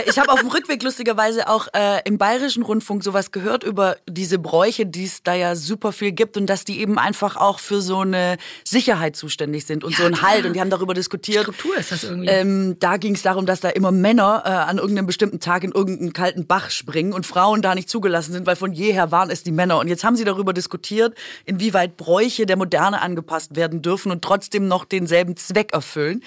ich 0.07 0.18
habe 0.18 0.33
auf 0.33 0.40
dem 0.40 0.48
Rückweg 0.48 0.83
lustigerweise 0.83 1.48
auch 1.48 1.68
äh, 1.74 2.01
im 2.07 2.18
Bayerischen 2.18 2.64
Rundfunk 2.64 3.05
sowas 3.05 3.31
gehört 3.31 3.62
über 3.62 3.98
diese 4.09 4.40
Bräuche, 4.40 4.85
die 4.85 5.05
es 5.05 5.22
da 5.22 5.35
ja 5.35 5.55
super 5.55 5.92
viel 5.92 6.11
gibt 6.11 6.37
und 6.37 6.46
dass 6.46 6.64
die 6.64 6.81
eben 6.81 6.98
einfach 6.98 7.37
auch 7.37 7.61
für 7.61 7.83
so 7.83 8.01
eine 8.01 8.37
Sicherheit 8.64 9.14
zuständig 9.14 9.64
sind 9.64 9.85
und 9.85 9.94
so 9.94 10.03
ein 10.03 10.22
Halt. 10.22 10.44
Und 10.44 10.55
die 10.55 10.61
haben 10.61 10.70
darüber 10.70 10.92
diskutiert. 10.94 11.42
Struktur 11.42 11.77
ist 11.77 11.92
das 11.92 12.03
irgendwie. 12.03 12.27
Ähm, 12.29 12.77
da 12.81 12.96
ging 12.96 13.14
es 13.14 13.22
darum, 13.28 13.44
dass 13.44 13.60
da 13.60 13.68
immer 13.68 13.92
Männer 13.92 14.42
äh, 14.46 14.48
an 14.48 14.78
irgendeinem 14.78 15.06
bestimmten 15.06 15.38
Tag 15.38 15.62
in 15.62 15.72
irgendeinen 15.72 16.14
kalten 16.14 16.46
Bach 16.46 16.70
springen 16.70 17.12
und 17.12 17.26
Frauen 17.26 17.60
da 17.60 17.74
nicht 17.74 17.90
zugelassen 17.90 18.32
sind, 18.32 18.46
weil 18.46 18.56
von 18.56 18.72
jeher 18.72 19.12
waren 19.12 19.28
es 19.30 19.42
die 19.42 19.52
Männer. 19.52 19.78
Und 19.78 19.88
jetzt 19.88 20.02
haben 20.02 20.16
sie 20.16 20.24
darüber 20.24 20.54
diskutiert, 20.54 21.14
inwieweit 21.44 21.98
Bräuche 21.98 22.46
der 22.46 22.56
Moderne 22.56 23.02
angepasst 23.02 23.54
werden 23.54 23.82
dürfen 23.82 24.10
und 24.10 24.22
trotzdem 24.22 24.66
noch 24.66 24.86
denselben 24.86 25.36
Zweck 25.36 25.74
erfüllen. 25.74 26.22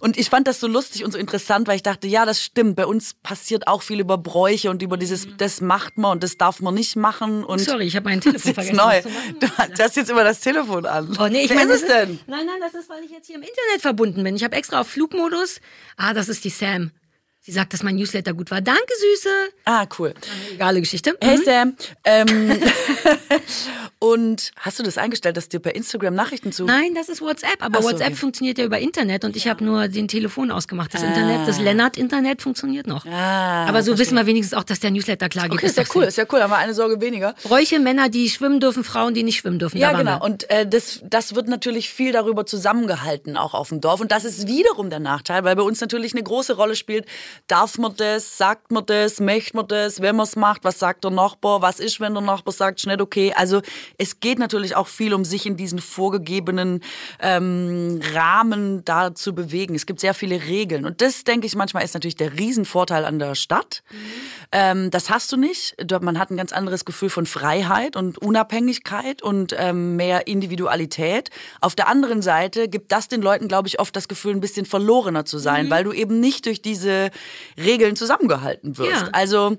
Und 0.00 0.16
ich 0.16 0.30
fand 0.30 0.48
das 0.48 0.58
so 0.58 0.66
lustig 0.66 1.04
und 1.04 1.12
so 1.12 1.18
interessant, 1.18 1.68
weil 1.68 1.76
ich 1.76 1.82
dachte, 1.82 2.06
ja, 2.06 2.24
das 2.24 2.42
stimmt. 2.42 2.76
Bei 2.76 2.86
uns 2.86 3.12
passiert 3.22 3.68
auch 3.68 3.82
viel 3.82 4.00
über 4.00 4.16
Bräuche 4.16 4.70
und 4.70 4.80
über 4.82 4.96
dieses, 4.96 5.28
das 5.36 5.60
macht 5.60 5.98
man 5.98 6.12
und 6.12 6.22
das 6.22 6.38
darf 6.38 6.60
man 6.60 6.72
nicht 6.72 6.96
machen. 6.96 7.44
Und 7.44 7.58
Sorry, 7.60 7.84
ich 7.84 7.94
habe 7.96 8.08
mein 8.08 8.22
Telefon 8.22 8.54
das 8.56 8.64
ist 8.64 8.74
vergessen. 8.74 9.06
neu. 9.38 9.46
Du 9.76 9.82
hast 9.82 9.96
jetzt 9.96 10.08
immer 10.08 10.24
das 10.24 10.40
Telefon 10.40 10.86
an. 10.86 11.14
Oh 11.20 11.26
nee, 11.28 11.42
ich 11.42 11.50
Wer 11.50 11.56
meine, 11.56 11.72
ist 11.74 11.82
es 11.82 11.88
denn? 11.88 12.18
Nein, 12.26 12.46
nein, 12.46 12.60
das 12.60 12.74
ist, 12.74 12.88
weil 12.88 13.04
ich 13.04 13.10
jetzt 13.10 13.26
hier 13.26 13.36
im 13.36 13.42
Internet 13.42 13.82
verbunden 13.82 14.22
bin. 14.24 14.34
Ich 14.34 14.44
habe 14.44 14.56
extra 14.56 14.80
auf 14.80 14.88
Flugmodus. 14.88 15.60
Ah, 15.96 16.14
das 16.14 16.28
ist 16.28 16.37
die 16.40 16.50
Sam. 16.50 16.92
Sie 17.48 17.54
sagt, 17.54 17.72
dass 17.72 17.82
mein 17.82 17.96
Newsletter 17.96 18.34
gut 18.34 18.50
war. 18.50 18.60
Danke, 18.60 18.92
Süße. 19.00 19.30
Ah, 19.64 19.86
cool. 19.98 20.12
Egale 20.52 20.80
Geschichte. 20.80 21.16
Hey 21.18 21.38
Mhm. 21.38 21.44
Sam. 21.44 21.76
Ähm, 22.04 22.60
und 24.00 24.52
hast 24.56 24.78
du 24.78 24.82
das 24.82 24.98
eingestellt, 24.98 25.38
dass 25.38 25.48
dir 25.48 25.58
per 25.58 25.74
Instagram 25.74 26.14
Nachrichten 26.14 26.52
zu. 26.52 26.66
Nein, 26.66 26.94
das 26.94 27.08
ist 27.08 27.22
WhatsApp. 27.22 27.56
Aber 27.60 27.80
so, 27.80 27.88
WhatsApp 27.88 28.08
okay. 28.08 28.16
funktioniert 28.16 28.58
ja 28.58 28.66
über 28.66 28.78
Internet 28.78 29.24
und 29.24 29.34
ich 29.34 29.48
habe 29.48 29.64
nur 29.64 29.88
den 29.88 30.08
Telefon 30.08 30.50
ausgemacht. 30.50 30.92
Das 30.92 31.02
Internet, 31.02 31.48
das 31.48 31.58
Lennart-Internet 31.58 32.42
funktioniert 32.42 32.86
noch. 32.86 33.06
Ah, 33.06 33.64
aber 33.64 33.82
so 33.82 33.98
wissen 33.98 34.14
wir 34.14 34.26
wenigstens 34.26 34.58
auch, 34.58 34.64
dass 34.64 34.80
der 34.80 34.90
Newsletter 34.90 35.30
klar 35.30 35.48
geht. 35.48 35.56
Okay, 35.58 35.68
ist 35.68 35.78
ja 35.78 35.84
cool, 35.94 36.04
ist 36.04 36.18
ja 36.18 36.26
cool, 36.30 36.42
haben 36.42 36.50
wir 36.50 36.58
eine 36.58 36.74
Sorge 36.74 37.00
weniger. 37.00 37.34
Bräuche, 37.44 37.78
Männer, 37.78 38.10
die 38.10 38.28
schwimmen 38.28 38.60
dürfen, 38.60 38.84
Frauen, 38.84 39.14
die 39.14 39.22
nicht 39.22 39.38
schwimmen 39.38 39.58
dürfen. 39.58 39.78
Ja, 39.78 39.92
genau. 39.92 40.18
wir. 40.18 40.22
Und 40.22 40.50
äh, 40.50 40.68
das, 40.68 41.00
das 41.02 41.34
wird 41.34 41.48
natürlich 41.48 41.88
viel 41.88 42.12
darüber 42.12 42.44
zusammengehalten, 42.44 43.38
auch 43.38 43.54
auf 43.54 43.70
dem 43.70 43.80
Dorf. 43.80 44.02
Und 44.02 44.12
das 44.12 44.26
ist 44.26 44.46
wiederum 44.46 44.90
der 44.90 45.00
Nachteil, 45.00 45.44
weil 45.44 45.56
bei 45.56 45.62
uns 45.62 45.80
natürlich 45.80 46.12
eine 46.12 46.22
große 46.22 46.54
Rolle 46.54 46.76
spielt, 46.76 47.06
darf 47.46 47.78
man 47.78 47.94
das, 47.96 48.36
sagt 48.36 48.70
man 48.70 48.84
das, 48.86 49.20
möchte 49.20 49.56
man 49.56 49.68
das, 49.68 50.00
wenn 50.00 50.16
man 50.16 50.24
es 50.24 50.36
macht, 50.36 50.64
was 50.64 50.78
sagt 50.78 51.04
der 51.04 51.10
Nachbar, 51.10 51.62
was 51.62 51.80
ist, 51.80 52.00
wenn 52.00 52.14
der 52.14 52.22
Nachbar 52.22 52.52
sagt, 52.52 52.86
nicht 52.86 53.00
okay. 53.00 53.32
Also 53.34 53.62
es 53.96 54.20
geht 54.20 54.38
natürlich 54.38 54.76
auch 54.76 54.88
viel 54.88 55.14
um 55.14 55.24
sich 55.24 55.46
in 55.46 55.56
diesen 55.56 55.78
vorgegebenen 55.78 56.80
ähm, 57.20 58.00
Rahmen 58.12 58.84
da 58.84 59.14
zu 59.14 59.34
bewegen. 59.34 59.74
Es 59.74 59.86
gibt 59.86 60.00
sehr 60.00 60.14
viele 60.14 60.42
Regeln. 60.44 60.84
Und 60.84 61.00
das, 61.00 61.24
denke 61.24 61.46
ich, 61.46 61.54
manchmal 61.54 61.84
ist 61.84 61.94
natürlich 61.94 62.16
der 62.16 62.38
Riesenvorteil 62.38 63.04
an 63.04 63.18
der 63.18 63.34
Stadt. 63.34 63.82
Ähm, 64.52 64.90
das 64.90 65.10
hast 65.10 65.30
du 65.32 65.36
nicht. 65.36 65.76
Man 66.00 66.18
hat 66.18 66.30
ein 66.30 66.36
ganz 66.36 66.52
anderes 66.52 66.84
Gefühl 66.84 67.10
von 67.10 67.26
Freiheit 67.26 67.96
und 67.96 68.18
Unabhängigkeit 68.18 69.22
und 69.22 69.54
ähm, 69.58 69.96
mehr 69.96 70.26
Individualität. 70.26 71.30
Auf 71.60 71.74
der 71.74 71.88
anderen 71.88 72.22
Seite 72.22 72.68
gibt 72.68 72.92
das 72.92 73.08
den 73.08 73.22
Leuten, 73.22 73.48
glaube 73.48 73.68
ich, 73.68 73.80
oft 73.80 73.94
das 73.94 74.08
Gefühl, 74.08 74.34
ein 74.34 74.40
bisschen 74.40 74.66
verlorener 74.66 75.24
zu 75.24 75.38
sein, 75.38 75.70
weil 75.70 75.84
du 75.84 75.92
eben 75.92 76.20
nicht 76.20 76.46
durch 76.46 76.62
diese 76.62 77.10
Regeln 77.56 77.96
zusammengehalten 77.96 78.78
wirst. 78.78 79.02
Ja. 79.02 79.08
Also 79.12 79.56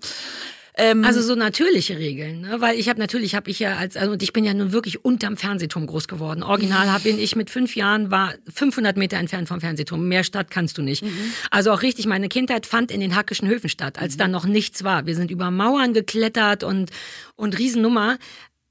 ähm, 0.79 1.03
Also 1.03 1.21
so 1.21 1.35
natürliche 1.35 1.97
Regeln, 1.97 2.41
ne? 2.41 2.61
weil 2.61 2.79
ich 2.79 2.87
habe 2.87 2.99
natürlich, 2.99 3.35
habe 3.35 3.51
ich 3.51 3.59
ja 3.59 3.75
als, 3.75 3.97
also 3.97 4.13
und 4.13 4.23
ich 4.23 4.31
bin 4.31 4.45
ja 4.45 4.53
nun 4.53 4.71
wirklich 4.71 5.03
unterm 5.03 5.35
Fernsehturm 5.35 5.85
groß 5.85 6.07
geworden. 6.07 6.41
Original 6.41 6.91
hab, 6.91 7.03
bin 7.03 7.19
ich 7.19 7.35
mit 7.35 7.49
fünf 7.49 7.75
Jahren, 7.75 8.11
war 8.11 8.33
500 8.53 8.95
Meter 8.95 9.17
entfernt 9.17 9.49
vom 9.49 9.59
Fernsehturm. 9.59 10.07
Mehr 10.07 10.23
Stadt 10.23 10.49
kannst 10.49 10.77
du 10.77 10.81
nicht. 10.81 11.03
Also 11.51 11.71
auch 11.71 11.81
richtig, 11.81 12.05
meine 12.05 12.29
Kindheit 12.29 12.65
fand 12.65 12.91
in 12.91 13.01
den 13.01 13.15
Hackischen 13.15 13.49
Höfen 13.49 13.69
statt, 13.69 13.99
als 13.99 14.15
dann 14.15 14.31
noch 14.31 14.45
nichts 14.45 14.85
war. 14.85 15.05
Wir 15.05 15.15
sind 15.15 15.31
über 15.31 15.51
Mauern 15.51 15.93
geklettert 15.93 16.63
und, 16.63 16.91
und 17.35 17.59
Riesennummer. 17.59 18.17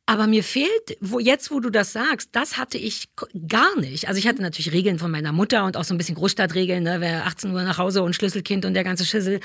Aber 0.09 0.27
mir 0.27 0.43
fehlt, 0.43 0.97
wo 1.03 1.19
jetzt, 1.19 1.51
wo 1.51 1.61
du 1.61 1.69
das 1.69 1.93
sagst, 1.93 2.31
das 2.33 2.57
hatte 2.57 2.79
ich 2.79 3.11
gar 3.47 3.79
nicht. 3.79 4.09
Also 4.09 4.19
ich 4.19 4.27
hatte 4.27 4.41
natürlich 4.41 4.73
Regeln 4.73 4.99
von 4.99 5.11
meiner 5.11 5.33
Mutter 5.33 5.67
und 5.67 5.77
auch 5.77 5.85
so 5.85 5.93
ein 5.93 5.99
bisschen 5.99 6.15
Großstadtregeln, 6.15 6.83
ne, 6.83 6.97
wer 7.01 7.27
18 7.27 7.53
Uhr 7.53 7.63
nach 7.63 7.77
Hause 7.77 8.03
und 8.03 8.15
Schlüsselkind 8.15 8.65
und 8.65 8.73
der 8.73 8.85
ganze 8.85 9.05
Schissel. 9.05 9.41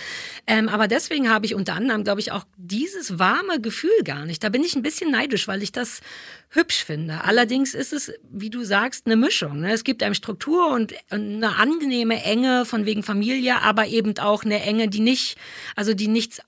Ähm, 0.47 0.69
aber 0.69 0.87
deswegen 0.87 1.29
habe 1.29 1.45
ich 1.45 1.53
unter 1.53 1.73
anderem, 1.73 2.05
glaube 2.05 2.21
ich, 2.21 2.31
auch 2.31 2.45
dieses 2.55 3.19
warme 3.19 3.59
Gefühl 3.59 3.91
gar 4.05 4.25
nicht. 4.25 4.41
Da 4.41 4.47
bin 4.47 4.63
ich 4.63 4.73
ein 4.77 4.83
bisschen 4.83 5.11
neidisch, 5.11 5.49
weil 5.49 5.61
ich 5.63 5.73
das 5.73 5.99
hübsch 6.47 6.85
finde. 6.85 7.25
Allerdings 7.25 7.73
ist 7.73 7.91
es, 7.91 8.13
wie 8.31 8.49
du 8.49 8.63
sagst, 8.63 9.05
eine 9.05 9.17
Mischung. 9.17 9.59
Ne? 9.59 9.73
Es 9.73 9.83
gibt 9.83 10.01
einem 10.01 10.15
Struktur 10.15 10.69
und 10.69 10.93
eine 11.09 11.57
angenehme 11.57 12.23
Enge 12.23 12.63
von 12.63 12.85
wegen 12.85 13.03
Familie, 13.03 13.61
aber 13.63 13.87
eben 13.87 14.17
auch 14.17 14.45
eine 14.45 14.61
Enge, 14.61 14.87
die 14.87 15.01
nicht, 15.01 15.35
also 15.75 15.93
die 15.93 16.07
nichts 16.07 16.39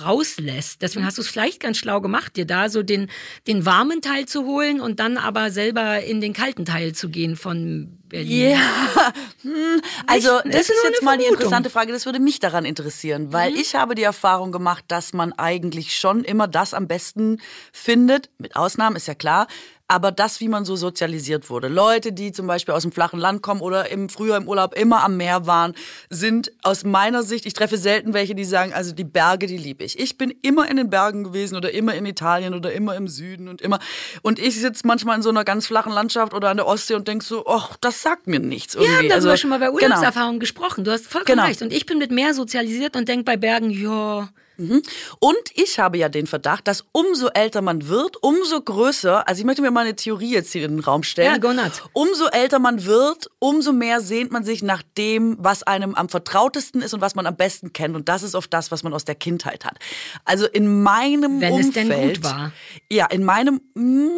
rauslässt. 0.00 0.82
Deswegen 0.82 1.04
hast 1.04 1.18
du 1.18 1.22
es 1.22 1.28
vielleicht 1.28 1.60
ganz 1.60 1.78
schlau 1.78 2.00
gemacht, 2.00 2.36
dir 2.36 2.46
da 2.46 2.68
so 2.68 2.82
den, 2.82 3.08
den 3.46 3.66
warmen 3.66 4.00
Teil 4.00 4.26
zu 4.26 4.44
holen 4.44 4.80
und 4.80 5.00
dann 5.00 5.18
aber 5.18 5.50
selber 5.50 6.02
in 6.02 6.20
den 6.20 6.32
kalten 6.32 6.64
Teil 6.64 6.94
zu 6.94 7.08
gehen 7.08 7.36
von 7.36 7.98
Berlin. 8.08 8.52
Ja, 8.52 9.12
hm, 9.42 9.82
also 10.06 10.36
Nicht? 10.44 10.54
das 10.54 10.60
ist 10.62 10.70
ist 10.70 10.84
jetzt 10.84 11.02
mal 11.02 11.16
die 11.16 11.24
Vermutung. 11.24 11.34
interessante 11.34 11.70
Frage. 11.70 11.92
Das 11.92 12.06
würde 12.06 12.20
mich 12.20 12.40
daran 12.40 12.64
interessieren, 12.64 13.32
weil 13.32 13.54
ich 13.54 13.74
habe 13.74 13.94
die 13.94 14.02
Erfahrung 14.02 14.52
gemacht, 14.52 14.84
dass 14.88 15.12
man 15.12 15.32
eigentlich 15.32 15.96
schon 15.96 16.24
immer 16.24 16.48
das 16.48 16.74
am 16.74 16.88
besten 16.88 17.40
findet. 17.72 18.30
Mit 18.38 18.56
Ausnahmen 18.56 18.96
ist 18.96 19.08
ja 19.08 19.14
klar. 19.14 19.46
Aber 19.90 20.12
das, 20.12 20.40
wie 20.40 20.48
man 20.48 20.66
so 20.66 20.76
sozialisiert 20.76 21.48
wurde. 21.48 21.68
Leute, 21.68 22.12
die 22.12 22.30
zum 22.30 22.46
Beispiel 22.46 22.74
aus 22.74 22.82
dem 22.82 22.92
flachen 22.92 23.18
Land 23.18 23.40
kommen 23.42 23.62
oder 23.62 23.90
im 23.90 24.10
früher 24.10 24.36
im 24.36 24.46
Urlaub 24.46 24.74
immer 24.74 25.02
am 25.02 25.16
Meer 25.16 25.46
waren, 25.46 25.74
sind 26.10 26.52
aus 26.62 26.84
meiner 26.84 27.22
Sicht, 27.22 27.46
ich 27.46 27.54
treffe 27.54 27.78
selten 27.78 28.12
welche, 28.12 28.34
die 28.34 28.44
sagen, 28.44 28.74
also 28.74 28.92
die 28.92 29.04
Berge, 29.04 29.46
die 29.46 29.56
liebe 29.56 29.84
ich. 29.84 29.98
Ich 29.98 30.18
bin 30.18 30.30
immer 30.42 30.68
in 30.70 30.76
den 30.76 30.90
Bergen 30.90 31.24
gewesen 31.24 31.56
oder 31.56 31.72
immer 31.72 31.94
in 31.94 32.04
Italien 32.04 32.52
oder 32.52 32.70
immer 32.72 32.96
im 32.96 33.08
Süden 33.08 33.48
und 33.48 33.62
immer. 33.62 33.78
Und 34.20 34.38
ich 34.38 34.60
sitze 34.60 34.86
manchmal 34.86 35.16
in 35.16 35.22
so 35.22 35.30
einer 35.30 35.44
ganz 35.44 35.66
flachen 35.66 35.90
Landschaft 35.92 36.34
oder 36.34 36.50
an 36.50 36.58
der 36.58 36.66
Ostsee 36.66 36.94
und 36.94 37.08
denk 37.08 37.22
so, 37.22 37.46
ach, 37.46 37.76
das 37.80 38.02
sagt 38.02 38.26
mir 38.26 38.40
nichts 38.40 38.74
Wir 38.74 38.82
haben 38.82 38.90
irgendwie. 38.90 39.08
darüber 39.08 39.30
Also, 39.30 39.40
schon 39.40 39.50
mal 39.50 39.58
bei 39.58 39.66
genau. 39.66 39.76
Urlaubserfahrungen 39.96 40.38
gesprochen. 40.38 40.84
Du 40.84 40.90
hast 40.92 41.06
vollkommen 41.06 41.36
Genau. 41.38 41.48
recht. 41.48 41.62
Und 41.62 41.72
ich 41.72 41.86
bin 41.86 41.96
mit 41.96 42.10
Meer 42.10 42.34
sozialisiert 42.34 42.94
und 42.94 43.08
denk 43.08 43.24
bei 43.24 43.38
Bergen, 43.38 43.70
ja, 43.70 44.28
Und 44.58 45.38
ich 45.54 45.78
habe 45.78 45.98
ja 45.98 46.08
den 46.08 46.26
Verdacht, 46.26 46.66
dass 46.66 46.84
umso 46.90 47.28
älter 47.28 47.62
man 47.62 47.88
wird, 47.88 48.16
umso 48.22 48.60
größer, 48.60 49.26
also 49.28 49.38
ich 49.38 49.46
möchte 49.46 49.62
mir 49.62 49.70
mal 49.70 49.82
eine 49.82 49.94
Theorie 49.94 50.32
jetzt 50.32 50.52
hier 50.52 50.64
in 50.64 50.72
den 50.72 50.80
Raum 50.80 51.04
stellen. 51.04 51.32
Ja, 51.32 51.38
go 51.38 51.52
nuts. 51.52 51.82
Umso 51.92 52.26
älter 52.26 52.58
man 52.58 52.84
wird, 52.84 53.30
umso 53.38 53.72
mehr 53.72 54.00
sehnt 54.00 54.32
man 54.32 54.42
sich 54.42 54.62
nach 54.62 54.82
dem, 54.96 55.36
was 55.38 55.62
einem 55.62 55.94
am 55.94 56.08
vertrautesten 56.08 56.82
ist 56.82 56.92
und 56.92 57.00
was 57.00 57.14
man 57.14 57.26
am 57.26 57.36
besten 57.36 57.72
kennt. 57.72 57.94
Und 57.94 58.08
das 58.08 58.24
ist 58.24 58.34
oft 58.34 58.52
das, 58.52 58.72
was 58.72 58.82
man 58.82 58.92
aus 58.92 59.04
der 59.04 59.14
Kindheit 59.14 59.64
hat. 59.64 59.78
Also 60.24 60.46
in 60.46 60.82
meinem 60.82 61.40
Wenn 61.40 61.54
es 61.54 61.66
Umfeld. 61.66 61.90
denn 61.90 62.08
gut 62.08 62.24
war. 62.24 62.52
Ja, 62.90 63.06
in 63.06 63.24
meinem, 63.24 63.60
mm, 63.74 64.08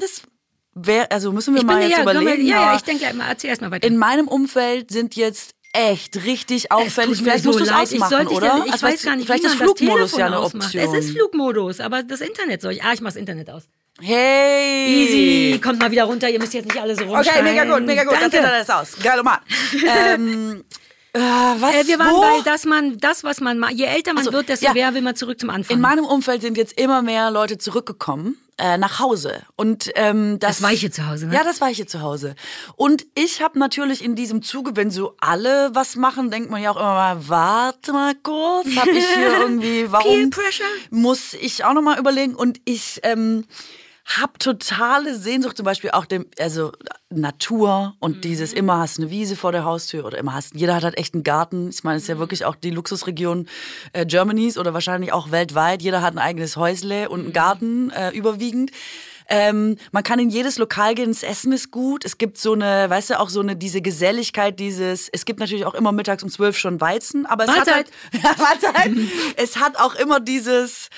das 0.00 0.22
wäre, 0.74 1.10
also 1.10 1.32
müssen 1.32 1.52
wir 1.54 1.60
ich 1.60 1.66
mal 1.66 1.80
bin 1.80 1.88
jetzt 1.88 1.98
ja, 1.98 2.02
überlegen. 2.02 2.46
ja, 2.46 2.56
ja, 2.56 2.66
aber 2.68 2.76
ich 2.76 2.82
denke, 2.82 3.04
ja, 3.04 3.12
erzähl 3.28 3.50
erst 3.50 3.60
mal 3.60 3.70
weiter. 3.70 3.86
in 3.86 3.98
meinem 3.98 4.26
Umfeld 4.26 4.90
sind 4.90 5.16
jetzt 5.16 5.54
echt 5.72 6.24
richtig 6.24 6.70
auffällig. 6.72 7.18
Vielleicht 7.18 7.44
so 7.44 7.50
musst 7.50 7.60
du 7.60 7.64
es. 7.64 7.70
Ich 7.70 7.74
ausmachen, 8.02 8.10
sollte 8.10 8.32
oder? 8.34 8.46
Ja, 8.46 8.62
ich 8.66 8.72
Also 8.72 8.86
weiß 8.86 9.02
gar 9.02 9.16
nicht, 9.16 9.26
vielleicht 9.26 9.42
wie 9.44 9.46
ist 9.48 9.58
man 9.58 9.68
Flugmodus 9.68 10.10
das 10.10 10.18
ja 10.18 10.26
Telefon 10.26 10.34
eine 10.36 10.38
ausmacht. 10.46 10.66
Option. 10.74 10.94
Es 10.98 11.04
ist 11.04 11.10
Flugmodus, 11.16 11.80
aber 11.80 12.02
das 12.02 12.20
Internet 12.20 12.60
soll 12.62 12.72
ich. 12.72 12.82
Ah, 12.84 12.92
ich 12.92 13.00
mach's 13.00 13.16
Internet 13.16 13.50
aus. 13.50 13.62
Hey! 14.00 14.86
Easy, 14.88 15.58
kommt 15.60 15.78
mal 15.78 15.90
wieder 15.90 16.04
runter. 16.04 16.28
Ihr 16.28 16.38
müsst 16.38 16.54
jetzt 16.54 16.64
nicht 16.66 16.80
alle 16.80 16.94
so 16.96 17.04
Okay, 17.04 17.14
rumschreien. 17.14 17.44
mega 17.44 17.64
gut, 17.64 17.86
mega 17.86 18.04
gut. 18.04 18.12
Das 18.14 18.20
Danke. 18.20 18.36
sieht 18.38 18.46
alles 18.46 18.70
aus. 18.70 18.96
Geil, 19.02 19.22
Mann. 19.22 19.38
ähm, 19.86 20.64
äh, 21.12 21.18
was? 21.20 21.74
Äh, 21.74 21.86
wir 21.86 21.98
waren 21.98 22.10
wo? 22.14 22.20
bei, 22.20 22.40
dass 22.44 22.64
man, 22.64 22.98
das, 22.98 23.22
was 23.22 23.40
man, 23.40 23.58
ma- 23.58 23.70
je 23.70 23.84
älter 23.84 24.12
man 24.14 24.22
Ach 24.22 24.26
so, 24.26 24.32
wird, 24.32 24.48
desto 24.48 24.66
ja. 24.66 24.72
mehr 24.72 24.94
will 24.94 25.02
man 25.02 25.14
zurück 25.14 25.38
zum 25.38 25.50
Anfang. 25.50 25.76
In 25.76 25.80
meinem 25.82 26.04
Umfeld 26.04 26.40
sind 26.42 26.56
jetzt 26.56 26.78
immer 26.78 27.02
mehr 27.02 27.30
Leute 27.30 27.58
zurückgekommen 27.58 28.38
äh, 28.58 28.76
nach 28.78 28.98
Hause. 29.00 29.42
Und 29.56 29.90
ähm, 29.94 30.38
das, 30.38 30.58
Das 30.58 30.62
weiche 30.62 30.90
Zuhause, 30.90 31.26
ne? 31.26 31.34
Ja, 31.34 31.44
das 31.44 31.60
weiche 31.60 31.86
Zuhause. 31.86 32.34
Und 32.76 33.06
ich 33.14 33.42
habe 33.42 33.58
natürlich 33.58 34.04
in 34.04 34.14
diesem 34.14 34.42
Zuge, 34.42 34.76
wenn 34.76 34.90
so 34.90 35.14
alle 35.20 35.70
was 35.74 35.96
machen, 35.96 36.30
denkt 36.30 36.50
man 36.50 36.62
ja 36.62 36.70
auch 36.70 36.76
immer 36.76 36.94
mal, 36.94 37.28
warte 37.28 37.92
mal 37.92 38.14
kurz, 38.22 38.66
habe 38.76 38.90
ich 38.90 39.06
hier 39.14 39.38
irgendwie, 39.40 39.90
warum 39.90 40.30
Pressure? 40.30 40.66
muss 40.90 41.34
ich 41.34 41.64
auch 41.64 41.72
noch 41.72 41.82
mal 41.82 41.98
überlegen. 41.98 42.34
Und 42.34 42.60
ich 42.64 43.00
ähm, 43.02 43.44
habe 44.04 44.32
totale 44.38 45.14
Sehnsucht, 45.16 45.56
zum 45.56 45.64
Beispiel 45.64 45.90
auch 45.92 46.04
dem, 46.06 46.26
also 46.38 46.72
Natur 47.10 47.94
und 48.00 48.16
Mhm. 48.16 48.20
dieses 48.22 48.52
immer 48.52 48.78
hast 48.78 48.98
eine 48.98 49.10
Wiese 49.10 49.36
vor 49.36 49.52
der 49.52 49.64
Haustür 49.64 50.04
oder 50.04 50.18
immer 50.18 50.34
hast, 50.34 50.54
jeder 50.54 50.74
hat 50.74 50.82
halt 50.84 50.98
echt 50.98 51.14
einen 51.14 51.22
Garten. 51.24 51.68
Ich 51.70 51.84
meine, 51.84 51.96
es 51.98 52.04
ist 52.04 52.08
Mhm. 52.08 52.14
ja 52.16 52.18
wirklich 52.20 52.44
auch 52.44 52.56
die 52.56 52.70
Luxusregion 52.70 53.46
äh, 53.92 54.04
Germanys 54.06 54.58
oder 54.58 54.74
wahrscheinlich 54.74 55.12
auch 55.12 55.30
weltweit. 55.30 55.82
Jeder 55.82 56.02
hat 56.02 56.14
ein 56.14 56.18
eigenes 56.18 56.56
Häusle 56.56 57.08
und 57.08 57.20
Mhm. 57.20 57.24
einen 57.26 57.32
Garten 57.32 57.90
äh, 57.90 58.10
überwiegend. 58.10 58.70
Ähm, 59.28 59.76
man 59.92 60.02
kann 60.02 60.18
in 60.18 60.28
jedes 60.30 60.58
Lokal 60.58 60.94
gehen, 60.94 61.08
das 61.10 61.22
Essen 61.22 61.52
ist 61.52 61.70
gut. 61.70 62.04
Es 62.04 62.18
gibt 62.18 62.36
so 62.38 62.52
eine, 62.54 62.90
weißt 62.90 63.10
du, 63.10 63.20
auch 63.20 63.30
so 63.30 63.40
eine, 63.40 63.54
diese 63.56 63.80
Geselligkeit, 63.80 64.58
dieses, 64.58 65.08
es 65.08 65.24
gibt 65.24 65.38
natürlich 65.40 65.64
auch 65.64 65.74
immer 65.74 65.92
mittags 65.92 66.22
um 66.24 66.28
zwölf 66.28 66.58
schon 66.58 66.80
Weizen, 66.80 67.24
aber 67.24 67.44
es 67.44 67.50
Mahlzeit. 67.50 67.86
hat 68.12 68.22
halt, 68.24 68.38
ja, 68.38 68.44
Mahlzeit. 68.44 68.90
es 69.36 69.56
hat 69.58 69.78
auch 69.78 69.94
immer 69.94 70.18
dieses, 70.20 70.88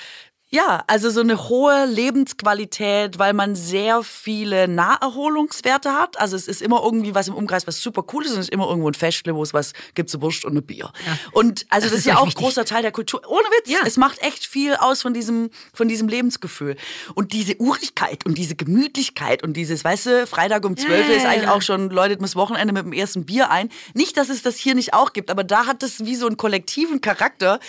Ja, 0.55 0.85
also 0.87 1.09
so 1.09 1.19
eine 1.19 1.49
hohe 1.49 1.85
Lebensqualität, 1.85 3.19
weil 3.19 3.33
man 3.33 3.57
sehr 3.57 4.03
viele 4.03 4.69
Naherholungswerte 4.69 5.91
hat. 5.91 6.17
Also 6.17 6.37
es 6.37 6.47
ist 6.47 6.61
immer 6.61 6.81
irgendwie 6.81 7.13
was 7.13 7.27
im 7.27 7.35
Umkreis, 7.35 7.67
was 7.67 7.81
super 7.81 8.05
cool 8.13 8.23
ist 8.23 8.31
und 8.31 8.39
es 8.39 8.45
ist 8.45 8.53
immer 8.53 8.69
irgendwo 8.69 8.87
ein 8.87 8.93
Festle, 8.93 9.35
wo 9.35 9.43
es 9.43 9.53
was 9.53 9.73
gibt, 9.95 10.09
so 10.09 10.21
Wurst 10.21 10.45
und 10.45 10.55
ein 10.55 10.65
Bier. 10.65 10.93
Ja. 11.05 11.17
Und 11.33 11.65
also 11.67 11.87
das, 11.87 11.91
das 11.91 11.99
ist 11.99 12.05
ja 12.05 12.19
auch 12.19 12.25
ein 12.25 12.33
großer 12.33 12.63
Teil 12.63 12.83
der 12.83 12.93
Kultur. 12.93 13.21
Ohne 13.27 13.43
Witz, 13.47 13.69
ja. 13.69 13.79
es 13.85 13.97
macht 13.97 14.21
echt 14.21 14.45
viel 14.45 14.75
aus 14.75 15.01
von 15.01 15.13
diesem, 15.13 15.49
von 15.73 15.89
diesem 15.89 16.07
Lebensgefühl. 16.07 16.77
Und 17.15 17.33
diese 17.33 17.59
Urigkeit 17.59 18.25
und 18.25 18.37
diese 18.37 18.55
Gemütlichkeit 18.55 19.43
und 19.43 19.57
dieses, 19.57 19.83
weißt 19.83 20.05
du, 20.05 20.25
Freitag 20.25 20.63
um 20.63 20.77
12 20.77 21.09
ja, 21.09 21.15
ist 21.15 21.25
eigentlich 21.25 21.49
auch 21.49 21.61
schon, 21.61 21.89
läutet 21.89 22.21
das 22.21 22.37
Wochenende 22.37 22.73
mit 22.73 22.85
dem 22.85 22.93
ersten 22.93 23.25
Bier 23.25 23.51
ein. 23.51 23.67
Nicht, 23.93 24.15
dass 24.15 24.29
es 24.29 24.41
das 24.41 24.55
hier 24.55 24.73
nicht 24.73 24.93
auch 24.93 25.11
gibt, 25.11 25.31
aber 25.31 25.43
da 25.43 25.65
hat 25.65 25.83
es 25.83 26.05
wie 26.05 26.15
so 26.15 26.27
einen 26.27 26.37
kollektiven 26.37 27.01
Charakter, 27.01 27.59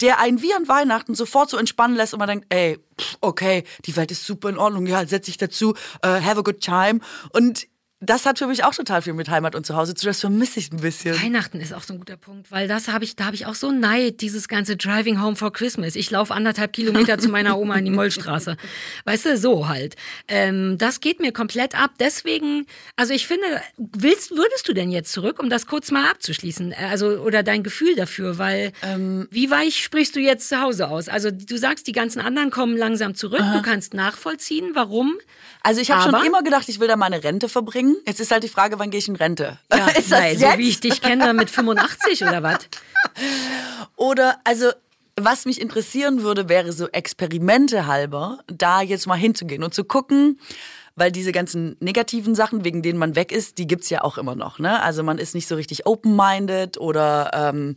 der 0.00 0.20
einen 0.20 0.42
wie 0.42 0.54
an 0.54 0.68
Weihnachten 0.68 1.16
sofort 1.16 1.50
so 1.50 1.56
entspannen 1.56 1.96
lässt 1.96 2.14
und 2.14 2.20
man 2.20 2.35
denkt, 2.36 2.52
ey, 2.52 2.78
okay, 3.20 3.64
die 3.84 3.96
Welt 3.96 4.10
ist 4.10 4.24
super 4.24 4.48
in 4.48 4.58
Ordnung, 4.58 4.86
ja, 4.86 5.06
setz 5.06 5.26
dich 5.26 5.36
dazu, 5.38 5.70
uh, 6.04 6.08
have 6.08 6.38
a 6.38 6.42
good 6.42 6.60
time. 6.60 7.00
Und 7.32 7.66
das 8.00 8.26
hat 8.26 8.38
für 8.38 8.46
mich 8.46 8.62
auch 8.62 8.74
total 8.74 9.00
viel 9.00 9.14
mit 9.14 9.30
Heimat 9.30 9.54
und 9.54 9.64
Zuhause 9.64 9.94
zu 9.94 10.02
tun. 10.02 10.10
Das 10.10 10.20
vermisse 10.20 10.58
ich 10.58 10.70
ein 10.70 10.80
bisschen. 10.80 11.18
Weihnachten 11.18 11.60
ist 11.60 11.72
auch 11.72 11.82
so 11.82 11.94
ein 11.94 11.98
guter 11.98 12.18
Punkt, 12.18 12.50
weil 12.50 12.68
das 12.68 12.88
habe 12.88 13.04
ich, 13.04 13.16
da 13.16 13.24
habe 13.24 13.36
ich 13.36 13.46
auch 13.46 13.54
so 13.54 13.72
Neid, 13.72 14.20
dieses 14.20 14.48
ganze 14.48 14.76
Driving 14.76 15.22
Home 15.22 15.34
for 15.34 15.50
Christmas. 15.50 15.96
Ich 15.96 16.10
laufe 16.10 16.34
anderthalb 16.34 16.74
Kilometer 16.74 17.16
zu 17.18 17.30
meiner 17.30 17.56
Oma 17.56 17.76
in 17.76 17.86
die 17.86 17.90
Mollstraße. 17.90 18.58
Weißt 19.06 19.24
du, 19.24 19.38
so 19.38 19.68
halt. 19.68 19.96
Ähm, 20.28 20.76
das 20.76 21.00
geht 21.00 21.20
mir 21.20 21.32
komplett 21.32 21.74
ab. 21.74 21.92
Deswegen, 21.98 22.66
also 22.96 23.14
ich 23.14 23.26
finde, 23.26 23.46
willst, 23.78 24.30
würdest 24.32 24.68
du 24.68 24.74
denn 24.74 24.90
jetzt 24.90 25.10
zurück, 25.10 25.38
um 25.38 25.48
das 25.48 25.66
kurz 25.66 25.90
mal 25.90 26.10
abzuschließen? 26.10 26.72
Äh, 26.72 26.88
also, 26.90 27.06
oder 27.20 27.42
dein 27.42 27.62
Gefühl 27.62 27.94
dafür, 27.94 28.36
weil 28.36 28.72
ähm, 28.82 29.26
wie 29.30 29.50
weich 29.50 29.82
sprichst 29.82 30.14
du 30.14 30.20
jetzt 30.20 30.50
zu 30.50 30.60
Hause 30.60 30.90
aus? 30.90 31.08
Also 31.08 31.30
du 31.30 31.56
sagst, 31.56 31.86
die 31.86 31.92
ganzen 31.92 32.20
anderen 32.20 32.50
kommen 32.50 32.76
langsam 32.76 33.14
zurück. 33.14 33.40
Aha. 33.40 33.56
Du 33.56 33.62
kannst 33.62 33.94
nachvollziehen, 33.94 34.72
warum. 34.74 35.14
Also 35.62 35.80
ich 35.80 35.90
habe 35.90 36.12
schon 36.12 36.26
immer 36.26 36.42
gedacht, 36.42 36.68
ich 36.68 36.78
will 36.78 36.88
da 36.88 36.96
meine 36.96 37.24
Rente 37.24 37.48
verbringen. 37.48 37.85
Jetzt 38.06 38.20
ist 38.20 38.30
halt 38.30 38.42
die 38.42 38.48
Frage, 38.48 38.78
wann 38.78 38.90
gehe 38.90 38.98
ich 38.98 39.08
in 39.08 39.16
Rente? 39.16 39.58
Ja, 39.72 39.86
ist 39.88 40.10
das 40.10 40.20
nein, 40.20 40.38
so 40.38 40.46
wie 40.58 40.68
ich 40.68 40.80
dich 40.80 41.00
kenne, 41.00 41.32
mit 41.34 41.50
85 41.50 42.22
oder 42.22 42.42
was? 42.42 42.58
Oder, 43.96 44.38
also 44.44 44.70
was 45.18 45.46
mich 45.46 45.60
interessieren 45.60 46.22
würde, 46.22 46.48
wäre 46.48 46.72
so 46.72 46.88
Experimente 46.88 47.86
halber, 47.86 48.40
da 48.46 48.82
jetzt 48.82 49.06
mal 49.06 49.16
hinzugehen 49.16 49.62
und 49.62 49.72
zu 49.72 49.84
gucken, 49.84 50.38
weil 50.94 51.12
diese 51.12 51.32
ganzen 51.32 51.76
negativen 51.80 52.34
Sachen, 52.34 52.64
wegen 52.64 52.82
denen 52.82 52.98
man 52.98 53.16
weg 53.16 53.30
ist, 53.30 53.58
die 53.58 53.66
gibt's 53.66 53.90
ja 53.90 54.02
auch 54.02 54.18
immer 54.18 54.34
noch. 54.34 54.58
Ne? 54.58 54.82
Also 54.82 55.02
man 55.02 55.18
ist 55.18 55.34
nicht 55.34 55.46
so 55.46 55.54
richtig 55.54 55.86
open-minded 55.86 56.78
oder 56.78 57.30
ähm, 57.34 57.74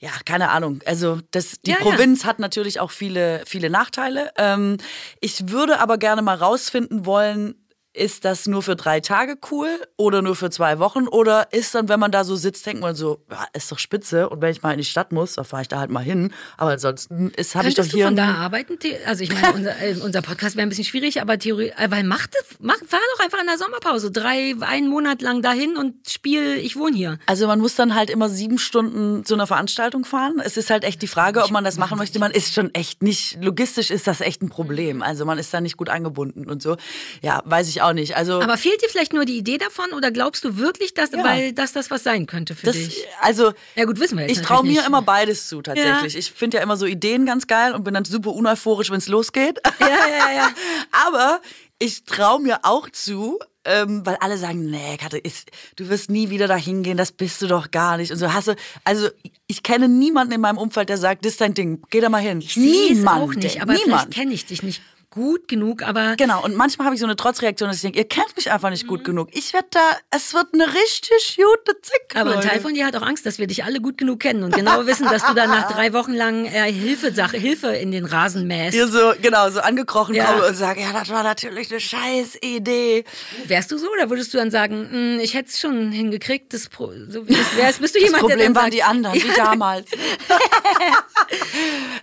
ja, 0.00 0.10
keine 0.24 0.50
Ahnung. 0.50 0.80
Also 0.84 1.20
das, 1.30 1.60
die 1.62 1.70
ja, 1.70 1.76
Provinz 1.76 2.22
ja. 2.22 2.28
hat 2.28 2.40
natürlich 2.40 2.80
auch 2.80 2.90
viele, 2.90 3.42
viele 3.46 3.70
Nachteile. 3.70 4.32
Ähm, 4.36 4.76
ich 5.20 5.50
würde 5.50 5.80
aber 5.80 5.98
gerne 5.98 6.20
mal 6.20 6.36
rausfinden 6.36 7.06
wollen, 7.06 7.54
ist 7.98 8.24
das 8.24 8.46
nur 8.46 8.62
für 8.62 8.76
drei 8.76 9.00
Tage 9.00 9.36
cool 9.50 9.68
oder 9.96 10.22
nur 10.22 10.36
für 10.36 10.50
zwei 10.50 10.78
Wochen? 10.78 11.08
Oder 11.08 11.52
ist 11.52 11.74
dann, 11.74 11.88
wenn 11.88 12.00
man 12.00 12.12
da 12.12 12.24
so 12.24 12.36
sitzt, 12.36 12.64
denkt 12.66 12.80
man 12.80 12.94
so, 12.94 13.20
ja, 13.30 13.46
ist 13.52 13.70
doch 13.72 13.78
spitze. 13.78 14.28
Und 14.28 14.40
wenn 14.40 14.50
ich 14.50 14.62
mal 14.62 14.72
in 14.72 14.78
die 14.78 14.84
Stadt 14.84 15.12
muss, 15.12 15.34
dann 15.34 15.44
fahre 15.44 15.62
ich 15.62 15.68
da 15.68 15.78
halt 15.80 15.90
mal 15.90 16.02
hin. 16.02 16.32
Aber 16.56 16.72
ansonsten 16.72 17.30
ist, 17.36 17.54
habe 17.54 17.68
ich 17.68 17.74
doch 17.74 17.84
hier. 17.84 18.04
Du 18.04 18.08
von 18.08 18.16
da 18.16 18.34
arbeiten? 18.34 18.78
Also 19.06 19.24
ich 19.24 19.32
meine, 19.32 19.52
unser, 19.54 19.82
äh, 19.82 19.96
unser 20.02 20.22
Podcast 20.22 20.56
wäre 20.56 20.66
ein 20.66 20.68
bisschen 20.68 20.84
schwierig, 20.84 21.20
aber 21.20 21.38
Theorie, 21.38 21.72
äh, 21.76 21.90
weil 21.90 22.04
mach 22.04 22.26
mach, 22.60 22.76
fahr 22.86 23.00
doch 23.16 23.24
einfach 23.24 23.40
in 23.40 23.46
der 23.46 23.58
Sommerpause 23.58 24.10
drei, 24.10 24.54
einen 24.60 24.88
Monat 24.88 25.22
lang 25.22 25.42
dahin 25.42 25.76
und 25.76 26.08
spiel, 26.08 26.56
ich 26.58 26.76
wohne 26.76 26.96
hier. 26.96 27.18
Also 27.26 27.46
man 27.46 27.60
muss 27.60 27.74
dann 27.74 27.94
halt 27.94 28.10
immer 28.10 28.28
sieben 28.28 28.58
Stunden 28.58 29.24
zu 29.24 29.34
einer 29.34 29.46
Veranstaltung 29.46 30.04
fahren. 30.04 30.40
Es 30.44 30.56
ist 30.56 30.70
halt 30.70 30.84
echt 30.84 31.02
die 31.02 31.08
Frage, 31.08 31.42
ob 31.42 31.50
man 31.50 31.64
das 31.64 31.78
machen 31.78 31.98
möchte. 31.98 32.18
Man 32.18 32.30
ist 32.30 32.54
schon 32.54 32.72
echt 32.74 33.02
nicht, 33.02 33.42
logistisch 33.42 33.90
ist 33.90 34.06
das 34.06 34.20
echt 34.20 34.42
ein 34.42 34.48
Problem. 34.48 35.02
Also 35.02 35.24
man 35.24 35.38
ist 35.38 35.52
da 35.52 35.60
nicht 35.60 35.76
gut 35.76 35.88
angebunden 35.88 36.48
und 36.48 36.62
so. 36.62 36.76
Ja, 37.22 37.42
weiß 37.44 37.68
ich 37.68 37.82
auch 37.82 37.87
nicht. 37.94 38.16
Also, 38.16 38.40
Aber 38.40 38.56
fehlt 38.56 38.82
dir 38.82 38.88
vielleicht 38.88 39.12
nur 39.12 39.24
die 39.24 39.36
Idee 39.36 39.58
davon 39.58 39.92
oder 39.92 40.10
glaubst 40.10 40.44
du 40.44 40.56
wirklich, 40.56 40.94
dass, 40.94 41.12
ja. 41.12 41.24
weil, 41.24 41.52
dass 41.52 41.72
das 41.72 41.90
was 41.90 42.02
sein 42.02 42.26
könnte 42.26 42.54
für 42.54 42.66
das, 42.66 42.76
dich? 42.76 43.04
Also, 43.20 43.52
ja 43.74 43.84
gut, 43.84 44.00
wissen 44.00 44.18
wir 44.18 44.26
jetzt 44.26 44.38
Ich 44.38 44.44
traue 44.44 44.64
mir 44.64 44.84
immer 44.86 45.02
beides 45.02 45.48
zu, 45.48 45.62
tatsächlich. 45.62 46.14
Ja. 46.14 46.18
Ich 46.18 46.32
finde 46.32 46.58
ja 46.58 46.62
immer 46.62 46.76
so 46.76 46.86
Ideen 46.86 47.26
ganz 47.26 47.46
geil 47.46 47.74
und 47.74 47.84
bin 47.84 47.94
dann 47.94 48.04
super 48.04 48.30
uneuphorisch, 48.30 48.90
wenn 48.90 48.98
es 48.98 49.08
losgeht. 49.08 49.60
Ja, 49.80 49.86
ja, 49.88 50.32
ja. 50.34 50.50
Aber 51.06 51.40
ich 51.78 52.04
traue 52.04 52.40
mir 52.40 52.60
auch 52.62 52.90
zu, 52.90 53.38
ähm, 53.64 54.04
weil 54.04 54.16
alle 54.20 54.38
sagen, 54.38 54.70
nee, 54.70 54.96
Katja, 54.96 55.20
ist, 55.22 55.50
du 55.76 55.88
wirst 55.88 56.10
nie 56.10 56.30
wieder 56.30 56.48
dahin 56.48 56.82
gehen, 56.82 56.96
das 56.96 57.12
bist 57.12 57.42
du 57.42 57.46
doch 57.46 57.70
gar 57.70 57.96
nicht. 57.96 58.10
Und 58.10 58.18
so 58.18 58.32
hast 58.32 58.48
du, 58.48 58.54
also 58.84 59.08
ich 59.46 59.62
kenne 59.62 59.88
niemanden 59.88 60.32
in 60.32 60.40
meinem 60.40 60.58
Umfeld, 60.58 60.88
der 60.88 60.98
sagt, 60.98 61.24
das 61.24 61.32
ist 61.32 61.40
dein 61.40 61.54
Ding, 61.54 61.82
geh 61.90 62.00
da 62.00 62.08
mal 62.08 62.22
hin. 62.22 62.40
Ich 62.40 62.56
Niemand. 62.56 63.22
auch 63.22 63.34
nicht, 63.34 63.62
aber 63.62 63.74
Niemand. 63.74 63.84
vielleicht 63.84 64.10
kenne 64.10 64.32
ich 64.32 64.46
dich 64.46 64.62
nicht 64.62 64.82
gut 65.18 65.48
genug, 65.48 65.82
aber. 65.82 66.14
Genau, 66.16 66.44
und 66.44 66.54
manchmal 66.54 66.86
habe 66.86 66.94
ich 66.94 67.00
so 67.00 67.06
eine 67.06 67.16
Trotzreaktion, 67.16 67.68
dass 67.68 67.78
ich 67.78 67.82
denke, 67.82 67.98
ihr 67.98 68.08
kennt 68.08 68.36
mich 68.36 68.52
einfach 68.52 68.70
nicht 68.70 68.86
gut 68.86 69.00
mhm. 69.00 69.04
genug. 69.04 69.28
Ich 69.32 69.52
werde 69.52 69.66
da, 69.72 69.80
es 70.10 70.32
wird 70.32 70.46
eine 70.52 70.66
richtig 70.66 71.36
gute 71.36 71.80
Zick. 71.82 72.14
Aber 72.14 72.36
ein 72.36 72.40
Teil 72.40 72.60
von 72.60 72.72
dir 72.72 72.86
hat 72.86 72.94
auch 72.94 73.02
Angst, 73.02 73.26
dass 73.26 73.38
wir 73.38 73.48
dich 73.48 73.64
alle 73.64 73.80
gut 73.80 73.98
genug 73.98 74.20
kennen 74.20 74.44
und 74.44 74.54
genau 74.54 74.86
wissen, 74.86 75.06
dass 75.06 75.26
du 75.26 75.34
dann 75.34 75.50
nach 75.50 75.70
drei 75.72 75.92
Wochen 75.92 76.12
lang 76.12 76.44
äh, 76.44 76.72
Hilfe, 76.72 77.12
Sache, 77.12 77.36
Hilfe 77.36 77.68
in 77.68 77.90
den 77.90 78.04
Rasen 78.04 78.46
mähst. 78.46 78.74
Hier 78.74 78.86
so, 78.86 79.12
genau, 79.20 79.50
so 79.50 79.58
angekrochen 79.60 80.14
ja. 80.14 80.26
komme 80.26 80.46
und 80.46 80.54
sage, 80.54 80.82
ja, 80.82 80.92
das 80.92 81.08
war 81.08 81.24
natürlich 81.24 81.70
eine 81.70 81.80
scheiß 81.80 82.38
Idee. 82.42 83.04
Wärst 83.46 83.72
du 83.72 83.78
so 83.78 83.90
oder 83.90 84.08
würdest 84.10 84.32
du 84.32 84.38
dann 84.38 84.52
sagen, 84.52 84.88
hm, 84.90 85.18
ich 85.20 85.34
hätte 85.34 85.48
es 85.48 85.58
schon 85.58 85.90
hingekriegt, 85.90 86.54
das, 86.54 86.68
Pro 86.68 86.92
so, 87.08 87.24
das 87.24 87.56
wärst, 87.56 87.80
bist 87.80 87.96
du 87.96 87.98
jemand, 87.98 88.14
das 88.14 88.20
Problem 88.20 88.38
der 88.38 88.54
waren 88.54 88.64
sagt, 88.64 88.74
die 88.74 88.82
anderen, 88.84 89.14
wie 89.16 89.28
damals. 89.36 89.90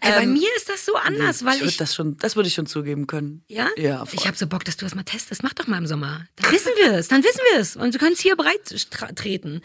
äh, 0.02 0.12
bei 0.12 0.24
ähm, 0.24 0.34
mir 0.34 0.50
ist 0.58 0.68
das 0.70 0.86
so 0.86 0.96
anders, 0.96 1.46
weil 1.46 1.64
ich 1.64 1.78
das 1.78 1.96
schon, 1.96 2.18
das 2.18 2.36
würde 2.36 2.48
ich 2.48 2.56
schon 2.56 2.66
zugeben 2.66 3.05
geben 3.06 3.08
können. 3.08 3.44
Ja? 3.48 3.70
Ja. 3.78 4.06
Voll. 4.06 4.20
Ich 4.20 4.28
habe 4.28 4.38
so 4.38 4.48
Bock, 4.48 4.66
dass 4.66 4.78
du 4.78 4.86
das 4.86 4.96
mal 4.96 5.04
testest. 5.04 5.44
Mach 5.44 5.54
doch 5.54 5.68
mal 5.68 5.78
im 5.78 5.88
Sommer. 5.88 6.26
Dann 6.36 6.52
wissen 6.52 6.72
wir 6.78 6.94
es. 6.94 7.08
Dann 7.08 7.24
wissen 7.24 7.42
wir 7.52 7.60
es. 7.60 7.76
Und 7.76 7.94
du 7.94 8.00
kannst 8.00 8.22
hier 8.22 8.36
bereit 8.36 8.62
treten. 9.16 9.62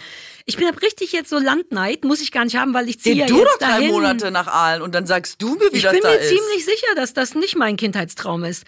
Ich 0.46 0.56
bin 0.56 0.68
richtig 0.68 1.12
jetzt 1.12 1.30
so 1.30 1.38
Landneid, 1.38 2.04
muss 2.04 2.20
ich 2.20 2.32
gar 2.32 2.44
nicht 2.44 2.56
haben, 2.56 2.74
weil 2.74 2.88
ich 2.88 3.00
ziehe 3.00 3.16
ja 3.16 3.26
du 3.26 3.38
jetzt 3.38 3.46
doch 3.46 3.58
drei 3.58 3.78
dahin. 3.78 3.90
Monate 3.90 4.30
nach 4.30 4.46
Aalen 4.46 4.82
und 4.82 4.94
dann 4.94 5.06
sagst 5.06 5.40
du 5.42 5.54
mir, 5.54 5.72
wie 5.72 5.76
ich 5.76 5.82
das 5.82 5.92
da 5.92 5.98
ist. 5.98 6.04
Ich 6.04 6.30
bin 6.30 6.38
mir 6.38 6.42
ziemlich 6.42 6.64
sicher, 6.64 6.94
dass 6.96 7.14
das 7.14 7.34
nicht 7.34 7.56
mein 7.56 7.76
Kindheitstraum 7.76 8.44
ist. 8.44 8.64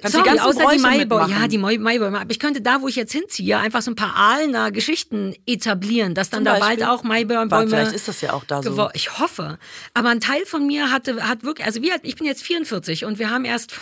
Kannst 0.00 0.16
Sorry, 0.16 0.30
die 0.32 0.40
außer 0.40 0.66
die 0.72 0.78
Maibäume. 0.78 1.30
Ja, 1.30 1.48
die 1.48 1.58
Maibäume. 1.58 2.20
Aber 2.20 2.30
ich 2.30 2.38
könnte 2.38 2.62
da, 2.62 2.80
wo 2.80 2.88
ich 2.88 2.96
jetzt 2.96 3.12
hinziehe, 3.12 3.58
einfach 3.58 3.82
so 3.82 3.90
ein 3.90 3.96
paar 3.96 4.16
Aalener 4.16 4.70
Geschichten 4.70 5.34
etablieren, 5.46 6.14
dass 6.14 6.30
dann 6.30 6.44
da 6.44 6.58
bald 6.58 6.82
auch 6.82 7.02
Maibäume. 7.02 7.50
Vielleicht 7.68 7.92
ist 7.92 8.08
das 8.08 8.20
ja 8.20 8.32
auch 8.32 8.44
da 8.44 8.62
so. 8.62 8.88
Ich 8.94 9.18
hoffe. 9.18 9.58
Aber 9.92 10.08
ein 10.08 10.20
Teil 10.20 10.46
von 10.46 10.66
mir 10.66 10.90
hatte, 10.90 11.28
hat 11.28 11.42
wirklich, 11.42 11.66
also 11.66 11.82
wir, 11.82 11.96
ich 12.02 12.16
bin 12.16 12.26
jetzt 12.26 12.42
44 12.42 13.04
und 13.04 13.18
wir 13.18 13.30
haben 13.30 13.44
erst 13.44 13.74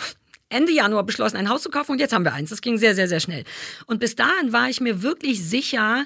Ende 0.49 0.71
Januar 0.71 1.03
beschlossen, 1.03 1.37
ein 1.37 1.49
Haus 1.49 1.61
zu 1.61 1.69
kaufen 1.69 1.91
und 1.93 1.99
jetzt 1.99 2.13
haben 2.13 2.25
wir 2.25 2.33
eins. 2.33 2.49
Das 2.49 2.61
ging 2.61 2.77
sehr, 2.77 2.95
sehr, 2.95 3.07
sehr 3.07 3.19
schnell. 3.19 3.43
Und 3.85 3.99
bis 3.99 4.15
dahin 4.15 4.51
war 4.51 4.69
ich 4.69 4.81
mir 4.81 5.01
wirklich 5.03 5.43
sicher, 5.43 6.05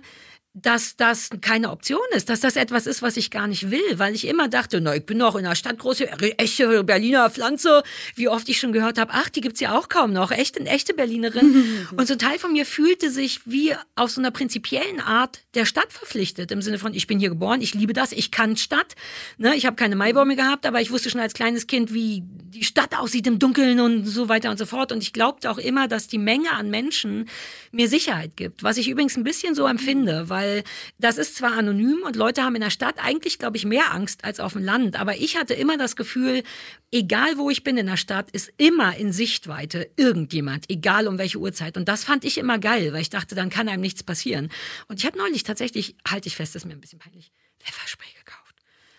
dass 0.56 0.96
das 0.96 1.30
keine 1.42 1.72
Option 1.72 2.00
ist, 2.12 2.30
dass 2.30 2.40
das 2.40 2.56
etwas 2.56 2.86
ist, 2.86 3.02
was 3.02 3.18
ich 3.18 3.32
gar 3.32 3.48
nicht 3.48 3.72
will, 3.72 3.82
weil 3.98 4.14
ich 4.14 4.28
immer 4.28 4.48
dachte, 4.48 4.82
na, 4.82 4.96
ich 4.96 5.04
bin 5.04 5.18
noch 5.18 5.36
in 5.36 5.46
einer 5.46 5.56
Stadt 5.56 5.80
große, 5.80 6.08
echte 6.38 6.84
Berliner 6.84 7.32
Pflanze, 7.32 7.82
wie 8.14 8.28
oft 8.28 8.48
ich 8.50 8.60
schon 8.60 8.72
gehört 8.72 9.00
habe, 9.00 9.12
ach, 9.16 9.30
die 9.30 9.42
gibt's 9.42 9.60
ja 9.60 9.76
auch 9.76 9.90
kaum 9.90 10.14
noch, 10.14 10.30
echte, 10.30 10.60
echte 10.60 10.94
Berlinerin. 10.94 11.88
und 11.98 12.08
so 12.08 12.14
ein 12.14 12.20
Teil 12.20 12.38
von 12.38 12.54
mir 12.54 12.68
fühlte 12.68 13.10
sich 13.10 13.42
wie 13.46 13.74
auf 13.96 14.12
so 14.12 14.22
einer 14.22 14.30
prinzipiellen 14.30 15.00
Art 15.00 15.42
der 15.56 15.66
Stadt 15.66 15.92
verpflichtet, 15.92 16.52
im 16.52 16.62
Sinne 16.62 16.78
von, 16.78 16.94
ich 16.94 17.08
bin 17.08 17.20
hier 17.20 17.30
geboren, 17.30 17.60
ich 17.60 17.74
liebe 17.74 17.94
das, 17.94 18.12
ich 18.12 18.30
kann 18.30 18.56
Stadt. 18.56 18.94
Ne, 19.40 19.56
ich 19.56 19.66
habe 19.66 19.76
keine 19.76 19.96
Maibäume 19.96 20.36
gehabt, 20.36 20.68
aber 20.68 20.82
ich 20.82 20.92
wusste 20.92 21.10
schon 21.10 21.22
als 21.22 21.34
kleines 21.34 21.66
Kind, 21.66 21.96
wie 21.96 22.22
die 22.24 22.64
Stadt 22.64 22.96
aussieht 22.96 23.26
im 23.26 23.40
Dunkeln 23.40 23.80
und 23.80 24.06
so 24.06 24.30
weiter 24.30 24.52
und 24.52 24.60
so 24.60 24.68
fort. 24.68 24.92
Und 24.92 25.02
ich 25.02 25.14
glaubte 25.14 25.50
auch 25.50 25.58
immer, 25.58 25.88
dass 25.88 26.08
die 26.08 26.20
Menge 26.20 26.52
an 26.52 26.70
Menschen 26.70 27.28
mir 27.72 27.90
Sicherheit 27.90 28.34
gibt, 28.36 28.62
was 28.62 28.78
ich 28.78 28.88
übrigens 28.88 29.18
ein 29.18 29.24
bisschen 29.24 29.56
so 29.56 29.66
empfinde, 29.66 30.30
weil 30.30 30.43
weil 30.44 30.64
das 31.00 31.18
ist 31.18 31.36
zwar 31.36 31.54
anonym 31.54 32.04
und 32.06 32.16
Leute 32.16 32.44
haben 32.44 32.56
in 32.56 32.62
der 32.62 32.70
Stadt 32.70 32.96
eigentlich, 32.98 33.40
glaube 33.40 33.58
ich, 33.58 33.66
mehr 33.66 33.94
Angst 33.94 34.24
als 34.24 34.40
auf 34.40 34.54
dem 34.54 34.64
Land, 34.64 35.00
aber 35.00 35.16
ich 35.18 35.38
hatte 35.38 35.54
immer 35.54 35.78
das 35.78 35.96
Gefühl, 35.96 36.44
egal 36.92 37.38
wo 37.38 37.50
ich 37.50 37.64
bin 37.64 37.78
in 37.78 37.88
der 37.88 37.98
Stadt, 37.98 38.30
ist 38.32 38.52
immer 38.58 38.96
in 38.98 39.12
Sichtweite 39.12 39.90
irgendjemand, 39.96 40.70
egal 40.70 41.08
um 41.08 41.18
welche 41.18 41.40
Uhrzeit. 41.40 41.78
Und 41.78 41.88
das 41.88 42.04
fand 42.04 42.26
ich 42.26 42.38
immer 42.38 42.60
geil, 42.60 42.94
weil 42.94 43.02
ich 43.02 43.10
dachte, 43.10 43.36
dann 43.36 43.50
kann 43.50 43.70
einem 43.70 43.82
nichts 43.82 44.04
passieren. 44.04 44.50
Und 44.88 45.00
ich 45.00 45.06
habe 45.06 45.18
neulich 45.18 45.44
tatsächlich, 45.44 45.96
halte 46.08 46.28
ich 46.28 46.36
fest, 46.36 46.56
das 46.56 46.64
ist 46.64 46.68
mir 46.68 46.74
ein 46.74 46.82
bisschen 46.82 47.00
peinlich, 47.00 47.32
Pfefferspray. 47.60 48.13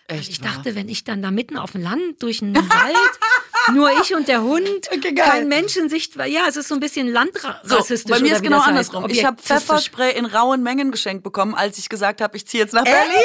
Echt, 0.07 0.29
ich 0.29 0.39
dachte, 0.39 0.75
wenn 0.75 0.87
ich 0.87 1.03
dann 1.03 1.23
da 1.23 1.31
mitten 1.31 1.57
auf 1.57 1.71
dem 1.71 1.81
Land 1.81 2.21
durch 2.21 2.43
einen 2.43 2.55
Wald, 2.55 2.95
nur 3.73 3.89
ich 4.01 4.13
und 4.13 4.27
der 4.27 4.43
Hund, 4.43 4.67
okay, 4.93 5.15
kein 5.15 5.47
Mensch 5.47 5.75
in 5.77 5.89
Sicht, 5.89 6.15
ja, 6.15 6.43
es 6.47 6.57
ist 6.57 6.67
so 6.67 6.75
ein 6.75 6.79
bisschen 6.79 7.07
landrassistisch. 7.07 8.01
So, 8.03 8.09
bei 8.09 8.19
mir 8.19 8.35
ist 8.35 8.43
genau 8.43 8.59
andersrum. 8.59 9.09
Ich 9.09 9.25
habe 9.25 9.41
Pfefferspray 9.41 10.15
in 10.15 10.25
rauen 10.25 10.61
Mengen 10.61 10.91
geschenkt 10.91 11.23
bekommen, 11.23 11.55
als 11.55 11.79
ich 11.79 11.89
gesagt 11.89 12.21
habe, 12.21 12.37
ich 12.37 12.45
ziehe 12.45 12.61
jetzt 12.61 12.73
nach 12.73 12.83
Berlin. 12.83 13.15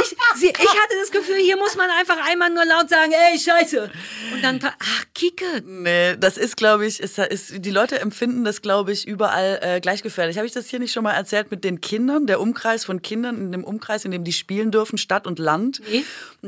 Ich, 0.00 0.16
Sie, 0.36 0.48
ich 0.48 0.58
hatte 0.58 0.94
das 1.00 1.10
Gefühl, 1.10 1.36
hier 1.36 1.56
muss 1.56 1.76
man 1.76 1.88
einfach 1.90 2.18
einmal 2.28 2.50
nur 2.50 2.64
laut 2.64 2.88
sagen, 2.88 3.12
ey, 3.12 3.38
scheiße. 3.38 3.90
Und 4.34 4.42
dann, 4.42 4.60
ach, 4.62 5.04
Kike. 5.14 5.62
Nee, 5.64 6.16
das 6.16 6.36
ist, 6.36 6.56
glaube 6.56 6.86
ich, 6.86 7.00
ist, 7.00 7.18
ist, 7.18 7.64
die 7.64 7.70
Leute 7.70 8.00
empfinden 8.00 8.44
das, 8.44 8.62
glaube 8.62 8.92
ich, 8.92 9.06
überall 9.06 9.58
äh, 9.62 9.80
gleich 9.80 10.02
gefährlich. 10.02 10.36
Habe 10.36 10.46
ich 10.46 10.52
das 10.52 10.68
hier 10.68 10.78
nicht 10.78 10.92
schon 10.92 11.04
mal 11.04 11.12
erzählt 11.12 11.50
mit 11.50 11.64
den 11.64 11.80
Kindern, 11.80 12.26
der 12.26 12.40
Umkreis 12.40 12.84
von 12.84 13.02
Kindern, 13.02 13.36
in 13.36 13.52
dem 13.52 13.64
Umkreis, 13.64 14.04
in 14.04 14.10
dem 14.10 14.24
die 14.24 14.32
spielen 14.32 14.70
dürfen, 14.70 14.98
Stadt 14.98 15.26
und 15.26 15.38
Land, 15.38 15.80
nee. 15.90 16.04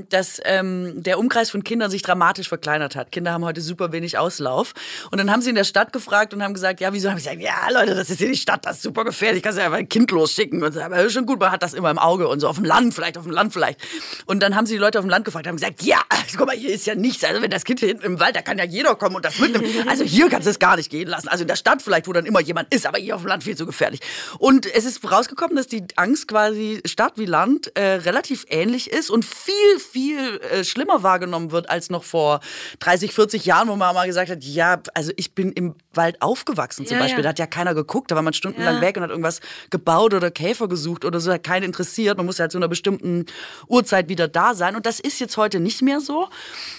dass 0.08 0.40
ähm, 0.44 1.02
der 1.02 1.18
Umkreis 1.18 1.50
von 1.50 1.64
Kindern 1.64 1.90
sich 1.90 2.02
dramatisch 2.02 2.48
verkleinert 2.48 2.96
hat. 2.96 3.12
Kinder 3.12 3.32
haben 3.32 3.44
heute 3.44 3.60
super 3.60 3.92
wenig 3.92 4.18
Auslauf. 4.18 4.72
Und 5.10 5.18
dann 5.18 5.30
haben 5.30 5.42
sie 5.42 5.50
in 5.50 5.56
der 5.56 5.64
Stadt 5.64 5.92
gefragt 5.92 6.34
und 6.34 6.42
haben 6.42 6.54
gesagt, 6.54 6.80
ja, 6.80 6.92
wieso? 6.92 7.10
Haben 7.10 7.18
ich 7.18 7.24
gesagt, 7.24 7.42
ja, 7.42 7.70
Leute, 7.70 7.94
das 7.94 8.10
ist 8.10 8.18
hier 8.18 8.28
die 8.28 8.36
Stadt, 8.36 8.64
das 8.66 8.76
ist 8.76 8.82
super 8.82 9.04
gefährlich, 9.04 9.42
kannst 9.42 9.58
ja 9.58 9.64
einfach 9.64 9.78
ein 9.78 9.88
Kind 9.88 10.10
losschicken. 10.10 10.62
Und 10.62 10.72
so, 10.72 10.80
aber 10.80 11.08
schon 11.10 11.26
gut, 11.26 11.40
man 11.40 11.50
hat 11.50 11.62
das 11.62 11.74
immer 11.74 11.90
im 11.90 11.98
Auge 11.98 12.28
und 12.28 12.40
so 12.40 12.48
auf 12.48 12.56
dem 12.56 12.64
Land, 12.64 12.94
vielleicht 12.94 13.18
auf 13.18 13.24
dem 13.24 13.32
Land 13.32 13.52
vielleicht. 13.52 13.79
Und 14.26 14.40
dann 14.42 14.56
haben 14.56 14.66
sie 14.66 14.74
die 14.74 14.78
Leute 14.78 14.98
auf 14.98 15.04
dem 15.04 15.10
Land 15.10 15.24
gefragt, 15.24 15.46
haben 15.46 15.56
gesagt, 15.56 15.82
ja, 15.82 16.00
guck 16.36 16.46
mal, 16.46 16.56
hier 16.56 16.70
ist 16.70 16.86
ja 16.86 16.94
nichts. 16.94 17.24
Also 17.24 17.42
wenn 17.42 17.50
das 17.50 17.64
Kind 17.64 17.80
hier 17.80 17.88
hinten 17.88 18.04
im 18.04 18.20
Wald, 18.20 18.36
da 18.36 18.42
kann 18.42 18.58
ja 18.58 18.64
jeder 18.64 18.94
kommen 18.94 19.16
und 19.16 19.24
das 19.24 19.38
mitnehmen. 19.38 19.88
Also 19.88 20.04
hier 20.04 20.28
kannst 20.28 20.46
du 20.46 20.50
es 20.50 20.58
gar 20.58 20.76
nicht 20.76 20.90
gehen 20.90 21.08
lassen. 21.08 21.28
Also 21.28 21.42
in 21.42 21.48
der 21.48 21.56
Stadt 21.56 21.82
vielleicht, 21.82 22.06
wo 22.06 22.12
dann 22.12 22.26
immer 22.26 22.40
jemand 22.40 22.72
ist, 22.72 22.86
aber 22.86 22.98
hier 22.98 23.14
auf 23.14 23.22
dem 23.22 23.28
Land 23.28 23.44
viel 23.44 23.56
zu 23.56 23.66
gefährlich. 23.66 24.00
Und 24.38 24.66
es 24.66 24.84
ist 24.84 25.10
rausgekommen, 25.10 25.56
dass 25.56 25.66
die 25.66 25.84
Angst 25.96 26.28
quasi 26.28 26.80
Stadt 26.84 27.14
wie 27.16 27.26
Land 27.26 27.76
äh, 27.76 27.94
relativ 27.94 28.46
ähnlich 28.48 28.90
ist 28.90 29.10
und 29.10 29.24
viel, 29.24 29.78
viel 29.78 30.40
äh, 30.50 30.64
schlimmer 30.64 31.02
wahrgenommen 31.02 31.52
wird 31.52 31.68
als 31.68 31.90
noch 31.90 32.04
vor 32.04 32.40
30, 32.80 33.12
40 33.12 33.44
Jahren, 33.44 33.68
wo 33.68 33.76
man 33.76 33.94
mal 33.94 34.06
gesagt 34.06 34.30
hat, 34.30 34.42
ja, 34.44 34.80
also 34.94 35.12
ich 35.16 35.34
bin 35.34 35.52
im 35.52 35.74
Wald 35.92 36.20
aufgewachsen 36.22 36.86
zum 36.86 36.96
ja, 36.96 37.02
Beispiel. 37.02 37.20
Ja. 37.20 37.22
Da 37.24 37.28
hat 37.30 37.38
ja 37.38 37.46
keiner 37.46 37.74
geguckt, 37.74 38.10
da 38.10 38.14
war 38.14 38.22
man 38.22 38.32
stundenlang 38.32 38.76
ja. 38.76 38.80
weg 38.80 38.96
und 38.96 39.02
hat 39.02 39.10
irgendwas 39.10 39.40
gebaut 39.70 40.14
oder 40.14 40.30
Käfer 40.30 40.68
gesucht 40.68 41.04
oder 41.04 41.20
so, 41.20 41.32
hat 41.32 41.42
keinen 41.42 41.64
interessiert. 41.64 42.16
Man 42.16 42.26
muss 42.26 42.38
ja 42.38 42.48
zu 42.48 42.58
einer 42.58 42.68
bestimmten 42.68 43.26
Uhrzeit 43.68 44.08
wieder 44.08 44.28
da 44.28 44.54
sein. 44.54 44.76
Und 44.76 44.86
das 44.86 45.00
ist 45.00 45.20
jetzt 45.20 45.36
heute 45.36 45.60
nicht 45.60 45.82
mehr 45.82 46.00
so. 46.00 46.28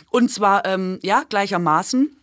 Und 0.10 0.32
zwar, 0.32 0.66
ähm, 0.66 1.00
ja, 1.02 1.24
gleichermaßen. 1.28 2.16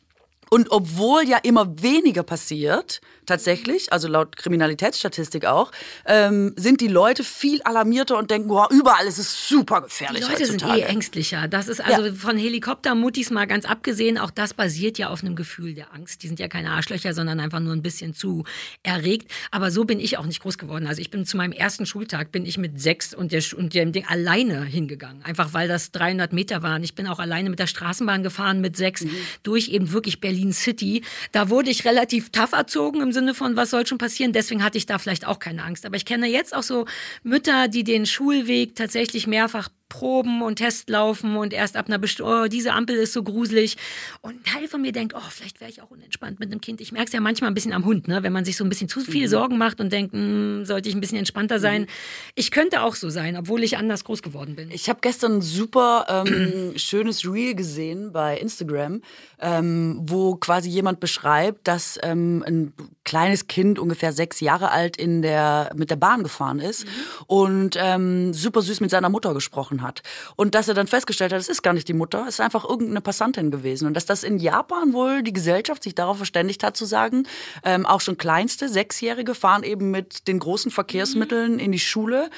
Und 0.50 0.70
obwohl 0.70 1.28
ja 1.28 1.38
immer 1.38 1.82
weniger 1.82 2.22
passiert, 2.22 3.00
tatsächlich, 3.28 3.92
also 3.92 4.08
laut 4.08 4.36
Kriminalitätsstatistik 4.36 5.44
auch, 5.44 5.70
ähm, 6.06 6.54
sind 6.56 6.80
die 6.80 6.88
Leute 6.88 7.22
viel 7.22 7.62
alarmierter 7.62 8.16
und 8.16 8.30
denken, 8.30 8.48
wow, 8.48 8.68
überall 8.70 9.06
ist 9.06 9.18
es 9.18 9.48
super 9.48 9.82
gefährlich. 9.82 10.24
Die 10.24 10.30
Leute 10.30 10.44
heutzutage. 10.44 10.72
sind 10.72 10.82
eh 10.82 10.90
ängstlicher. 10.90 11.48
Das 11.48 11.68
ist 11.68 11.84
also 11.84 12.06
ja. 12.06 12.12
von 12.12 12.36
Helikoptermuttis 12.36 13.30
mal 13.30 13.46
ganz 13.46 13.64
abgesehen, 13.64 14.18
auch 14.18 14.30
das 14.30 14.54
basiert 14.54 14.98
ja 14.98 15.10
auf 15.10 15.22
einem 15.22 15.36
Gefühl 15.36 15.74
der 15.74 15.94
Angst. 15.94 16.22
Die 16.22 16.28
sind 16.28 16.40
ja 16.40 16.48
keine 16.48 16.70
Arschlöcher, 16.70 17.12
sondern 17.12 17.40
einfach 17.40 17.60
nur 17.60 17.74
ein 17.74 17.82
bisschen 17.82 18.14
zu 18.14 18.44
erregt. 18.82 19.30
Aber 19.50 19.70
so 19.70 19.84
bin 19.84 20.00
ich 20.00 20.18
auch 20.18 20.26
nicht 20.26 20.40
groß 20.40 20.58
geworden. 20.58 20.86
Also 20.86 21.00
ich 21.00 21.10
bin 21.10 21.26
zu 21.26 21.36
meinem 21.36 21.52
ersten 21.52 21.86
Schultag, 21.86 22.32
bin 22.32 22.46
ich 22.46 22.58
mit 22.58 22.80
sechs 22.80 23.14
und, 23.14 23.32
der, 23.32 23.42
und 23.56 23.74
dem 23.74 23.92
Ding 23.92 24.06
alleine 24.06 24.64
hingegangen. 24.64 25.22
Einfach 25.22 25.52
weil 25.52 25.68
das 25.68 25.92
300 25.92 26.32
Meter 26.32 26.62
waren. 26.62 26.82
Ich 26.82 26.94
bin 26.94 27.06
auch 27.06 27.18
alleine 27.18 27.50
mit 27.50 27.58
der 27.58 27.66
Straßenbahn 27.66 28.22
gefahren 28.22 28.60
mit 28.60 28.76
sechs 28.76 29.04
mhm. 29.04 29.10
durch 29.42 29.68
eben 29.68 29.92
wirklich 29.92 30.20
Berlin 30.20 30.37
Berlin 30.38 30.52
City. 30.52 31.02
Da 31.32 31.50
wurde 31.50 31.70
ich 31.70 31.84
relativ 31.84 32.30
tough 32.30 32.52
erzogen 32.52 33.00
im 33.00 33.12
Sinne 33.12 33.34
von, 33.34 33.56
was 33.56 33.70
soll 33.70 33.86
schon 33.86 33.98
passieren. 33.98 34.32
Deswegen 34.32 34.62
hatte 34.62 34.78
ich 34.78 34.86
da 34.86 34.98
vielleicht 34.98 35.26
auch 35.26 35.38
keine 35.38 35.64
Angst. 35.64 35.84
Aber 35.84 35.96
ich 35.96 36.04
kenne 36.04 36.28
jetzt 36.28 36.54
auch 36.54 36.62
so 36.62 36.86
Mütter, 37.24 37.68
die 37.68 37.82
den 37.82 38.06
Schulweg 38.06 38.76
tatsächlich 38.76 39.26
mehrfach 39.26 39.68
Proben 39.88 40.42
und 40.42 40.56
Testlaufen 40.56 41.36
und 41.36 41.52
erst 41.52 41.76
ab 41.76 41.86
einer 41.86 41.98
bestimmten, 41.98 42.32
oh, 42.32 42.48
diese 42.48 42.72
Ampel 42.72 42.96
ist 42.96 43.12
so 43.12 43.22
gruselig. 43.22 43.76
Und 44.20 44.36
ein 44.36 44.44
Teil 44.44 44.68
von 44.68 44.82
mir 44.82 44.92
denkt, 44.92 45.14
oh, 45.16 45.30
vielleicht 45.30 45.60
wäre 45.60 45.70
ich 45.70 45.80
auch 45.80 45.90
unentspannt 45.90 46.40
mit 46.40 46.50
einem 46.50 46.60
Kind. 46.60 46.80
Ich 46.80 46.92
merke 46.92 47.06
es 47.06 47.12
ja 47.12 47.20
manchmal 47.20 47.50
ein 47.50 47.54
bisschen 47.54 47.72
am 47.72 47.84
Hund, 47.84 48.08
ne? 48.08 48.22
wenn 48.22 48.32
man 48.32 48.44
sich 48.44 48.56
so 48.56 48.64
ein 48.64 48.68
bisschen 48.68 48.88
zu 48.88 49.00
viel 49.00 49.26
mhm. 49.26 49.30
Sorgen 49.30 49.58
macht 49.58 49.80
und 49.80 49.92
denkt, 49.92 50.12
hm, 50.12 50.64
sollte 50.64 50.88
ich 50.88 50.94
ein 50.94 51.00
bisschen 51.00 51.18
entspannter 51.18 51.58
sein. 51.58 51.82
Mhm. 51.82 51.86
Ich 52.34 52.50
könnte 52.50 52.82
auch 52.82 52.94
so 52.94 53.08
sein, 53.08 53.36
obwohl 53.36 53.62
ich 53.62 53.78
anders 53.78 54.04
groß 54.04 54.22
geworden 54.22 54.56
bin. 54.56 54.70
Ich 54.70 54.88
habe 54.88 54.98
gestern 55.00 55.36
ein 55.36 55.42
super 55.42 56.24
ähm, 56.26 56.72
schönes 56.76 57.24
Reel 57.24 57.54
gesehen 57.54 58.12
bei 58.12 58.36
Instagram, 58.36 59.00
ähm, 59.40 60.00
wo 60.02 60.36
quasi 60.36 60.68
jemand 60.68 61.00
beschreibt, 61.00 61.66
dass 61.66 61.98
ähm, 62.02 62.44
ein 62.46 62.72
kleines 63.08 63.46
Kind, 63.46 63.78
ungefähr 63.78 64.12
sechs 64.12 64.40
Jahre 64.40 64.70
alt, 64.70 64.98
in 64.98 65.22
der, 65.22 65.70
mit 65.74 65.88
der 65.88 65.96
Bahn 65.96 66.22
gefahren 66.22 66.60
ist 66.60 66.84
mhm. 66.84 66.90
und 67.26 67.76
ähm, 67.80 68.34
super 68.34 68.60
süß 68.60 68.80
mit 68.80 68.90
seiner 68.90 69.08
Mutter 69.08 69.32
gesprochen 69.32 69.80
hat. 69.80 70.02
Und 70.36 70.54
dass 70.54 70.68
er 70.68 70.74
dann 70.74 70.86
festgestellt 70.86 71.32
hat, 71.32 71.40
es 71.40 71.48
ist 71.48 71.62
gar 71.62 71.72
nicht 71.72 71.88
die 71.88 71.94
Mutter, 71.94 72.26
es 72.28 72.34
ist 72.34 72.40
einfach 72.40 72.68
irgendeine 72.68 73.00
Passantin 73.00 73.50
gewesen. 73.50 73.86
Und 73.86 73.94
dass 73.94 74.04
das 74.04 74.24
in 74.24 74.36
Japan 74.36 74.92
wohl 74.92 75.22
die 75.22 75.32
Gesellschaft 75.32 75.84
sich 75.84 75.94
darauf 75.94 76.18
verständigt 76.18 76.62
hat 76.62 76.76
zu 76.76 76.84
sagen, 76.84 77.26
ähm, 77.64 77.86
auch 77.86 78.02
schon 78.02 78.18
kleinste 78.18 78.68
Sechsjährige 78.68 79.34
fahren 79.34 79.62
eben 79.62 79.90
mit 79.90 80.28
den 80.28 80.38
großen 80.38 80.70
Verkehrsmitteln 80.70 81.54
mhm. 81.54 81.60
in 81.60 81.72
die 81.72 81.78
Schule. 81.78 82.28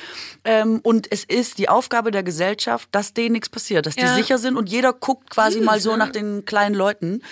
Ähm, 0.44 0.78
und 0.84 1.10
es 1.10 1.24
ist 1.24 1.58
die 1.58 1.68
Aufgabe 1.68 2.12
der 2.12 2.22
Gesellschaft, 2.22 2.88
dass 2.92 3.12
denen 3.12 3.32
nichts 3.32 3.48
passiert, 3.48 3.86
dass 3.86 3.96
die 3.96 4.02
ja. 4.02 4.14
sicher 4.14 4.38
sind 4.38 4.56
und 4.56 4.68
jeder 4.68 4.92
guckt 4.92 5.30
quasi 5.30 5.60
mal 5.60 5.80
so 5.80 5.96
nach 5.96 6.10
den 6.10 6.44
kleinen 6.44 6.76
Leuten. 6.76 7.22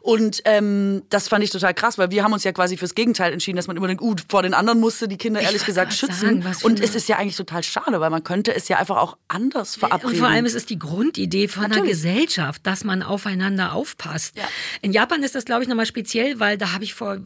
Und 0.00 0.42
ähm, 0.44 1.02
das 1.10 1.28
fand 1.28 1.44
ich 1.44 1.50
total 1.50 1.74
krass, 1.74 1.98
weil 1.98 2.10
wir 2.10 2.22
haben 2.24 2.32
uns 2.32 2.44
ja 2.44 2.52
quasi 2.52 2.76
fürs 2.76 2.94
Gegenteil 2.94 3.32
entschieden, 3.32 3.56
dass 3.56 3.66
man 3.66 3.76
immer 3.76 3.88
denkt, 3.88 4.02
uh, 4.02 4.14
vor 4.28 4.42
den 4.42 4.54
anderen 4.54 4.80
musste 4.80 5.08
die 5.08 5.16
Kinder 5.16 5.40
ehrlich 5.40 5.64
gesagt 5.64 5.92
schützen. 5.92 6.42
Sagen, 6.42 6.56
und 6.62 6.80
es 6.80 6.94
ist 6.94 7.08
ja 7.08 7.16
eigentlich 7.16 7.36
total 7.36 7.62
schade, 7.62 8.00
weil 8.00 8.10
man 8.10 8.24
könnte 8.24 8.54
es 8.54 8.68
ja 8.68 8.78
einfach 8.78 8.96
auch 8.96 9.16
anders 9.28 9.76
verabreden. 9.76 10.14
Und 10.14 10.18
vor 10.18 10.28
allem 10.28 10.46
ist 10.46 10.54
es 10.54 10.66
die 10.66 10.78
Grundidee 10.78 11.48
von 11.48 11.64
Natürlich. 11.64 11.82
einer 11.82 11.90
Gesellschaft, 11.90 12.66
dass 12.66 12.84
man 12.84 13.02
aufeinander 13.02 13.72
aufpasst. 13.72 14.36
Ja. 14.36 14.44
In 14.82 14.92
Japan 14.92 15.22
ist 15.22 15.34
das, 15.34 15.44
glaube 15.44 15.62
ich, 15.62 15.68
nochmal 15.68 15.86
speziell, 15.86 16.40
weil 16.40 16.58
da 16.58 16.72
habe 16.72 16.84
ich 16.84 16.94
vor, 16.94 17.14
äh, 17.14 17.18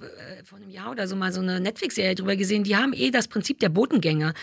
vor 0.44 0.58
einem 0.58 0.70
Jahr 0.70 0.90
oder 0.90 1.08
so 1.08 1.16
mal 1.16 1.32
so 1.32 1.40
eine 1.40 1.60
Netflix-Serie 1.60 2.14
drüber 2.14 2.36
gesehen. 2.36 2.64
Die 2.64 2.76
haben 2.76 2.92
eh 2.92 3.10
das 3.10 3.28
Prinzip 3.28 3.60
der 3.60 3.68
Botengänge, 3.68 4.34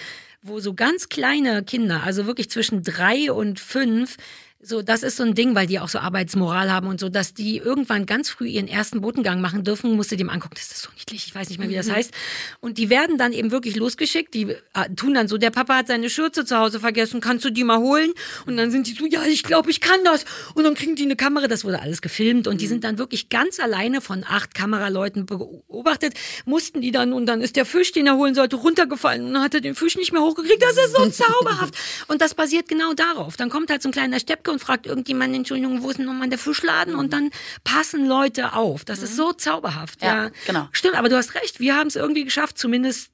wo 0.41 0.59
so 0.59 0.73
ganz 0.73 1.09
kleine 1.09 1.63
Kinder, 1.63 2.03
also 2.03 2.25
wirklich 2.25 2.49
zwischen 2.49 2.83
drei 2.83 3.31
und 3.31 3.59
fünf, 3.59 4.17
so, 4.61 4.81
das 4.81 5.03
ist 5.03 5.15
so 5.15 5.23
ein 5.23 5.35
Ding, 5.35 5.55
weil 5.55 5.67
die 5.67 5.79
auch 5.79 5.87
so 5.87 5.99
Arbeitsmoral 5.99 6.69
haben 6.69 6.87
und 6.87 6.99
so, 6.99 7.07
dass 7.07 7.33
die 7.33 7.57
irgendwann 7.57 8.05
ganz 8.05 8.29
früh 8.29 8.47
ihren 8.47 8.67
ersten 8.67 8.99
Botengang 8.99 9.39
machen 9.39 9.63
dürfen, 9.63 9.95
musst 9.95 10.11
du 10.11 10.17
dem 10.17 10.29
angucken, 10.29 10.55
das 10.55 10.71
ist 10.71 10.81
so 10.81 10.89
niedlich, 10.97 11.27
ich 11.27 11.33
weiß 11.35 11.47
nicht 11.47 11.59
mehr, 11.59 11.69
wie 11.69 11.75
das 11.75 11.87
mhm. 11.87 11.93
heißt. 11.93 12.11
Und 12.59 12.77
die 12.77 12.89
werden 12.89 13.17
dann 13.17 13.31
eben 13.31 13.51
wirklich 13.51 13.77
losgeschickt, 13.77 14.33
die 14.33 14.49
äh, 14.73 14.89
tun 14.97 15.13
dann 15.13 15.29
so, 15.29 15.37
der 15.37 15.51
Papa 15.51 15.77
hat 15.77 15.87
seine 15.87 16.09
Schürze 16.09 16.43
zu 16.43 16.57
Hause 16.57 16.81
vergessen, 16.81 17.21
kannst 17.21 17.45
du 17.45 17.51
die 17.51 17.63
mal 17.63 17.79
holen? 17.79 18.11
Und 18.47 18.57
dann 18.57 18.69
sind 18.69 18.87
die 18.87 18.93
so, 18.93 19.05
ja, 19.05 19.23
ich 19.23 19.43
glaube, 19.43 19.71
ich 19.71 19.79
kann 19.79 20.03
das. 20.03 20.25
Und 20.55 20.65
dann 20.65 20.73
kriegen 20.73 20.97
die 20.97 21.03
eine 21.03 21.15
Kamera, 21.15 21.47
das 21.47 21.63
wurde 21.63 21.81
alles 21.81 22.01
gefilmt 22.01 22.45
und 22.45 22.59
die 22.59 22.65
mhm. 22.65 22.69
sind 22.69 22.83
dann 22.83 22.97
wirklich 22.97 23.29
ganz 23.29 23.61
alleine 23.61 24.01
von 24.01 24.25
acht 24.27 24.55
Kameraleuten 24.55 25.25
beobachtet, 25.25 26.15
mussten 26.43 26.81
die 26.81 26.91
dann 26.91 27.13
und 27.13 27.27
dann 27.27 27.39
ist 27.39 27.55
der 27.55 27.65
Fisch, 27.65 27.93
den 27.93 28.07
er 28.07 28.17
holen 28.17 28.35
sollte, 28.35 28.57
runtergefallen 28.57 29.25
und 29.25 29.33
dann 29.35 29.43
hat 29.43 29.53
er 29.53 29.61
den 29.61 29.75
Fisch 29.75 29.95
nicht 29.95 30.11
mehr 30.11 30.21
hochgekriegt, 30.21 30.61
das 30.61 30.77
ist 30.77 30.97
so 30.97 31.09
zauberhaft. 31.25 31.75
Und 32.09 32.19
das 32.21 32.33
basiert 32.33 32.67
genau 32.67 32.93
darauf. 32.93 33.37
Dann 33.37 33.49
kommt 33.49 33.69
halt 33.69 33.81
so 33.81 33.87
ein 33.87 33.93
kleiner 33.93 34.19
Steppke 34.49 34.51
und 34.51 34.59
fragt 34.59 34.85
irgendjemand, 34.85 35.35
Entschuldigung, 35.35 35.83
wo 35.83 35.89
ist 35.89 35.97
denn 35.97 36.05
nochmal 36.05 36.29
der 36.29 36.39
Fischladen? 36.39 36.95
Und 36.95 37.13
dann 37.13 37.31
passen 37.63 38.07
Leute 38.07 38.53
auf. 38.53 38.85
Das 38.85 38.99
mhm. 38.99 39.05
ist 39.05 39.15
so 39.15 39.33
zauberhaft. 39.33 40.01
Ja, 40.01 40.25
ja, 40.25 40.31
genau. 40.45 40.67
Stimmt, 40.71 40.95
aber 40.95 41.09
du 41.09 41.15
hast 41.15 41.35
recht. 41.35 41.59
Wir 41.59 41.75
haben 41.75 41.87
es 41.87 41.95
irgendwie 41.95 42.23
geschafft, 42.23 42.57
zumindest 42.57 43.11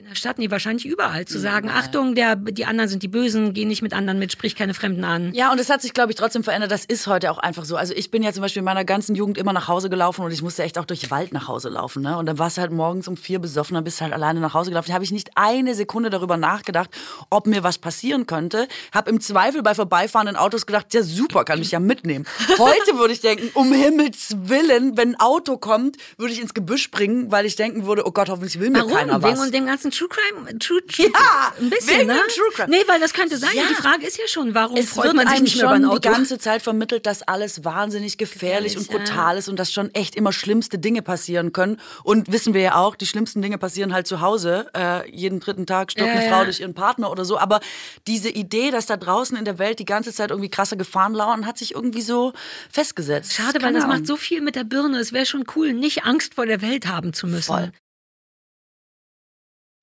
in 0.00 0.08
der 0.08 0.14
Stadt, 0.14 0.38
nee, 0.38 0.50
wahrscheinlich 0.50 0.86
überall, 0.86 1.26
zu 1.26 1.38
sagen, 1.38 1.68
ja. 1.68 1.74
Achtung, 1.74 2.14
der, 2.14 2.34
die 2.34 2.64
anderen 2.64 2.88
sind 2.88 3.02
die 3.02 3.08
Bösen, 3.08 3.52
geh 3.52 3.66
nicht 3.66 3.82
mit 3.82 3.92
anderen 3.92 4.18
mit, 4.18 4.32
sprich 4.32 4.56
keine 4.56 4.72
Fremden 4.72 5.04
an. 5.04 5.34
Ja, 5.34 5.52
und 5.52 5.60
es 5.60 5.68
hat 5.68 5.82
sich, 5.82 5.92
glaube 5.92 6.10
ich, 6.10 6.16
trotzdem 6.16 6.42
verändert. 6.42 6.70
Das 6.70 6.86
ist 6.86 7.06
heute 7.06 7.30
auch 7.30 7.36
einfach 7.36 7.66
so. 7.66 7.76
Also 7.76 7.92
ich 7.94 8.10
bin 8.10 8.22
ja 8.22 8.32
zum 8.32 8.40
Beispiel 8.40 8.60
in 8.60 8.64
meiner 8.64 8.86
ganzen 8.86 9.14
Jugend 9.14 9.36
immer 9.36 9.52
nach 9.52 9.68
Hause 9.68 9.90
gelaufen 9.90 10.24
und 10.24 10.32
ich 10.32 10.40
musste 10.40 10.62
echt 10.62 10.78
auch 10.78 10.86
durch 10.86 11.10
Wald 11.10 11.32
nach 11.32 11.48
Hause 11.48 11.68
laufen. 11.68 12.02
Ne? 12.02 12.16
Und 12.16 12.24
dann 12.26 12.38
warst 12.38 12.56
du 12.56 12.62
halt 12.62 12.72
morgens 12.72 13.08
um 13.08 13.16
vier 13.18 13.40
besoffen, 13.40 13.74
dann 13.74 13.84
bist 13.84 14.00
du 14.00 14.04
halt 14.04 14.14
alleine 14.14 14.40
nach 14.40 14.54
Hause 14.54 14.70
gelaufen. 14.70 14.88
Da 14.88 14.94
habe 14.94 15.04
ich 15.04 15.12
nicht 15.12 15.32
eine 15.34 15.74
Sekunde 15.74 16.08
darüber 16.08 16.38
nachgedacht, 16.38 16.88
ob 17.28 17.46
mir 17.46 17.62
was 17.62 17.76
passieren 17.76 18.26
könnte. 18.26 18.68
Habe 18.92 19.10
im 19.10 19.20
Zweifel 19.20 19.62
bei 19.62 19.74
vorbeifahrenden 19.74 20.36
Autos 20.36 20.64
gedacht, 20.64 20.94
ja 20.94 21.02
super, 21.02 21.44
kann 21.44 21.58
mich 21.58 21.72
ja 21.72 21.80
mitnehmen. 21.80 22.24
Heute 22.58 22.96
würde 22.96 23.12
ich 23.12 23.20
denken, 23.20 23.50
um 23.52 23.70
Himmels 23.72 24.34
Willen, 24.38 24.96
wenn 24.96 25.10
ein 25.10 25.20
Auto 25.20 25.58
kommt, 25.58 25.98
würde 26.16 26.32
ich 26.32 26.40
ins 26.40 26.54
Gebüsch 26.54 26.82
springen, 26.82 27.30
weil 27.30 27.44
ich 27.44 27.56
denken 27.56 27.84
würde, 27.84 28.06
oh 28.06 28.12
Gott, 28.12 28.30
hoffentlich 28.30 28.58
will 28.58 28.70
mir 28.70 28.78
Warum? 28.78 28.92
keiner 28.92 29.22
was. 29.22 29.40
Wegen 29.40 29.52
dem 29.52 29.66
ganzen 29.66 29.89
True 29.90 30.08
Crime 30.08 30.58
True, 30.58 30.84
True 30.86 31.10
Ja, 31.12 31.52
ein 31.58 31.70
bisschen, 31.70 32.00
wegen 32.00 32.06
ne? 32.08 32.20
True 32.34 32.50
Crime. 32.54 32.70
Nee, 32.70 32.84
weil 32.86 33.00
das 33.00 33.12
könnte 33.12 33.36
sein. 33.36 33.50
Ja. 33.54 33.64
Die 33.68 33.74
Frage 33.74 34.06
ist 34.06 34.18
ja 34.18 34.26
schon, 34.26 34.54
warum 34.54 34.76
es 34.76 34.90
freut 34.90 35.14
man 35.14 35.28
sich 35.28 35.40
nicht 35.40 35.56
mehr 35.56 35.70
schon 35.70 35.90
die 35.90 36.00
ganze 36.00 36.38
Zeit 36.38 36.62
vermittelt, 36.62 37.06
dass 37.06 37.22
alles 37.22 37.64
wahnsinnig 37.64 38.18
gefährlich, 38.18 38.74
gefährlich 38.74 38.78
und 38.78 38.88
brutal 38.88 39.34
ja. 39.34 39.38
ist 39.38 39.48
und 39.48 39.56
dass 39.56 39.72
schon 39.72 39.94
echt 39.94 40.14
immer 40.14 40.32
schlimmste 40.32 40.78
Dinge 40.78 41.02
passieren 41.02 41.52
können. 41.52 41.78
Und 42.04 42.32
wissen 42.32 42.54
wir 42.54 42.60
ja 42.60 42.74
auch, 42.76 42.94
die 42.94 43.06
schlimmsten 43.06 43.42
Dinge 43.42 43.58
passieren 43.58 43.92
halt 43.92 44.06
zu 44.06 44.20
Hause. 44.20 44.68
Äh, 44.74 45.10
jeden 45.10 45.40
dritten 45.40 45.66
Tag 45.66 45.92
stirbt 45.92 46.10
eine 46.10 46.28
Frau 46.28 46.44
durch 46.44 46.60
ihren 46.60 46.74
Partner 46.74 47.10
oder 47.10 47.24
so. 47.24 47.38
Aber 47.38 47.60
diese 48.06 48.28
Idee, 48.28 48.70
dass 48.70 48.86
da 48.86 48.96
draußen 48.96 49.36
in 49.36 49.44
der 49.44 49.58
Welt 49.58 49.78
die 49.78 49.84
ganze 49.84 50.12
Zeit 50.12 50.30
irgendwie 50.30 50.50
krasse 50.50 50.76
Gefahren 50.76 51.14
lauern, 51.14 51.46
hat 51.46 51.58
sich 51.58 51.74
irgendwie 51.74 52.02
so 52.02 52.32
festgesetzt. 52.70 53.34
Schade, 53.34 53.62
weil 53.62 53.72
das 53.72 53.86
macht 53.86 54.06
so 54.06 54.16
viel 54.16 54.40
mit 54.40 54.56
der 54.56 54.64
Birne. 54.64 54.98
Es 54.98 55.12
wäre 55.12 55.26
schon 55.26 55.44
cool, 55.56 55.72
nicht 55.72 56.04
Angst 56.04 56.34
vor 56.34 56.46
der 56.46 56.62
Welt 56.62 56.86
haben 56.86 57.12
zu 57.12 57.26
müssen. 57.26 57.52
Voll. 57.52 57.72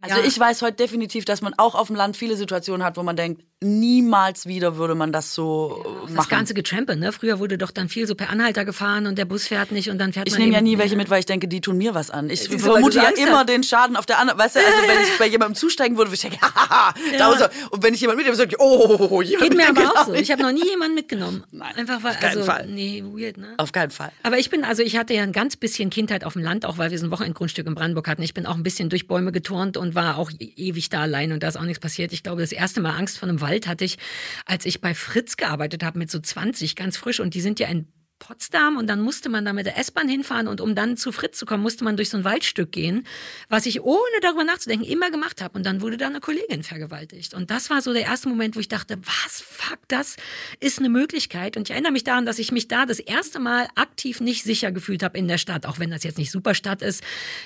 Also 0.02 0.20
ja. 0.20 0.26
ich 0.26 0.40
weiß 0.40 0.62
heute 0.62 0.78
definitiv, 0.78 1.26
dass 1.26 1.42
man 1.42 1.54
auch 1.58 1.74
auf 1.74 1.88
dem 1.88 1.96
Land 1.96 2.18
viele 2.18 2.36
Situationen 2.36 2.86
hat, 2.86 2.98
wo 2.98 3.04
man 3.04 3.16
denkt, 3.16 3.44
niemals 3.64 4.46
wieder 4.46 4.78
würde 4.78 4.94
man 4.94 5.12
das 5.12 5.34
so 5.34 5.82
ja, 5.84 5.92
machen. 5.92 6.16
Das 6.16 6.30
ganze 6.30 6.54
Getrempe, 6.54 6.96
ne? 6.96 7.12
Früher 7.12 7.40
wurde 7.40 7.58
doch 7.58 7.72
dann 7.72 7.90
viel 7.90 8.06
so 8.06 8.14
per 8.14 8.30
Anhalter 8.30 8.66
gefahren 8.66 9.08
und 9.08 9.18
der 9.18 9.26
Bus 9.26 9.48
fährt 9.48 9.72
nicht 9.72 9.90
und 9.90 9.98
dann 9.98 10.14
fährt 10.14 10.28
ich 10.28 10.34
man. 10.34 10.42
Ich 10.42 10.46
nehme 10.46 10.56
ja 10.56 10.62
nie 10.62 10.78
welche 10.78 10.96
mit, 10.96 11.10
weil 11.10 11.20
ich 11.20 11.26
denke, 11.26 11.48
die 11.48 11.60
tun 11.60 11.78
mir 11.78 11.96
was 11.96 12.12
an. 12.12 12.30
Ich 12.30 12.42
Siehst 12.42 12.62
vermute 12.62 12.98
ja 12.98 13.10
immer 13.10 13.40
hast. 13.40 13.50
den 13.50 13.64
Schaden 13.64 13.96
auf 13.96 14.06
der 14.06 14.20
anderen. 14.20 14.40
Weißt 14.40 14.58
du, 14.58 14.60
also 14.60 14.88
wenn 14.88 15.02
ich 15.02 15.18
bei 15.18 15.28
jemandem 15.28 15.56
zusteigen 15.56 15.98
würde, 15.98 16.12
würde 16.12 16.16
ich 16.16 16.22
denken, 16.22 16.40
haha, 16.42 16.94
ja. 17.18 17.50
und 17.72 17.84
wenn 17.84 17.96
ich 17.96 18.02
jemanden 18.02 18.18
mitnehme, 18.18 18.38
sage 18.38 18.52
ich, 18.52 18.60
oh, 18.60 19.22
jemand 19.24 19.50
Geht 19.50 19.58
mir 19.58 19.70
aber 19.70 19.82
auch 19.92 20.06
so. 20.06 20.14
Ich 20.14 20.32
habe 20.32 20.44
noch 20.44 20.52
nie 20.52 20.68
jemanden 20.70 20.94
mitgenommen. 20.94 21.44
Nein. 21.52 21.76
Einfach 21.78 22.04
weil, 22.04 22.12
auf 22.12 22.20
keinen 22.20 22.38
also, 22.38 22.44
Fall. 22.44 22.68
Nee, 22.68 23.04
weird, 23.06 23.38
ne? 23.38 23.56
Auf 23.58 23.72
keinen 23.72 23.92
Fall. 23.92 24.12
Aber 24.22 24.38
ich 24.38 24.52
bin, 24.52 24.64
also 24.64 24.84
ich 24.84 24.98
hatte 24.98 25.16
ja 25.16 25.24
ein 25.24 25.32
ganz 25.32 25.56
bisschen 25.56 25.90
Kindheit 25.90 26.24
auf 26.24 26.34
dem 26.34 26.44
Land, 26.44 26.64
auch 26.64 26.78
weil 26.78 26.92
wir 26.92 27.00
so 27.00 27.08
ein 27.08 27.12
Wochenendgrundstück 27.12 27.66
in 27.66 27.74
Brandenburg 27.74 28.08
hatten. 28.08 28.22
Ich 28.22 28.36
bin 28.36 28.46
auch 28.46 28.56
ein 28.56 28.64
bisschen 28.64 28.90
durch 28.90 29.08
Bäume 29.08 29.32
geturnt 29.32 29.78
und 29.78 29.96
war 29.96 30.20
auch 30.20 30.30
e-, 30.38 30.52
ewig 30.56 30.90
da 30.90 31.02
allein 31.02 31.32
und 31.32 31.42
da 31.42 31.48
ist 31.48 31.58
auch 31.58 31.64
nichts 31.64 31.80
passiert. 31.80 32.14
Ich 32.14 32.22
glaube, 32.22 32.42
das 32.42 32.52
erste 32.52 32.82
Mal 32.82 32.96
Angst 32.96 33.18
vor 33.18 33.28
einem 33.28 33.42
Wald 33.48 33.68
hatte 33.68 33.86
ich, 33.86 33.98
als 34.46 34.66
ich 34.66 34.82
bei 34.82 34.94
Fritz 34.94 35.38
gearbeitet 35.38 35.84
habe 35.84 36.00
mit 36.00 36.12
so 36.12 36.20
20, 36.20 36.76
ganz 36.76 36.98
frisch. 36.98 37.20
Und 37.20 37.34
die 37.34 37.42
sind 37.42 37.60
ja 37.60 37.68
in 37.68 37.88
Potsdam 38.20 38.78
und 38.78 38.88
dann 38.88 39.02
musste 39.02 39.30
man 39.30 39.46
da 39.46 39.54
mit 39.54 39.66
der 39.66 39.78
S-Bahn 39.78 40.10
hinfahren 40.10 40.48
und 40.48 40.62
um 40.62 40.76
dann 40.76 40.98
zu 40.98 41.12
Fritz 41.12 41.38
zu 41.38 41.46
kommen, 41.46 41.64
musste 41.64 41.84
man 41.84 41.98
durch 41.98 42.10
so 42.10 42.18
ein 42.18 42.24
Waldstück 42.24 42.72
gehen, 42.72 43.06
was 43.50 43.66
ich 43.66 43.82
ohne 43.82 44.00
darüber 44.22 44.44
nachzudenken 44.44 44.86
immer 44.86 45.12
gemacht 45.12 45.42
habe 45.42 45.58
und 45.58 45.66
dann 45.66 45.82
wurde 45.82 45.98
da 45.98 46.08
eine 46.08 46.20
Kollegin 46.20 46.64
vergewaltigt 46.64 47.34
und 47.34 47.52
das 47.52 47.70
war 47.70 47.82
so 47.82 47.94
der 47.94 48.04
erste 48.04 48.30
Moment, 48.30 48.56
wo 48.56 48.60
ich 48.60 48.68
dachte, 48.68 48.98
was, 49.04 49.42
fuck, 49.42 49.80
das 49.88 50.18
ist 50.60 50.80
eine 50.80 50.90
Möglichkeit 50.90 51.58
und 51.58 51.70
ich 51.70 51.72
erinnere 51.72 51.92
mich 51.92 52.04
daran, 52.04 52.26
dass 52.26 52.40
ich 52.40 52.52
mich 52.52 52.68
da 52.68 52.86
das 52.86 53.00
erste 53.00 53.40
Mal 53.40 53.68
aktiv 53.76 54.20
nicht 54.20 54.44
sicher 54.44 54.72
gefühlt 54.72 55.04
habe 55.04 55.18
in 55.18 55.28
der 55.28 55.38
Stadt, 55.38 55.66
auch 55.66 55.80
wenn 55.80 55.92
das 55.92 56.04
jetzt 56.04 56.18
nicht 56.18 56.32
Superstadt 56.32 56.82
ist. 56.82 57.04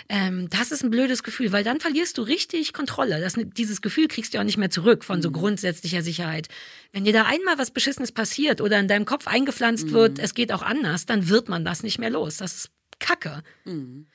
Ähm, 0.09 0.49
das 0.49 0.71
ist 0.71 0.83
ein 0.83 0.89
blödes 0.89 1.23
Gefühl, 1.23 1.51
weil 1.51 1.63
dann 1.63 1.79
verlierst 1.79 2.17
du 2.17 2.21
richtig 2.21 2.73
Kontrolle. 2.73 3.19
Das, 3.19 3.35
dieses 3.37 3.81
Gefühl 3.81 4.07
kriegst 4.07 4.33
du 4.33 4.39
auch 4.39 4.43
nicht 4.43 4.57
mehr 4.57 4.69
zurück 4.69 5.03
von 5.03 5.21
so 5.21 5.29
mhm. 5.29 5.33
grundsätzlicher 5.33 6.01
Sicherheit. 6.01 6.47
Wenn 6.91 7.05
dir 7.05 7.13
da 7.13 7.23
einmal 7.23 7.57
was 7.57 7.71
Beschissenes 7.71 8.11
passiert 8.11 8.59
oder 8.59 8.79
in 8.79 8.87
deinem 8.87 9.05
Kopf 9.05 9.27
eingepflanzt 9.27 9.87
mhm. 9.87 9.91
wird, 9.91 10.19
es 10.19 10.33
geht 10.33 10.51
auch 10.51 10.61
anders, 10.61 11.05
dann 11.05 11.29
wird 11.29 11.47
man 11.47 11.63
das 11.63 11.83
nicht 11.83 11.99
mehr 11.99 12.09
los. 12.09 12.37
Das 12.37 12.55
ist 12.55 12.71
Kacke. 12.99 13.43
Mhm. 13.65 14.07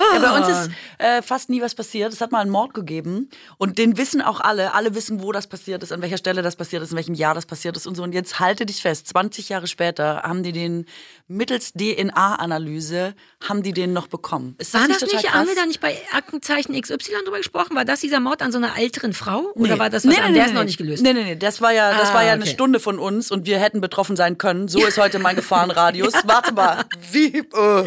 Ja, 0.00 0.18
bei 0.18 0.38
uns 0.38 0.48
ist 0.48 0.70
äh, 0.98 1.22
fast 1.22 1.50
nie 1.50 1.60
was 1.62 1.76
passiert. 1.76 2.12
Es 2.12 2.20
hat 2.20 2.32
mal 2.32 2.40
einen 2.40 2.50
Mord 2.50 2.74
gegeben 2.74 3.28
und 3.58 3.78
den 3.78 3.96
wissen 3.96 4.20
auch 4.22 4.40
alle. 4.40 4.74
Alle 4.74 4.94
wissen, 4.96 5.22
wo 5.22 5.30
das 5.30 5.46
passiert 5.46 5.84
ist, 5.84 5.92
an 5.92 6.02
welcher 6.02 6.18
Stelle 6.18 6.42
das 6.42 6.56
passiert 6.56 6.82
ist, 6.82 6.90
in 6.90 6.96
welchem 6.96 7.14
Jahr 7.14 7.34
das 7.34 7.46
passiert 7.46 7.76
ist 7.76 7.86
und 7.86 7.94
so. 7.94 8.02
Und 8.02 8.12
jetzt 8.12 8.40
halte 8.40 8.66
dich 8.66 8.82
fest, 8.82 9.06
20 9.08 9.50
Jahre 9.50 9.68
später 9.68 10.22
haben 10.24 10.42
die 10.42 10.50
den 10.50 10.86
mittels 11.28 11.72
DNA-Analyse 11.74 13.14
haben 13.48 13.62
die 13.62 13.72
den 13.72 13.92
noch 13.92 14.08
bekommen. 14.08 14.56
Ist 14.58 14.74
das 14.74 14.80
war 14.80 14.88
nicht 14.88 15.02
das 15.02 15.12
nicht, 15.12 15.26
krass? 15.26 15.34
haben 15.34 15.46
wir 15.46 15.54
da 15.54 15.66
nicht 15.66 15.80
bei 15.80 15.96
Aktenzeichen 16.12 16.80
XY 16.80 16.96
drüber 17.24 17.38
gesprochen? 17.38 17.76
War 17.76 17.84
das 17.84 18.00
dieser 18.00 18.18
Mord 18.18 18.42
an 18.42 18.50
so 18.50 18.58
einer 18.58 18.76
älteren 18.76 19.12
Frau? 19.12 19.52
Oder 19.54 19.78
war 19.78 19.90
das 19.90 20.04
was 20.04 20.12
nee, 20.12 20.20
nee, 20.20 20.28
nee, 20.28 20.34
Der 20.34 20.46
ist 20.46 20.54
noch 20.54 20.64
nicht 20.64 20.78
gelöst. 20.78 21.04
Nee, 21.04 21.12
nee, 21.12 21.22
nee, 21.22 21.36
das 21.36 21.60
war 21.60 21.72
ja, 21.72 21.96
das 21.96 22.10
ah, 22.10 22.14
war 22.14 22.22
ja 22.22 22.32
okay. 22.32 22.42
eine 22.42 22.46
Stunde 22.46 22.80
von 22.80 22.98
uns 22.98 23.30
und 23.30 23.46
wir 23.46 23.60
hätten 23.60 23.80
betroffen 23.80 24.16
sein 24.16 24.38
können. 24.38 24.66
So 24.66 24.84
ist 24.84 24.98
heute 24.98 25.20
mein 25.20 25.36
Gefahrenradius. 25.44 26.14
Warte 26.24 26.52
mal, 26.52 26.84
wie, 27.12 27.38
äh, 27.38 27.84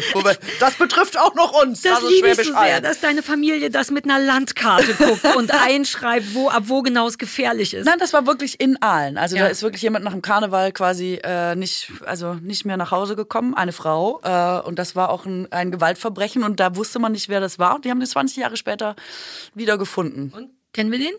das 0.58 0.74
betrifft 0.74 1.18
auch 1.18 1.34
noch 1.34 1.62
uns. 1.62 1.82
Das, 1.82 1.97
das 2.00 2.10
liebe 2.10 2.28
ich 2.28 2.36
so 2.36 2.58
sehr, 2.58 2.80
dass 2.80 3.00
deine 3.00 3.22
Familie 3.22 3.70
das 3.70 3.90
mit 3.90 4.04
einer 4.04 4.18
Landkarte 4.18 4.94
guckt 4.94 5.24
und 5.36 5.52
einschreibt, 5.52 6.34
wo, 6.34 6.48
ab 6.48 6.64
wo 6.66 6.82
genau 6.82 7.06
es 7.06 7.18
gefährlich 7.18 7.74
ist. 7.74 7.86
Nein, 7.86 7.98
das 7.98 8.12
war 8.12 8.26
wirklich 8.26 8.60
in 8.60 8.80
Aalen. 8.82 9.16
Also 9.16 9.36
ja. 9.36 9.44
da 9.44 9.48
ist 9.48 9.62
wirklich 9.62 9.82
jemand 9.82 10.04
nach 10.04 10.12
dem 10.12 10.22
Karneval 10.22 10.72
quasi 10.72 11.20
äh, 11.22 11.54
nicht, 11.54 11.92
also 12.04 12.34
nicht 12.34 12.64
mehr 12.64 12.76
nach 12.76 12.90
Hause 12.90 13.16
gekommen 13.16 13.28
gekommen, 13.28 13.54
eine 13.54 13.72
Frau. 13.72 14.20
Äh, 14.22 14.66
und 14.66 14.78
das 14.78 14.96
war 14.96 15.10
auch 15.10 15.26
ein, 15.26 15.50
ein 15.52 15.70
Gewaltverbrechen. 15.70 16.42
Und 16.42 16.60
da 16.60 16.74
wusste 16.76 16.98
man 16.98 17.12
nicht, 17.12 17.28
wer 17.28 17.40
das 17.40 17.58
war. 17.58 17.76
Und 17.76 17.84
die 17.84 17.90
haben 17.90 18.00
den 18.00 18.08
20 18.08 18.38
Jahre 18.38 18.56
später 18.56 18.96
wieder 19.54 19.78
gefunden. 19.78 20.32
Und 20.34 20.50
kennen 20.72 20.90
wir 20.90 20.98
den? 20.98 21.14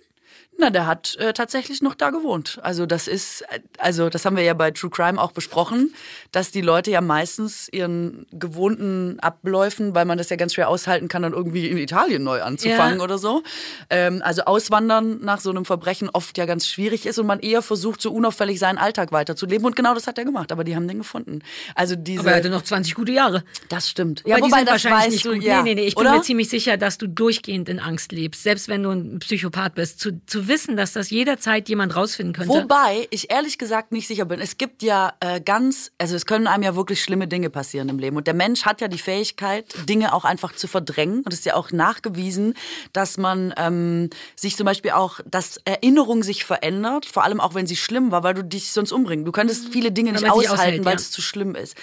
Na, 0.61 0.71
der 0.71 0.85
hat 0.87 1.15
äh, 1.15 1.31
tatsächlich 1.31 1.81
noch 1.81 1.95
da 1.95 2.09
gewohnt. 2.09 2.59
Also 2.63 2.85
das 2.85 3.07
ist, 3.07 3.45
also 3.77 4.09
das 4.09 4.25
haben 4.25 4.35
wir 4.35 4.43
ja 4.43 4.53
bei 4.53 4.71
True 4.71 4.89
Crime 4.89 5.19
auch 5.21 5.31
besprochen, 5.31 5.93
dass 6.33 6.51
die 6.51 6.59
Leute 6.59 6.91
ja 6.91 6.99
meistens 6.99 7.69
ihren 7.71 8.25
gewohnten 8.33 9.21
Abläufen, 9.21 9.95
weil 9.95 10.03
man 10.03 10.17
das 10.17 10.29
ja 10.29 10.35
ganz 10.35 10.55
schwer 10.55 10.67
aushalten 10.67 11.07
kann, 11.07 11.21
dann 11.21 11.31
irgendwie 11.31 11.69
in 11.69 11.77
Italien 11.77 12.23
neu 12.23 12.41
anzufangen 12.41 12.97
ja. 12.97 13.03
oder 13.05 13.17
so. 13.17 13.41
Ähm, 13.89 14.21
also 14.21 14.41
auswandern 14.41 15.21
nach 15.21 15.39
so 15.39 15.49
einem 15.49 15.63
Verbrechen 15.63 16.09
oft 16.09 16.37
ja 16.37 16.45
ganz 16.45 16.67
schwierig 16.67 17.05
ist 17.05 17.17
und 17.19 17.25
man 17.25 17.39
eher 17.39 17.61
versucht, 17.61 18.01
so 18.01 18.11
unauffällig 18.11 18.59
seinen 18.59 18.79
Alltag 18.79 19.13
weiterzuleben. 19.13 19.65
Und 19.65 19.77
genau 19.77 19.93
das 19.93 20.07
hat 20.07 20.17
er 20.17 20.25
gemacht. 20.25 20.51
Aber 20.51 20.65
die 20.65 20.75
haben 20.75 20.89
den 20.89 20.97
gefunden. 20.97 21.39
Also 21.73 21.95
diese. 21.95 22.19
Aber 22.19 22.31
er 22.31 22.35
hatte 22.35 22.49
noch 22.49 22.63
20 22.63 22.95
gute 22.95 23.13
Jahre. 23.13 23.45
Das 23.69 23.89
stimmt. 23.89 24.23
Ja, 24.25 24.41
wobei 24.41 24.65
das 24.65 24.83
wahrscheinlich 24.83 25.11
nicht 25.11 25.25
du, 25.25 25.35
gut. 25.35 25.43
Ja. 25.43 25.63
Nee, 25.63 25.75
nee, 25.75 25.81
nee. 25.81 25.87
Ich 25.87 25.95
bin 25.95 26.05
oder? 26.05 26.17
mir 26.17 26.21
ziemlich 26.21 26.49
sicher, 26.49 26.75
dass 26.75 26.97
du 26.97 27.07
durchgehend 27.07 27.69
in 27.69 27.79
Angst 27.79 28.11
lebst, 28.11 28.43
selbst 28.43 28.67
wenn 28.67 28.83
du 28.83 28.89
ein 28.89 29.19
Psychopath 29.19 29.75
bist. 29.75 30.01
Zu, 30.01 30.19
zu 30.25 30.48
wissen, 30.49 30.75
dass 30.75 30.91
das 30.91 31.09
jederzeit 31.09 31.69
jemand 31.69 31.95
rausfinden 31.95 32.33
könnte. 32.33 32.49
Wobei 32.49 33.07
ich 33.09 33.31
ehrlich 33.31 33.57
gesagt 33.57 33.93
nicht 33.93 34.07
sicher 34.07 34.25
bin. 34.25 34.41
Es 34.41 34.57
gibt 34.57 34.83
ja 34.83 35.13
äh, 35.21 35.39
ganz, 35.39 35.91
also 35.97 36.15
es 36.15 36.25
können 36.25 36.47
einem 36.47 36.63
ja 36.63 36.75
wirklich 36.75 37.01
schlimme 37.01 37.27
Dinge 37.27 37.49
passieren 37.49 37.87
im 37.87 37.99
Leben. 37.99 38.17
Und 38.17 38.27
der 38.27 38.33
Mensch 38.33 38.65
hat 38.65 38.81
ja 38.81 38.89
die 38.89 38.97
Fähigkeit, 38.97 39.73
Dinge 39.87 40.13
auch 40.13 40.25
einfach 40.25 40.53
zu 40.53 40.67
verdrängen. 40.67 41.19
Und 41.19 41.31
es 41.31 41.39
ist 41.39 41.45
ja 41.45 41.55
auch 41.55 41.71
nachgewiesen, 41.71 42.55
dass 42.91 43.17
man 43.17 43.53
ähm, 43.57 44.09
sich 44.35 44.57
zum 44.57 44.65
Beispiel 44.65 44.91
auch, 44.91 45.21
dass 45.25 45.57
Erinnerung 45.63 46.23
sich 46.23 46.43
verändert, 46.43 47.05
vor 47.05 47.23
allem 47.23 47.39
auch 47.39 47.53
wenn 47.53 47.67
sie 47.67 47.77
schlimm 47.77 48.11
war, 48.11 48.23
weil 48.23 48.33
du 48.33 48.43
dich 48.43 48.71
sonst 48.71 48.91
umbringst. 48.91 49.25
Du 49.25 49.31
könntest 49.31 49.69
viele 49.69 49.91
Dinge 49.91 50.11
nicht 50.11 50.29
aushalten, 50.29 50.83
weil 50.83 50.97
es 50.97 51.11
zu 51.11 51.21
schlimm 51.21 51.55
ist. 51.55 51.77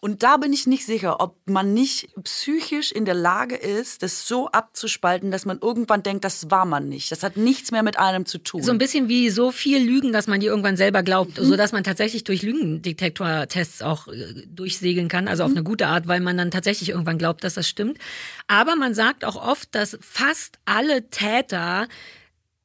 Und 0.00 0.22
da 0.22 0.36
bin 0.36 0.52
ich 0.52 0.68
nicht 0.68 0.86
sicher, 0.86 1.20
ob 1.20 1.36
man 1.46 1.74
nicht 1.74 2.08
psychisch 2.22 2.92
in 2.92 3.04
der 3.04 3.14
Lage 3.14 3.56
ist, 3.56 4.04
das 4.04 4.28
so 4.28 4.46
abzuspalten, 4.48 5.32
dass 5.32 5.44
man 5.44 5.58
irgendwann 5.60 6.04
denkt, 6.04 6.24
das 6.24 6.52
war 6.52 6.66
man 6.66 6.88
nicht. 6.88 7.10
Das 7.10 7.24
hat 7.24 7.36
nichts 7.36 7.72
mehr 7.72 7.82
mit 7.82 7.98
einem 7.98 8.24
zu 8.24 8.38
tun. 8.38 8.62
So 8.62 8.70
ein 8.70 8.78
bisschen 8.78 9.08
wie 9.08 9.28
so 9.30 9.50
viel 9.50 9.82
Lügen, 9.82 10.12
dass 10.12 10.28
man 10.28 10.38
die 10.38 10.46
irgendwann 10.46 10.76
selber 10.76 11.02
glaubt, 11.02 11.40
mhm. 11.40 11.44
so 11.44 11.56
dass 11.56 11.72
man 11.72 11.82
tatsächlich 11.82 12.22
durch 12.22 12.42
Lügendetektortests 12.42 13.82
auch 13.82 14.06
äh, 14.06 14.46
durchsegeln 14.46 15.08
kann, 15.08 15.26
also 15.26 15.42
auf 15.42 15.50
mhm. 15.50 15.56
eine 15.56 15.64
gute 15.64 15.88
Art, 15.88 16.06
weil 16.06 16.20
man 16.20 16.36
dann 16.36 16.52
tatsächlich 16.52 16.90
irgendwann 16.90 17.18
glaubt, 17.18 17.42
dass 17.42 17.54
das 17.54 17.68
stimmt. 17.68 17.98
Aber 18.46 18.76
man 18.76 18.94
sagt 18.94 19.24
auch 19.24 19.34
oft, 19.34 19.74
dass 19.74 19.98
fast 20.00 20.60
alle 20.64 21.10
Täter 21.10 21.88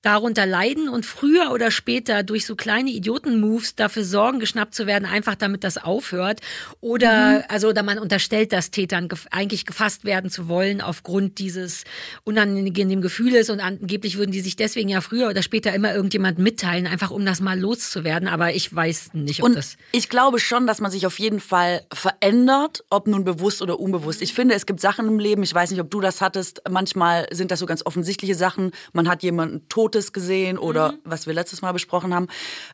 darunter 0.04 0.46
leiden 0.46 0.90
und 0.90 1.06
früher 1.06 1.52
oder 1.52 1.72
später 1.72 2.24
durch 2.24 2.46
so 2.46 2.56
kleine 2.56 2.92
Idioten-Moves 2.92 3.76
dafür 3.76 4.04
sorgen, 4.04 4.40
geschnappt 4.40 4.76
zu 4.76 4.86
werden, 4.86 5.06
einfach 5.06 5.36
damit 5.36 5.64
das 5.64 5.78
aufhört. 5.78 6.42
Oder, 6.82 7.40
mhm. 7.40 7.44
also, 7.48 7.70
oder 7.70 7.84
man 7.84 7.98
unterstellt, 7.98 8.52
dass 8.52 8.70
Tätern 8.70 9.08
gef 9.08 9.28
eigentlich 9.32 9.66
gefasst 9.66 10.04
werden 10.04 10.30
zu 10.30 10.50
wollen 10.50 10.82
aufgrund 10.82 11.40
dieses 11.40 11.86
unangenehmen 12.26 13.02
Gefühles 13.02 13.50
und 13.50 13.62
angeblich 13.62 14.18
würden 14.18 14.32
die 14.32 14.42
sich 14.42 14.58
deswegen 14.58 14.90
ja 14.90 15.00
früher 15.00 15.30
oder 15.30 15.42
später 15.42 15.74
immer 15.74 15.96
irgendjemand 15.96 16.38
mitteilen, 16.38 16.86
einfach 16.86 17.10
um 17.10 17.26
das 17.26 17.40
mal 17.40 17.58
loszuwerden. 17.58 18.28
Aber 18.28 18.54
ich 18.54 18.76
weiß 18.76 19.14
nicht, 19.14 19.42
ob 19.42 19.48
und 19.48 19.56
das. 19.56 19.78
Ich 19.94 20.10
glaube 20.10 20.40
schon, 20.40 20.68
dass 20.68 20.82
man 20.82 20.92
sich 20.92 21.08
auf 21.08 21.18
jeden 21.18 21.40
Fall 21.40 21.86
verändert, 21.94 22.84
ob 22.90 23.08
nun 23.08 23.24
bewusst 23.24 23.62
oder 23.62 23.80
unbewusst. 23.80 24.22
Ich 24.22 24.34
finde, 24.34 24.54
es 24.54 24.66
gibt 24.66 24.82
Sachen 24.82 25.08
im 25.08 25.20
Leben, 25.20 25.44
ich 25.44 25.54
weiß 25.54 25.72
nicht, 25.72 25.80
ob 25.80 25.90
du 25.90 26.02
das 26.02 26.20
hattest, 26.20 26.62
manchmal 26.70 27.26
sind 27.32 27.52
das 27.52 27.60
so 27.60 27.66
ganz 27.66 27.86
offensichtliche 27.86 28.36
Sachen. 28.36 28.72
Man 28.92 29.08
hat 29.08 29.24
jemanden 29.24 29.70
tot 29.70 29.93
Totes 29.94 30.12
gesehen 30.12 30.58
oder 30.58 30.94
mhm. 30.94 30.98
was 31.04 31.28
wir 31.28 31.34
letztes 31.34 31.62
Mal 31.62 31.72
besprochen 31.72 32.14
haben. 32.14 32.28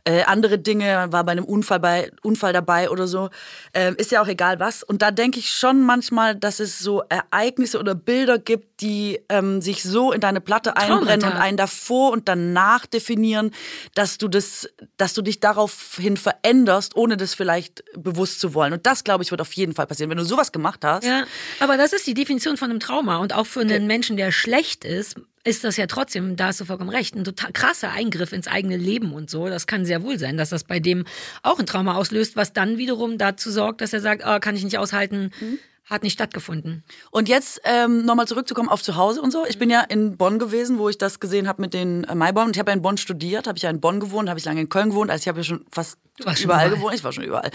Äh, 0.05 0.23
andere 0.23 0.57
Dinge, 0.57 1.07
war 1.11 1.23
bei 1.23 1.33
einem 1.33 1.45
Unfall, 1.45 1.79
bei, 1.79 2.11
Unfall 2.23 2.53
dabei 2.53 2.89
oder 2.89 3.07
so. 3.07 3.29
Äh, 3.73 3.93
ist 3.95 4.11
ja 4.11 4.21
auch 4.21 4.27
egal 4.27 4.59
was. 4.59 4.83
Und 4.83 5.01
da 5.01 5.11
denke 5.11 5.39
ich 5.39 5.51
schon 5.51 5.81
manchmal, 5.81 6.35
dass 6.35 6.59
es 6.59 6.79
so 6.79 7.03
Ereignisse 7.09 7.79
oder 7.79 7.95
Bilder 7.95 8.39
gibt, 8.39 8.81
die 8.81 9.19
ähm, 9.29 9.61
sich 9.61 9.83
so 9.83 10.11
in 10.11 10.21
deine 10.21 10.41
Platte 10.41 10.77
einbrennen 10.77 11.29
und 11.29 11.37
einen 11.37 11.57
davor 11.57 12.11
und 12.11 12.27
danach 12.27 12.85
definieren, 12.85 13.51
dass 13.93 14.17
du 14.17 14.27
das, 14.27 14.69
dass 14.97 15.13
du 15.13 15.21
dich 15.21 15.39
daraufhin 15.39 16.15
veränderst, 16.15 16.95
ohne 16.95 17.17
das 17.17 17.33
vielleicht 17.33 17.83
bewusst 17.97 18.39
zu 18.39 18.53
wollen. 18.53 18.73
Und 18.73 18.85
das, 18.85 19.03
glaube 19.03 19.23
ich, 19.23 19.31
wird 19.31 19.41
auf 19.41 19.53
jeden 19.53 19.73
Fall 19.73 19.87
passieren. 19.87 20.09
Wenn 20.09 20.17
du 20.17 20.25
sowas 20.25 20.51
gemacht 20.51 20.85
hast. 20.85 21.03
Ja, 21.03 21.25
aber 21.59 21.77
das 21.77 21.93
ist 21.93 22.07
die 22.07 22.13
Definition 22.13 22.55
von 22.55 22.69
einem 22.69 22.79
Trauma. 22.79 23.17
Und 23.17 23.33
auch 23.33 23.45
für 23.45 23.61
einen 23.61 23.87
Menschen, 23.87 24.15
der 24.15 24.31
schlecht 24.31 24.85
ist, 24.85 25.15
ist 25.43 25.63
das 25.63 25.77
ja 25.77 25.87
trotzdem, 25.87 26.35
da 26.35 26.47
hast 26.47 26.59
du 26.59 26.65
vollkommen 26.65 26.89
recht, 26.89 27.15
ein 27.15 27.23
total 27.23 27.51
krasser 27.51 27.91
Eingriff 27.91 28.33
ins 28.33 28.47
eigene 28.47 28.77
Leben 28.77 29.13
und 29.13 29.29
so. 29.29 29.47
Das 29.47 29.67
kann 29.67 29.85
sehr 29.85 30.03
wohl 30.03 30.19
sein, 30.19 30.37
dass 30.37 30.49
das 30.49 30.63
bei 30.63 30.79
dem 30.79 31.05
auch 31.43 31.59
ein 31.59 31.65
Trauma 31.65 31.95
auslöst, 31.95 32.35
was 32.35 32.53
dann 32.53 32.77
wiederum 32.77 33.17
dazu 33.17 33.51
sorgt, 33.51 33.81
dass 33.81 33.93
er 33.93 34.01
sagt, 34.01 34.23
oh, 34.25 34.39
kann 34.39 34.55
ich 34.55 34.63
nicht 34.63 34.77
aushalten, 34.77 35.31
mhm 35.39 35.59
hat 35.89 36.03
nicht 36.03 36.13
stattgefunden. 36.13 36.83
Und 37.09 37.27
jetzt 37.27 37.61
ähm, 37.63 38.05
nochmal 38.05 38.27
zurückzukommen 38.27 38.69
auf 38.69 38.83
zu 38.83 38.95
Hause 38.95 39.21
und 39.21 39.31
so. 39.31 39.45
Ich 39.45 39.57
bin 39.57 39.69
ja 39.69 39.81
in 39.81 40.17
Bonn 40.17 40.37
gewesen, 40.37 40.77
wo 40.77 40.87
ich 40.87 40.97
das 40.97 41.19
gesehen 41.19 41.47
habe 41.47 41.61
mit 41.61 41.73
den 41.73 42.03
äh, 42.03 42.13
Maibäumen. 42.13 42.51
Ich 42.53 42.59
habe 42.59 42.69
ja 42.69 42.75
in 42.75 42.83
Bonn 42.83 42.97
studiert, 42.97 43.47
habe 43.47 43.57
ich 43.57 43.63
ja 43.63 43.69
in 43.69 43.81
Bonn 43.81 43.99
gewohnt, 43.99 44.29
habe 44.29 44.39
ich 44.39 44.45
lange 44.45 44.61
in 44.61 44.69
Köln 44.69 44.91
gewohnt. 44.91 45.09
Also 45.09 45.23
ich 45.23 45.27
habe 45.27 45.39
ja 45.39 45.43
schon 45.43 45.65
fast 45.71 45.97
überall, 46.19 46.37
überall 46.41 46.69
gewohnt. 46.69 46.95
Ich 46.95 47.03
war 47.03 47.11
schon 47.11 47.23
überall. 47.23 47.51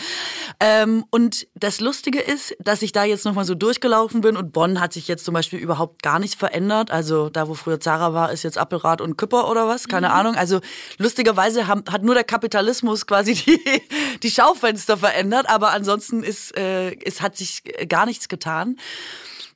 Ähm, 0.61 1.05
und 1.11 1.47
das 1.55 1.81
Lustige 1.81 2.21
ist, 2.21 2.57
dass 2.59 2.83
ich 2.83 2.93
da 2.93 3.05
jetzt 3.05 3.25
nochmal 3.25 3.45
so 3.45 3.55
durchgelaufen 3.55 4.21
bin 4.21 4.37
und 4.37 4.53
Bonn 4.53 4.81
hat 4.81 4.93
sich 4.93 5.09
jetzt 5.09 5.25
zum 5.25 5.35
Beispiel 5.35 5.59
überhaupt 5.59 6.03
gar 6.03 6.19
nicht 6.19 6.35
verändert. 6.35 6.91
Also 6.91 7.29
da, 7.31 7.49
wo 7.49 7.55
früher 7.55 7.81
Zara 7.81 8.15
war, 8.15 8.33
ist 8.33 8.43
jetzt 8.43 8.59
Appelrad 8.59 9.01
und 9.01 9.17
Küpper 9.17 9.51
oder 9.51 9.69
was? 9.69 9.89
Keine 9.89 10.09
mhm. 10.09 10.15
Ahnung. 10.15 10.35
Also 10.37 10.61
lustigerweise 10.99 11.67
haben, 11.67 11.85
hat 11.91 12.03
nur 12.03 12.15
der 12.15 12.25
Kapitalismus 12.25 13.07
quasi 13.07 13.35
die, 13.47 13.61
die 14.23 14.31
Schaufenster 14.31 14.97
verändert, 14.97 15.49
aber 15.49 15.71
ansonsten 15.71 16.23
ist, 16.23 16.57
äh, 16.57 16.97
es 17.05 17.21
hat 17.21 17.37
sich 17.37 17.63
gar 17.89 18.07
nichts 18.07 18.29
getan. 18.29 18.77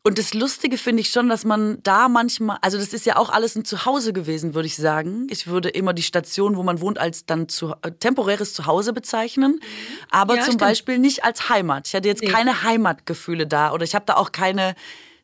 Und 0.09 0.19
das 0.19 0.33
Lustige 0.33 0.79
finde 0.79 1.03
ich 1.03 1.11
schon, 1.11 1.29
dass 1.29 1.45
man 1.45 1.79
da 1.83 2.09
manchmal, 2.09 2.57
also 2.63 2.79
das 2.79 2.95
ist 2.95 3.05
ja 3.05 3.17
auch 3.17 3.29
alles 3.29 3.57
ein 3.57 3.65
Zuhause 3.67 4.15
gewesen, 4.15 4.55
würde 4.55 4.67
ich 4.67 4.77
sagen. 4.77 5.27
Ich 5.29 5.47
würde 5.47 5.69
immer 5.69 5.93
die 5.93 6.03
Station, 6.03 6.57
wo 6.57 6.63
man 6.63 6.81
wohnt, 6.81 6.99
als 6.99 7.27
dann 7.27 7.49
zu, 7.49 7.75
äh, 7.83 7.91
temporäres 7.93 8.55
Zuhause 8.55 8.95
bezeichnen, 8.95 9.61
aber 10.11 10.37
Ja, 10.37 10.41
zum 10.41 10.53
stimmt. 10.53 10.61
Beispiel 10.63 10.99
nicht 10.99 11.25
als 11.25 11.51
Heimat. 11.51 11.89
Ich 11.89 11.95
hatte 11.95 12.09
jetzt 12.09 12.23
Nee. 12.23 12.29
keine 12.29 12.63
Heimatgefühle 12.63 13.47
da 13.47 13.73
oder 13.73 13.85
ich 13.85 13.95
habe 13.95 14.07
da 14.07 14.15
auch 14.17 14.33
keine 14.33 14.75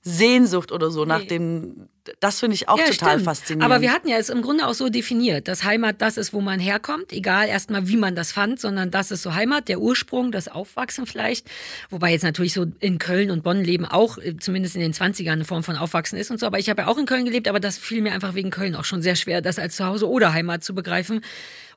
Sehnsucht 0.06 0.70
oder 0.70 0.90
so 0.90 1.06
nach 1.06 1.20
Nee. 1.20 1.26
dem. 1.26 1.88
Das 2.20 2.40
finde 2.40 2.54
ich 2.56 2.68
auch 2.68 2.76
Ja, 2.78 2.84
total 2.84 3.12
stimmt. 3.12 3.24
faszinierend. 3.24 3.64
Aber 3.64 3.80
wir 3.80 3.90
hatten 3.90 4.08
ja 4.08 4.18
es 4.18 4.28
im 4.28 4.42
Grunde 4.42 4.66
auch 4.66 4.74
so 4.74 4.90
definiert, 4.90 5.48
dass 5.48 5.64
Heimat 5.64 6.02
das 6.02 6.18
ist, 6.18 6.34
wo 6.34 6.42
man 6.42 6.60
herkommt, 6.60 7.10
egal 7.14 7.48
erstmal, 7.48 7.88
wie 7.88 7.96
man 7.96 8.14
das 8.14 8.30
fand, 8.30 8.60
sondern 8.60 8.90
das 8.90 9.10
ist 9.10 9.22
so 9.22 9.34
Heimat, 9.34 9.68
der 9.68 9.80
Ursprung, 9.80 10.30
das 10.30 10.48
Aufwachsen 10.48 11.06
vielleicht. 11.06 11.46
Wobei 11.88 12.12
jetzt 12.12 12.22
natürlich 12.22 12.52
so 12.52 12.66
in 12.80 12.98
Köln 12.98 13.30
und 13.30 13.42
Bonn 13.42 13.64
leben 13.64 13.86
auch, 13.86 14.18
äh, 14.18 14.36
zumindest 14.36 14.74
in 14.74 14.82
den 14.82 14.92
20ern, 14.92 15.32
eine 15.32 15.44
Form 15.46 15.62
von 15.62 15.76
Aufwachsen 15.76 16.18
ist 16.18 16.30
und 16.30 16.38
so. 16.38 16.44
Aber 16.44 16.58
ich 16.58 16.68
habe 16.68 16.82
ja 16.82 16.88
auch 16.88 16.98
in 16.98 17.06
Köln 17.06 17.24
gelebt, 17.24 17.48
aber 17.48 17.58
das 17.58 17.78
fiel 17.78 18.02
mir 18.02 18.12
einfach 18.12 18.34
wegen 18.34 18.50
Köln 18.50 18.74
auch 18.76 18.84
schon 18.84 19.00
sehr 19.00 19.16
schwer, 19.16 19.40
das 19.40 19.58
als 19.58 19.74
Zuhause 19.76 20.06
oder 20.06 20.34
Heimat 20.34 20.62
zu 20.62 20.74
begreifen. 20.74 21.22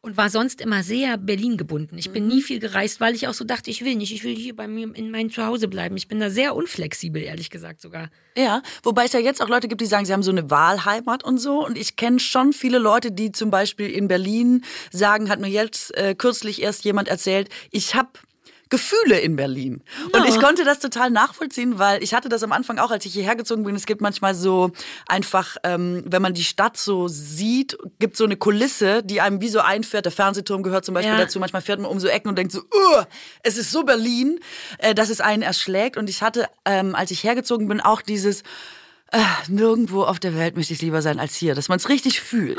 Und 0.02 0.18
war 0.18 0.30
sonst 0.30 0.62
immer 0.62 0.84
sehr 0.84 1.18
Berlin 1.18 1.58
gebunden. 1.58 1.98
Ich 1.98 2.12
bin 2.12 2.24
Mhm. 2.24 2.30
nie 2.30 2.42
viel 2.42 2.60
gereist, 2.60 3.00
weil 3.00 3.16
ich 3.16 3.28
auch 3.28 3.34
so 3.34 3.44
dachte, 3.46 3.70
ich 3.70 3.84
will 3.84 3.96
nicht, 3.96 4.14
ich 4.14 4.24
will 4.24 4.36
hier 4.36 4.56
bei 4.56 4.68
mir 4.68 4.94
in 4.96 5.12
meinem 5.12 5.32
Zuhause 5.32 5.68
bleiben. 5.68 5.98
Ich 5.98 6.08
bin 6.08 6.20
da 6.20 6.30
sehr 6.30 6.56
unflexibel, 6.56 7.22
ehrlich 7.22 7.50
gesagt 7.50 7.82
sogar. 7.82 8.10
Ja, 8.36 8.62
wobei 8.84 9.06
es 9.06 9.14
ja 9.14 9.20
jetzt 9.20 9.42
auch 9.42 9.50
Leute 9.50 9.68
gibt, 9.68 9.82
die 9.82 9.86
sagen, 9.86 10.06
sie 10.06 10.14
haben 10.14 10.24
so 10.24 10.32
eine 10.32 10.50
Wahlheimat 10.50 11.24
und 11.24 11.38
so. 11.40 11.66
Und 11.66 11.78
ich 11.78 11.96
kenne 11.96 12.20
schon 12.20 12.54
viele 12.54 12.78
Leute, 12.80 13.12
die 13.12 13.32
zum 13.32 13.50
Beispiel 13.52 13.90
in 13.90 14.08
Berlin 14.08 14.64
sagen, 14.92 15.30
hat 15.30 15.40
mir 15.40 15.50
jetzt 15.50 15.96
äh, 15.98 16.16
kürzlich 16.16 16.62
erst 16.62 16.84
jemand 16.86 17.08
erzählt, 17.08 17.50
ich 17.72 17.96
habe 17.96 18.10
Gefühle 18.70 19.20
in 19.20 19.36
Berlin. 19.36 19.82
Und 20.12 20.26
ich 20.28 20.40
konnte 20.40 20.64
das 20.64 20.80
total 20.80 21.10
nachvollziehen, 21.10 21.80
weil 21.80 22.04
ich 22.04 22.14
hatte 22.14 22.30
das 22.30 22.44
am 22.44 22.52
Anfang 22.52 22.80
auch, 22.80 22.92
als 22.92 23.06
ich 23.06 23.14
hierher 23.14 23.36
gezogen 23.36 23.64
bin. 23.64 23.76
Es 23.76 23.86
gibt 23.86 24.02
manchmal 24.02 24.36
so 24.36 24.72
einfach, 25.08 25.58
ähm, 25.64 26.04
wenn 26.06 26.22
man 26.22 26.34
die 26.34 26.44
Stadt 26.44 26.78
so 26.78 27.08
sieht, 27.08 27.78
gibt 28.00 28.18
so 28.18 28.26
eine 28.26 28.36
Kulisse, 28.38 29.04
die 29.04 29.22
einem 29.22 29.42
wie 29.42 29.50
so 29.50 29.60
einfährt. 29.60 30.06
Der 30.06 30.12
Fernsehturm 30.12 30.64
gehört 30.64 30.86
zum 30.86 30.94
Beispiel 30.96 31.14
Ja. 31.14 31.20
dazu. 31.20 31.40
Manchmal 31.40 31.62
fährt 31.62 31.80
man 31.80 31.90
um 31.92 32.00
so 32.00 32.08
Ecken 32.08 32.30
und 32.30 32.38
denkt 32.38 32.52
so, 32.52 32.60
"Ugh, 32.60 33.06
es 33.44 33.58
ist 33.58 33.72
so 33.72 33.84
Berlin, 33.84 34.40
äh, 34.80 34.94
dass 34.94 35.10
es 35.10 35.22
einen 35.22 35.44
erschlägt. 35.44 35.98
Und 35.98 36.10
ich 36.10 36.22
hatte, 36.22 36.48
ähm, 36.66 36.96
als 36.96 37.12
ich 37.12 37.24
hergezogen 37.24 37.68
bin, 37.68 37.80
auch 37.82 38.02
dieses, 38.02 38.44
äh, 39.12 39.20
nirgendwo 39.48 40.04
auf 40.04 40.20
der 40.20 40.36
Welt 40.36 40.56
möchte 40.58 40.74
ich 40.74 40.82
lieber 40.82 41.02
sein 41.02 41.20
als 41.20 41.36
hier, 41.36 41.56
dass 41.56 41.70
man 41.70 41.78
es 41.78 41.88
richtig 41.88 42.20
fühlt. 42.20 42.58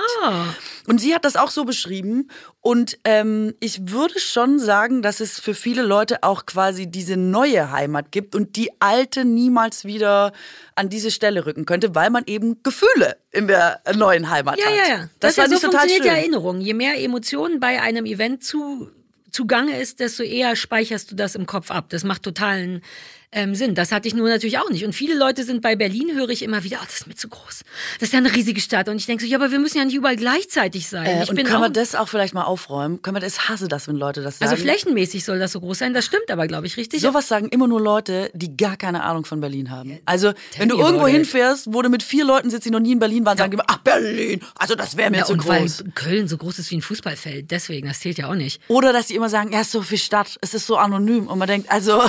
Und 0.86 0.98
sie 1.00 1.14
hat 1.14 1.24
das 1.24 1.36
auch 1.36 1.50
so 1.50 1.64
beschrieben. 1.64 2.28
Und 2.60 2.98
ähm, 3.04 3.54
ich 3.60 3.90
würde 3.90 4.18
schon 4.18 4.58
sagen, 4.58 5.02
dass 5.02 5.20
es 5.20 5.38
für 5.40 5.54
viele 5.54 5.82
Leute 5.82 6.22
auch 6.22 6.46
quasi 6.46 6.86
diese 6.90 7.16
neue 7.18 7.70
Heimat 7.70 8.12
gibt 8.12 8.34
und 8.34 8.56
die 8.56 8.70
alte 8.80 9.24
niemals 9.26 9.84
wieder 9.84 10.32
an 10.74 10.88
diese 10.88 11.10
Stelle 11.10 11.44
rücken 11.44 11.66
könnte, 11.66 11.94
weil 11.94 12.08
man 12.10 12.24
eben 12.26 12.62
Gefühle 12.62 13.16
in 13.30 13.46
der 13.46 13.80
neuen 13.94 14.30
Heimat 14.30 14.58
Ja, 14.58 14.66
hat. 14.66 14.72
ja, 14.74 14.88
ja. 14.88 14.98
Das, 15.20 15.34
Das, 15.34 15.36
fand 15.36 15.52
ja, 15.52 15.58
so 15.58 15.66
total 15.66 15.80
funktioniert 15.80 16.04
schön. 16.04 16.12
ja 16.14 16.18
Erinnerung. 16.18 16.60
Je 16.60 16.74
mehr 16.74 16.98
Emotionen 17.02 17.60
bei 17.60 17.82
einem 17.82 18.06
Event 18.06 18.42
zu, 18.42 18.90
zugange 19.30 19.78
ist, 19.78 20.00
desto 20.00 20.22
eher 20.22 20.56
speicherst 20.56 21.10
du 21.10 21.14
das 21.14 21.34
im 21.34 21.44
Kopf 21.46 21.70
ab. 21.70 21.86
Das 21.90 22.04
macht 22.04 22.22
totalen 22.22 22.82
ähm, 23.30 23.54
Sinn. 23.54 23.74
Das 23.74 23.92
hatte 23.92 24.08
ich 24.08 24.14
nur 24.14 24.28
natürlich 24.28 24.58
auch 24.58 24.70
nicht. 24.70 24.84
Und 24.84 24.94
viele 24.94 25.14
Leute 25.14 25.44
sind 25.44 25.60
bei 25.60 25.76
Berlin, 25.76 26.14
höre 26.14 26.30
ich 26.30 26.42
immer 26.42 26.64
wieder, 26.64 26.78
ah, 26.80 26.84
das 26.84 27.00
ist 27.00 27.06
mir 27.06 27.14
zu 27.14 27.28
groß. 27.28 27.62
Das 28.00 28.08
ist 28.08 28.12
ja 28.12 28.18
eine 28.18 28.34
riesige 28.34 28.60
Stadt. 28.60 28.88
Und 28.88 28.96
ich 28.96 29.06
denke 29.06 29.24
so, 29.24 29.30
ja, 29.30 29.36
aber 29.36 29.50
wir 29.50 29.58
müssen 29.58 29.76
ja 29.76 29.84
nicht 29.84 29.94
überall 29.94 30.16
gleichzeitig 30.16 30.88
sein. 30.88 31.06
Äh, 31.06 31.22
ich 31.24 31.30
und 31.30 31.36
bin 31.36 31.46
können 31.46 31.60
wir 31.60 31.68
das 31.68 31.94
auch 31.94 32.08
vielleicht 32.08 32.32
mal 32.32 32.44
aufräumen? 32.44 33.02
Können 33.02 33.16
wir 33.16 33.20
das, 33.20 33.34
ich 33.34 33.48
hasse 33.48 33.68
das, 33.68 33.86
wenn 33.86 33.96
Leute 33.96 34.22
das 34.22 34.38
sagen. 34.38 34.50
also 34.50 34.62
flächenmäßig 34.62 35.24
soll 35.24 35.38
das 35.38 35.52
so 35.52 35.60
groß 35.60 35.78
sein. 35.78 35.92
Das 35.92 36.06
stimmt 36.06 36.30
aber, 36.30 36.46
glaube 36.46 36.66
ich, 36.66 36.76
richtig. 36.78 37.02
Sowas 37.02 37.28
sagen 37.28 37.48
immer 37.48 37.68
nur 37.68 37.80
Leute, 37.80 38.30
die 38.34 38.56
gar 38.56 38.76
keine 38.76 39.02
Ahnung 39.02 39.26
von 39.26 39.40
Berlin 39.40 39.70
haben. 39.70 39.98
Also, 40.06 40.32
wenn 40.56 40.68
du 40.68 40.78
irgendwo 40.78 41.06
it. 41.06 41.14
hinfährst, 41.14 41.72
wo 41.72 41.82
du 41.82 41.90
mit 41.90 42.02
vier 42.02 42.24
Leuten 42.24 42.48
sitzt, 42.48 42.64
die 42.64 42.70
noch 42.70 42.80
nie 42.80 42.92
in 42.92 42.98
Berlin 42.98 43.26
waren, 43.26 43.36
sagen 43.36 43.50
die 43.50 43.56
immer, 43.56 43.66
ach, 43.66 43.78
Berlin, 43.78 44.40
also 44.54 44.74
das 44.74 44.96
wäre 44.96 45.10
mir 45.10 45.18
ja, 45.18 45.24
zu 45.24 45.34
und 45.34 45.42
groß. 45.42 45.84
weil 45.84 45.92
Köln 45.92 46.28
so 46.28 46.38
groß 46.38 46.58
ist 46.58 46.70
wie 46.70 46.76
ein 46.76 46.82
Fußballfeld. 46.82 47.50
Deswegen, 47.50 47.88
das 47.88 48.00
zählt 48.00 48.16
ja 48.18 48.30
auch 48.30 48.34
nicht. 48.34 48.62
Oder 48.68 48.92
dass 48.92 49.08
die 49.08 49.14
immer 49.14 49.28
sagen, 49.28 49.52
ja, 49.52 49.60
ist 49.60 49.72
so 49.72 49.82
viel 49.82 49.98
Stadt, 49.98 50.38
es 50.40 50.54
ist 50.54 50.66
so 50.66 50.76
anonym. 50.76 51.26
Und 51.26 51.38
man 51.38 51.48
denkt, 51.48 51.70
also, 51.70 52.02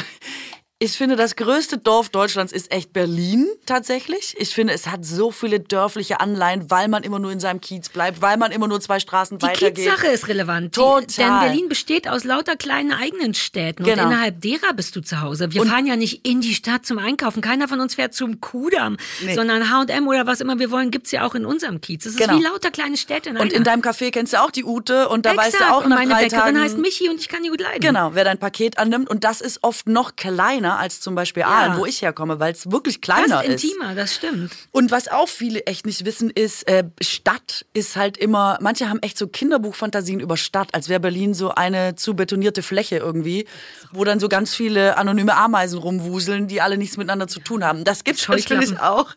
ich 0.82 0.94
finde, 0.94 1.18
das 1.18 1.36
größte 1.36 1.78
Dorf 1.78 2.08
Deutschlands 2.08 2.54
ist 2.54 2.72
echt 2.72 2.94
Berlin 2.94 3.46
tatsächlich. 3.66 4.34
Ich 4.40 4.54
finde, 4.56 4.72
es 4.72 4.88
hat 4.88 5.04
so 5.04 5.30
viele 5.30 5.60
dörfliche 5.60 6.22
Anleihen, 6.22 6.72
weil 6.72 6.88
man 6.88 7.04
immer 7.04 7.20
nur 7.20 7.34
in 7.34 7.42
seinem 7.42 7.60
Kiez 7.60 7.90
bleibt, 7.90 8.22
weil 8.22 8.38
man 8.38 8.54
immer 8.54 8.70
nur 8.70 8.80
zwei 8.80 9.02
Straßen 9.02 9.40
Die 9.40 9.46
weitergeht. 9.46 9.76
Kiez-Sache 9.76 10.08
ist 10.08 10.30
relevant. 10.30 10.74
Total. 10.74 11.02
Die, 11.02 11.16
denn 11.18 11.40
Berlin 11.42 11.68
besteht 11.68 12.08
aus 12.08 12.24
lauter 12.24 12.56
kleinen 12.56 12.94
eigenen 12.94 13.34
Städten. 13.34 13.84
Genau. 13.84 14.04
Und 14.04 14.12
innerhalb 14.12 14.40
derer 14.40 14.72
bist 14.74 14.96
du 14.96 15.02
zu 15.02 15.20
Hause. 15.20 15.52
Wir 15.52 15.66
fahren 15.66 15.86
ja 15.86 15.98
nicht 15.98 16.26
in 16.26 16.40
die 16.40 16.56
Stadt 16.56 16.86
zum 16.86 16.98
Einkaufen. 16.98 17.42
Keiner 17.42 17.68
von 17.68 17.82
uns 17.82 17.96
fährt 17.96 18.14
zum 18.14 18.40
Kudamm. 18.40 18.96
Nee. 19.22 19.36
Sondern 19.36 19.70
H&M 19.70 20.08
oder 20.08 20.28
was 20.28 20.40
immer 20.40 20.60
wir 20.60 20.72
wollen, 20.72 20.92
gibt's 20.92 21.12
ja 21.12 21.28
auch 21.28 21.36
in 21.36 21.46
unserem 21.46 21.82
Kiez. 21.82 22.06
Es 22.06 22.14
ist 22.14 22.20
Genau. 22.20 22.38
wie 22.40 22.44
lauter 22.44 22.72
kleine 22.72 22.96
Städte 22.96 23.32
in 23.32 23.38
Und 23.38 23.52
in 23.52 23.66
deinem 23.66 23.82
Café 23.82 24.12
kennst 24.12 24.32
du 24.32 24.42
auch 24.42 24.52
die 24.52 24.64
Ute 24.64 25.10
und 25.10 25.26
da 25.26 25.36
weißt 25.36 25.56
du 25.56 25.58
Exakt. 25.58 25.74
auch 25.74 25.84
und 25.84 25.90
nach 25.90 25.98
meine 25.98 26.14
drei 26.14 26.24
Bäckerin 26.24 26.42
Tagen, 26.56 26.62
heißt 26.62 26.78
Michi 26.78 27.10
und 27.10 27.20
ich 27.20 27.28
kann 27.28 27.44
die 27.44 27.50
gut 27.50 27.60
leiden. 27.60 27.82
Genau, 27.82 28.12
wer 28.14 28.24
dein 28.24 28.38
Paket 28.38 28.78
annimmt. 28.78 29.10
Und 29.10 29.26
das 29.26 29.42
ist 29.42 29.62
oft 29.62 29.90
noch 29.90 30.16
kleiner 30.16 30.69
als 30.78 31.02
zum 31.02 31.16
Beispiel 31.16 31.44
Aalen, 31.44 31.78
wo 31.78 31.86
ich 31.86 32.02
herkomme, 32.02 32.40
weil 32.40 32.54
es 32.54 32.72
wirklich 32.72 33.02
kleiner 33.02 33.38
Fast 33.38 33.48
ist. 33.50 33.64
intimer, 33.64 33.96
das 33.96 34.16
stimmt. 34.16 34.52
Und 34.72 34.92
was 34.92 35.08
auch 35.08 35.28
viele 35.28 35.66
echt 35.66 35.86
nicht 35.86 36.06
wissen, 36.06 36.30
ist, 36.30 36.68
äh, 36.68 36.84
Stadt 37.02 37.66
ist 37.74 37.96
halt 37.96 38.18
immer, 38.18 38.58
manche 38.62 38.90
haben 38.90 39.00
echt 39.02 39.18
so 39.18 39.28
Kinderbuchfantasien 39.28 40.20
über 40.20 40.38
Stadt, 40.38 40.74
als 40.74 40.90
wäre 40.90 41.00
Berlin 41.00 41.34
so 41.34 41.50
eine 41.52 41.96
zu 41.96 42.14
betonierte 42.16 42.62
Fläche 42.64 42.98
irgendwie, 42.98 43.48
wo 43.92 44.04
dann 44.04 44.20
so 44.20 44.30
ganz 44.30 44.54
viele 44.54 44.98
anonyme 44.98 45.36
Ameisen 45.36 45.80
rumwuseln, 45.80 46.48
die 46.48 46.62
alle 46.62 46.78
nichts 46.78 46.98
miteinander 46.98 47.28
zu 47.28 47.40
tun 47.40 47.64
haben. 47.64 47.84
Das 47.84 48.04
gibt's 48.04 48.28
natürlich 48.28 48.80
auch. 48.80 49.16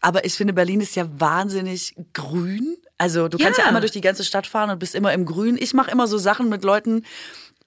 Aber 0.00 0.24
ich 0.24 0.34
finde, 0.34 0.52
Berlin 0.52 0.80
ist 0.80 0.94
ja 0.96 1.06
wahnsinnig 1.18 1.94
grün. 2.12 2.76
Also 2.98 3.26
du 3.28 3.38
kannst 3.38 3.58
ja 3.58 3.64
Ja. 3.64 3.68
einmal 3.68 3.80
durch 3.80 3.92
die 3.92 4.00
ganze 4.00 4.22
Stadt 4.22 4.46
fahren 4.46 4.70
und 4.70 4.78
bist 4.78 4.94
immer 4.94 5.12
im 5.12 5.26
Grün. 5.26 5.56
Ich 5.58 5.74
mache 5.74 5.90
immer 5.90 6.06
so 6.06 6.18
Sachen 6.18 6.48
mit 6.48 6.62
Leuten, 6.62 7.04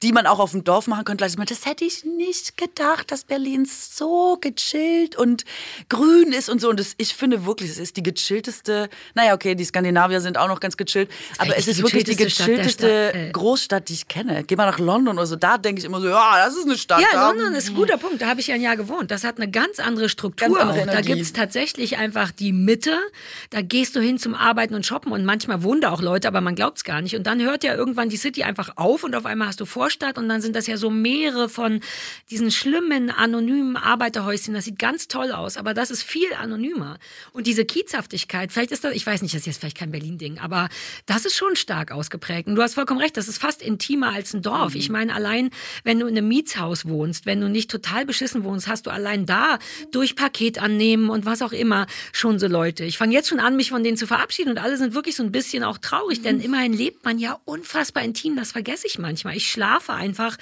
die 0.03 0.11
man 0.11 0.27
auch 0.27 0.39
auf 0.39 0.51
dem 0.51 0.63
Dorf 0.63 0.87
machen 0.87 1.05
könnte. 1.05 1.23
Also, 1.23 1.41
das 1.43 1.65
hätte 1.65 1.85
ich 1.85 2.03
nicht 2.05 2.57
gedacht, 2.57 3.11
dass 3.11 3.23
Berlin 3.23 3.65
so 3.65 4.37
gechillt 4.39 5.15
und 5.15 5.45
grün 5.89 6.31
ist 6.31 6.49
und 6.49 6.61
so. 6.61 6.69
Und 6.69 6.79
das, 6.79 6.93
ich 6.97 7.13
finde 7.13 7.45
wirklich, 7.45 7.69
es 7.71 7.77
ist 7.77 7.97
die 7.97 8.03
gechillteste, 8.03 8.89
naja, 9.13 9.33
okay, 9.33 9.55
die 9.55 9.65
Skandinavier 9.65 10.21
sind 10.21 10.37
auch 10.37 10.47
noch 10.47 10.59
ganz 10.59 10.77
gechillt, 10.77 11.09
aber 11.37 11.57
es 11.57 11.67
ist 11.67 11.81
wirklich 11.81 12.03
die 12.03 12.15
gechillteste 12.15 13.09
Stadt 13.09 13.15
äh. 13.15 13.31
Großstadt, 13.31 13.89
die 13.89 13.93
ich 13.93 14.07
kenne. 14.07 14.43
Geh 14.43 14.55
mal 14.55 14.65
nach 14.65 14.79
London 14.79 15.17
oder 15.17 15.27
so, 15.27 15.35
da 15.35 15.57
denke 15.57 15.79
ich 15.79 15.85
immer 15.85 16.01
so, 16.01 16.07
ja, 16.07 16.45
das 16.45 16.55
ist 16.55 16.65
eine 16.65 16.77
Stadt. 16.77 17.01
Ja, 17.01 17.07
da- 17.13 17.29
London 17.29 17.53
ist 17.53 17.69
ein 17.69 17.75
guter 17.75 17.97
Punkt. 17.97 18.21
Da 18.21 18.27
habe 18.27 18.39
ich 18.39 18.47
ja 18.47 18.55
ein 18.55 18.61
Jahr 18.61 18.77
gewohnt. 18.77 19.11
Das 19.11 19.23
hat 19.23 19.37
eine 19.37 19.49
ganz 19.49 19.79
andere 19.79 20.09
Struktur. 20.09 20.47
Ganz 20.47 20.59
andere 20.59 20.81
auch. 20.81 20.85
Da 20.85 20.91
Energie. 20.93 21.13
gibt's 21.13 21.33
tatsächlich 21.33 21.97
einfach 21.97 22.31
die 22.31 22.51
Mitte. 22.53 22.97
Da 23.49 23.61
gehst 23.61 23.95
du 23.95 23.99
hin 23.99 24.17
zum 24.17 24.35
Arbeiten 24.35 24.75
und 24.75 24.85
Shoppen 24.85 25.11
und 25.11 25.25
manchmal 25.25 25.63
wohnen 25.63 25.81
da 25.81 25.91
auch 25.91 26.01
Leute, 26.01 26.27
aber 26.27 26.41
man 26.41 26.55
glaubt's 26.55 26.83
gar 26.83 27.01
nicht. 27.01 27.15
Und 27.15 27.25
dann 27.27 27.41
hört 27.41 27.63
ja 27.63 27.73
irgendwann 27.75 28.09
die 28.09 28.17
City 28.17 28.43
einfach 28.43 28.71
auf 28.75 29.03
und 29.03 29.15
auf 29.15 29.25
einmal 29.25 29.47
hast 29.47 29.59
du 29.59 29.65
Vorstadt 29.95 30.17
und 30.17 30.27
dann 30.27 30.41
sind 30.41 30.55
das 30.55 30.67
ja 30.67 30.75
so 30.75 30.89
mehrere 30.89 31.47
von 31.47 31.79
diesen 32.29 32.51
schlimmen, 32.51 33.09
anonymen 33.09 33.77
Arbeiterhäuschen. 33.77 34.53
Das 34.53 34.65
sieht 34.65 34.77
ganz 34.77 35.07
toll 35.07 35.31
aus, 35.31 35.55
aber 35.55 35.73
das 35.73 35.89
ist 35.89 36.03
viel 36.03 36.33
anonymer. 36.33 36.97
Und 37.31 37.47
diese 37.47 37.63
Kiezhaftigkeit, 37.63 38.51
vielleicht 38.51 38.71
ist 38.71 38.83
das, 38.83 38.93
ich 38.93 39.05
weiß 39.05 39.21
nicht, 39.21 39.33
das 39.33 39.41
ist 39.41 39.47
jetzt 39.47 39.59
vielleicht 39.59 39.77
kein 39.77 39.91
Berlin-Ding, 39.91 40.39
aber 40.39 40.67
das 41.05 41.25
ist 41.25 41.35
schon 41.35 41.55
stark 41.55 41.91
ausgeprägt. 41.91 42.47
Und 42.47 42.55
du 42.55 42.61
hast 42.61 42.73
vollkommen 42.73 42.99
recht, 42.99 43.15
das 43.15 43.29
ist 43.29 43.37
fast 43.37 43.61
intimer 43.61 44.11
als 44.11 44.33
ein 44.33 44.41
Dorf. 44.41 44.75
Ich 44.75 44.89
meine, 44.89 45.13
allein, 45.13 45.49
wenn 45.83 45.99
du 45.99 46.07
in 46.07 46.17
einem 46.17 46.27
Mietshaus 46.27 46.85
wohnst, 46.85 47.25
wenn 47.25 47.39
du 47.39 47.47
nicht 47.47 47.71
total 47.71 48.05
beschissen 48.05 48.43
wohnst, 48.43 48.67
hast 48.67 48.85
du 48.87 48.89
allein 48.89 49.25
da 49.25 49.59
durch 49.91 50.15
Paket 50.15 50.59
annehmen 50.61 51.09
und 51.09 51.25
was 51.25 51.41
auch 51.41 51.53
immer 51.53 51.87
schon 52.11 52.37
so 52.37 52.47
Leute. 52.47 52.83
Ich 52.83 52.97
fange 52.97 53.13
jetzt 53.13 53.29
schon 53.29 53.39
an, 53.39 53.55
mich 53.55 53.69
von 53.69 53.83
denen 53.83 53.97
zu 53.97 54.07
verabschieden 54.07 54.49
und 54.49 54.57
alle 54.57 54.77
sind 54.77 54.93
wirklich 54.93 55.15
so 55.15 55.23
ein 55.23 55.31
bisschen 55.31 55.63
auch 55.63 55.77
traurig, 55.77 56.21
denn 56.21 56.41
immerhin 56.41 56.73
lebt 56.73 57.05
man 57.05 57.17
ja 57.17 57.39
unfassbar 57.45 58.03
intim, 58.03 58.35
das 58.35 58.51
vergesse 58.51 58.87
ich 58.87 58.99
manchmal. 58.99 59.37
Ich 59.37 59.49
schlafe 59.75 59.93
einfach 59.93 60.37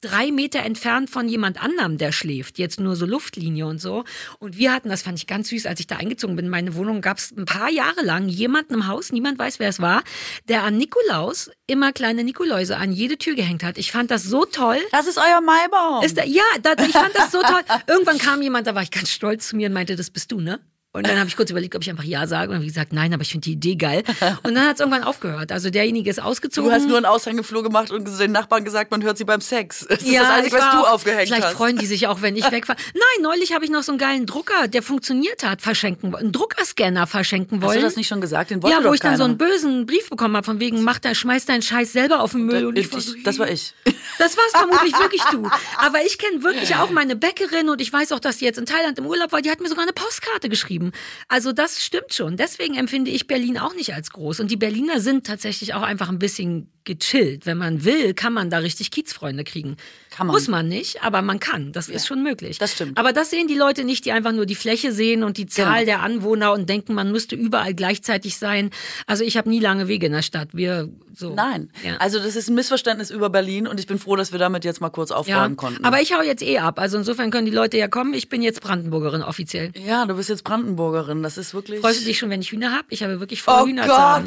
drei 0.00 0.30
Meter 0.30 0.60
entfernt 0.60 1.10
von 1.10 1.28
jemand 1.28 1.62
anderem, 1.62 1.98
der 1.98 2.12
schläft. 2.12 2.58
Jetzt 2.58 2.78
nur 2.80 2.96
so 2.96 3.06
Luftlinie 3.06 3.66
und 3.66 3.80
so. 3.80 4.04
Und 4.38 4.56
wir 4.56 4.72
hatten, 4.72 4.88
das 4.88 5.02
fand 5.02 5.18
ich 5.18 5.26
ganz 5.26 5.48
süß, 5.48 5.66
als 5.66 5.80
ich 5.80 5.86
da 5.86 5.96
eingezogen 5.96 6.36
bin 6.36 6.46
in 6.46 6.50
meine 6.50 6.74
Wohnung, 6.74 7.00
gab 7.00 7.18
es 7.18 7.32
ein 7.36 7.44
paar 7.44 7.70
Jahre 7.70 8.02
lang 8.02 8.28
jemanden 8.28 8.74
im 8.74 8.86
Haus, 8.86 9.12
niemand 9.12 9.38
weiß, 9.38 9.58
wer 9.58 9.68
es 9.68 9.80
war, 9.80 10.02
der 10.48 10.62
an 10.62 10.76
Nikolaus 10.76 11.50
immer 11.66 11.92
kleine 11.92 12.24
Nikoläuse 12.24 12.76
an 12.76 12.92
jede 12.92 13.18
Tür 13.18 13.34
gehängt 13.34 13.62
hat. 13.64 13.78
Ich 13.78 13.90
fand 13.90 14.10
das 14.10 14.24
so 14.24 14.44
toll. 14.44 14.78
Das 14.92 15.06
ist 15.06 15.18
euer 15.18 15.40
Maibaum. 15.40 16.04
Ist 16.04 16.16
da, 16.16 16.24
ja, 16.24 16.42
da, 16.62 16.72
ich 16.72 16.92
fand 16.92 17.14
das 17.14 17.32
so 17.32 17.40
toll. 17.42 17.62
Irgendwann 17.86 18.18
kam 18.18 18.42
jemand, 18.42 18.66
da 18.66 18.74
war 18.74 18.82
ich 18.82 18.90
ganz 18.90 19.10
stolz 19.10 19.48
zu 19.48 19.56
mir 19.56 19.68
und 19.68 19.74
meinte, 19.74 19.96
das 19.96 20.10
bist 20.10 20.30
du, 20.30 20.40
ne? 20.40 20.60
Und 20.96 21.06
dann 21.06 21.18
habe 21.18 21.28
ich 21.28 21.36
kurz 21.36 21.50
überlegt, 21.50 21.74
ob 21.76 21.82
ich 21.82 21.90
einfach 21.90 22.04
Ja 22.04 22.26
sage. 22.26 22.44
Und 22.44 22.50
dann 22.50 22.56
habe 22.56 22.64
ich 22.64 22.72
gesagt, 22.72 22.92
nein, 22.92 23.12
aber 23.12 23.22
ich 23.22 23.30
finde 23.30 23.44
die 23.44 23.52
Idee 23.52 23.76
geil. 23.76 24.02
Und 24.42 24.54
dann 24.54 24.66
hat 24.66 24.74
es 24.74 24.80
irgendwann 24.80 25.04
aufgehört. 25.04 25.52
Also 25.52 25.70
derjenige 25.70 26.08
ist 26.08 26.22
ausgezogen. 26.22 26.70
Du 26.70 26.74
hast 26.74 26.88
nur 26.88 26.96
einen 26.96 27.06
Aushangeflur 27.06 27.62
gemacht 27.62 27.90
und 27.90 28.06
den 28.18 28.32
Nachbarn 28.32 28.64
gesagt, 28.64 28.90
man 28.90 29.02
hört 29.02 29.18
sie 29.18 29.24
beim 29.24 29.40
Sex. 29.40 29.86
Das 29.88 30.00
ist 30.00 30.08
ja, 30.08 30.22
das 30.22 30.30
Einzige, 30.30 30.56
ich 30.56 30.62
was 30.62 30.74
war 30.74 30.82
du 30.82 30.88
aufgehängt 30.88 31.28
Vielleicht 31.28 31.44
hast. 31.44 31.54
freuen 31.54 31.76
die 31.76 31.86
sich 31.86 32.06
auch, 32.06 32.22
wenn 32.22 32.36
ich 32.36 32.50
weg 32.50 32.68
war. 32.68 32.76
Nein, 32.94 33.22
neulich 33.22 33.52
habe 33.52 33.64
ich 33.64 33.70
noch 33.70 33.82
so 33.82 33.92
einen 33.92 33.98
geilen 33.98 34.26
Drucker, 34.26 34.68
der 34.68 34.82
funktioniert 34.82 35.42
hat, 35.44 35.60
verschenken 35.62 36.12
wollen. 36.12 36.24
Einen 36.24 36.32
Druckerscanner 36.32 37.06
verschenken 37.06 37.60
wollen. 37.62 37.70
Hast 37.70 37.78
du 37.78 37.82
das 37.82 37.96
nicht 37.96 38.08
schon 38.08 38.20
gesagt? 38.20 38.50
Den 38.50 38.62
wollte 38.62 38.76
ja, 38.76 38.88
wo 38.88 38.94
ich 38.94 39.00
dann 39.00 39.16
so 39.16 39.24
keiner. 39.24 39.30
einen 39.30 39.38
bösen 39.38 39.86
Brief 39.86 40.08
bekommen 40.08 40.36
habe, 40.36 40.44
von 40.44 40.60
wegen, 40.60 40.82
mach 40.82 40.98
da, 40.98 41.14
schmeiß 41.14 41.46
deinen 41.46 41.62
Scheiß 41.62 41.92
selber 41.92 42.20
auf 42.20 42.32
den 42.32 42.46
Müll. 42.46 42.66
Und 42.66 42.78
ich 42.78 42.92
war 42.92 43.00
so, 43.00 43.14
ich, 43.14 43.22
das 43.22 43.38
war 43.38 43.48
ich. 43.50 43.74
Das 44.18 44.36
war's 44.36 44.52
vermutlich 44.52 44.92
wirklich 44.98 45.22
du. 45.30 45.48
Aber 45.78 46.04
ich 46.06 46.18
kenne 46.18 46.42
wirklich 46.42 46.74
auch 46.76 46.90
meine 46.90 47.16
Bäckerin 47.16 47.68
und 47.68 47.80
ich 47.80 47.92
weiß 47.92 48.12
auch, 48.12 48.20
dass 48.20 48.38
die 48.38 48.44
jetzt 48.44 48.58
in 48.58 48.66
Thailand 48.66 48.98
im 48.98 49.06
Urlaub 49.06 49.32
war. 49.32 49.42
Die 49.42 49.50
hat 49.50 49.60
mir 49.60 49.68
sogar 49.68 49.82
eine 49.84 49.92
Postkarte 49.92 50.48
geschrieben. 50.48 50.85
Also 51.28 51.52
das 51.52 51.84
stimmt 51.84 52.14
schon. 52.14 52.36
Deswegen 52.36 52.74
empfinde 52.74 53.10
ich 53.10 53.26
Berlin 53.26 53.58
auch 53.58 53.74
nicht 53.74 53.94
als 53.94 54.10
groß. 54.10 54.40
Und 54.40 54.50
die 54.50 54.56
Berliner 54.56 55.00
sind 55.00 55.26
tatsächlich 55.26 55.74
auch 55.74 55.82
einfach 55.82 56.08
ein 56.08 56.18
bisschen 56.18 56.70
gechillt. 56.84 57.46
Wenn 57.46 57.58
man 57.58 57.84
will, 57.84 58.14
kann 58.14 58.32
man 58.32 58.50
da 58.50 58.58
richtig 58.58 58.90
Kiezfreunde 58.90 59.44
kriegen. 59.44 59.76
Kann 60.16 60.28
man. 60.28 60.34
Muss 60.34 60.48
man 60.48 60.66
nicht, 60.66 61.02
aber 61.02 61.20
man 61.20 61.40
kann. 61.40 61.72
Das 61.72 61.88
ist 61.88 62.06
schon 62.06 62.22
möglich. 62.22 62.56
das 62.58 62.72
stimmt. 62.72 62.96
Aber 62.96 63.12
das 63.12 63.28
sehen 63.28 63.48
die 63.48 63.54
Leute 63.54 63.84
nicht, 63.84 64.06
die 64.06 64.12
einfach 64.12 64.32
nur 64.32 64.46
die 64.46 64.54
Fläche 64.54 64.90
sehen 64.92 65.22
und 65.24 65.36
die 65.36 65.44
Zahl 65.46 65.80
Genau. 65.80 65.84
der 65.84 66.02
Anwohner 66.02 66.52
und 66.54 66.70
denken, 66.70 66.94
man 66.94 67.12
müsste 67.12 67.36
überall 67.36 67.74
gleichzeitig 67.74 68.38
sein. 68.38 68.70
Also 69.06 69.24
ich 69.24 69.36
habe 69.36 69.50
nie 69.50 69.60
lange 69.60 69.88
Wege 69.88 70.06
in 70.06 70.12
der 70.12 70.22
Stadt. 70.22 70.48
Wir 70.52 70.88
so. 71.14 71.34
Nein. 71.34 71.70
Ja. 71.84 71.96
Also 71.98 72.18
das 72.18 72.34
ist 72.34 72.48
ein 72.48 72.54
Missverständnis 72.54 73.10
über 73.10 73.28
Berlin 73.28 73.66
und 73.66 73.78
ich 73.78 73.86
bin 73.86 73.98
froh, 73.98 74.16
dass 74.16 74.32
wir 74.32 74.38
damit 74.38 74.64
jetzt 74.64 74.80
mal 74.80 74.88
kurz 74.90 75.10
Ja, 75.10 75.16
aufräumen 75.16 75.56
konnten. 75.56 75.84
aber 75.84 76.00
ich 76.00 76.14
hau 76.14 76.22
jetzt 76.22 76.42
eh 76.42 76.58
ab. 76.60 76.78
Also 76.78 76.96
insofern 76.96 77.30
können 77.30 77.44
die 77.46 77.52
Leute 77.52 77.76
ja 77.76 77.88
kommen. 77.88 78.14
Ich 78.14 78.30
bin 78.30 78.40
jetzt 78.40 78.62
Brandenburgerin 78.62 79.22
offiziell. 79.22 79.72
ja, 79.76 80.06
du 80.06 80.14
bist 80.16 80.28
jetzt 80.30 80.44
Brandenburgerin. 80.44 81.22
Das 81.22 81.36
ist 81.36 81.52
wirklich. 81.52 81.80
Freust 81.80 82.00
du 82.00 82.04
dich 82.06 82.18
schon, 82.18 82.30
wenn 82.30 82.40
ich 82.40 82.52
Hühner 82.52 82.72
habe? 82.72 82.84
Ich 82.88 83.02
habe 83.02 83.20
wirklich 83.20 83.42
vor, 83.42 83.62
Oh 83.62 83.66
Hühner 83.66 83.82
zu 83.82 83.88
Gott! 83.88 84.24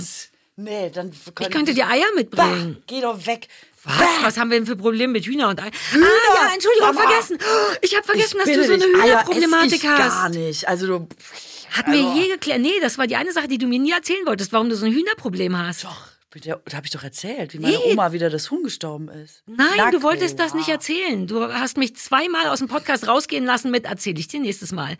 Nee, 0.62 0.92
dann 0.94 1.12
Ich 1.40 1.50
könnte 1.52 1.74
dir 1.74 1.88
Eier 1.88 2.02
Bah, 2.14 2.18
mitbringen. 2.18 2.78
geh 2.86 3.00
doch 3.00 3.26
weg. 3.26 3.48
Was? 3.84 3.96
Was 4.24 4.38
haben 4.38 4.50
wir 4.52 4.58
denn 4.58 4.66
für 4.68 4.76
Probleme 4.76 5.14
mit 5.14 5.26
Hühner 5.26 5.50
und 5.50 5.62
Eier? 5.62 5.72
Ah 5.94 5.98
ja, 5.98 6.54
Entschuldigung, 6.54 6.94
Mama. 6.94 7.02
vergessen. 7.10 7.38
Oh, 7.42 7.76
Ich 7.82 7.96
habe 7.96 8.06
vergessen, 8.06 8.38
dass 8.38 8.46
bitte 8.46 8.62
du 8.62 8.68
so 8.68 8.74
eine 8.74 8.84
Hühnerproblematik 8.86 9.72
ess 9.72 9.74
ich 9.74 9.82
gar 9.84 10.24
hast. 10.24 10.34
nicht. 10.36 10.68
Also 10.68 10.88
du. 10.88 11.08
Hatten 11.72 11.92
wir 11.94 12.04
Also- 12.06 12.20
je 12.20 12.28
geklärt. 12.30 12.60
Nee, 12.60 12.74
das 12.82 12.98
war 12.98 13.08
die 13.08 13.16
eine 13.16 13.32
Sache, 13.32 13.48
die 13.48 13.58
du 13.58 13.68
mir 13.68 13.80
nie 13.80 13.92
erzählen 13.92 14.26
wolltest, 14.26 14.52
warum 14.52 14.70
du 14.70 14.76
so 14.76 14.86
ein 14.86 14.92
Hühnerproblem 14.92 15.58
hast. 15.58 15.84
Doch, 15.86 16.02
da 16.44 16.52
habe 16.76 16.86
ich 16.86 16.92
doch 16.92 17.04
erzählt, 17.04 17.54
wie 17.54 17.60
meine 17.60 17.78
Nee. 17.78 17.92
Oma 17.94 18.12
wieder 18.12 18.30
das 18.30 18.52
Huhn 18.52 18.62
gestorben 18.64 19.10
ist. 19.10 19.42
Nein, 19.48 19.68
Na 19.78 19.90
du 19.90 20.04
wolltest 20.04 20.38
das 20.38 20.48
klar. 20.52 20.58
nicht 20.60 20.70
erzählen. 20.70 21.26
Du 21.26 21.52
hast 21.52 21.78
mich 21.78 21.96
zweimal 21.96 22.48
aus 22.50 22.60
dem 22.60 22.68
Podcast 22.68 23.08
rausgehen 23.08 23.46
lassen 23.46 23.72
mit, 23.72 23.86
erzähle 23.86 24.20
ich 24.20 24.28
dir 24.28 24.40
nächstes 24.40 24.72
Mal. 24.72 24.96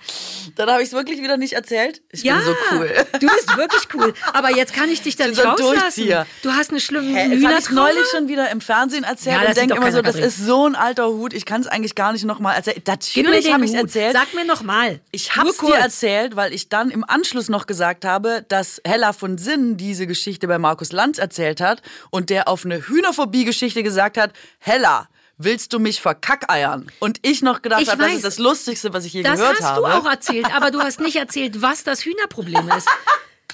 Dann 0.56 0.70
habe 0.72 0.82
ich 0.82 0.88
es 0.88 0.94
wirklich 0.94 1.22
wieder 1.22 1.38
nicht 1.38 1.54
erzählt. 1.54 2.02
Ich 2.12 2.24
Ja, 2.24 2.38
bin 2.38 2.46
so 2.46 2.56
cool. 2.72 2.92
du 3.14 3.28
bist 3.28 3.58
wirklich 3.58 3.84
cool. 3.94 4.14
Aber 4.34 4.50
jetzt 4.56 4.74
kann 4.74 4.90
ich 4.90 5.02
dich 5.04 5.16
da 5.18 5.28
nicht 5.28 5.44
rauslassen. 5.46 6.08
Du 6.42 6.52
hast 6.52 6.72
eine 6.72 6.80
schlimme 6.80 7.16
Hä, 7.16 7.30
das 7.40 7.44
habe 7.52 7.60
ich 7.60 7.70
neulich 7.70 8.08
schon 8.12 8.28
wieder 8.28 8.50
im 8.50 8.60
Fernsehen 8.62 9.04
erzählt 9.04 9.36
Ja, 9.36 9.42
das 9.42 9.50
und 9.50 9.58
denke 9.70 9.76
immer 9.76 9.92
so, 9.92 10.02
das 10.02 10.16
ist 10.16 10.38
so 10.44 10.66
ein 10.66 10.76
alter 10.76 11.10
Hut, 11.10 11.34
ich 11.34 11.46
kann 11.46 11.62
es 11.62 11.68
eigentlich 11.68 11.94
gar 11.94 12.12
nicht 12.12 12.26
nochmal 12.26 12.56
erzählen. 12.56 12.82
Natürlich 12.88 13.54
habe 13.54 13.66
ich 13.66 13.72
es 13.72 13.78
erzählt. 13.78 14.14
Sag 14.14 14.34
mir 14.34 14.46
noch 14.46 14.64
mal. 14.64 15.00
Ich 15.12 15.36
habe 15.36 15.50
es 15.50 15.58
dir 15.58 15.76
erzählt, 15.76 16.36
weil 16.36 16.54
ich 16.54 16.70
dann 16.70 16.90
im 16.90 17.04
Anschluss 17.08 17.50
noch 17.50 17.68
gesagt 17.68 18.04
habe, 18.04 18.46
dass 18.48 18.82
Hella 18.84 19.14
von 19.14 19.38
Sinn 19.38 19.78
diese 19.78 20.08
Geschichte 20.08 20.48
bei 20.48 20.58
Markus 20.58 20.92
Lanz 20.92 21.19
erzählt 21.20 21.62
hat 21.62 21.82
und 22.10 22.30
der 22.30 22.48
auf 22.48 22.66
eine 22.66 22.88
Hühnerphobie-Geschichte 22.88 23.84
gesagt 23.84 24.18
hat, 24.18 24.34
Hella, 24.58 25.08
willst 25.38 25.74
du 25.74 25.80
mich 25.80 26.02
verkackeiern? 26.02 26.92
Und 27.00 27.20
ich 27.22 27.42
noch 27.42 27.62
gedacht 27.62 27.88
habe, 27.90 28.04
das 28.04 28.14
ist 28.14 28.26
das 28.26 28.40
Lustigste, 28.40 28.94
was 28.94 29.06
ich 29.06 29.14
je 29.14 29.24
Das 29.24 29.40
gehört 29.40 29.60
hast 29.60 29.66
habe. 29.66 29.82
du 29.82 29.86
auch 29.88 30.06
erzählt, 30.06 30.54
aber 30.56 30.72
du 30.72 30.80
hast 30.82 31.00
nicht 31.00 31.16
erzählt, 31.16 31.62
was 31.62 31.84
das 31.84 32.06
Hühnerproblem 32.06 32.70
ist. 32.78 32.88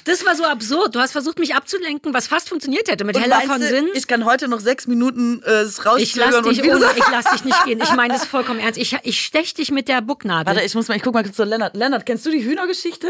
Das 0.05 0.23
war 0.23 0.35
so 0.35 0.43
absurd. 0.43 0.93
Du 0.93 0.99
hast 0.99 1.13
versucht, 1.13 1.39
mich 1.39 1.55
abzulenken, 1.55 2.13
was 2.13 2.27
fast 2.27 2.47
funktioniert 2.47 2.89
hätte 2.89 3.03
mit 3.05 3.15
Und 3.15 3.23
Hella 3.23 3.41
von 3.41 3.59
Sinn. 3.59 3.89
Ich 3.95 4.05
kann 4.05 4.23
heute 4.23 4.47
noch 4.47 4.59
sechs 4.59 4.85
Minuten 4.85 5.41
äh, 5.43 5.61
es 5.61 5.79
Ich 5.97 6.15
lass 6.15 6.35
und 6.35 6.45
dich 6.45 6.63
ohne, 6.63 6.85
ich 6.95 7.03
lass 7.11 7.25
dich 7.31 7.43
nicht 7.43 7.65
gehen. 7.65 7.81
Ich 7.81 7.91
meine 7.93 8.13
das 8.17 8.25
vollkommen 8.25 8.59
ernst. 8.59 8.79
Ich, 8.79 8.95
ich 9.01 9.19
stech 9.19 9.55
dich 9.55 9.71
mit 9.71 9.87
der 9.87 10.01
Bucknadel. 10.01 10.45
Warte, 10.53 10.65
ich 10.65 10.75
muss 10.75 10.87
mal, 10.87 10.95
ich 10.95 11.01
guck 11.01 11.15
mal 11.15 11.23
kurz 11.23 11.35
zu 11.35 11.43
Lennart. 11.43 11.75
Lennart, 11.75 12.05
kennst 12.05 12.23
du 12.25 12.29
die 12.29 12.43
Hühnergeschichte? 12.43 13.07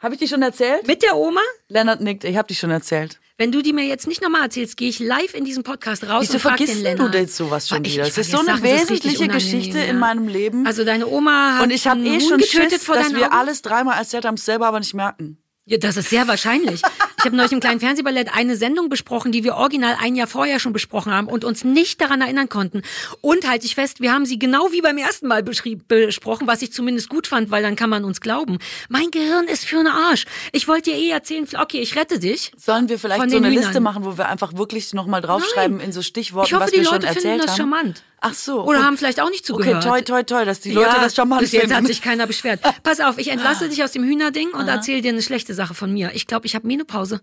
Habe 0.00 0.14
ich 0.14 0.20
die 0.20 0.28
schon 0.28 0.42
erzählt? 0.42 0.86
mit 0.86 1.02
der 1.02 1.16
Oma? 1.16 1.40
Lennart 1.68 2.00
nickt, 2.00 2.24
ich 2.24 2.36
habe 2.36 2.48
die 2.48 2.54
schon 2.54 2.70
erzählt. 2.70 3.20
Wenn 3.36 3.52
du 3.52 3.62
die 3.62 3.72
mir 3.72 3.84
jetzt 3.86 4.06
nicht 4.06 4.20
nochmal 4.22 4.42
erzählst, 4.42 4.76
gehe 4.76 4.88
ich 4.90 4.98
live 4.98 5.32
in 5.34 5.44
diesem 5.44 5.62
Podcast 5.62 6.04
raus 6.04 6.22
Wieso 6.24 6.34
und 6.34 6.40
frag 6.40 6.56
vergisst 6.58 6.74
den 6.76 6.84
denn 6.84 6.96
du 6.98 7.02
Lennart. 7.04 7.14
jetzt 7.20 7.36
sowas 7.36 7.68
schon 7.68 7.84
ich- 7.84 7.94
wieder? 7.94 8.02
ich 8.06 8.10
Das 8.14 8.18
ist 8.26 8.30
so 8.32 8.38
eine 8.38 8.46
Sachen, 8.48 8.62
wesentliche 8.62 9.28
Geschichte 9.28 9.78
ja. 9.78 9.84
in 9.84 9.98
meinem 9.98 10.28
Leben. 10.28 10.66
Also 10.66 10.84
deine 10.84 11.06
Oma 11.06 11.56
hat 11.56 11.62
und 11.64 11.70
ich 11.70 11.86
habe 11.86 12.00
eh 12.00 12.20
schon 12.20 12.38
getötet 12.38 12.70
Schiss, 12.72 12.84
vor 12.84 12.96
dass 12.96 13.14
wir 13.14 13.32
alles 13.32 13.62
dreimal 13.62 13.98
erzählt 13.98 14.24
haben, 14.26 14.34
es 14.34 14.44
selber 14.44 14.66
aber 14.66 14.78
nicht 14.80 14.92
merken. 14.94 15.38
Ja, 15.70 15.78
das 15.78 15.96
ist 15.96 16.10
sehr 16.10 16.26
wahrscheinlich. 16.26 16.82
Ich 17.18 17.24
habe 17.24 17.36
neulich 17.36 17.52
im 17.52 17.60
kleinen 17.60 17.78
Fernsehballett 17.78 18.34
eine 18.34 18.56
Sendung 18.56 18.88
besprochen, 18.88 19.30
die 19.30 19.44
wir 19.44 19.54
original 19.54 19.96
ein 20.00 20.16
Jahr 20.16 20.26
vorher 20.26 20.58
schon 20.58 20.72
besprochen 20.72 21.12
haben 21.12 21.28
und 21.28 21.44
uns 21.44 21.62
nicht 21.62 22.00
daran 22.00 22.22
erinnern 22.22 22.48
konnten. 22.48 22.82
Und 23.20 23.48
halte 23.48 23.66
ich 23.66 23.76
fest, 23.76 24.00
wir 24.00 24.12
haben 24.12 24.26
sie 24.26 24.36
genau 24.36 24.72
wie 24.72 24.80
beim 24.80 24.98
ersten 24.98 25.28
Mal 25.28 25.44
besprochen, 25.44 26.48
was 26.48 26.62
ich 26.62 26.72
zumindest 26.72 27.08
gut 27.08 27.28
fand, 27.28 27.52
weil 27.52 27.62
dann 27.62 27.76
kann 27.76 27.88
man 27.88 28.04
uns 28.04 28.20
glauben. 28.20 28.58
Mein 28.88 29.12
Gehirn 29.12 29.46
ist 29.46 29.64
für 29.64 29.78
einen 29.78 29.86
Arsch. 29.86 30.24
Ich 30.50 30.66
wollte 30.66 30.90
dir 30.90 30.96
eh 30.96 31.10
erzählen, 31.10 31.46
okay, 31.60 31.78
ich 31.78 31.94
rette 31.94 32.18
dich. 32.18 32.50
Sollen 32.56 32.88
wir 32.88 32.98
vielleicht 32.98 33.30
so 33.30 33.36
eine 33.36 33.48
Hühnern. 33.48 33.62
Liste 33.62 33.78
machen, 33.78 34.04
wo 34.04 34.18
wir 34.18 34.28
einfach 34.28 34.54
wirklich 34.56 34.92
nochmal 34.92 35.20
draufschreiben 35.20 35.76
Nein. 35.76 35.86
in 35.86 35.92
so 35.92 36.02
Stichworten, 36.02 36.48
Ich 36.48 36.52
hoffe, 36.52 36.64
was 36.64 36.70
die 36.72 36.78
wir 36.78 36.84
schon 36.84 36.94
Leute 36.94 37.06
erzählt 37.06 37.22
finden 37.22 37.38
das 37.38 37.50
haben? 37.50 37.56
charmant. 37.58 38.02
Ach 38.20 38.34
so. 38.34 38.64
Oder 38.64 38.84
haben 38.84 38.98
vielleicht 38.98 39.20
auch 39.20 39.30
nicht 39.30 39.46
zugehört. 39.46 39.76
Okay, 39.86 40.02
toi, 40.02 40.02
toi, 40.02 40.22
toi, 40.22 40.44
dass 40.44 40.60
die 40.60 40.72
Leute 40.72 40.96
das 41.00 41.14
charmant 41.14 41.40
bis 41.40 41.52
jetzt 41.52 41.62
finden. 41.62 41.76
hat 41.76 41.86
sich 41.86 42.02
keiner 42.02 42.26
beschwert. 42.26 42.60
Pass 42.82 43.00
auf, 43.00 43.16
ich 43.18 43.28
entlasse 43.28 43.68
dich 43.68 43.82
aus 43.82 43.92
dem 43.92 44.04
Hühnerding 44.04 44.50
und 44.50 44.68
erzähle 44.68 45.00
dir 45.02 45.10
eine 45.12 45.22
schlechte 45.22 45.54
Sache 45.54 45.74
von 45.74 45.92
mir. 45.92 46.10
Ich 46.14 46.26
glaube, 46.26 46.46
ich 46.46 46.54
habe 46.54 46.66
Menopause. 46.66 47.20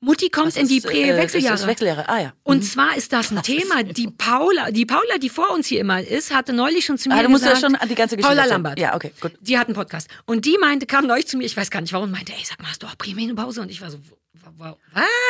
Mutti 0.00 0.28
kommt 0.28 0.48
Das 0.48 0.56
in 0.56 0.66
die 0.68 0.78
ist, 0.78 0.84
äh, 0.86 0.88
Prä-Wechseljahre. 0.88 1.54
ist 1.54 1.60
das 1.62 1.66
Wechseljahre, 1.68 2.08
ah 2.08 2.20
ja. 2.20 2.32
Und 2.42 2.62
zwar 2.62 2.96
ist 2.96 3.12
das 3.12 3.30
ein 3.30 3.42
Thema. 3.44 3.84
Die 3.84 4.08
Paula, 4.08 4.70
die 4.70 4.84
Paula, 4.84 5.18
die 5.18 5.28
vor 5.30 5.50
uns 5.54 5.68
hier 5.68 5.80
immer 5.80 6.02
ist, 6.02 6.34
hatte 6.34 6.52
neulich 6.52 6.84
schon 6.84 6.98
zu 6.98 7.08
mir 7.08 7.14
Ah, 7.14 7.22
du 7.22 7.28
musst 7.28 7.44
ja 7.44 7.54
gesagt, 7.54 7.78
schon 7.80 7.88
die 7.88 7.94
ganze 7.94 8.16
Geschichte 8.16 8.36
Paula. 8.36 8.48
Lambert. 8.52 8.78
Ja, 8.78 8.96
okay, 8.96 9.12
gut. 9.20 9.32
Die 9.40 9.56
hat 9.56 9.68
einen 9.68 9.76
Podcast. 9.76 10.08
Und 10.26 10.44
die 10.44 10.58
meinte, 10.60 10.84
kam 10.86 11.06
neulich 11.06 11.28
zu 11.28 11.36
mir, 11.38 11.44
ich 11.44 11.56
weiß 11.56 11.70
gar 11.70 11.80
nicht 11.80 11.92
warum, 11.92 12.10
meinte, 12.10 12.32
ey, 12.32 12.44
sag 12.44 12.60
mal, 12.60 12.68
hast 12.68 12.82
du 12.82 12.86
auch 12.88 12.98
Prämenopause? 12.98 13.62
Und 13.62 13.70
ich 13.70 13.80
war 13.80 13.90
so, 13.90 13.98
was? 14.58 14.76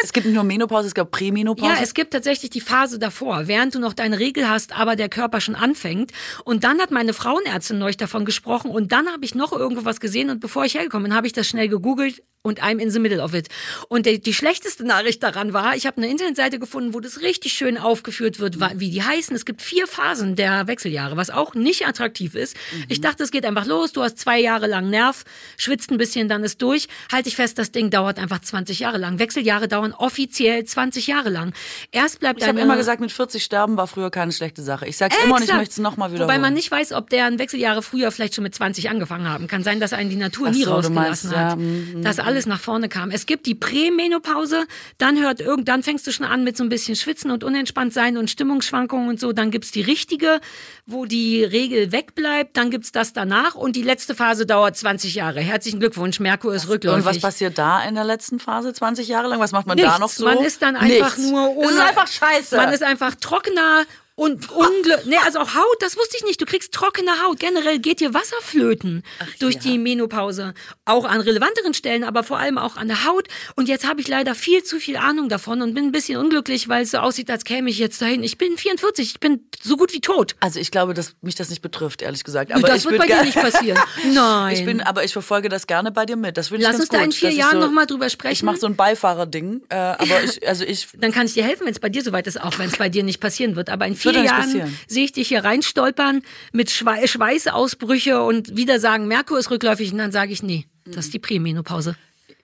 Es 0.02 0.12
gibt 0.12 0.26
nicht 0.26 0.34
nur 0.34 0.44
Menopause, 0.44 0.88
es 0.88 0.94
gibt 0.94 1.10
Prämenopause. 1.10 1.72
Ja, 1.72 1.78
es 1.82 1.94
gibt 1.94 2.12
tatsächlich 2.12 2.50
die 2.50 2.60
Phase 2.60 2.98
davor, 2.98 3.46
während 3.46 3.74
du 3.74 3.78
noch 3.78 3.92
deine 3.92 4.18
Regel 4.18 4.48
hast, 4.48 4.78
aber 4.78 4.96
der 4.96 5.08
Körper 5.08 5.40
schon 5.40 5.54
anfängt. 5.54 6.12
Und 6.44 6.64
dann 6.64 6.80
hat 6.80 6.90
meine 6.90 7.12
Frauenärztin 7.12 7.78
neulich 7.78 7.96
davon 7.96 8.24
gesprochen 8.24 8.70
und 8.70 8.92
dann 8.92 9.08
habe 9.08 9.24
ich 9.24 9.34
noch 9.34 9.52
irgendwo 9.52 9.84
was 9.84 10.00
gesehen 10.00 10.30
und 10.30 10.40
bevor 10.40 10.64
ich 10.64 10.74
hergekommen 10.74 11.04
bin, 11.04 11.14
habe 11.16 11.26
ich 11.26 11.32
das 11.32 11.46
schnell 11.46 11.68
gegoogelt 11.68 12.22
und 12.46 12.62
I'm 12.62 12.78
in 12.78 12.90
the 12.90 12.98
middle 12.98 13.22
of 13.22 13.32
it. 13.32 13.48
Und 13.88 14.04
die, 14.04 14.20
die 14.20 14.34
schlechteste 14.34 14.84
Nachricht 14.84 15.22
daran 15.22 15.54
war, 15.54 15.76
ich 15.76 15.86
habe 15.86 15.96
eine 15.96 16.10
Internetseite 16.10 16.58
gefunden, 16.58 16.92
wo 16.92 17.00
das 17.00 17.22
richtig 17.22 17.54
schön 17.54 17.78
aufgeführt 17.78 18.38
wird, 18.38 18.60
wie 18.78 18.90
die 18.90 19.02
heißen. 19.02 19.34
Es 19.34 19.46
gibt 19.46 19.62
vier 19.62 19.86
Phasen 19.86 20.36
der 20.36 20.66
Wechseljahre, 20.66 21.16
was 21.16 21.30
auch 21.30 21.54
nicht 21.54 21.86
attraktiv 21.88 22.34
ist. 22.34 22.54
Ich 22.88 23.00
dachte, 23.00 23.22
es 23.22 23.30
geht 23.30 23.46
einfach 23.46 23.64
los, 23.64 23.92
du 23.92 24.02
hast 24.02 24.18
zwei 24.18 24.38
Jahre 24.38 24.66
lang 24.66 24.90
Nerv, 24.90 25.24
schwitzt 25.56 25.90
ein 25.90 25.96
bisschen, 25.96 26.28
dann 26.28 26.44
ist 26.44 26.60
durch. 26.60 26.86
Halte 27.10 27.30
ich 27.30 27.36
fest, 27.36 27.58
das 27.58 27.72
Ding 27.72 27.88
dauert 27.88 28.18
einfach 28.18 28.42
20 28.42 28.78
Jahre 28.78 28.98
lang. 28.98 29.18
Wechseljahre 29.18 29.66
dauern 29.66 29.94
offiziell 29.94 30.64
20 30.64 31.06
Jahre 31.06 31.30
lang. 31.30 31.54
Erst 31.92 32.20
bleibt 32.20 32.42
ich 32.42 32.46
habe 32.46 32.60
immer 32.60 32.76
gesagt, 32.76 33.00
mit 33.00 33.10
40 33.10 33.42
sterben 33.42 33.78
war 33.78 33.86
früher 33.86 34.10
keine 34.10 34.32
schlechte 34.32 34.62
Sache. 34.62 34.86
Ich 34.86 34.98
sag's 34.98 35.16
immer 35.24 35.36
und 35.36 35.44
ich 35.44 35.54
möchte 35.54 35.70
es 35.72 35.78
nochmal 35.78 36.12
wiederholen. 36.12 36.28
Wobei 36.28 36.38
man 36.38 36.52
nicht 36.52 36.70
weiß, 36.70 36.92
ob 36.92 37.08
deren 37.08 37.38
Wechseljahre 37.38 37.80
früher 37.80 38.10
vielleicht 38.10 38.34
schon 38.34 38.44
mit 38.44 38.54
20 38.54 38.90
angefangen 38.90 39.26
haben. 39.26 39.46
Kann 39.46 39.64
sein, 39.64 39.80
dass 39.80 39.94
einen 39.94 40.10
die 40.10 40.16
Natur 40.16 40.48
Ach 40.50 40.52
nie 40.52 40.64
so, 40.64 40.72
rausgelassen 40.72 41.30
meinst, 41.30 41.32
ja, 41.32 41.50
hat. 41.52 41.58
mhm, 41.58 42.02
dass 42.02 42.18
alles 42.34 42.46
nach 42.46 42.58
vorne 42.60 42.88
kam. 42.88 43.10
Es 43.12 43.26
gibt 43.26 43.46
die 43.46 43.54
Prämenopause, 43.54 44.66
dann 44.98 45.20
hört 45.22 45.40
irgend, 45.40 45.68
dann 45.68 45.84
fängst 45.84 46.04
du 46.06 46.10
schon 46.12 46.26
an 46.26 46.42
mit 46.42 46.56
so 46.56 46.64
ein 46.64 46.68
bisschen 46.68 46.96
Schwitzen 46.96 47.30
und 47.30 47.44
unentspannt 47.44 47.92
sein 47.92 48.16
und 48.16 48.28
Stimmungsschwankungen 48.28 49.08
und 49.08 49.20
so. 49.20 49.32
Dann 49.32 49.52
gibt's 49.52 49.70
die 49.70 49.82
richtige, 49.82 50.40
wo 50.84 51.04
die 51.04 51.44
Regel 51.44 51.92
wegbleibt. 51.92 52.56
Dann 52.56 52.70
gibt's 52.70 52.90
das 52.90 53.12
danach 53.12 53.54
und 53.54 53.76
die 53.76 53.82
letzte 53.82 54.16
Phase 54.16 54.46
dauert 54.46 54.76
20 54.76 55.14
Jahre. 55.14 55.40
Herzlichen 55.40 55.78
Glückwunsch, 55.78 56.18
Merkur 56.18 56.54
ist 56.54 56.68
rückläufig. 56.68 57.04
und 57.04 57.08
was 57.08 57.20
passiert 57.20 57.56
da 57.56 57.82
in 57.84 57.94
der 57.94 58.04
letzten 58.04 58.40
Phase, 58.40 58.72
20 58.72 59.06
Jahre 59.06 59.28
lang? 59.28 59.38
Was 59.38 59.52
macht 59.52 59.66
man 59.68 59.76
da 59.78 59.84
Nichts. 59.84 60.00
noch 60.00 60.08
so? 60.08 60.24
Man 60.24 60.38
ist 60.38 60.60
dann 60.60 60.74
einfach 60.74 61.16
Nichts. 61.16 61.30
nur 61.30 61.50
ohne. 61.56 61.66
Es 61.68 61.74
ist 61.74 61.80
einfach 61.80 62.08
scheiße. 62.08 62.56
Man 62.56 62.72
ist 62.72 62.82
einfach 62.82 63.14
trockener 63.14 63.84
und 64.16 64.50
unglü 64.52 64.94
nee, 65.06 65.16
also 65.24 65.40
auch 65.40 65.54
Haut, 65.54 65.76
das 65.80 65.96
wusste 65.96 66.16
ich 66.16 66.24
nicht. 66.24 66.40
Du 66.40 66.46
kriegst 66.46 66.72
trockene 66.72 67.22
Haut. 67.24 67.40
Generell 67.40 67.80
geht 67.80 67.98
dir 67.98 68.14
Wasser 68.14 68.36
flöten 68.40 69.02
durch 69.40 69.56
ja. 69.56 69.60
die 69.62 69.78
Menopause. 69.78 70.54
Auch 70.84 71.04
an 71.04 71.20
relevanteren 71.20 71.74
Stellen, 71.74 72.04
aber 72.04 72.22
vor 72.22 72.38
allem 72.38 72.56
auch 72.56 72.76
an 72.76 72.86
der 72.86 73.04
Haut. 73.04 73.26
Und 73.56 73.68
jetzt 73.68 73.88
habe 73.88 74.00
ich 74.00 74.06
leider 74.06 74.36
viel 74.36 74.62
zu 74.62 74.78
viel 74.78 74.96
Ahnung 74.96 75.28
davon 75.28 75.62
und 75.62 75.74
bin 75.74 75.86
ein 75.86 75.92
bisschen 75.92 76.16
unglücklich, 76.18 76.68
weil 76.68 76.84
es 76.84 76.92
so 76.92 76.98
aussieht, 76.98 77.28
als 77.28 77.44
käme 77.44 77.68
ich 77.70 77.78
jetzt 77.78 78.00
dahin. 78.00 78.22
Ich 78.22 78.38
bin 78.38 78.56
44, 78.56 79.14
ich 79.14 79.20
bin 79.20 79.48
so 79.60 79.76
gut 79.76 79.92
wie 79.92 80.00
tot. 80.00 80.36
also 80.38 80.60
ich 80.60 80.70
glaube, 80.70 80.94
dass 80.94 81.14
mich 81.20 81.34
das 81.34 81.50
nicht 81.50 81.62
betrifft, 81.62 82.00
ehrlich 82.00 82.22
gesagt. 82.22 82.52
Aber 82.52 82.68
das 82.68 82.78
ich 82.78 82.84
wird 82.84 82.98
bei 82.98 83.06
dir 83.06 83.22
nicht 83.24 83.34
passieren. 83.34 83.80
Nein. 84.14 84.54
Ich 84.54 84.64
bin, 84.64 84.80
aber 84.80 85.02
ich 85.02 85.12
verfolge 85.12 85.48
das 85.48 85.66
gerne 85.66 85.90
bei 85.90 86.06
dir 86.06 86.16
mit. 86.16 86.36
Das 86.36 86.48
finde 86.48 86.62
ich 86.62 86.68
Lass 86.68 86.78
uns 86.78 86.88
da 86.88 86.98
gut. 86.98 87.06
in 87.06 87.12
vier 87.12 87.30
Jahren 87.30 87.60
so, 87.60 87.66
noch 87.66 87.72
mal 87.72 87.86
drüber 87.86 88.08
sprechen. 88.08 88.32
Ich 88.32 88.42
mache 88.44 88.58
so 88.58 88.66
ein 88.66 88.76
Beifahrerding, 88.76 89.62
äh, 89.70 89.74
aber 89.74 90.22
ich, 90.22 90.46
also 90.46 90.64
ich, 90.64 90.88
Dann 90.98 91.10
kann 91.10 91.26
ich 91.26 91.34
dir 91.34 91.44
helfen, 91.44 91.66
wenn 91.66 91.72
es 91.72 91.80
bei 91.80 91.88
dir 91.88 92.02
soweit 92.02 92.26
ist, 92.28 92.40
auch 92.40 92.58
wenn 92.58 92.68
es 92.68 92.76
bei 92.76 92.88
dir 92.88 93.02
nicht 93.02 93.20
passieren 93.20 93.56
wird. 93.56 93.70
Aber 93.70 93.86
in 93.86 93.96
vier 94.12 94.22
Jahren 94.22 94.76
sehe 94.86 95.04
ich 95.04 95.12
dich 95.12 95.28
hier 95.28 95.44
reinstolpern 95.44 96.22
mit 96.52 96.70
Schwei 96.70 97.06
Schweißausbrüche 97.06 98.22
und 98.22 98.56
wieder 98.56 98.80
sagen, 98.80 99.06
Merkur 99.08 99.38
ist 99.38 99.50
rückläufig 99.50 99.92
und 99.92 99.98
dann 99.98 100.12
sage 100.12 100.32
ich, 100.32 100.42
nee, 100.42 100.66
das 100.84 101.06
ist 101.06 101.14
die 101.14 101.18
Prämenopause. 101.18 101.96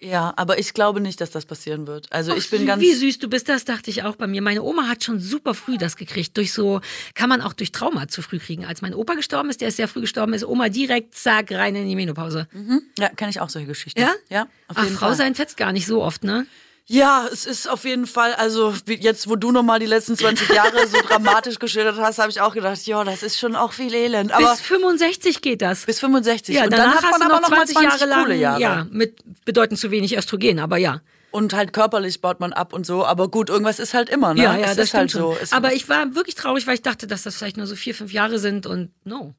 Ja, 0.02 0.32
aber 0.36 0.58
ich 0.58 0.72
glaube 0.72 1.00
nicht, 1.00 1.20
dass 1.20 1.30
das 1.30 1.44
passieren 1.44 1.86
wird. 1.86 2.10
Also 2.10 2.34
ich 2.34 2.48
bin 2.48 2.64
ganz. 2.64 2.80
Wie 2.80 2.94
süß 2.94 3.18
du 3.18 3.28
bist, 3.28 3.50
das 3.50 3.66
dachte 3.66 3.90
ich 3.90 4.02
auch 4.02 4.16
bei 4.16 4.26
mir. 4.26 4.40
Meine 4.40 4.62
Oma 4.62 4.88
hat 4.88 5.04
schon 5.04 5.20
super 5.20 5.52
früh 5.52 5.76
das 5.76 5.96
gekriegt. 5.96 6.36
Durch 6.38 6.54
so, 6.54 6.80
kann 7.14 7.28
man 7.28 7.42
auch 7.42 7.52
durch 7.52 7.70
Trauma 7.70 8.08
zu 8.08 8.22
früh 8.22 8.38
kriegen. 8.38 8.64
Als 8.64 8.80
mein 8.80 8.94
Opa 8.94 9.14
gestorben 9.14 9.50
ist, 9.50 9.60
der 9.60 9.68
ist 9.68 9.76
sehr 9.76 9.88
früh 9.88 10.00
gestorben, 10.00 10.32
ist 10.32 10.44
Oma 10.44 10.70
direkt, 10.70 11.14
zack, 11.14 11.52
rein 11.52 11.76
in 11.76 11.86
die 11.86 11.96
Menopause. 11.96 12.48
Ja, 12.98 13.10
kenne 13.10 13.30
ich 13.30 13.40
auch 13.40 13.50
solche 13.50 13.68
Geschichten. 13.68 14.00
Ja? 14.00 14.14
Ja, 14.30 14.42
auf 14.68 14.76
Ach, 14.78 14.84
jeden 14.84 14.96
Frau 14.96 15.08
Fall. 15.08 15.16
sein 15.16 15.34
fetzt 15.34 15.58
gar 15.58 15.72
nicht 15.72 15.86
so 15.86 16.02
oft, 16.02 16.24
ne? 16.24 16.46
Ja, 16.92 17.28
es 17.32 17.46
ist 17.46 17.70
auf 17.70 17.84
jeden 17.84 18.04
Fall, 18.04 18.34
also 18.34 18.74
jetzt, 18.88 19.30
wo 19.30 19.36
du 19.36 19.52
nochmal 19.52 19.78
die 19.78 19.86
letzten 19.86 20.16
20 20.16 20.48
Jahre 20.48 20.88
so 20.88 20.98
dramatisch 21.06 21.60
geschildert 21.60 21.96
hast, 21.98 22.18
habe 22.18 22.30
ich 22.30 22.40
auch 22.40 22.52
gedacht, 22.52 22.84
ja, 22.84 23.04
das 23.04 23.22
ist 23.22 23.38
schon 23.38 23.54
auch 23.54 23.72
viel 23.72 23.94
Elend. 23.94 24.32
Aber 24.32 24.50
Bis 24.50 24.60
65 24.60 25.40
geht 25.40 25.62
das. 25.62 25.86
bis 25.86 26.00
65. 26.00 26.52
ja, 26.52 26.64
und 26.64 26.72
danach 26.72 27.00
dann 27.00 27.04
hat 27.04 27.10
man 27.12 27.22
aber 27.30 27.40
noch 27.42 27.42
noch 27.42 27.50
mal 27.50 27.58
20 27.58 27.76
20 27.76 28.00
Jahre 28.00 28.10
lang, 28.10 28.24
coole 28.24 28.36
Jahre. 28.36 28.60
ja, 28.60 28.86
mit 28.90 29.20
bedeutend 29.44 29.78
zu 29.78 29.92
wenig 29.92 30.16
Östrogen, 30.18 30.58
aber 30.58 30.78
ja. 30.78 31.00
Und 31.30 31.52
halt 31.52 31.72
körperlich 31.72 32.20
baut 32.20 32.40
man 32.40 32.52
ab 32.52 32.72
und 32.72 32.84
so. 32.84 33.06
Aber 33.06 33.28
gut, 33.28 33.50
irgendwas 33.50 33.78
ist 33.78 33.94
halt 33.94 34.08
immer, 34.08 34.34
ne? 34.34 34.42
Ja, 34.42 34.56
ja, 34.56 34.70
es 34.70 34.76
das 34.76 34.86
ist 34.86 34.94
halt 34.94 35.12
so. 35.12 35.18
schon. 35.34 35.36
Es, 35.40 35.52
Aber 35.52 35.72
ich 35.72 35.88
war 35.88 36.16
wirklich 36.16 36.34
traurig, 36.34 36.66
weil 36.66 36.74
ich 36.74 36.82
dachte, 36.82 37.06
dass 37.06 37.22
das 37.22 37.36
vielleicht 37.36 37.56
nur 37.56 37.68
so 37.68 37.76
vier, 37.76 37.94
fünf 37.94 38.12
Jahre 38.12 38.40
sind 38.40 38.66
und 38.66 38.90
no. 39.04 39.36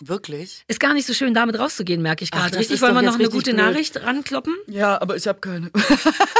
Wirklich? 0.00 0.64
Ist 0.68 0.80
gar 0.80 0.94
nicht 0.94 1.06
so 1.06 1.14
schön, 1.14 1.34
damit 1.34 1.58
rauszugehen, 1.58 2.02
merke 2.02 2.24
ich 2.24 2.30
Ach, 2.32 2.38
gerade. 2.38 2.58
Richtig, 2.58 2.76
ist 2.76 2.82
wollen 2.82 2.94
wir 2.94 3.02
noch 3.02 3.14
eine 3.14 3.28
gute 3.28 3.52
blöd. 3.54 3.64
Nachricht 3.64 3.96
rankloppen? 4.02 4.54
Ja, 4.66 5.00
aber 5.00 5.16
ich 5.16 5.26
habe 5.26 5.40
keine. 5.40 5.70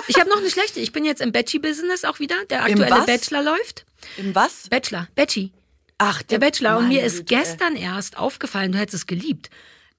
Ich 0.06 0.20
habe 0.20 0.28
noch 0.28 0.36
eine 0.38 0.50
schlechte. 0.50 0.80
Ich 0.80 0.92
bin 0.92 1.04
jetzt 1.06 1.22
im 1.22 1.32
Bachelor-Business 1.32 2.04
auch 2.04 2.18
wieder. 2.20 2.36
Der 2.50 2.64
aktuelle? 2.64 3.06
Bachelor 3.06 3.42
läuft. 3.42 3.86
Im 4.18 4.34
was? 4.34 4.68
Bachelor, 4.68 5.08
Bachelor. 5.14 5.48
Ach, 5.96 6.22
Der 6.22 6.38
Bachelor. 6.38 6.76
Und 6.78 6.88
mir 6.88 7.02
ist 7.04 7.20
Güte, 7.20 7.34
ey. 7.36 7.40
gestern 7.40 7.76
erst 7.76 8.18
aufgefallen, 8.18 8.72
du 8.72 8.78
hättest 8.78 8.94
es 8.94 9.06
geliebt, 9.06 9.48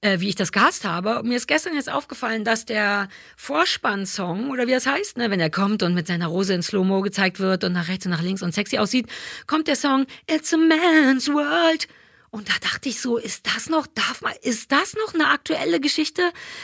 äh, 0.02 0.20
wie 0.20 0.28
ich 0.28 0.36
das 0.36 0.52
gehasst 0.52 0.84
habe. 0.84 1.18
Und 1.18 1.28
mir 1.28 1.36
ist 1.36 1.48
gestern 1.48 1.74
jetzt 1.74 1.90
aufgefallen, 1.90 2.44
dass 2.44 2.66
der 2.66 3.08
Vorspann-Song, 3.36 4.50
oder 4.50 4.66
wie 4.68 4.72
das 4.72 4.86
heißt, 4.86 5.16
ne, 5.16 5.30
wenn 5.30 5.40
er 5.40 5.50
kommt 5.50 5.82
und 5.82 5.94
mit 5.94 6.06
seiner 6.06 6.26
Rose 6.28 6.54
in 6.54 6.62
Slow-Mo 6.62 7.00
gezeigt 7.00 7.40
wird 7.40 7.64
und 7.64 7.72
nach 7.72 7.88
rechts 7.88 8.04
und 8.06 8.12
nach 8.12 8.22
links 8.22 8.42
und 8.42 8.54
sexy 8.54 8.78
aussieht, 8.78 9.06
kommt 9.46 9.66
der 9.66 9.76
Song 9.76 10.06
It's 10.30 10.52
a 10.54 10.56
Man's 10.56 11.28
World. 11.28 11.88
Und 12.36 12.50
da 12.50 12.52
dachte 12.60 12.90
ich 12.90 13.00
so, 13.00 13.16
ist 13.16 13.46
das 13.54 13.70
noch, 13.70 13.86
darf 13.86 14.20
man, 14.20 14.34
ist 14.42 14.70
das 14.70 14.92
noch 14.92 15.14
eine 15.14 15.28
aktuelle 15.28 15.80
Geschichte? 15.80 16.20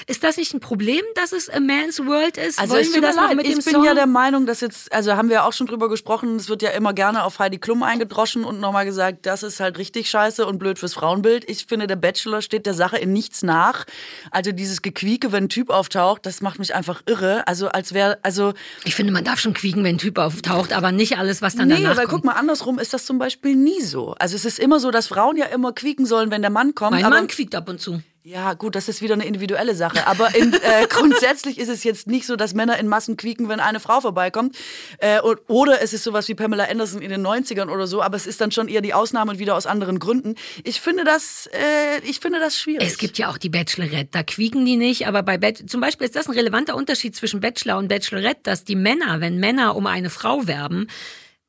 Ist 0.07 0.23
das 0.23 0.37
nicht 0.37 0.53
ein 0.53 0.61
Problem, 0.61 1.01
dass 1.15 1.33
es 1.33 1.49
a 1.49 1.61
man's 1.61 1.99
world 2.05 2.37
ist? 2.37 2.59
Also 2.59 2.75
Wollen 2.75 2.93
wir 2.93 3.01
das 3.01 3.17
noch 3.17 3.29
leid. 3.29 3.37
mit 3.37 3.47
ich 3.47 3.55
dem 3.55 3.65
bin 3.65 3.73
Song? 3.77 3.85
ja 3.85 3.95
der 3.95 4.07
Meinung, 4.07 4.45
dass 4.45 4.61
jetzt, 4.61 4.93
also 4.93 5.15
haben 5.17 5.31
wir 5.31 5.47
auch 5.47 5.55
schon 5.55 5.67
drüber 5.67 5.89
gesprochen, 5.89 6.37
es 6.37 6.51
wird 6.51 6.61
ja 6.61 6.69
immer 6.73 6.93
gerne 6.93 7.25
auf 7.25 7.39
Heidi 7.39 7.57
Klum 7.57 7.83
eingedroschen 7.83 8.45
und 8.45 8.61
nochmal 8.61 8.85
gesagt, 8.85 9.25
das 9.25 9.43
ist 9.43 9.61
halt 9.61 9.79
richtig 9.79 10.11
scheiße 10.11 10.45
und 10.45 10.59
blöd 10.59 10.79
fürs 10.79 10.93
Frauenbild. 10.93 11.49
Ich 11.49 11.65
finde, 11.65 11.87
der 11.87 11.97
Bachelor 11.97 12.43
steht 12.43 12.67
der 12.67 12.75
Sache 12.75 12.99
in 12.99 13.15
nichts 13.15 13.43
nach. 13.43 13.87
Also 14.31 14.53
dieses 14.53 14.83
Gequieke, 14.83 15.33
wenn 15.33 15.45
ein 15.45 15.49
Typ 15.49 15.71
auftaucht, 15.71 16.27
das 16.27 16.43
macht 16.43 16.59
mich 16.59 16.75
einfach 16.75 17.01
irre. 17.07 17.47
Also 17.47 17.69
als 17.69 17.95
wäre, 17.95 18.19
also 18.23 18.53
ich 18.85 18.95
finde, 18.95 19.15
man 19.15 19.25
darf 19.25 19.41
schon 19.41 19.55
quieken, 19.55 19.85
wenn 19.85 19.95
ein 19.95 19.99
Typ 19.99 20.19
auftaucht, 20.19 20.75
aber 20.75 20.93
nicht 20.93 21.17
alles, 21.17 21.41
was 21.41 21.57
dann 21.57 21.69
nee, 21.69 21.77
danach 21.77 21.97
weil 21.97 22.07
kommt. 22.09 22.23
guck 22.23 22.25
mal, 22.25 22.33
andersrum 22.39 22.79
ist 22.79 22.93
das 22.93 23.07
zum 23.07 23.19
Beispiel 23.19 23.57
nie 23.57 23.81
so. 23.81 24.15
Also 24.19 24.37
es 24.37 24.45
ist 24.45 24.59
immer 24.59 24.79
so, 24.81 24.91
dass 24.91 25.07
Frauen 25.07 25.39
ja 25.39 25.47
immer 25.47 25.62
quieken 25.71 26.07
sollen, 26.07 26.33
wenn 26.33 26.43
der 26.43 26.51
Mann 26.51 26.75
kommt. 26.75 26.93
mein 26.93 27.05
aber 27.05 27.15
Mann 27.15 27.29
quiekt 27.29 27.55
ab 27.55 27.69
und 27.69 27.81
zu. 27.81 28.03
Ja, 28.25 28.55
gut, 28.55 28.77
das 28.77 28.89
ist 28.89 29.03
wieder 29.03 29.15
eine 29.15 29.25
individuelle 29.25 29.75
Sache. 29.75 30.07
Aber 30.07 30.33
in, 30.37 30.53
äh, 30.53 30.87
grundsätzlich 30.89 31.59
ist 31.59 31.69
es 31.69 31.83
jetzt 31.83 32.07
nicht 32.07 32.25
so, 32.25 32.37
dass 32.37 32.55
Männer 32.55 32.79
in 32.79 32.87
Massen 32.87 33.17
quieken, 33.17 33.49
wenn 33.49 33.59
eine 33.59 33.81
Frau 33.81 34.01
vorbeikommt. 34.01 34.57
Äh, 34.99 35.21
und, 35.21 35.41
oder 35.49 35.83
es 35.83 35.93
ist 35.93 36.05
sowas 36.05 36.29
wie 36.29 36.35
Pamela 36.37 36.65
Anderson 36.65 37.03
in 37.03 37.11
den 37.11 37.27
90ern 37.27 37.69
oder 37.69 37.89
so, 37.89 38.01
aber 38.01 38.17
es 38.17 38.29
ist 38.29 38.41
dann 38.41 38.53
schon 38.53 38.69
eher 38.69 38.81
die 38.81 38.95
Ausnahme 38.95 39.33
und 39.33 39.39
wieder 39.41 39.57
aus 39.57 39.67
anderen 39.67 39.99
Gründen. 39.99 40.37
Ich 40.63 40.81
finde 40.81 41.03
das, 41.03 41.49
äh, 41.53 42.01
ich 42.09 42.21
finde 42.21 42.39
das 42.39 42.57
schwierig. 42.57 42.87
Es 42.87 42.97
gibt 42.97 43.19
ja 43.19 43.29
auch 43.29 43.39
die 43.39 43.49
Bachelorette, 43.49 44.11
da 44.13 44.23
quieken 44.23 44.65
die 44.65 44.77
nicht, 44.77 45.09
aber 45.09 45.25
bei 45.25 45.37
Bach 45.37 45.55
zum 45.67 45.81
Beispiel 45.81 46.05
ist 46.05 46.15
das 46.15 46.29
ein 46.29 46.35
relevanter 46.35 46.77
Unterschied 46.77 47.17
zwischen 47.17 47.41
Bachelor 47.41 47.79
und 47.79 47.89
Bachelorette, 47.89 48.41
dass 48.45 48.63
die 48.63 48.77
Männer, 48.77 49.21
wenn 49.21 49.39
Männer 49.39 49.75
um 49.75 49.89
eine 49.89 50.11
Frau 50.11 50.47
werben, 50.47 50.87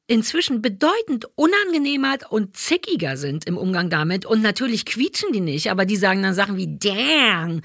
inzwischen 0.07 0.61
bedeutend 0.61 1.27
unangenehmer 1.35 2.17
und 2.29 2.57
zickiger 2.57 3.17
sind 3.17 3.45
im 3.45 3.57
Umgang 3.57 3.89
damit. 3.89 4.25
Und 4.25 4.41
natürlich 4.41 4.85
quietschen 4.85 5.31
die 5.31 5.41
nicht, 5.41 5.71
aber 5.71 5.85
die 5.85 5.95
sagen 5.95 6.23
dann 6.23 6.33
Sachen 6.33 6.57
wie 6.57 6.77
Dang. 6.77 7.61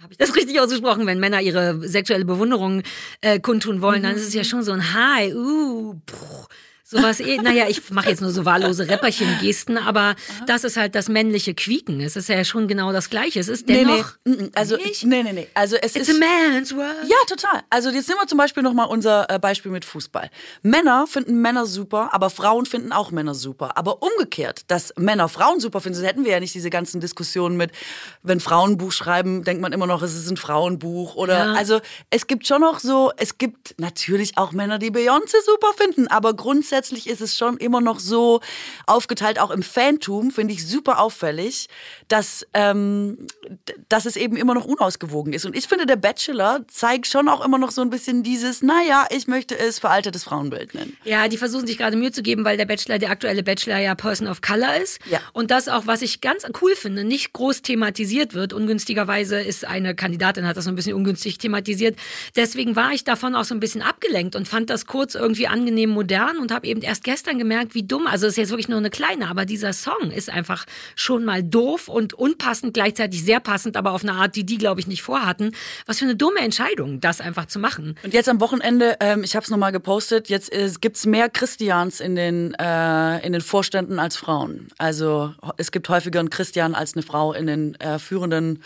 Habe 0.00 0.12
ich 0.12 0.18
das 0.18 0.34
richtig 0.36 0.60
ausgesprochen? 0.60 1.06
Wenn 1.06 1.20
Männer 1.20 1.40
ihre 1.40 1.86
sexuelle 1.88 2.24
Bewunderung 2.24 2.82
äh, 3.20 3.40
kundtun 3.40 3.80
wollen, 3.80 4.02
dann 4.02 4.14
ist 4.14 4.26
es 4.26 4.34
ja 4.34 4.44
schon 4.44 4.62
so 4.62 4.72
ein 4.72 4.94
Hi, 4.94 5.34
uh, 5.34 5.94
puh. 6.06 6.46
Sowas 6.88 7.18
eh, 7.18 7.38
naja, 7.38 7.66
ich 7.68 7.90
mache 7.90 8.10
jetzt 8.10 8.20
nur 8.22 8.30
so 8.30 8.44
wahllose 8.44 8.88
Räpperchen-Gesten, 8.88 9.76
aber 9.76 10.14
das 10.46 10.62
ist 10.62 10.76
halt 10.76 10.94
das 10.94 11.08
männliche 11.08 11.52
Quieken. 11.52 12.00
Es 12.00 12.14
ist 12.14 12.28
ja 12.28 12.44
schon 12.44 12.68
genau 12.68 12.92
das 12.92 13.10
Gleiche. 13.10 13.40
Es 13.40 13.48
ist 13.48 13.66
Nee, 13.66 13.78
dennoch. 13.84 14.12
nee, 14.24 14.36
mm, 14.36 14.44
mm, 14.44 14.50
also 14.54 14.76
Nicht? 14.76 15.04
nee, 15.04 15.24
nee, 15.24 15.32
nee. 15.32 15.48
Also 15.54 15.74
es 15.74 15.96
It's 15.96 16.08
ist 16.08 16.22
a 16.22 16.24
man's 16.52 16.72
world. 16.76 16.94
Ja, 17.08 17.16
total. 17.26 17.62
Also 17.70 17.90
jetzt 17.90 18.06
nehmen 18.08 18.20
wir 18.20 18.28
zum 18.28 18.38
Beispiel 18.38 18.62
nochmal 18.62 18.86
unser 18.86 19.28
äh, 19.28 19.40
Beispiel 19.40 19.72
mit 19.72 19.84
Fußball. 19.84 20.30
Männer 20.62 21.08
finden 21.08 21.40
Männer 21.42 21.66
super, 21.66 22.10
aber 22.12 22.30
Frauen 22.30 22.66
finden 22.66 22.92
auch 22.92 23.10
Männer 23.10 23.34
super. 23.34 23.76
Aber 23.76 24.00
umgekehrt, 24.00 24.60
dass 24.68 24.94
Männer 24.96 25.28
Frauen 25.28 25.58
super 25.58 25.80
finden, 25.80 26.04
hätten 26.04 26.24
wir 26.24 26.30
ja 26.30 26.38
nicht 26.38 26.54
diese 26.54 26.70
ganzen 26.70 27.00
Diskussionen 27.00 27.56
mit, 27.56 27.72
wenn 28.22 28.38
Frauen 28.38 28.74
ein 28.74 28.78
Buch 28.78 28.92
schreiben, 28.92 29.42
denkt 29.42 29.60
man 29.60 29.72
immer 29.72 29.88
noch, 29.88 30.02
es 30.02 30.14
ist 30.14 30.30
ein 30.30 30.36
Frauenbuch. 30.36 31.16
Oder 31.16 31.46
Ja. 31.46 31.52
also 31.54 31.80
es 32.10 32.28
gibt 32.28 32.46
schon 32.46 32.60
noch 32.60 32.78
so, 32.78 33.10
es 33.16 33.38
gibt 33.38 33.74
natürlich 33.78 34.38
auch 34.38 34.52
Männer, 34.52 34.78
die 34.78 34.92
Beyoncé 34.92 35.34
super 35.44 35.72
finden, 35.76 36.06
aber 36.06 36.34
grundsätzlich 36.34 36.75
ist 36.82 37.20
es 37.20 37.36
schon 37.36 37.56
immer 37.56 37.80
noch 37.80 37.98
so 37.98 38.40
aufgeteilt, 38.86 39.38
auch 39.38 39.50
im 39.50 39.62
Fantum, 39.62 40.30
finde 40.30 40.54
ich 40.54 40.66
super 40.66 41.00
auffällig, 41.00 41.68
dass, 42.08 42.46
ähm, 42.54 43.26
dass 43.88 44.06
es 44.06 44.16
eben 44.16 44.36
immer 44.36 44.54
noch 44.54 44.64
unausgewogen 44.64 45.32
ist. 45.32 45.44
Und 45.44 45.56
ich 45.56 45.66
finde, 45.66 45.86
der 45.86 45.96
Bachelor 45.96 46.64
zeigt 46.68 47.06
schon 47.06 47.28
auch 47.28 47.44
immer 47.44 47.58
noch 47.58 47.70
so 47.70 47.82
ein 47.82 47.90
bisschen 47.90 48.22
dieses, 48.22 48.62
naja, 48.62 49.06
ich 49.10 49.26
möchte 49.26 49.58
es 49.58 49.78
veraltetes 49.78 50.24
Frauenbild 50.24 50.74
nennen. 50.74 50.96
Ja, 51.04 51.28
die 51.28 51.36
versuchen 51.36 51.66
sich 51.66 51.78
gerade 51.78 51.96
Mühe 51.96 52.12
zu 52.12 52.22
geben, 52.22 52.44
weil 52.44 52.56
der 52.56 52.66
Bachelor, 52.66 52.98
der 52.98 53.10
aktuelle 53.10 53.42
Bachelor 53.42 53.78
ja 53.78 53.94
Person 53.94 54.28
of 54.28 54.40
Color 54.40 54.76
ist. 54.76 55.00
Ja. 55.10 55.20
Und 55.32 55.50
das 55.50 55.68
auch, 55.68 55.86
was 55.86 56.02
ich 56.02 56.20
ganz 56.20 56.44
cool 56.60 56.74
finde, 56.74 57.04
nicht 57.04 57.32
groß 57.32 57.62
thematisiert 57.62 58.34
wird. 58.34 58.52
Ungünstigerweise 58.52 59.40
ist 59.40 59.64
eine 59.64 59.94
Kandidatin, 59.94 60.46
hat 60.46 60.56
das 60.56 60.64
so 60.64 60.70
ein 60.70 60.76
bisschen 60.76 60.94
ungünstig 60.94 61.38
thematisiert. 61.38 61.96
Deswegen 62.36 62.76
war 62.76 62.92
ich 62.92 63.04
davon 63.04 63.34
auch 63.34 63.44
so 63.44 63.54
ein 63.54 63.60
bisschen 63.60 63.82
abgelenkt 63.82 64.36
und 64.36 64.48
fand 64.48 64.70
das 64.70 64.86
kurz 64.86 65.14
irgendwie 65.14 65.46
angenehm 65.46 65.90
modern 65.90 66.38
und 66.38 66.52
habe 66.52 66.65
eben 66.66 66.82
erst 66.82 67.04
gestern 67.04 67.38
gemerkt, 67.38 67.74
wie 67.74 67.82
dumm, 67.82 68.06
also 68.06 68.26
es 68.26 68.34
ist 68.34 68.36
jetzt 68.38 68.50
wirklich 68.50 68.68
nur 68.68 68.78
eine 68.78 68.90
kleine, 68.90 69.28
aber 69.28 69.44
dieser 69.44 69.72
Song 69.72 70.10
ist 70.10 70.30
einfach 70.30 70.66
schon 70.94 71.24
mal 71.24 71.42
doof 71.42 71.88
und 71.88 72.14
unpassend, 72.14 72.74
gleichzeitig 72.74 73.24
sehr 73.24 73.40
passend, 73.40 73.76
aber 73.76 73.92
auf 73.92 74.02
eine 74.02 74.12
Art, 74.12 74.36
die 74.36 74.44
die, 74.44 74.58
glaube 74.58 74.80
ich, 74.80 74.86
nicht 74.86 75.02
vorhatten. 75.02 75.52
Was 75.86 75.98
für 75.98 76.04
eine 76.04 76.16
dumme 76.16 76.40
Entscheidung, 76.40 77.00
das 77.00 77.20
einfach 77.20 77.46
zu 77.46 77.58
machen. 77.58 77.96
Und 78.02 78.14
jetzt 78.14 78.28
am 78.28 78.40
Wochenende, 78.40 78.96
ähm, 79.00 79.24
ich 79.24 79.34
habe 79.34 79.44
es 79.44 79.50
nochmal 79.50 79.72
gepostet, 79.72 80.28
jetzt 80.28 80.52
äh, 80.52 80.70
gibt's 80.80 81.06
mehr 81.06 81.28
Christians 81.28 82.00
in 82.00 82.14
den, 82.14 82.54
äh, 82.54 83.24
in 83.26 83.32
den 83.32 83.42
Vorständen 83.42 83.98
als 83.98 84.16
Frauen. 84.16 84.68
Also 84.78 85.34
es 85.56 85.72
gibt 85.72 85.88
häufiger 85.88 86.20
einen 86.20 86.30
Christian 86.30 86.74
als 86.74 86.94
eine 86.94 87.02
Frau 87.02 87.32
in 87.32 87.46
den 87.46 87.74
äh, 87.76 87.98
führenden 87.98 88.62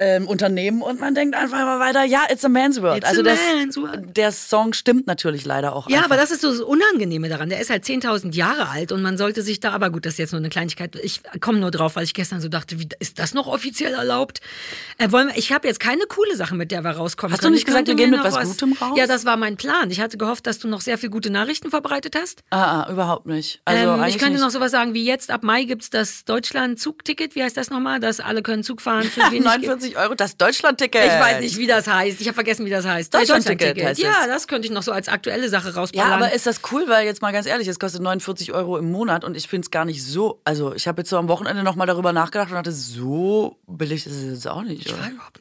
ähm, 0.00 0.26
Unternehmen 0.26 0.80
und 0.80 0.98
man 0.98 1.14
denkt 1.14 1.36
einfach 1.36 1.58
mal 1.58 1.78
weiter, 1.78 2.04
ja, 2.04 2.22
it's 2.30 2.44
a 2.44 2.48
man's 2.48 2.80
world. 2.80 2.98
It's 2.98 3.06
also 3.06 3.22
das, 3.22 3.38
man's 3.54 3.76
world. 3.76 4.16
der 4.16 4.32
Song 4.32 4.72
stimmt 4.72 5.06
natürlich 5.06 5.44
leider 5.44 5.76
auch. 5.76 5.88
Ja, 5.88 5.98
einfach. 5.98 6.10
aber 6.10 6.16
das 6.16 6.30
ist 6.30 6.40
so 6.40 6.50
das 6.50 6.60
Unangenehme 6.60 7.28
daran. 7.28 7.50
Der 7.50 7.60
ist 7.60 7.68
halt 7.68 7.84
10.000 7.84 8.34
Jahre 8.34 8.70
alt 8.70 8.92
und 8.92 9.02
man 9.02 9.18
sollte 9.18 9.42
sich 9.42 9.60
da, 9.60 9.72
aber 9.72 9.90
gut, 9.90 10.06
das 10.06 10.14
ist 10.14 10.18
jetzt 10.18 10.32
nur 10.32 10.40
eine 10.40 10.48
Kleinigkeit. 10.48 10.96
Ich 11.02 11.20
komme 11.40 11.58
nur 11.58 11.70
drauf, 11.70 11.96
weil 11.96 12.04
ich 12.04 12.14
gestern 12.14 12.40
so 12.40 12.48
dachte, 12.48 12.80
wie, 12.80 12.88
ist 12.98 13.18
das 13.18 13.34
noch 13.34 13.46
offiziell 13.46 13.92
erlaubt? 13.92 14.40
Äh, 14.96 15.12
wollen 15.12 15.28
wir, 15.28 15.36
ich 15.36 15.52
habe 15.52 15.68
jetzt 15.68 15.80
keine 15.80 16.04
coole 16.08 16.34
Sache, 16.34 16.54
mit 16.54 16.70
der 16.70 16.82
wir 16.82 16.92
rauskommen. 16.92 17.34
Hast 17.34 17.40
können. 17.40 17.52
du 17.52 17.56
nicht 17.56 17.66
gesagt, 17.66 17.86
wir 17.86 17.94
gehen 17.94 18.10
mit 18.10 18.24
was, 18.24 18.34
was 18.34 18.48
Gutem 18.48 18.72
raus? 18.72 18.96
Ja, 18.96 19.06
das 19.06 19.26
war 19.26 19.36
mein 19.36 19.58
Plan. 19.58 19.90
Ich 19.90 20.00
hatte 20.00 20.16
gehofft, 20.16 20.46
dass 20.46 20.58
du 20.58 20.68
noch 20.68 20.80
sehr 20.80 20.96
viel 20.96 21.10
gute 21.10 21.28
Nachrichten 21.30 21.68
verbreitet 21.68 22.16
hast. 22.16 22.42
Ah, 22.48 22.84
ah 22.84 22.90
überhaupt 22.90 23.26
nicht. 23.26 23.60
Also 23.66 23.92
ähm, 23.92 24.04
ich 24.04 24.16
könnte 24.16 24.34
nicht. 24.34 24.42
noch 24.42 24.50
sowas 24.50 24.70
sagen 24.70 24.94
wie 24.94 25.04
jetzt 25.04 25.30
ab 25.30 25.42
Mai 25.42 25.64
gibt 25.64 25.82
es 25.82 25.90
das 25.90 26.24
Deutschland-Zugticket. 26.24 27.34
Wie 27.34 27.42
heißt 27.42 27.56
das 27.56 27.68
nochmal? 27.68 28.00
Dass 28.00 28.20
alle 28.20 28.42
können 28.42 28.62
Zug 28.62 28.80
fahren 28.80 29.04
für 29.04 29.20
wenig. 29.30 29.44
49 29.44 29.89
190 29.90 29.96
Euro 29.96 30.14
das 30.14 30.36
Deutschlandticket. 30.36 31.04
Ich 31.04 31.20
weiß 31.20 31.40
nicht, 31.40 31.58
wie 31.58 31.66
das 31.66 31.86
heißt. 31.86 32.20
Ich 32.20 32.26
habe 32.26 32.34
vergessen, 32.34 32.66
wie 32.66 32.70
das 32.70 32.86
heißt. 32.86 33.12
Deutschlandticket. 33.12 33.76
Deutschland 33.76 33.98
ja, 33.98 34.26
das 34.26 34.46
könnte 34.46 34.66
ich 34.66 34.72
noch 34.72 34.82
so 34.82 34.92
als 34.92 35.08
aktuelle 35.08 35.48
Sache 35.48 35.74
rauspallern. 35.74 36.08
Ja, 36.08 36.14
aber 36.14 36.32
ist 36.32 36.46
das 36.46 36.60
cool, 36.70 36.84
weil 36.88 37.06
jetzt 37.06 37.22
mal 37.22 37.32
ganz 37.32 37.46
ehrlich, 37.46 37.68
es 37.68 37.78
kostet 37.78 38.02
49 38.02 38.52
Euro 38.52 38.78
im 38.78 38.90
Monat 38.90 39.24
und 39.24 39.36
ich 39.36 39.48
finde 39.48 39.66
es 39.66 39.70
gar 39.70 39.84
nicht 39.84 40.04
so. 40.04 40.40
Also, 40.44 40.74
ich 40.74 40.86
habe 40.86 41.02
jetzt 41.02 41.10
so 41.10 41.18
am 41.18 41.28
Wochenende 41.28 41.62
nochmal 41.62 41.86
darüber 41.86 42.12
nachgedacht 42.12 42.50
und 42.50 42.56
hatte 42.56 42.72
so 42.72 43.56
billig 43.66 44.06
ist 44.06 44.14
es 44.14 44.32
jetzt 44.34 44.48
auch 44.48 44.62
nicht. 44.62 44.86
Ich, 44.86 44.94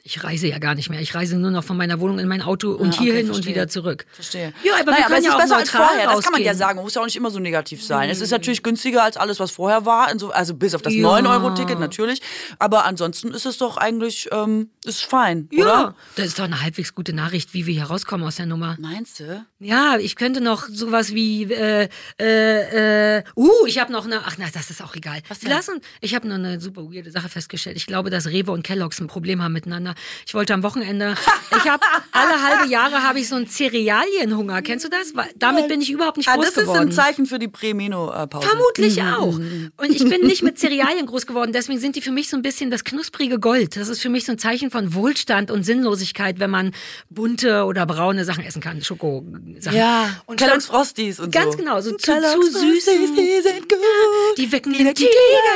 ich, 0.03 0.23
reise 0.23 0.47
ja 0.47 0.59
gar 0.59 0.75
nicht 0.75 0.89
mehr. 0.89 1.01
Ich 1.01 1.15
reise 1.15 1.37
nur 1.37 1.51
noch 1.51 1.63
von 1.63 1.77
meiner 1.77 1.99
Wohnung 1.99 2.19
in 2.19 2.27
mein 2.27 2.41
Auto 2.41 2.73
ah, 2.73 2.81
und 2.81 2.95
ja, 2.95 3.01
hierhin 3.01 3.31
und 3.31 3.45
wieder 3.45 3.67
zurück. 3.67 4.05
Verstehe. 4.11 4.53
Ja, 4.63 4.73
aber, 4.79 4.91
naja, 4.91 5.09
wir 5.09 5.15
können 5.15 5.25
aber 5.25 5.25
ja 5.25 5.33
auch 5.33 5.41
besser 5.41 5.57
als 5.57 5.69
vorher. 5.69 5.87
Rausgehen. 5.89 6.15
Das 6.15 6.23
kann 6.23 6.33
man 6.33 6.41
ja 6.41 6.53
sagen. 6.53 6.75
Man 6.77 6.85
muss 6.85 6.95
ja 6.95 7.01
auch 7.01 7.05
nicht 7.05 7.15
immer 7.15 7.31
so 7.31 7.39
negativ 7.39 7.83
sein. 7.83 8.07
Mhm. 8.07 8.11
Es 8.11 8.21
ist 8.21 8.31
hm. 8.31 8.35
natürlich 8.35 8.63
günstiger 8.63 9.03
als 9.03 9.17
alles, 9.17 9.39
was 9.39 9.51
vorher 9.51 9.85
war. 9.85 10.07
Also, 10.07 10.31
also 10.31 10.53
bis 10.53 10.75
auf 10.75 10.81
das 10.81 10.93
ja. 10.93 11.07
9-Euro-Ticket 11.07 11.79
natürlich. 11.79 12.21
Aber 12.59 12.85
ansonsten 12.85 13.31
ist 13.31 13.45
es 13.45 13.57
doch 13.57 13.77
eigentlich. 13.77 14.31
Äh, 14.31 14.38
ähm, 14.45 14.69
ist 14.85 15.03
fein, 15.03 15.47
Ja, 15.51 15.63
oder? 15.63 15.95
das 16.15 16.27
ist 16.27 16.39
doch 16.39 16.43
eine 16.45 16.61
halbwegs 16.61 16.93
gute 16.95 17.13
Nachricht, 17.13 17.53
wie 17.53 17.65
wir 17.65 17.73
hier 17.73 17.83
rauskommen 17.85 18.25
aus 18.25 18.37
der 18.37 18.45
Nummer. 18.45 18.77
Meinst 18.79 19.19
du? 19.19 19.45
Ja, 19.59 19.97
ich 19.99 20.15
könnte 20.15 20.41
noch 20.41 20.67
sowas 20.69 21.13
wie, 21.13 21.43
äh, 21.51 21.89
äh, 22.19 23.17
äh, 23.17 23.23
uh, 23.35 23.49
ich 23.67 23.79
habe 23.79 23.91
noch 23.91 24.05
eine, 24.05 24.21
ach 24.25 24.35
na, 24.37 24.45
das 24.53 24.69
ist 24.69 24.81
auch 24.81 24.95
egal. 24.95 25.19
Was 25.27 25.39
denn? 25.39 25.49
Lassen, 25.49 25.81
ich 26.01 26.15
habe 26.15 26.27
noch 26.27 26.35
eine 26.35 26.59
super 26.61 26.83
weirde 26.83 27.11
Sache 27.11 27.29
festgestellt. 27.29 27.77
Ich 27.77 27.85
glaube, 27.85 28.09
dass 28.09 28.27
Rewe 28.27 28.51
und 28.51 28.63
Kellogg's 28.63 28.99
ein 28.99 29.07
Problem 29.07 29.41
haben 29.43 29.53
miteinander. 29.53 29.95
Ich 30.25 30.33
wollte 30.33 30.53
am 30.53 30.63
Wochenende, 30.63 31.15
ich 31.57 31.69
habe 31.69 31.83
alle 32.11 32.41
halbe 32.41 32.71
Jahre 32.71 33.03
habe 33.03 33.19
ich 33.19 33.27
so 33.27 33.35
einen 33.35 33.47
Cerealienhunger. 33.47 34.61
Kennst 34.61 34.85
du 34.85 34.89
das? 34.89 35.15
Weil 35.15 35.29
Damit 35.37 35.67
bin 35.67 35.81
ich 35.81 35.91
überhaupt 35.91 36.17
nicht 36.17 36.29
Ah, 36.29 36.35
groß 36.35 36.45
das 36.45 36.57
ist 36.57 36.61
geworden. 36.63 36.89
ein 36.89 36.91
Zeichen 36.91 37.25
für 37.25 37.39
die 37.39 37.47
Prämeno-Pause. 37.47 38.47
Vermutlich 38.47 39.01
auch. 39.01 39.33
Und 39.35 39.89
ich 39.89 40.03
bin 40.07 40.21
nicht 40.21 40.43
mit 40.43 40.57
Cerealien 40.59 41.05
groß 41.05 41.25
geworden, 41.25 41.51
deswegen 41.53 41.79
sind 41.79 41.95
die 41.95 42.01
für 42.01 42.11
mich 42.11 42.29
so 42.29 42.37
ein 42.37 42.41
bisschen 42.41 42.71
das 42.71 42.83
knusprige 42.83 43.39
Gold. 43.39 43.75
Das 43.75 43.87
ist 43.89 44.01
für 44.01 44.09
mich 44.09 44.18
so 44.25 44.31
ein 44.31 44.37
Zeichen 44.37 44.71
von 44.71 44.93
Wohlstand 44.93 45.51
und 45.51 45.63
Sinnlosigkeit, 45.63 46.39
wenn 46.39 46.49
man 46.49 46.71
bunte 47.09 47.65
oder 47.65 47.85
braune 47.85 48.25
Sachen 48.25 48.43
essen 48.43 48.61
kann, 48.61 48.81
Schoko-Sachen. 48.81 49.77
Ja, 49.77 50.21
und 50.25 50.39
Kellogg's 50.39 50.65
Frosties 50.65 51.19
und 51.19 51.33
so. 51.33 51.39
Ganz 51.39 51.57
genau, 51.57 51.81
so 51.81 51.91
zu, 51.91 51.97
zu 51.97 52.51
süßen. 52.51 52.93
Frosties, 52.93 53.15
die 53.15 53.41
sind 53.41 53.69
gut. 53.69 54.37
Die 54.37 54.51
wecken 54.51 54.73
Die 54.73 54.83
den 54.83 54.95
Tiger 54.95 55.09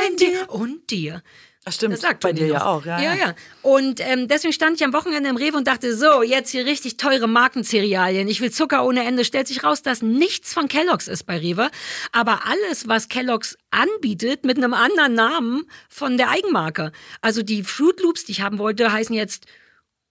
in 0.08 0.16
dir 0.16 0.50
und 0.50 0.90
dir. 0.90 1.22
Ach, 1.66 1.72
stimmt, 1.72 1.94
Das 1.94 2.02
sagt 2.02 2.20
bei 2.20 2.34
dir 2.34 2.46
ja 2.46 2.66
auch. 2.66 2.84
Ja, 2.84 3.00
ja, 3.00 3.14
ja. 3.14 3.34
Und 3.62 3.98
ähm, 4.00 4.28
deswegen 4.28 4.52
stand 4.52 4.76
ich 4.76 4.84
am 4.84 4.92
Wochenende 4.92 5.30
im 5.30 5.36
Rewe 5.36 5.56
und 5.56 5.66
dachte, 5.66 5.96
so, 5.96 6.22
jetzt 6.22 6.50
hier 6.50 6.66
richtig 6.66 6.98
teure 6.98 7.26
Markencerealien. 7.26 8.28
Ich 8.28 8.42
will 8.42 8.50
Zucker 8.50 8.84
ohne 8.84 9.04
Ende. 9.04 9.24
Stellt 9.24 9.48
sich 9.48 9.64
raus, 9.64 9.80
dass 9.80 10.02
nichts 10.02 10.52
von 10.52 10.68
Kellogg's 10.68 11.08
ist 11.08 11.24
bei 11.24 11.38
Rewe. 11.38 11.70
Aber 12.12 12.42
alles, 12.46 12.86
was 12.86 13.08
Kellogg's 13.08 13.56
anbietet, 13.70 14.44
mit 14.44 14.58
einem 14.58 14.74
anderen 14.74 15.14
Namen 15.14 15.64
von 15.88 16.18
der 16.18 16.28
Eigenmarke. 16.28 16.92
Also 17.22 17.42
die 17.42 17.64
Fruit 17.64 17.98
Loops, 18.02 18.26
die 18.26 18.32
ich 18.32 18.42
haben 18.42 18.58
wollte, 18.58 18.92
heißen 18.92 19.14
jetzt 19.14 19.46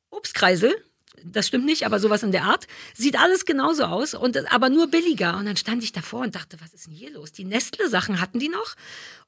Obstkreisel. 0.10 0.76
Das 1.26 1.48
stimmt 1.48 1.66
nicht, 1.66 1.86
aber 1.86 2.00
sowas 2.00 2.24
in 2.24 2.32
der 2.32 2.44
Art. 2.44 2.68
Sieht 2.94 3.18
alles 3.18 3.46
genauso 3.46 3.86
aus, 3.86 4.14
und, 4.14 4.52
aber 4.52 4.70
nur 4.70 4.88
billiger. 4.88 5.38
Und 5.38 5.46
dann 5.46 5.56
stand 5.56 5.84
ich 5.84 5.94
davor 5.94 6.22
und 6.22 6.36
dachte, 6.36 6.58
was 6.60 6.74
ist 6.74 6.88
denn 6.88 6.94
hier 6.94 7.12
los? 7.12 7.32
Die 7.32 7.46
Nestle-Sachen 7.46 8.20
hatten 8.20 8.40
die 8.40 8.50
noch. 8.50 8.76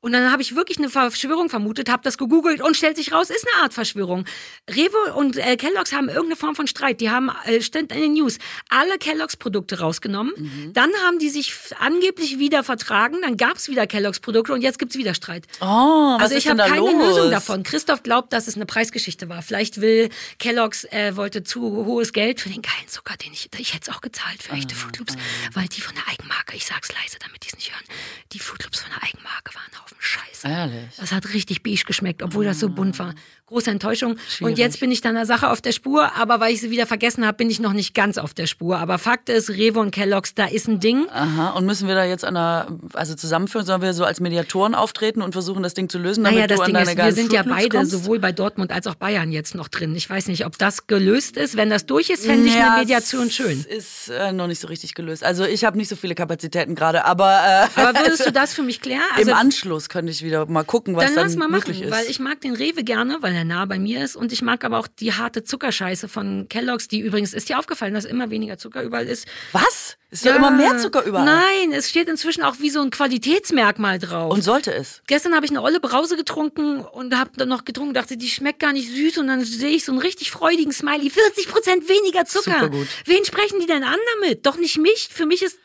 Und 0.06 0.12
dann 0.12 0.32
habe 0.32 0.44
ich 0.44 0.56
wirklich 0.56 0.78
eine 0.78 0.90
Verschwörung 0.90 1.50
vermutet, 1.50 1.90
habe 1.90 2.04
das 2.04 2.20
gegoogelt 2.20 2.62
und 2.62 2.78
stellt 2.78 2.96
sich 2.96 3.12
raus, 3.12 3.32
ist 3.32 3.44
eine 3.52 3.64
Art 3.64 3.74
Verschwörung. 3.74 4.26
Rewe 4.70 5.16
und 5.16 5.36
äh, 5.36 5.58
Kellogg's 5.58 5.94
haben 5.94 6.10
irgendeine 6.10 6.36
Form 6.36 6.56
von 6.56 6.68
Streit. 6.68 7.02
Die 7.02 7.10
haben, 7.10 7.32
äh, 7.46 7.60
stand 7.60 7.92
in 7.92 8.02
den 8.02 8.14
News, 8.14 8.38
alle 8.70 9.00
Kellogg's-Produkte 9.00 9.80
rausgenommen. 9.80 10.72
Dann 10.74 10.92
haben 11.08 11.18
die 11.18 11.30
sich 11.30 11.56
angeblich 11.80 12.38
wieder 12.38 12.64
vertragen. 12.64 13.18
Dann 13.24 13.36
gab 13.36 13.58
es 13.58 13.68
wieder 13.68 13.88
Kellogg's-Produkte 13.88 14.54
und 14.54 14.62
jetzt 14.62 14.78
gibt's 14.78 14.96
wieder 14.96 15.16
Streit. 15.16 15.48
Oh, 15.60 15.66
was 15.66 16.22
Also 16.22 16.36
ich 16.36 16.48
habe 16.48 16.60
keine 16.60 16.82
los? 16.82 17.16
Lösung 17.16 17.32
davon. 17.32 17.64
Christoph 17.64 18.04
glaubt, 18.04 18.32
dass 18.32 18.48
es 18.48 18.54
eine 18.56 18.68
Preisgeschichte 18.68 19.28
war. 19.28 19.42
Vielleicht 19.42 19.82
will 19.82 20.10
Kellogg's 20.38 20.84
äh, 20.92 21.16
wollte 21.16 21.44
zu 21.44 21.62
hohes 21.62 22.14
Geld 22.14 22.40
für 22.42 22.50
den 22.50 22.62
geilen 22.62 22.88
Zucker, 22.88 23.16
den 23.18 23.34
ich 23.34 23.50
ich 23.58 23.74
hätte 23.74 23.90
es 23.90 23.96
auch 23.98 24.02
gezahlt 24.02 24.44
für 24.44 24.52
Ah, 24.54 24.58
echte 24.58 24.76
Fruit 24.76 25.00
Loops, 25.00 25.16
weil 25.54 25.68
die 25.68 25.82
von 25.82 25.96
der 25.96 26.08
Eigenmarke, 26.08 26.56
ich 26.56 26.66
sag's 26.68 26.92
leise, 26.94 27.18
damit 27.20 27.44
die 27.44 27.48
es 27.48 27.56
nicht 27.56 27.72
hören, 27.72 27.86
die 28.34 28.40
Fruit 28.40 28.64
Loops 28.64 28.82
von 28.82 28.92
der 28.92 29.02
Eigenmarke 29.02 29.56
waren 29.56 29.82
Haufen 29.82 29.95
Scheiße. 30.00 30.48
Ehrlich? 30.48 30.96
Das 30.98 31.12
hat 31.12 31.34
richtig 31.34 31.64
beige 31.64 31.84
geschmeckt, 31.86 32.24
obwohl 32.24 32.46
das 32.46 32.60
so 32.60 32.70
bunt 32.70 33.00
war. 33.00 33.14
Große 33.48 33.70
Enttäuschung. 33.70 34.14
Und 34.14 34.20
Schwierig. 34.28 34.58
jetzt 34.58 34.80
bin 34.80 34.92
ich 34.92 35.02
dann 35.02 35.14
der 35.14 35.28
Sache 35.28 35.52
auf 35.52 35.62
der 35.62 35.72
Spur, 35.72 36.16
aber 36.16 36.40
weil 36.40 36.52
ich 36.54 36.62
sie 36.62 36.72
wieder 36.72 36.88
vergessen 36.88 37.26
habe, 37.28 37.38
bin 37.38 37.50
ich 37.52 37.60
noch 37.60 37.74
nicht 37.74 37.94
ganz 37.94 38.18
auf 38.18 38.34
der 38.34 38.48
Spur. 38.48 38.78
Aber 38.80 38.98
Fakt 38.98 39.30
ist, 39.30 39.52
Rewe 39.52 39.80
und 39.80 39.92
Kellogg's, 39.92 40.34
da 40.34 40.46
ist 40.46 40.68
ein 40.68 40.80
Ding. 40.80 41.08
Aha, 41.12 41.52
und 41.52 41.66
müssen 41.68 41.88
wir 41.88 41.94
da 41.94 42.06
jetzt 42.06 42.26
an 42.26 42.34
der, 42.34 42.68
also 42.94 43.14
zusammenführen, 43.14 43.64
sollen 43.66 43.84
wir 43.84 43.94
so 43.94 44.04
als 44.04 44.20
Mediatoren 44.20 44.74
auftreten 44.74 45.22
und 45.22 45.34
versuchen, 45.34 45.62
das 45.62 45.76
Ding 45.76 45.90
zu 45.90 46.00
lösen, 46.00 46.24
damit 46.24 46.38
Naja, 46.38 46.48
das 46.48 46.58
du 46.58 46.64
an 46.64 46.66
Ding 46.68 46.74
deine 46.74 46.92
ist, 46.92 46.98
wir 46.98 47.14
sind 47.14 47.32
ja 47.34 47.44
beide 47.44 47.70
kommst? 47.78 47.92
sowohl 47.92 48.18
bei 48.18 48.32
Dortmund 48.32 48.72
als 48.72 48.88
auch 48.88 48.96
Bayern 48.96 49.32
jetzt 49.32 49.54
noch 49.54 49.68
drin. 49.68 49.96
Ich 49.96 50.10
weiß 50.10 50.28
nicht, 50.28 50.46
ob 50.48 50.58
das 50.58 50.88
gelöst 50.88 51.38
ist. 51.38 51.56
Wenn 51.56 51.70
das 51.70 51.86
durch 51.86 52.10
ist, 52.10 52.26
fände 52.26 52.48
ich 52.48 52.56
Ja, 52.56 52.72
eine 52.74 52.82
Mediation 52.82 53.30
schön. 53.30 53.64
Ist 53.70 54.10
äh, 54.10 54.32
noch 54.32 54.48
nicht 54.48 54.60
so 54.60 54.68
richtig 54.68 54.96
gelöst. 54.96 55.24
Also 55.24 55.44
ich 55.46 55.64
habe 55.66 55.78
nicht 55.78 55.90
so 55.90 55.96
viele 55.96 56.16
Kapazitäten 56.16 56.74
gerade, 56.74 57.06
aber, 57.06 57.68
äh, 57.76 57.80
Aber 57.80 58.00
würdest 58.00 58.26
du 58.26 58.32
das 58.32 58.56
für 58.56 58.64
mich 58.64 58.82
klären? 58.82 59.02
Also, 59.16 59.30
im 59.30 59.38
Anschluss 59.38 59.88
könnte 59.88 60.12
ich 60.12 60.24
wieder 60.24 60.48
mal 60.48 60.64
gucken, 60.64 60.96
was 60.96 61.06
dann 61.06 61.14
dann, 61.16 61.24
lass 61.26 61.36
mal 61.36 61.48
machen, 61.48 61.70
möglich 61.70 61.82
ist. 61.84 61.92
weil 61.92 62.06
ich 62.10 62.20
mag 62.20 62.42
den 62.42 62.56
Rewe 62.56 62.84
gerne, 62.84 63.18
weil 63.22 63.35
er 63.36 63.44
nah 63.44 63.66
bei 63.66 63.78
mir 63.78 64.04
ist 64.04 64.16
und 64.16 64.32
ich 64.32 64.42
mag 64.42 64.64
aber 64.64 64.80
auch 64.80 64.88
die 64.88 65.14
harte 65.14 65.44
Zuckerscheiße 65.44 66.08
von 66.08 66.48
Kellogg's, 66.50 66.88
die 66.88 67.00
übrigens, 67.00 67.34
ist 67.34 67.50
dir 67.50 67.60
aufgefallen, 67.60 67.94
dass 67.94 68.06
immer 68.06 68.30
weniger 68.30 68.58
Zucker 68.58 68.82
überall 68.82 69.08
ist? 69.08 69.28
was? 69.52 69.98
Ist 70.12 70.24
ja 70.24 70.36
immer 70.36 70.52
mehr 70.52 70.78
Zucker 70.78 71.04
überall. 71.04 71.26
Nein, 71.26 71.74
es 71.74 71.90
steht 71.90 72.08
inzwischen 72.08 72.42
auch 72.44 72.56
wie 72.60 72.70
so 72.70 72.82
ein 72.82 72.90
Qualitätsmerkmal 72.90 74.00
drauf. 74.00 74.32
Und 74.32 74.44
sollte 74.44 74.74
es. 74.74 75.02
Gestern 75.08 75.36
habe 75.36 75.46
ich 75.46 75.52
eine 75.52 75.62
olle 75.62 75.82
Brause 75.82 76.16
getrunken 76.16 76.80
und 76.80 77.18
habe 77.18 77.32
dann 77.36 77.50
noch 77.50 77.66
getrunken, 77.66 77.94
dachte, 77.94 78.16
die 78.16 78.30
schmeckt 78.30 78.60
gar 78.60 78.72
nicht 78.72 78.90
süß 78.90 79.18
und 79.18 79.28
dann 79.28 79.44
sehe 79.44 79.72
ich 79.72 79.84
so 79.84 79.92
einen 79.92 80.00
richtig 80.00 80.32
freudigen 80.32 80.72
Smiley, 80.72 81.10
40 81.10 81.50
Prozent 81.50 81.90
weniger 81.90 82.24
Zucker. 82.26 82.62
Supergut. 82.62 82.88
Wen 83.06 83.26
sprechen 83.26 83.60
die 83.60 83.66
denn 83.66 83.84
an 83.84 84.00
damit? 84.22 84.46
Doch 84.46 84.58
nicht 84.58 84.78
mich. 84.78 85.10
Für 85.12 85.26
mich 85.26 85.42
ist 85.42 85.58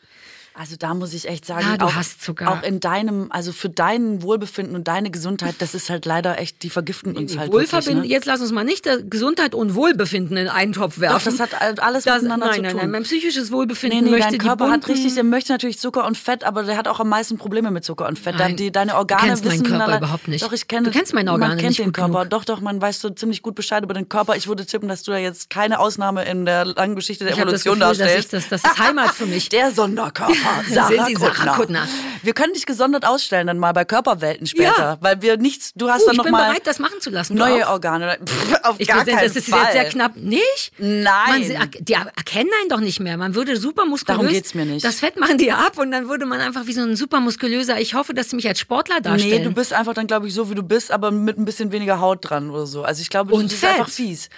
Also 0.53 0.75
da 0.77 0.93
muss 0.93 1.13
ich 1.13 1.29
echt 1.29 1.45
sagen, 1.45 1.65
Ja, 1.65 1.77
du 1.77 1.85
auch, 1.85 1.95
hast 1.95 2.21
Zucker. 2.21 2.51
auch 2.51 2.61
in 2.61 2.81
deinem, 2.81 3.27
also 3.31 3.53
für 3.53 3.69
dein 3.69 4.21
Wohlbefinden 4.21 4.75
und 4.75 4.85
deine 4.85 5.09
Gesundheit, 5.09 5.55
das 5.59 5.73
ist 5.73 5.89
halt 5.89 6.05
leider 6.05 6.39
echt, 6.39 6.61
die 6.63 6.69
vergiften 6.69 7.15
uns 7.15 7.37
halt 7.37 7.53
Wohlverbinden. 7.53 7.95
wirklich. 8.03 8.09
Ne? 8.09 8.15
Jetzt 8.15 8.25
lass 8.25 8.41
uns 8.41 8.51
mal 8.51 8.65
nicht 8.65 8.85
äh, 8.85 9.01
Gesundheit 9.09 9.55
und 9.55 9.75
Wohlbefinden 9.75 10.35
in 10.35 10.49
einen 10.49 10.73
Topf 10.73 10.95
Doch, 10.95 11.01
werfen. 11.01 11.37
das 11.37 11.39
hat 11.39 11.61
all- 11.61 11.79
alles 11.79 12.03
Das- 12.03 12.17
miteinander 12.21 12.47
nein, 12.47 12.55
zu 12.55 12.61
nein, 12.63 12.71
tun. 12.71 12.79
nein, 12.81 12.91
mein 12.91 13.03
psychisches 13.03 13.49
Wohlbefinden 13.51 13.99
Nee, 13.99 14.05
nee, 14.05 14.11
möchte 14.11 14.31
dein 14.31 14.39
Körper 14.39 14.65
die 14.65 14.71
hat 14.71 14.81
bunten, 14.81 14.91
richtig, 14.91 15.13
der 15.15 15.23
möchte 15.23 15.53
natürlich 15.53 15.79
Zucker 15.79 16.05
und 16.05 16.17
Fett, 16.17 16.43
aber 16.43 16.63
der 16.63 16.75
hat 16.75 16.89
auch 16.89 16.99
am 16.99 17.07
meisten 17.07 17.37
Probleme 17.37 17.71
mit 17.71 17.85
Zucker 17.85 18.07
und 18.09 18.19
Fett. 18.19 18.35
Nein, 18.37 18.57
die, 18.57 18.73
deine 18.73 18.91
du 18.91 18.97
Organe 18.97 19.21
kennst 19.27 19.45
meinen 19.45 19.53
wissen 19.53 19.67
Körper 19.67 19.85
alle- 19.85 19.97
überhaupt 19.99 20.27
nicht. 20.27 20.43
Doch, 20.43 20.51
ich 20.51 20.67
kenne 20.67 20.87
Du 20.89 20.91
kennst 20.91 21.13
meine 21.13 21.31
Organe 21.31 21.51
Man 21.51 21.57
kennt 21.59 21.69
nicht 21.69 21.79
den 21.79 21.85
gut 21.85 21.93
Körper. 21.95 22.09
genug. 22.25 22.29
Doch, 22.31 22.43
doch, 22.43 22.59
man 22.59 22.81
weiß 22.81 22.99
so 22.99 23.09
ziemlich 23.09 23.41
gut 23.41 23.55
Bescheid 23.55 23.83
über 23.85 23.93
den 23.93 24.09
Körper. 24.09 24.35
Ich 24.35 24.47
würde 24.49 24.65
tippen, 24.65 24.89
dass 24.89 25.03
du 25.03 25.11
da 25.11 25.17
jetzt 25.17 25.49
keine 25.49 25.79
Ausnahme 25.79 26.25
in 26.25 26.45
der 26.45 26.65
langen 26.65 26.95
Geschichte 26.95 27.23
der 27.23 27.33
Ich 27.35 27.39
hab 27.39 27.47
das 27.47 27.65
Evolution 27.65 27.79
Gefühl, 27.79 28.05
dass 28.05 28.15
ich 28.17 28.27
darstellst. 28.27 28.51
das- 28.51 28.61
das 28.61 28.71
ist 28.73 28.79
Heimat 28.79 29.11
für 29.11 29.25
mich. 29.25 29.47
Der 29.49 29.71
Sonderkörper. 29.71 30.33
Sarah, 30.69 30.87
Sind 30.87 31.05
Sie 31.07 31.15
Sarah 31.15 31.31
Kuttner. 31.33 31.53
Kuttner? 31.55 31.87
Wir 32.23 32.33
können 32.33 32.53
dich 32.53 32.65
gesondert 32.65 33.05
ausstellen 33.05 33.47
dann 33.47 33.57
mal 33.57 33.71
bei 33.71 33.83
Körperwelten 33.85 34.45
später, 34.45 34.77
Ja. 34.77 34.97
weil 35.01 35.21
wir 35.21 35.37
nichts, 35.37 35.71
du 35.75 35.89
hast 35.89 36.03
Uh, 36.03 36.05
dann 36.05 36.11
ich 36.13 36.17
noch 36.17 36.23
bin 36.25 36.31
mal 36.33 36.47
bereit, 36.49 36.61
das 36.67 36.77
machen 36.79 36.99
zu 37.01 37.09
lassen. 37.09 37.35
Du 37.35 37.39
neue? 37.39 37.67
Organe. 37.67 38.17
Pff, 38.23 38.53
auf 38.63 38.75
Ich 38.79 38.87
gar 38.87 39.03
keinen 39.05 39.23
das 39.27 39.35
ist 39.35 39.49
Fall. 39.49 39.63
jetzt 39.63 39.71
sehr 39.73 39.85
knapp. 39.85 40.15
Nicht? 40.15 40.71
Nein. 40.77 41.53
Man, 41.57 41.71
die 41.79 41.93
erkennen 41.93 42.49
einen 42.59 42.69
doch 42.69 42.79
nicht 42.79 42.99
mehr. 42.99 43.17
Man 43.17 43.33
würde 43.35 43.57
super 43.57 43.85
muskulös. 43.85 44.17
Darum 44.19 44.31
geht's 44.31 44.53
mir 44.53 44.65
nicht. 44.65 44.85
Das 44.85 44.99
Fett 44.99 45.19
machen 45.19 45.37
die 45.37 45.51
ab 45.51 45.77
und 45.77 45.91
dann 45.91 46.07
würde 46.09 46.25
man 46.25 46.39
einfach 46.41 46.67
wie 46.67 46.73
so 46.73 46.81
ein 46.81 46.95
super 46.95 47.19
muskulöser. 47.19 47.79
Ich 47.79 47.93
hoffe, 47.95 48.13
dass 48.13 48.29
sie 48.29 48.35
mich 48.35 48.47
als 48.47 48.59
Sportler 48.59 49.01
darstellen. 49.01 49.39
Nee, 49.39 49.43
du 49.43 49.51
bist 49.53 49.73
einfach 49.73 49.93
dann, 49.93 50.07
glaube 50.07 50.27
ich, 50.27 50.33
so 50.33 50.49
wie 50.49 50.55
du 50.55 50.63
bist, 50.63 50.91
aber 50.91 51.09
mit 51.11 51.37
ein 51.39 51.45
bisschen 51.45 51.71
weniger 51.71 51.99
Haut 51.99 52.29
dran 52.29 52.49
oder 52.51 52.67
so. 52.67 52.83
Also 52.83 53.01
ich 53.01 53.09
glaube, 53.09 53.33
Und 53.33 53.45
das 53.45 53.53
ist 53.53 53.59
Fett. 53.59 53.69
einfach 53.71 53.89
fies. 53.89 54.29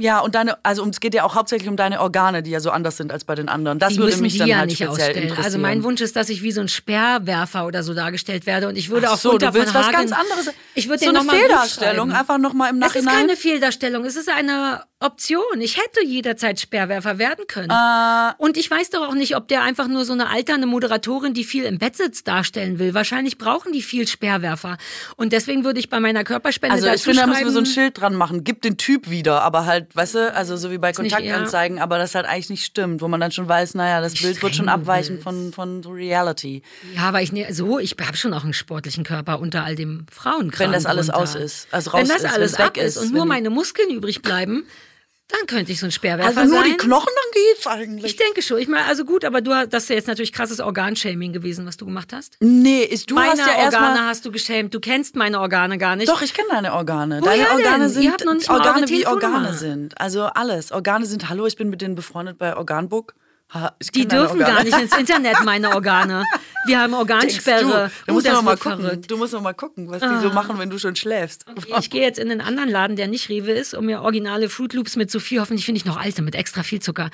Ja, 0.00 0.20
und 0.20 0.34
deine, 0.34 0.56
also 0.64 0.86
es 0.88 1.00
geht 1.00 1.14
ja 1.14 1.24
auch 1.24 1.34
hauptsächlich 1.34 1.68
um 1.68 1.76
deine 1.76 2.00
Organe, 2.00 2.42
die 2.42 2.50
ja 2.50 2.60
so 2.60 2.70
anders 2.70 2.96
sind 2.96 3.12
als 3.12 3.24
bei 3.24 3.34
den 3.34 3.48
anderen. 3.48 3.78
Das 3.78 3.94
die 3.94 3.98
würde 3.98 4.16
mich 4.18 4.38
dann 4.38 4.48
ja 4.48 4.58
halt 4.58 4.68
nicht 4.68 4.76
speziell 4.78 4.92
ausstellen. 4.92 5.22
interessieren. 5.24 5.44
Also 5.44 5.58
mein 5.58 5.82
Wunsch 5.82 6.00
ist, 6.00 6.14
dass 6.16 6.28
ich 6.28 6.42
wie 6.42 6.52
so 6.52 6.60
ein 6.60 6.68
Speerwerfer 6.68 7.66
oder 7.66 7.82
so 7.82 7.94
dargestellt 7.94 8.46
werde 8.46 8.68
und 8.68 8.76
ich 8.78 8.90
würde 8.90 9.08
Ach 9.08 9.14
auch 9.14 9.18
so, 9.18 9.30
Gunther 9.30 9.48
du 9.48 9.54
willst 9.54 9.74
was 9.74 9.86
Hagen, 9.86 9.96
ganz 9.96 10.12
anderes. 10.12 10.50
Ich 10.74 10.88
würde 10.88 11.04
so 11.04 11.10
den 11.10 11.16
eine 11.16 11.28
Fehldarstellung, 11.28 12.12
einfach 12.12 12.38
nochmal 12.38 12.70
im 12.70 12.80
Es 12.80 12.94
ist 12.94 13.04
Nachhinein. 13.04 13.14
keine 13.26 13.36
Fehldarstellung, 13.36 14.04
es 14.04 14.16
ist 14.16 14.28
eine 14.30 14.82
Option. 15.00 15.60
Ich 15.60 15.76
hätte 15.76 16.04
jederzeit 16.04 16.58
Speerwerfer 16.58 17.18
werden 17.18 17.46
können. 17.46 17.70
Äh. 17.70 18.32
Und 18.38 18.56
ich 18.56 18.68
weiß 18.68 18.90
doch 18.90 19.08
auch 19.08 19.14
nicht, 19.14 19.36
ob 19.36 19.46
der 19.46 19.62
einfach 19.62 19.86
nur 19.86 20.04
so 20.04 20.12
eine 20.12 20.28
alternde 20.28 20.66
Moderatorin, 20.66 21.34
die 21.34 21.44
viel 21.44 21.64
im 21.64 21.78
Bett 21.78 21.96
sitzt, 21.96 22.26
darstellen 22.26 22.80
will. 22.80 22.94
Wahrscheinlich 22.94 23.38
brauchen 23.38 23.72
die 23.72 23.82
viel 23.82 24.08
Speerwerfer. 24.08 24.76
Und 25.16 25.32
deswegen 25.32 25.64
würde 25.64 25.78
ich 25.78 25.88
bei 25.88 26.00
meiner 26.00 26.24
Körperspende 26.24 26.74
also 26.74 26.88
ich 26.88 27.02
finde, 27.02 27.20
da 27.20 27.26
müssen 27.28 27.44
wir 27.44 27.52
so 27.52 27.60
ein 27.60 27.66
Schild 27.66 28.00
dran 28.00 28.16
machen. 28.16 28.42
Gib 28.42 28.62
den 28.62 28.76
Typ 28.76 29.08
wieder, 29.08 29.42
aber 29.42 29.66
halt, 29.66 29.94
weißt 29.94 30.16
du, 30.16 30.34
also 30.34 30.56
so 30.56 30.72
wie 30.72 30.78
bei 30.78 30.88
nicht 30.88 30.96
Kontaktanzeigen, 30.96 31.78
aber 31.78 31.98
das 31.98 32.16
halt 32.16 32.26
eigentlich 32.26 32.50
nicht 32.50 32.64
stimmt, 32.64 33.00
wo 33.00 33.06
man 33.06 33.20
dann 33.20 33.30
schon 33.30 33.48
weiß, 33.48 33.74
naja, 33.74 34.00
das 34.00 34.14
Bild 34.14 34.42
wird 34.42 34.56
schon 34.56 34.68
abweichen 34.68 35.20
von, 35.20 35.52
von 35.52 35.84
Reality. 35.84 36.62
Ja, 36.96 37.02
aber 37.02 37.22
ich 37.22 37.30
ne, 37.32 37.46
so, 37.52 37.78
ich 37.78 37.94
habe 38.04 38.16
schon 38.16 38.34
auch 38.34 38.42
einen 38.42 38.52
sportlichen 38.52 39.04
Körper 39.04 39.38
unter 39.38 39.62
all 39.62 39.76
dem 39.76 40.06
Frauenkram. 40.10 40.66
Wenn 40.66 40.72
das 40.72 40.86
alles 40.86 41.06
drunter. 41.06 41.22
aus 41.22 41.34
ist, 41.36 41.68
also 41.70 41.90
raus 41.90 42.00
Wenn 42.00 42.08
das 42.08 42.24
ist, 42.24 42.32
alles 42.32 42.52
weg 42.58 42.66
ab 42.66 42.76
ist 42.76 42.96
und 42.96 43.12
nur 43.12 43.26
meine 43.26 43.50
Muskeln 43.50 43.90
übrig 43.90 44.22
bleiben, 44.22 44.64
dann 45.28 45.46
könnte 45.46 45.72
ich 45.72 45.78
so 45.80 45.86
ein 45.86 45.92
Speerwerfer 45.92 46.40
Also 46.40 46.52
nur 46.54 46.62
sein. 46.62 46.70
die 46.70 46.76
Knochen, 46.78 47.12
dann 47.14 47.42
geht's 47.42 47.66
eigentlich. 47.66 48.04
Ich 48.12 48.16
denke 48.16 48.40
schon. 48.42 48.58
Ich 48.58 48.68
meine, 48.68 48.86
also 48.86 49.04
gut, 49.04 49.24
aber 49.24 49.40
du 49.42 49.52
hast, 49.54 49.72
das 49.74 49.82
ist 49.84 49.88
ja 49.90 49.96
jetzt 49.96 50.08
natürlich 50.08 50.32
krasses 50.32 50.58
Organshaming 50.58 51.32
gewesen, 51.34 51.66
was 51.66 51.76
du 51.76 51.84
gemacht 51.84 52.12
hast. 52.14 52.36
Nee, 52.40 52.82
ist, 52.82 53.10
du 53.10 53.14
meine 53.14 53.32
hast 53.32 53.38
ja 53.38 53.44
Organe 53.46 53.62
erstmal. 53.64 53.98
hast 54.06 54.24
du 54.24 54.32
geschämt. 54.32 54.72
Du 54.74 54.80
kennst 54.80 55.16
meine 55.16 55.40
Organe 55.40 55.76
gar 55.76 55.96
nicht. 55.96 56.08
Doch, 56.08 56.22
ich 56.22 56.32
kenne 56.32 56.48
deine 56.50 56.72
Organe. 56.72 57.20
Woher 57.20 57.36
deine 57.36 57.50
Organe 57.50 57.84
denn? 57.84 57.88
sind 57.92 58.02
Ihr 58.04 58.12
habt 58.12 58.24
noch 58.24 58.34
nicht 58.34 58.48
Organe 58.50 58.88
wie 58.88 59.06
Organe 59.06 59.52
sind. 59.54 60.00
Also 60.00 60.22
alles. 60.24 60.72
Organe 60.72 61.04
sind, 61.04 61.28
hallo, 61.28 61.46
ich 61.46 61.56
bin 61.56 61.68
mit 61.68 61.82
denen 61.82 61.94
befreundet 61.94 62.38
bei 62.38 62.56
Organbook. 62.56 63.14
Ha, 63.54 63.74
Die 63.94 64.06
dürfen 64.06 64.40
gar 64.40 64.62
nicht 64.62 64.78
ins 64.78 64.94
Internet, 64.94 65.42
meine 65.44 65.74
Organe. 65.74 66.24
Wir 66.66 66.80
haben 66.80 66.92
Organsperre. 66.92 67.90
Du, 68.06 68.06
du 68.08 68.12
musst 68.14 68.26
noch 68.26 68.42
mal 68.42 68.56
gucken. 68.58 68.80
verrückt. 68.82 69.10
Du 69.10 69.16
musst 69.16 69.32
noch 69.32 69.40
mal 69.40 69.54
gucken, 69.54 69.88
was 69.90 70.02
die 70.02 70.20
so 70.20 70.34
machen, 70.34 70.58
wenn 70.58 70.68
du 70.68 70.78
schon 70.78 70.94
schläfst. 70.96 71.46
Okay, 71.48 71.72
ich 71.78 71.88
gehe 71.88 72.02
jetzt 72.02 72.18
in 72.18 72.30
einen 72.30 72.42
anderen 72.42 72.68
Laden, 72.68 72.96
der 72.96 73.06
nicht 73.06 73.30
Rewe 73.30 73.52
ist, 73.52 73.72
um 73.72 73.86
mir 73.86 74.02
originale 74.02 74.50
Fruit 74.50 74.74
Loops 74.74 74.96
mit 74.96 75.10
so 75.10 75.18
viel, 75.18 75.40
hoffentlich 75.40 75.64
finde 75.64 75.78
ich 75.78 75.86
noch 75.86 75.96
alte, 75.96 76.20
mit 76.20 76.34
extra 76.34 76.62
viel 76.62 76.82
Zucker. 76.82 77.08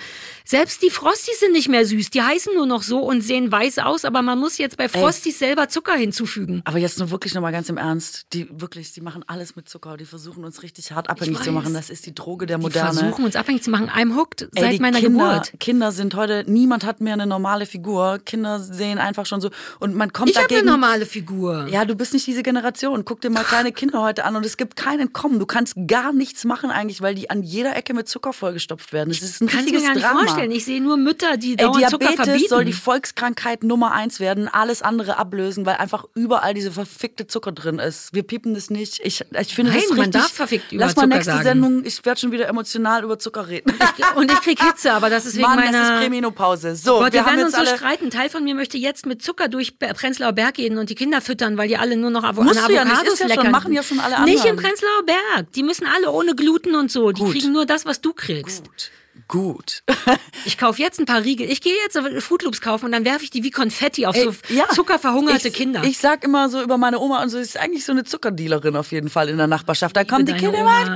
Selbst 0.44 0.82
die 0.82 0.90
Frosties 0.90 1.38
sind 1.38 1.52
nicht 1.52 1.68
mehr 1.68 1.86
süß. 1.86 2.10
Die 2.10 2.22
heißen 2.22 2.52
nur 2.54 2.66
noch 2.66 2.82
so 2.82 2.98
und 2.98 3.20
sehen 3.20 3.52
weiß 3.52 3.78
aus, 3.78 4.04
aber 4.04 4.22
man 4.22 4.40
muss 4.40 4.58
jetzt 4.58 4.76
bei 4.76 4.88
Frosties 4.88 5.38
selber 5.38 5.68
Zucker 5.68 5.94
hinzufügen. 5.94 6.62
Aber 6.64 6.78
jetzt 6.78 6.98
nur 6.98 7.10
wirklich 7.12 7.34
noch 7.34 7.42
mal 7.42 7.52
ganz 7.52 7.68
im 7.68 7.76
Ernst. 7.76 8.26
Die 8.32 8.48
wirklich, 8.50 8.92
die 8.92 9.02
machen 9.02 9.22
alles 9.28 9.54
mit 9.54 9.68
Zucker. 9.68 9.96
Die 9.96 10.04
versuchen 10.04 10.44
uns 10.44 10.64
richtig 10.64 10.90
hart 10.90 11.08
abhängig 11.10 11.40
zu 11.42 11.52
machen. 11.52 11.74
Das 11.74 11.90
ist 11.90 12.06
die 12.06 12.14
Droge 12.14 12.46
der 12.46 12.56
Die 12.58 12.62
Moderne. 12.64 12.98
versuchen 12.98 13.24
uns 13.24 13.36
abhängig 13.36 13.62
zu 13.62 13.70
machen. 13.70 13.88
I'm 13.88 14.16
hooked 14.16 14.42
Ey, 14.54 14.62
seit 14.62 14.72
die 14.72 14.78
meiner 14.80 14.98
Kinder, 14.98 15.28
Geburt. 15.34 15.52
Kinder 15.60 15.92
sind 15.92 16.14
heute, 16.16 16.23
niemand 16.46 16.84
hat 16.84 17.00
mehr 17.00 17.12
eine 17.14 17.26
normale 17.26 17.66
Figur. 17.66 18.18
Kinder 18.24 18.60
sehen 18.60 18.98
einfach 18.98 19.26
schon 19.26 19.40
so 19.40 19.50
und 19.80 19.94
man 19.94 20.12
kommt 20.12 20.30
Ich 20.30 20.36
habe 20.36 20.46
eine 20.48 20.54
dagegen. 20.58 20.70
normale 20.70 21.06
Figur. 21.06 21.66
Ja, 21.70 21.84
du 21.84 21.94
bist 21.94 22.12
nicht 22.12 22.26
diese 22.26 22.42
Generation. 22.42 23.04
Guck 23.04 23.20
dir 23.20 23.30
mal 23.30 23.44
kleine 23.44 23.72
Kinder 23.72 24.00
heute 24.02 24.24
an 24.24 24.36
und 24.36 24.44
es 24.46 24.56
gibt 24.56 24.76
keinen 24.76 25.12
Kommen. 25.12 25.38
Du 25.38 25.46
kannst 25.46 25.74
gar 25.86 26.12
nichts 26.12 26.44
machen 26.44 26.70
eigentlich, 26.70 27.00
weil 27.02 27.14
die 27.14 27.30
an 27.30 27.42
jeder 27.42 27.76
Ecke 27.76 27.94
mit 27.94 28.08
Zucker 28.08 28.32
vollgestopft 28.32 28.92
werden. 28.92 29.10
Das 29.10 29.22
ist 29.22 29.40
ein 29.40 29.46
Kannst 29.48 29.66
du 29.68 29.72
mir 29.72 29.78
richtiges 29.78 29.84
gar 29.84 29.94
nicht 29.94 30.04
Drama. 30.04 30.20
vorstellen. 30.26 30.50
Ich 30.50 30.64
sehe 30.64 30.80
nur 30.82 30.96
Mütter, 30.96 31.36
die 31.36 31.50
Ey, 31.52 31.56
dauernd 31.56 31.90
Zucker 31.90 31.98
Diabetes 32.06 32.24
verbieten. 32.26 32.48
soll 32.48 32.64
die 32.64 32.72
Volkskrankheit 32.72 33.62
Nummer 33.64 33.92
eins 33.92 34.20
werden, 34.20 34.48
alles 34.48 34.82
andere 34.82 35.16
ablösen, 35.18 35.66
weil 35.66 35.76
einfach 35.76 36.04
überall 36.14 36.54
diese 36.54 36.72
verfickte 36.72 37.26
Zucker 37.26 37.52
drin 37.52 37.78
ist. 37.78 38.14
Wir 38.14 38.22
piepen 38.22 38.54
das 38.54 38.70
nicht. 38.70 39.00
Ich, 39.04 39.24
ich 39.38 39.54
finde 39.54 39.72
Nein, 39.72 39.80
das 39.80 39.90
man 39.90 39.98
richtig. 40.06 40.20
darf 40.22 40.32
verfickt 40.32 40.72
über 40.72 40.84
Lass 40.84 40.96
mal 40.96 41.02
Zucker 41.02 41.14
nächste 41.14 41.32
sagen. 41.32 41.44
Sendung. 41.44 41.84
Ich 41.84 42.04
werde 42.04 42.20
schon 42.20 42.32
wieder 42.32 42.48
emotional 42.48 43.02
über 43.04 43.18
Zucker 43.18 43.48
reden. 43.48 43.72
und 44.16 44.30
ich 44.30 44.40
krieg 44.40 44.62
Hitze, 44.62 44.92
aber 44.92 45.10
das 45.10 45.26
ist 45.26 45.34
wegen 45.36 45.42
Mann, 45.46 45.56
meiner... 45.56 46.00
Prämenopause. 46.14 46.76
So, 46.76 46.98
Gott, 46.98 47.12
wir, 47.12 47.20
wir 47.20 47.26
werden 47.26 47.44
uns 47.44 47.56
so 47.56 47.64
streiten. 47.64 48.10
Teil 48.10 48.28
von 48.28 48.44
mir 48.44 48.54
möchte 48.54 48.78
jetzt 48.78 49.06
mit 49.06 49.22
Zucker 49.22 49.48
durch 49.48 49.78
Prenzlauer 49.78 50.32
Berg 50.32 50.54
gehen 50.54 50.78
und 50.78 50.90
die 50.90 50.94
Kinder 50.94 51.20
füttern, 51.20 51.56
weil 51.56 51.68
die 51.68 51.76
alle 51.76 51.96
nur 51.96 52.10
noch 52.10 52.24
Avo 52.24 52.42
Musst 52.42 52.60
an 52.60 52.68
du 52.68 52.74
ja 52.74 52.82
Avocados 52.82 53.04
nicht, 53.04 53.20
ja 53.20 53.28
schon, 53.28 53.36
leckern. 53.36 53.50
machen 53.50 53.72
ja 53.72 53.82
schon 53.82 54.00
alle 54.00 54.24
Nicht 54.24 54.44
im 54.44 54.50
anderen. 54.50 54.56
Prenzlauer 54.56 55.02
Berg. 55.06 55.52
Die 55.52 55.62
müssen 55.62 55.86
alle 55.86 56.10
ohne 56.10 56.34
Gluten 56.34 56.74
und 56.74 56.90
so. 56.90 57.12
Die 57.12 57.22
Gut. 57.22 57.32
kriegen 57.32 57.52
nur 57.52 57.66
das, 57.66 57.84
was 57.84 58.00
du 58.00 58.12
kriegst. 58.12 58.64
Gut. 59.28 59.82
Ich 60.46 60.58
kaufe 60.58 60.82
jetzt 60.82 61.00
ein 61.00 61.06
paar 61.06 61.24
Riegel. 61.24 61.50
Ich 61.50 61.62
gehe 61.62 61.72
jetzt 61.82 61.98
Fruit 62.22 62.42
Loops 62.42 62.60
kaufen 62.60 62.84
und 62.84 62.92
dann 62.92 63.06
werfe 63.06 63.24
ich 63.24 63.30
die 63.30 63.42
wie 63.42 63.50
Konfetti 63.50 64.04
auf 64.04 64.14
Ey, 64.14 64.24
so 64.24 64.34
ja. 64.50 64.68
zuckerverhungerte 64.68 65.48
ich, 65.48 65.54
Kinder. 65.54 65.82
Ich 65.82 65.96
sag 65.96 66.22
immer 66.22 66.50
so 66.50 66.60
über 66.60 66.76
meine 66.76 66.98
Oma 66.98 67.22
und 67.22 67.30
so, 67.30 67.38
ist 67.38 67.56
eigentlich 67.58 67.86
so 67.86 67.92
eine 67.92 68.04
Zuckerdealerin 68.04 68.76
auf 68.76 68.92
jeden 68.92 69.08
Fall 69.08 69.30
in 69.30 69.38
der 69.38 69.46
Nachbarschaft. 69.46 69.96
Da 69.96 70.04
kommen 70.04 70.26
die 70.26 70.34
Kinder 70.34 70.58
immer, 70.58 70.94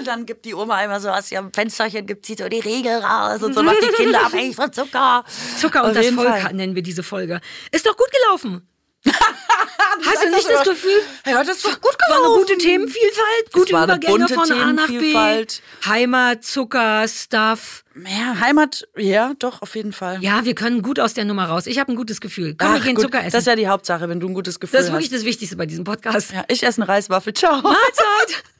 Kinderriegel! 0.00 0.04
Dann 0.04 0.26
gibt 0.26 0.44
die 0.44 0.54
Oma 0.54 0.82
immer 0.84 1.00
so 1.00 1.08
aus 1.08 1.30
ihrem 1.30 1.52
Fensterchen, 1.52 2.06
gibt 2.06 2.26
sie 2.26 2.34
so 2.38 2.48
die 2.48 2.60
Riegel 2.60 2.98
raus 2.98 3.42
und 3.42 3.54
so 3.54 3.62
macht 3.62 3.82
die 3.82 3.92
Kinder 4.02 4.24
abhängig 4.24 4.56
von 4.56 4.72
Zucker. 4.72 5.24
Zucker 5.58 5.84
und 5.84 5.90
Auf 5.90 5.96
das 5.96 6.10
Volk 6.10 6.28
Fall. 6.28 6.54
nennen 6.54 6.74
wir 6.74 6.82
diese 6.82 7.02
Folge. 7.02 7.40
Ist 7.70 7.86
doch 7.86 7.96
gut 7.96 8.08
gelaufen. 8.10 8.66
Hast 9.06 10.22
du 10.22 10.28
nicht 10.30 10.46
das 10.48 10.62
Gefühl? 10.62 11.00
Ja, 11.26 11.42
das 11.42 11.56
ist 11.56 11.64
doch 11.64 11.80
gut 11.80 11.96
War 12.08 12.16
eine 12.16 12.22
gelaufen. 12.22 12.40
gute 12.42 12.58
Themenvielfalt, 12.58 13.52
gute 13.52 13.70
Übergänge 13.70 14.18
bunte 14.18 14.34
von 14.34 14.52
A 14.52 14.72
nach 14.74 14.88
B. 14.88 15.14
Heimat, 15.86 16.44
Zucker, 16.44 17.08
Stuff. 17.08 17.84
Ja, 17.96 18.38
Heimat, 18.40 18.86
ja, 18.96 19.32
doch, 19.38 19.62
auf 19.62 19.74
jeden 19.74 19.94
Fall. 19.94 20.22
Ja, 20.22 20.44
wir 20.44 20.54
können 20.54 20.82
gut 20.82 21.00
aus 21.00 21.14
der 21.14 21.24
Nummer 21.24 21.46
raus. 21.46 21.66
Ich 21.66 21.78
habe 21.78 21.90
ein 21.92 21.96
gutes 21.96 22.20
Gefühl. 22.20 22.56
Komm, 22.58 22.74
wir 22.74 22.80
Ach, 22.80 22.84
gehen 22.84 22.94
gut, 22.94 23.04
Zucker 23.04 23.20
essen. 23.20 23.30
Das 23.32 23.40
ist 23.40 23.46
ja 23.46 23.56
die 23.56 23.68
Hauptsache, 23.68 24.06
wenn 24.10 24.20
du 24.20 24.28
ein 24.28 24.34
gutes 24.34 24.60
Gefühl 24.60 24.76
das 24.78 24.86
ist 24.86 24.92
wirklich 24.92 25.10
hast. 25.10 25.20
das 25.20 25.24
Wichtigste 25.24 25.56
bei 25.56 25.64
diesem 25.66 25.84
Podcast. 25.84 26.32
Ja, 26.32 26.44
ich 26.48 26.62
esse 26.62 26.82
eine 26.82 26.88
Reiswaffel. 26.88 27.32
Ciao. 27.32 27.62
Mahlzeit! 27.62 28.44